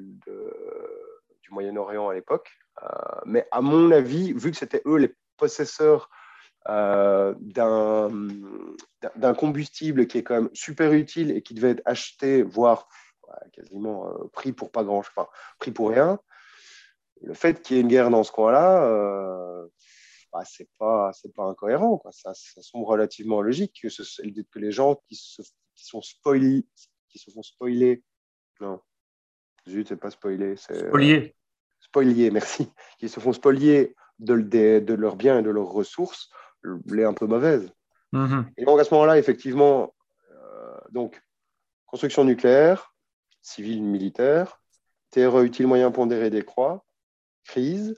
du 1.47 1.53
Moyen-Orient 1.53 2.09
à 2.09 2.13
l'époque. 2.13 2.51
Euh, 2.83 2.87
mais 3.25 3.47
à 3.51 3.61
mon 3.61 3.91
avis, 3.91 4.33
vu 4.33 4.51
que 4.51 4.57
c'était 4.57 4.81
eux 4.85 4.97
les 4.97 5.15
possesseurs 5.37 6.09
euh, 6.69 7.33
d'un 9.15 9.33
combustible 9.33 10.07
qui 10.07 10.17
est 10.17 10.23
quand 10.23 10.35
même 10.35 10.49
super 10.53 10.91
utile 10.93 11.31
et 11.31 11.41
qui 11.41 11.53
devait 11.53 11.71
être 11.71 11.83
acheté, 11.85 12.43
voire 12.43 12.87
quasiment 13.53 14.07
euh, 14.07 14.27
pris 14.33 14.53
pour 14.53 14.71
pas 14.71 14.83
grand, 14.83 14.99
enfin 14.99 15.27
pris 15.59 15.71
pour 15.71 15.89
rien. 15.89 16.19
Le 17.21 17.33
fait 17.33 17.61
qu'il 17.61 17.75
y 17.75 17.79
ait 17.79 17.81
une 17.81 17.87
guerre 17.87 18.09
dans 18.09 18.23
ce 18.23 18.31
coin-là, 18.31 18.83
euh, 18.83 19.65
bah, 20.31 20.43
c'est 20.45 20.69
pas 20.77 21.11
c'est 21.13 21.33
pas 21.33 21.45
incohérent. 21.45 22.01
Ça, 22.11 22.33
ça 22.33 22.61
semble 22.61 22.85
relativement 22.85 23.41
logique 23.41 23.79
que, 23.81 23.89
ce, 23.89 24.21
que 24.21 24.59
les 24.59 24.71
gens 24.71 24.95
qui 25.07 25.15
se 25.15 25.41
sont 25.73 26.01
spoilés, 26.01 26.65
qui 27.09 27.17
se 27.17 27.31
font 27.31 27.43
spoiler, 27.43 28.03
non, 28.59 28.81
Zut, 29.67 29.87
c'est 29.87 29.95
pas 29.95 30.11
spoilé. 30.11 30.55
Spolié. 30.57 31.35
Spoliés, 31.89 32.31
merci, 32.31 32.71
qui 32.99 33.09
se 33.09 33.19
font 33.19 33.33
spolier 33.33 33.95
de, 34.19 34.37
de, 34.79 34.93
leurs 34.93 35.15
biens 35.15 35.39
et 35.39 35.43
de 35.43 35.49
leurs 35.49 35.69
ressources, 35.69 36.29
l'est 36.87 37.05
un 37.05 37.13
peu 37.13 37.27
mauvaise. 37.27 37.71
Mm-hmm. 38.13 38.45
Et 38.57 38.65
donc 38.65 38.79
à 38.79 38.83
ce 38.83 38.93
moment-là, 38.93 39.17
effectivement, 39.17 39.93
euh, 40.31 40.77
donc 40.91 41.21
construction 41.85 42.23
nucléaire, 42.23 42.93
civile, 43.41 43.83
militaire, 43.83 44.59
TRE 45.11 45.43
utile 45.43 45.67
moyen 45.67 45.91
pondéré 45.91 46.29
décroît, 46.29 46.83
crise, 47.45 47.95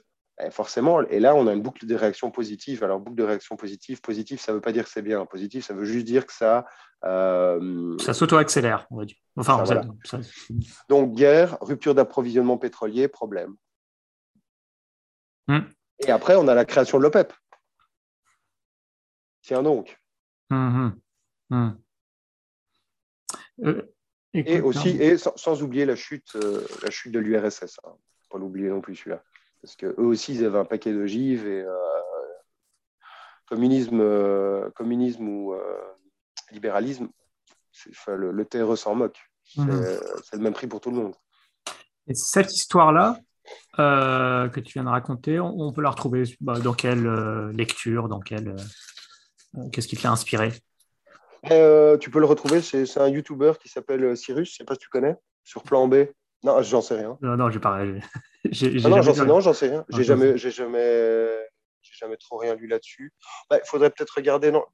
forcément, 0.50 1.02
et 1.02 1.20
là, 1.20 1.34
on 1.34 1.46
a 1.46 1.52
une 1.52 1.60
boucle 1.60 1.84
de 1.84 1.94
réaction 1.94 2.30
positive. 2.30 2.82
Alors, 2.82 2.98
boucle 3.00 3.16
de 3.16 3.24
réaction 3.24 3.56
positive, 3.56 4.00
positif, 4.00 4.40
ça 4.40 4.52
ne 4.52 4.56
veut 4.56 4.62
pas 4.62 4.72
dire 4.72 4.84
que 4.84 4.90
c'est 4.90 5.02
bien. 5.02 5.26
Positif, 5.26 5.66
ça 5.66 5.74
veut 5.74 5.84
juste 5.84 6.06
dire 6.06 6.24
que 6.24 6.32
ça. 6.32 6.64
Euh, 7.04 7.96
ça 7.98 8.14
s'auto-accélère, 8.14 8.86
on 8.90 8.96
va 8.96 9.04
dire. 9.04 9.16
Enfin, 9.36 9.62
Donc, 10.88 11.14
guerre, 11.14 11.58
rupture 11.60 11.94
d'approvisionnement 11.94 12.56
pétrolier, 12.56 13.08
problème. 13.08 13.54
Hmm. 15.50 15.68
Et 16.00 16.10
après, 16.10 16.36
on 16.36 16.48
a 16.48 16.54
la 16.54 16.64
création 16.64 16.98
de 16.98 17.02
l'OPEP. 17.02 17.32
Tiens 19.42 19.62
donc. 19.62 19.98
Euh, 20.52 20.90
et 24.32 24.60
aussi, 24.60 24.90
et 24.90 25.18
sans, 25.18 25.62
oublier 25.62 25.84
la 25.84 25.96
chute, 25.96 26.34
euh, 26.36 26.66
la 26.82 26.90
chute 26.90 27.12
de 27.12 27.18
l'URSS. 27.18 27.80
Hein. 27.84 27.92
Pas 28.30 28.38
l'oublier 28.38 28.68
non 28.68 28.80
plus 28.80 28.96
celui-là 28.96 29.22
parce 29.60 29.76
qu'eux 29.76 29.94
aussi, 29.98 30.34
ils 30.34 30.44
avaient 30.44 30.58
un 30.58 30.64
paquet 30.64 30.92
d'ogives 30.92 31.46
et 31.46 31.62
euh, 31.62 31.76
communisme, 33.46 34.00
euh, 34.00 34.70
communisme 34.70 35.28
ou 35.28 35.52
euh, 35.52 35.80
libéralisme, 36.50 37.08
le, 38.08 38.32
le 38.32 38.44
TRE 38.44 38.76
s'en 38.76 38.94
moque. 38.94 39.18
Mhm. 39.56 40.00
C'est 40.24 40.36
le 40.36 40.42
même 40.42 40.52
prix 40.52 40.66
pour 40.66 40.80
tout 40.80 40.90
le 40.90 40.96
monde. 40.96 41.14
Et 42.06 42.14
cette 42.14 42.52
histoire-là, 42.52 43.18
que 43.76 44.60
tu 44.60 44.74
viens 44.74 44.84
de 44.84 44.88
raconter, 44.88 45.40
on, 45.40 45.72
peut 45.72 45.82
la 45.82 45.90
retrouver 45.90 46.24
bah, 46.40 46.58
dans 46.58 46.74
quelle 46.74 47.08
lecture, 47.50 48.08
dans 48.08 48.20
quelle, 48.20 48.54
qu'est-ce 49.72 49.88
qui 49.88 49.96
te 49.96 50.02
l'a 50.02 50.12
inspiré? 50.12 50.52
Tu 51.44 52.10
peux 52.10 52.20
le 52.20 52.26
retrouver, 52.26 52.60
c'est 52.60 52.98
un 52.98 53.08
YouTuber 53.08 53.52
qui 53.60 53.68
s'appelle 53.68 54.16
Cyrus, 54.16 54.48
je 54.48 54.54
ne 54.54 54.56
sais 54.58 54.64
pas 54.64 54.74
si 54.74 54.80
tu 54.80 54.88
connais, 54.88 55.16
sur 55.44 55.62
Plan 55.62 55.88
B. 55.88 56.06
Non, 56.42 56.62
j'en 56.62 56.80
sais 56.80 56.96
rien. 56.96 57.18
Non, 57.20 57.36
non, 57.36 57.50
j'ai 57.50 57.58
pas. 57.58 57.80
Ah 57.80 57.84
non, 57.84 59.02
j'en 59.02 59.14
sais, 59.14 59.26
non, 59.26 59.40
j'en 59.40 59.52
sais 59.52 59.68
rien. 59.68 59.84
J'ai 59.90 60.04
jamais, 60.04 60.38
j'ai 60.38 60.50
jamais, 60.50 61.28
j'ai 61.82 61.94
jamais 61.98 62.16
trop 62.16 62.38
rien 62.38 62.54
lu 62.54 62.66
là-dessus. 62.66 63.12
Il 63.12 63.46
bah, 63.50 63.58
faudrait 63.64 63.90
peut-être 63.90 64.14
regarder. 64.16 64.50
Non. 64.50 64.64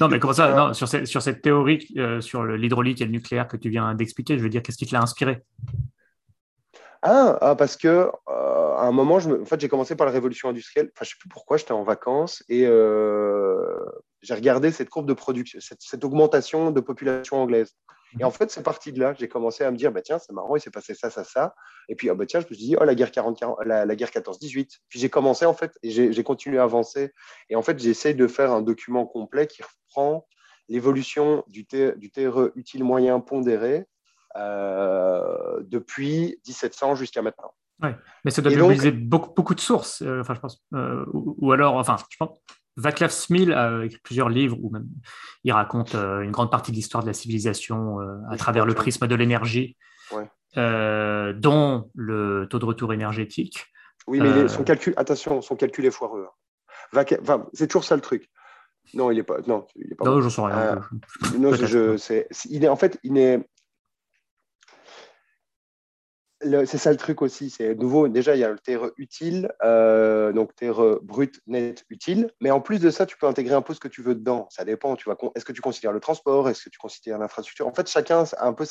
non. 0.00 0.08
mais 0.08 0.18
comment 0.18 0.32
ça 0.32 0.52
non, 0.54 0.74
sur, 0.74 0.88
cette, 0.88 1.06
sur 1.06 1.22
cette 1.22 1.40
théorie 1.40 1.86
euh, 1.96 2.20
sur 2.20 2.44
l'hydraulique 2.44 3.00
et 3.00 3.04
le 3.04 3.12
nucléaire 3.12 3.46
que 3.46 3.56
tu 3.56 3.70
viens 3.70 3.94
d'expliquer, 3.94 4.36
je 4.36 4.42
veux 4.42 4.48
dire, 4.48 4.62
qu'est-ce 4.62 4.78
qui 4.78 4.86
te 4.86 4.94
l'a 4.94 5.02
inspiré? 5.02 5.42
Ah, 7.06 7.36
ah, 7.42 7.54
parce 7.54 7.76
que 7.76 7.86
euh, 7.88 8.10
à 8.28 8.86
un 8.86 8.90
moment, 8.90 9.16
en 9.16 9.44
fait, 9.44 9.60
j'ai 9.60 9.68
commencé 9.68 9.94
par 9.94 10.06
la 10.06 10.12
révolution 10.12 10.48
industrielle. 10.48 10.90
Enfin, 10.94 11.04
je 11.04 11.10
sais 11.10 11.16
plus 11.20 11.28
pourquoi, 11.28 11.58
j'étais 11.58 11.72
en 11.72 11.84
vacances 11.84 12.42
et 12.48 12.64
euh, 12.66 13.76
j'ai 14.22 14.32
regardé 14.32 14.72
cette 14.72 14.88
courbe 14.88 15.06
de 15.06 15.12
production, 15.12 15.58
cette, 15.60 16.02
augmentation 16.02 16.70
de 16.70 16.80
population 16.80 17.36
anglaise. 17.36 17.74
Et 18.18 18.24
en 18.24 18.30
fait, 18.30 18.50
c'est 18.50 18.62
parti 18.62 18.90
de 18.90 19.00
là. 19.00 19.12
J'ai 19.18 19.28
commencé 19.28 19.64
à 19.64 19.70
me 19.70 19.76
dire, 19.76 19.92
bah, 19.92 20.00
tiens, 20.00 20.18
c'est 20.18 20.32
marrant, 20.32 20.56
il 20.56 20.62
s'est 20.62 20.70
passé 20.70 20.94
ça, 20.94 21.10
ça, 21.10 21.24
ça. 21.24 21.54
Et 21.90 21.94
puis, 21.94 22.08
oh, 22.08 22.14
bah, 22.14 22.24
tiens, 22.24 22.40
je 22.40 22.46
me 22.46 22.54
suis 22.54 22.68
dit, 22.68 22.76
oh, 22.80 22.84
la 22.84 22.94
guerre, 22.94 23.10
40, 23.10 23.38
40 23.38 23.58
la, 23.66 23.96
guerre 23.96 24.08
14-18. 24.08 24.78
Puis 24.88 24.98
j'ai 24.98 25.10
commencé, 25.10 25.44
en 25.44 25.52
fait, 25.52 25.72
et 25.82 25.90
j'ai 25.90 26.24
continué 26.24 26.58
à 26.58 26.62
avancer. 26.62 27.12
Et 27.50 27.56
en 27.56 27.62
fait, 27.62 27.78
j'essaie 27.78 28.14
de 28.14 28.26
faire 28.26 28.50
un 28.50 28.62
document 28.62 29.04
complet 29.04 29.46
qui 29.46 29.62
reprend 29.62 30.26
l'évolution 30.70 31.44
du, 31.48 31.66
du 31.96 32.10
TRE 32.10 32.50
utile 32.54 32.82
moyen 32.82 33.20
pondéré 33.20 33.84
depuis 34.34 36.38
1700 36.46 36.96
jusqu'à 36.96 37.22
maintenant. 37.22 37.54
Ouais, 37.82 37.96
mais 38.24 38.30
ça 38.30 38.40
doit 38.40 38.56
mobiliser 38.56 38.92
beaucoup, 38.92 39.34
beaucoup 39.34 39.54
de 39.54 39.60
sources, 39.60 40.02
euh, 40.02 40.20
enfin, 40.20 40.34
je 40.34 40.40
pense. 40.40 40.64
Euh, 40.74 41.04
ou, 41.12 41.52
alors, 41.52 41.74
enfin, 41.74 41.96
je 42.08 42.16
pense, 42.16 42.38
Vaclav 42.76 43.10
Smil 43.10 43.52
a 43.52 43.84
écrit 43.84 44.00
plusieurs 44.02 44.28
livres 44.28 44.56
où 44.60 44.70
même 44.70 44.88
il 45.44 45.52
raconte 45.52 45.94
euh, 45.94 46.20
une 46.20 46.30
grande 46.30 46.50
partie 46.50 46.70
de 46.70 46.76
l'histoire 46.76 47.02
de 47.02 47.08
la 47.08 47.14
civilisation 47.14 48.00
euh, 48.00 48.16
à 48.30 48.36
travers 48.36 48.66
le 48.66 48.74
prisme 48.74 49.06
de 49.06 49.14
l'énergie, 49.14 49.76
euh, 50.56 51.32
dont 51.32 51.90
le 51.94 52.46
taux 52.48 52.58
de 52.58 52.64
retour 52.64 52.92
énergétique. 52.92 53.66
Oui, 54.06 54.20
mais 54.20 54.48
son 54.48 54.64
calcul, 54.64 54.92
attention, 54.96 55.40
son 55.40 55.56
calcul 55.56 55.86
est 55.86 55.90
foireux. 55.90 56.28
Hein. 56.94 57.04
c'est 57.54 57.66
toujours 57.66 57.84
ça 57.84 57.96
le 57.96 58.02
truc. 58.02 58.30
Non, 58.92 59.10
il 59.10 59.16
n'est 59.16 59.22
pas. 59.22 59.38
Non, 59.46 59.66
il 59.76 59.92
est 59.92 59.94
pas. 59.94 60.04
Non, 60.04 60.20
j'en 60.20 60.30
sais 60.30 60.42
rien. 60.42 60.80
non, 61.38 61.54
je, 61.54 61.96
il 62.50 62.64
est 62.64 62.68
en 62.68 62.76
fait, 62.76 62.98
il 63.02 63.16
est 63.16 63.48
c'est 66.66 66.78
ça 66.78 66.90
le 66.90 66.96
truc 66.96 67.22
aussi, 67.22 67.50
c'est 67.50 67.74
nouveau. 67.74 68.08
Déjà, 68.08 68.34
il 68.34 68.40
y 68.40 68.44
a 68.44 68.50
le 68.50 68.58
TRE 68.58 68.92
utile, 68.96 69.50
euh, 69.62 70.32
donc 70.32 70.54
TRE 70.54 71.00
brut, 71.02 71.40
net, 71.46 71.84
utile. 71.90 72.30
Mais 72.40 72.50
en 72.50 72.60
plus 72.60 72.78
de 72.78 72.90
ça, 72.90 73.06
tu 73.06 73.16
peux 73.16 73.26
intégrer 73.26 73.54
un 73.54 73.62
peu 73.62 73.74
ce 73.74 73.80
que 73.80 73.88
tu 73.88 74.02
veux 74.02 74.14
dedans. 74.14 74.46
Ça 74.50 74.64
dépend. 74.64 74.96
Tu 74.96 75.08
est-ce 75.34 75.44
que 75.44 75.52
tu 75.52 75.60
considères 75.60 75.92
le 75.92 76.00
transport? 76.00 76.48
Est-ce 76.48 76.64
que 76.64 76.70
tu 76.70 76.78
considères 76.78 77.18
l'infrastructure? 77.18 77.66
En 77.66 77.74
fait, 77.74 77.88
chacun 77.88 78.24
a 78.36 78.46
un 78.46 78.52
peu 78.52 78.64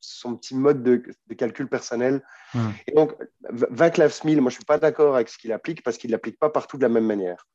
son 0.00 0.36
petit 0.36 0.54
mode 0.54 0.82
de, 0.82 1.02
calcul 1.34 1.68
personnel. 1.68 2.22
Hmm. 2.54 2.70
Et 2.86 2.92
donc, 2.92 3.14
Vaclav 3.50 4.12
Smil, 4.12 4.40
moi, 4.40 4.50
je 4.50 4.56
ne 4.56 4.60
suis 4.60 4.64
pas 4.64 4.78
d'accord 4.78 5.16
avec 5.16 5.28
ce 5.28 5.38
qu'il 5.38 5.52
applique 5.52 5.82
parce 5.82 5.98
qu'il 5.98 6.10
ne 6.10 6.12
l'applique 6.12 6.38
pas 6.38 6.50
partout 6.50 6.76
de 6.76 6.82
la 6.82 6.88
même 6.88 7.06
manière. 7.06 7.46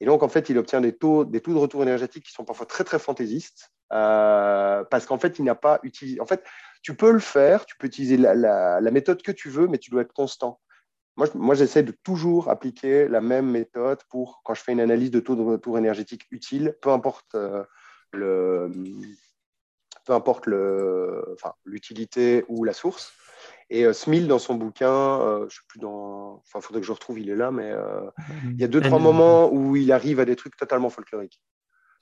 Et 0.00 0.06
donc, 0.06 0.22
en 0.22 0.28
fait, 0.28 0.50
il 0.50 0.58
obtient 0.58 0.80
des 0.80 0.92
taux, 0.92 1.24
des 1.24 1.40
taux 1.40 1.54
de 1.54 1.58
retour 1.58 1.82
énergétique 1.82 2.24
qui 2.24 2.32
sont 2.32 2.44
parfois 2.44 2.66
très, 2.66 2.84
très 2.84 2.98
fantaisistes 2.98 3.72
euh, 3.92 4.84
parce 4.84 5.06
qu'en 5.06 5.18
fait, 5.18 5.38
il 5.38 5.44
n'a 5.44 5.54
pas 5.54 5.80
utilisé. 5.82 6.20
En 6.20 6.26
fait, 6.26 6.44
tu 6.82 6.94
peux 6.94 7.10
le 7.10 7.18
faire, 7.18 7.66
tu 7.66 7.76
peux 7.76 7.86
utiliser 7.86 8.16
la, 8.16 8.80
méthode 8.90 9.22
que 9.22 9.32
tu 9.32 9.48
veux, 9.48 9.66
mais 9.66 9.78
tu 9.78 9.90
dois 9.90 10.02
être 10.02 10.12
constant. 10.12 10.60
Moi, 11.16 11.26
moi 11.34 11.54
j'essaie 11.54 11.82
de 11.82 11.92
toujours 12.02 12.50
appliquer 12.50 13.08
la 13.08 13.20
même 13.20 13.50
méthode 13.50 14.00
pour 14.10 14.42
quand 14.44 14.54
je 14.54 14.62
fais 14.62 14.72
une 14.72 14.80
analyse 14.80 15.10
de 15.10 15.20
taux 15.20 15.34
de 15.34 15.42
retour 15.42 15.78
énergétique 15.78 16.26
utile, 16.30 16.76
peu 16.82 16.90
importe 16.90 17.34
euh, 17.34 17.64
le, 18.12 18.70
peu 20.04 20.12
importe 20.12 20.46
l'utilité 21.64 22.44
ou 22.48 22.64
la 22.64 22.72
source. 22.72 23.12
Et 23.70 23.84
euh, 23.84 23.92
Smil, 23.92 24.28
dans 24.28 24.38
son 24.38 24.54
bouquin, 24.54 25.20
euh, 25.20 25.46
je 25.48 25.56
sais 25.56 25.62
plus 25.68 25.80
dans. 25.80 26.42
Enfin, 26.44 26.58
il 26.58 26.62
faudrait 26.62 26.80
que 26.80 26.86
je 26.86 26.92
retrouve, 26.92 27.18
il 27.18 27.30
est 27.30 27.36
là, 27.36 27.50
mais 27.50 27.72
il 28.44 28.60
y 28.60 28.64
a 28.64 28.68
deux, 28.68 28.80
trois 28.80 28.98
moments 28.98 29.50
où 29.52 29.76
il 29.76 29.90
arrive 29.92 30.20
à 30.20 30.24
des 30.24 30.36
trucs 30.36 30.56
totalement 30.56 30.90
folkloriques 30.90 31.40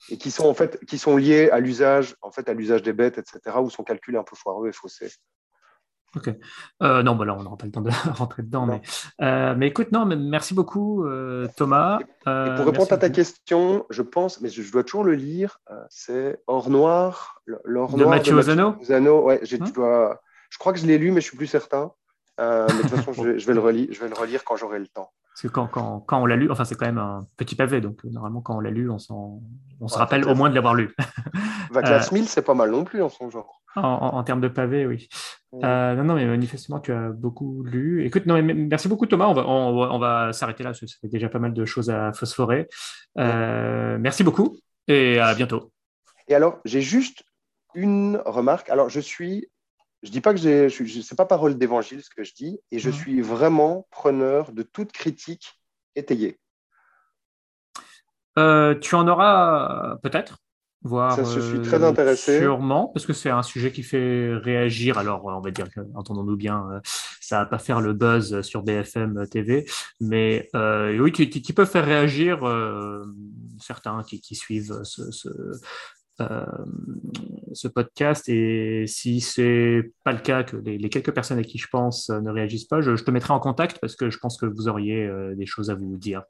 et 0.09 0.17
qui 0.17 0.31
sont 0.31 0.47
en 0.47 0.53
fait 0.53 0.83
qui 0.85 0.97
sont 0.97 1.17
liés 1.17 1.49
à 1.49 1.59
l'usage 1.59 2.15
en 2.21 2.31
fait 2.31 2.47
à 2.49 2.53
l'usage 2.53 2.83
des 2.83 2.93
bêtes 2.93 3.17
etc 3.17 3.57
où 3.61 3.69
son 3.69 3.83
calcul 3.83 4.15
est 4.15 4.17
un 4.17 4.23
peu 4.23 4.35
foireux 4.35 4.69
et 4.69 4.71
faussé 4.71 5.11
ok. 6.15 6.29
Euh, 6.83 7.03
non 7.03 7.15
bah 7.15 7.25
là 7.25 7.35
on 7.35 7.43
n'aura 7.43 7.57
pas 7.57 7.65
le 7.65 7.71
temps 7.71 7.81
de 7.81 7.89
rentrer 8.13 8.43
dedans 8.43 8.65
mais, 8.65 8.81
euh, 9.21 9.55
mais 9.57 9.67
écoute 9.67 9.91
non 9.91 10.05
mais 10.05 10.15
merci 10.15 10.53
beaucoup 10.53 11.05
euh, 11.05 11.47
Thomas. 11.57 11.99
Pour 12.23 12.65
répondre 12.65 12.91
à 12.91 12.97
ta 12.97 13.09
question 13.09 13.85
je 13.89 14.01
pense 14.01 14.41
mais 14.41 14.49
je, 14.49 14.71
dois 14.71 14.83
toujours 14.83 15.03
le 15.03 15.15
lire 15.15 15.59
c'est 15.89 16.39
Or 16.47 16.69
Noir 16.69 17.41
l'Or 17.63 17.93
de 17.93 17.97
Noir 17.97 18.09
Mathieu 18.09 18.35
Ozano 18.35 19.23
ouais 19.23 19.39
je, 19.43 19.55
hein 19.55 19.65
dois, 19.73 20.21
je 20.49 20.57
crois 20.57 20.73
que 20.73 20.79
je 20.79 20.85
l'ai 20.85 20.97
lu 20.97 21.11
mais 21.11 21.21
je 21.21 21.27
suis 21.27 21.37
plus 21.37 21.47
certain 21.47 21.91
mais 22.37 22.67
de 22.67 22.81
toute 22.81 22.91
façon 22.91 23.13
je, 23.13 23.37
je, 23.37 23.47
vais 23.47 23.53
le 23.53 23.59
relire 23.59 23.87
je 23.91 23.99
vais 23.99 24.09
le 24.09 24.15
relire 24.15 24.43
quand 24.43 24.55
j'aurai 24.55 24.79
le 24.79 24.87
temps 24.87 25.11
parce 25.35 25.41
que 25.41 25.47
quand, 25.49 25.67
quand, 25.67 25.99
quand 25.99 26.21
on 26.21 26.25
l'a 26.25 26.37
lu, 26.37 26.49
enfin 26.49 26.63
c'est 26.63 26.75
quand 26.75 26.85
même 26.85 26.97
un 26.97 27.27
petit 27.35 27.57
pavé, 27.57 27.81
donc 27.81 28.05
euh, 28.05 28.09
normalement 28.09 28.39
quand 28.39 28.55
on 28.55 28.61
l'a 28.61 28.69
lu, 28.69 28.89
on, 28.89 29.41
on 29.81 29.87
se 29.89 29.97
rappelle 29.97 30.25
au 30.29 30.33
moins 30.33 30.49
de 30.49 30.55
l'avoir 30.55 30.75
lu. 30.75 30.95
Vaclav 31.71 32.03
Smil, 32.03 32.25
c'est 32.25 32.41
pas 32.41 32.53
mal 32.53 32.71
non 32.71 32.85
plus 32.85 33.03
en 33.03 33.09
son 33.09 33.29
genre. 33.29 33.61
En, 33.75 33.81
en, 33.83 34.23
termes 34.23 34.39
de 34.39 34.47
pavé, 34.47 34.85
oui. 34.85 35.09
Euh, 35.55 35.93
non, 35.95 36.05
non, 36.05 36.15
mais 36.15 36.25
manifestement, 36.25 36.79
tu 36.79 36.93
as 36.93 37.09
beaucoup 37.09 37.63
lu. 37.63 38.05
Écoute, 38.05 38.27
non, 38.27 38.41
mais 38.41 38.53
merci 38.53 38.87
beaucoup 38.87 39.07
Thomas, 39.07 39.27
on 39.27 39.33
va, 39.33 39.45
on, 39.45 39.99
va 39.99 40.31
s'arrêter 40.31 40.63
là, 40.63 40.69
parce 40.69 40.79
que 40.79 40.87
ça 40.87 40.95
fait 41.01 41.09
déjà 41.09 41.27
pas 41.27 41.39
mal 41.39 41.53
de 41.53 41.65
choses 41.65 41.89
à 41.89 42.13
phosphorer. 42.13 42.69
Euh, 43.17 43.97
merci 43.99 44.23
beaucoup 44.23 44.57
et 44.87 45.19
à 45.19 45.35
bientôt. 45.35 45.73
Et 46.29 46.35
alors, 46.35 46.59
j'ai 46.63 46.79
juste 46.79 47.23
une 47.73 48.21
remarque. 48.25 48.69
Alors, 48.69 48.87
je 48.87 49.01
suis 49.01 49.49
je 50.05 50.11
dis 50.11 50.21
pas 50.21 50.33
que 50.33 50.39
j'ai, 50.39 50.69
je, 50.69 51.01
sais 51.01 51.15
pas 51.15 51.25
parole 51.25 51.57
d'évangile 51.57 52.01
ce 52.03 52.09
que 52.09 52.23
je 52.23 52.33
dis, 52.33 52.59
et 52.71 52.79
je 52.79 52.89
mmh. 52.89 52.93
suis 52.93 53.21
vraiment 53.21 53.87
preneur 53.89 54.51
de 54.51 54.61
toute 54.61 54.91
critique 54.91 55.59
étayée. 55.95 56.39
Euh, 58.37 58.75
tu 58.75 58.93
en 58.95 59.07
auras 59.07 59.97
peut-être, 60.03 60.37
voire. 60.83 61.15
Ça, 61.15 61.23
je 61.23 61.39
suis 61.39 61.61
très 61.61 61.83
intéressé. 61.83 62.39
Sûrement, 62.39 62.89
parce 62.89 63.05
que 63.05 63.13
c'est 63.13 63.31
un 63.31 63.41
sujet 63.41 63.71
qui 63.71 63.81
fait 63.81 64.35
réagir. 64.35 64.97
Alors, 64.99 65.25
on 65.25 65.39
va 65.39 65.51
dire 65.51 65.67
entendons-nous 65.95 66.35
bien, 66.35 66.67
euh, 66.71 66.79
ça 67.19 67.39
va 67.39 67.45
pas 67.45 67.59
faire 67.59 67.81
le 67.81 67.93
buzz 67.93 68.41
sur 68.41 68.61
BFM 68.61 69.27
TV, 69.27 69.65
mais 69.99 70.49
euh, 70.53 70.99
oui, 70.99 71.11
qui, 71.11 71.53
peut 71.53 71.65
faire 71.65 71.85
réagir 71.85 72.41
certains 73.59 74.03
qui, 74.03 74.35
suivent 74.35 74.81
ce, 74.83 75.01
euh, 76.21 76.45
ce 77.55 77.67
podcast 77.67 78.27
et 78.29 78.85
si 78.87 79.21
c'est 79.21 79.91
pas 80.03 80.11
le 80.11 80.19
cas, 80.19 80.43
que 80.43 80.57
les, 80.57 80.89
quelques 80.89 81.13
personnes 81.13 81.39
à 81.39 81.43
qui 81.43 81.57
je 81.57 81.67
pense 81.67 82.09
euh, 82.09 82.19
ne 82.21 82.29
réagissent 82.29 82.65
pas, 82.65 82.81
je, 82.81 82.91
te 82.91 83.11
mettrai 83.11 83.33
en 83.33 83.39
contact 83.39 83.79
parce 83.79 83.95
que 83.95 84.09
je 84.09 84.17
pense 84.17 84.37
que 84.37 84.45
vous 84.45 84.67
auriez 84.67 85.05
euh, 85.05 85.35
des 85.35 85.45
choses 85.45 85.69
à 85.69 85.75
vous 85.75 85.97
dire. 85.97 86.23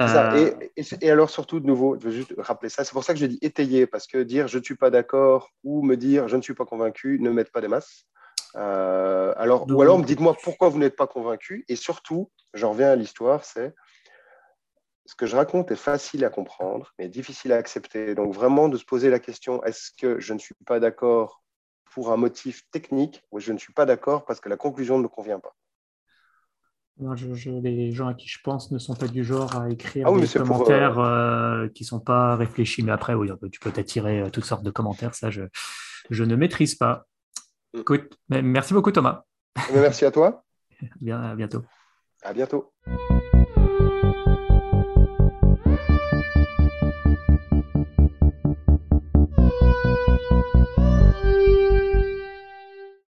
Et, 0.00 1.10
alors 1.10 1.28
surtout 1.28 1.60
de 1.60 1.66
nouveau, 1.66 1.98
je 1.98 2.06
veux 2.06 2.12
juste 2.12 2.34
rappeler 2.38 2.68
ça, 2.68 2.84
c'est 2.84 2.92
pour 2.92 3.04
ça 3.04 3.14
que 3.14 3.18
je 3.18 3.26
dis 3.26 3.38
étayer, 3.42 3.86
parce 3.86 4.06
que 4.06 4.18
dire 4.18 4.46
je 4.48 4.58
ne 4.58 4.62
suis 4.62 4.76
pas 4.76 4.90
d'accord 4.90 5.50
ou 5.64 5.82
me 5.82 5.96
dire 5.96 6.28
je 6.28 6.36
ne 6.36 6.42
suis 6.42 6.54
pas 6.54 6.64
convaincu 6.64 7.18
ne 7.20 7.30
m'aide 7.30 7.50
pas 7.50 7.60
des 7.60 7.68
masses. 7.68 8.06
Euh, 8.56 9.34
alors, 9.36 9.66
ou 9.70 9.82
alors, 9.82 10.00
dites-moi 10.00 10.36
pourquoi 10.42 10.68
vous 10.68 10.78
n'êtes 10.78 10.96
pas 10.96 11.06
convaincu. 11.06 11.64
Et 11.68 11.76
surtout, 11.76 12.30
j'en 12.54 12.70
reviens 12.70 12.90
à 12.90 12.96
l'histoire, 12.96 13.44
c'est 13.44 13.74
ce 15.08 15.14
que 15.14 15.24
je 15.24 15.34
raconte 15.36 15.70
est 15.70 15.76
facile 15.76 16.22
à 16.26 16.28
comprendre, 16.28 16.92
mais 16.98 17.08
difficile 17.08 17.52
à 17.54 17.56
accepter. 17.56 18.14
Donc, 18.14 18.34
vraiment, 18.34 18.68
de 18.68 18.76
se 18.76 18.84
poser 18.84 19.08
la 19.08 19.18
question 19.18 19.64
est-ce 19.64 19.90
que 19.98 20.20
je 20.20 20.34
ne 20.34 20.38
suis 20.38 20.54
pas 20.66 20.80
d'accord 20.80 21.42
pour 21.86 22.12
un 22.12 22.18
motif 22.18 22.68
technique 22.70 23.24
ou 23.32 23.40
je 23.40 23.54
ne 23.54 23.58
suis 23.58 23.72
pas 23.72 23.86
d'accord 23.86 24.26
parce 24.26 24.38
que 24.38 24.50
la 24.50 24.58
conclusion 24.58 24.98
ne 24.98 25.04
me 25.04 25.08
convient 25.08 25.40
pas? 25.40 25.54
Les 27.00 27.92
gens 27.92 28.08
à 28.08 28.14
qui 28.14 28.28
je 28.28 28.38
pense 28.44 28.70
ne 28.70 28.78
sont 28.78 28.94
pas 28.94 29.06
du 29.06 29.24
genre 29.24 29.56
à 29.56 29.70
écrire 29.70 30.08
ah 30.08 30.20
des 30.20 30.28
commentaires 30.28 30.98
euh, 30.98 31.64
euh, 31.64 31.68
qui 31.70 31.84
ne 31.84 31.86
sont 31.86 32.00
pas 32.00 32.36
réfléchis. 32.36 32.82
Mais 32.82 32.92
après, 32.92 33.14
oui, 33.14 33.30
tu 33.50 33.60
peux 33.60 33.70
t'attirer 33.70 34.20
euh, 34.20 34.30
toutes 34.30 34.44
sortes 34.44 34.64
de 34.64 34.70
commentaires. 34.70 35.14
Ça, 35.14 35.30
je, 35.30 35.42
je 36.10 36.24
ne 36.24 36.36
maîtrise 36.36 36.74
pas. 36.74 37.06
Mm. 37.72 37.80
Écoute, 37.80 38.18
merci 38.28 38.74
beaucoup, 38.74 38.92
Thomas. 38.92 39.24
Merci 39.72 40.04
à 40.04 40.10
toi. 40.10 40.44
Bien, 41.00 41.22
à 41.22 41.34
bientôt. 41.34 41.62
À 42.22 42.34
bientôt. 42.34 42.74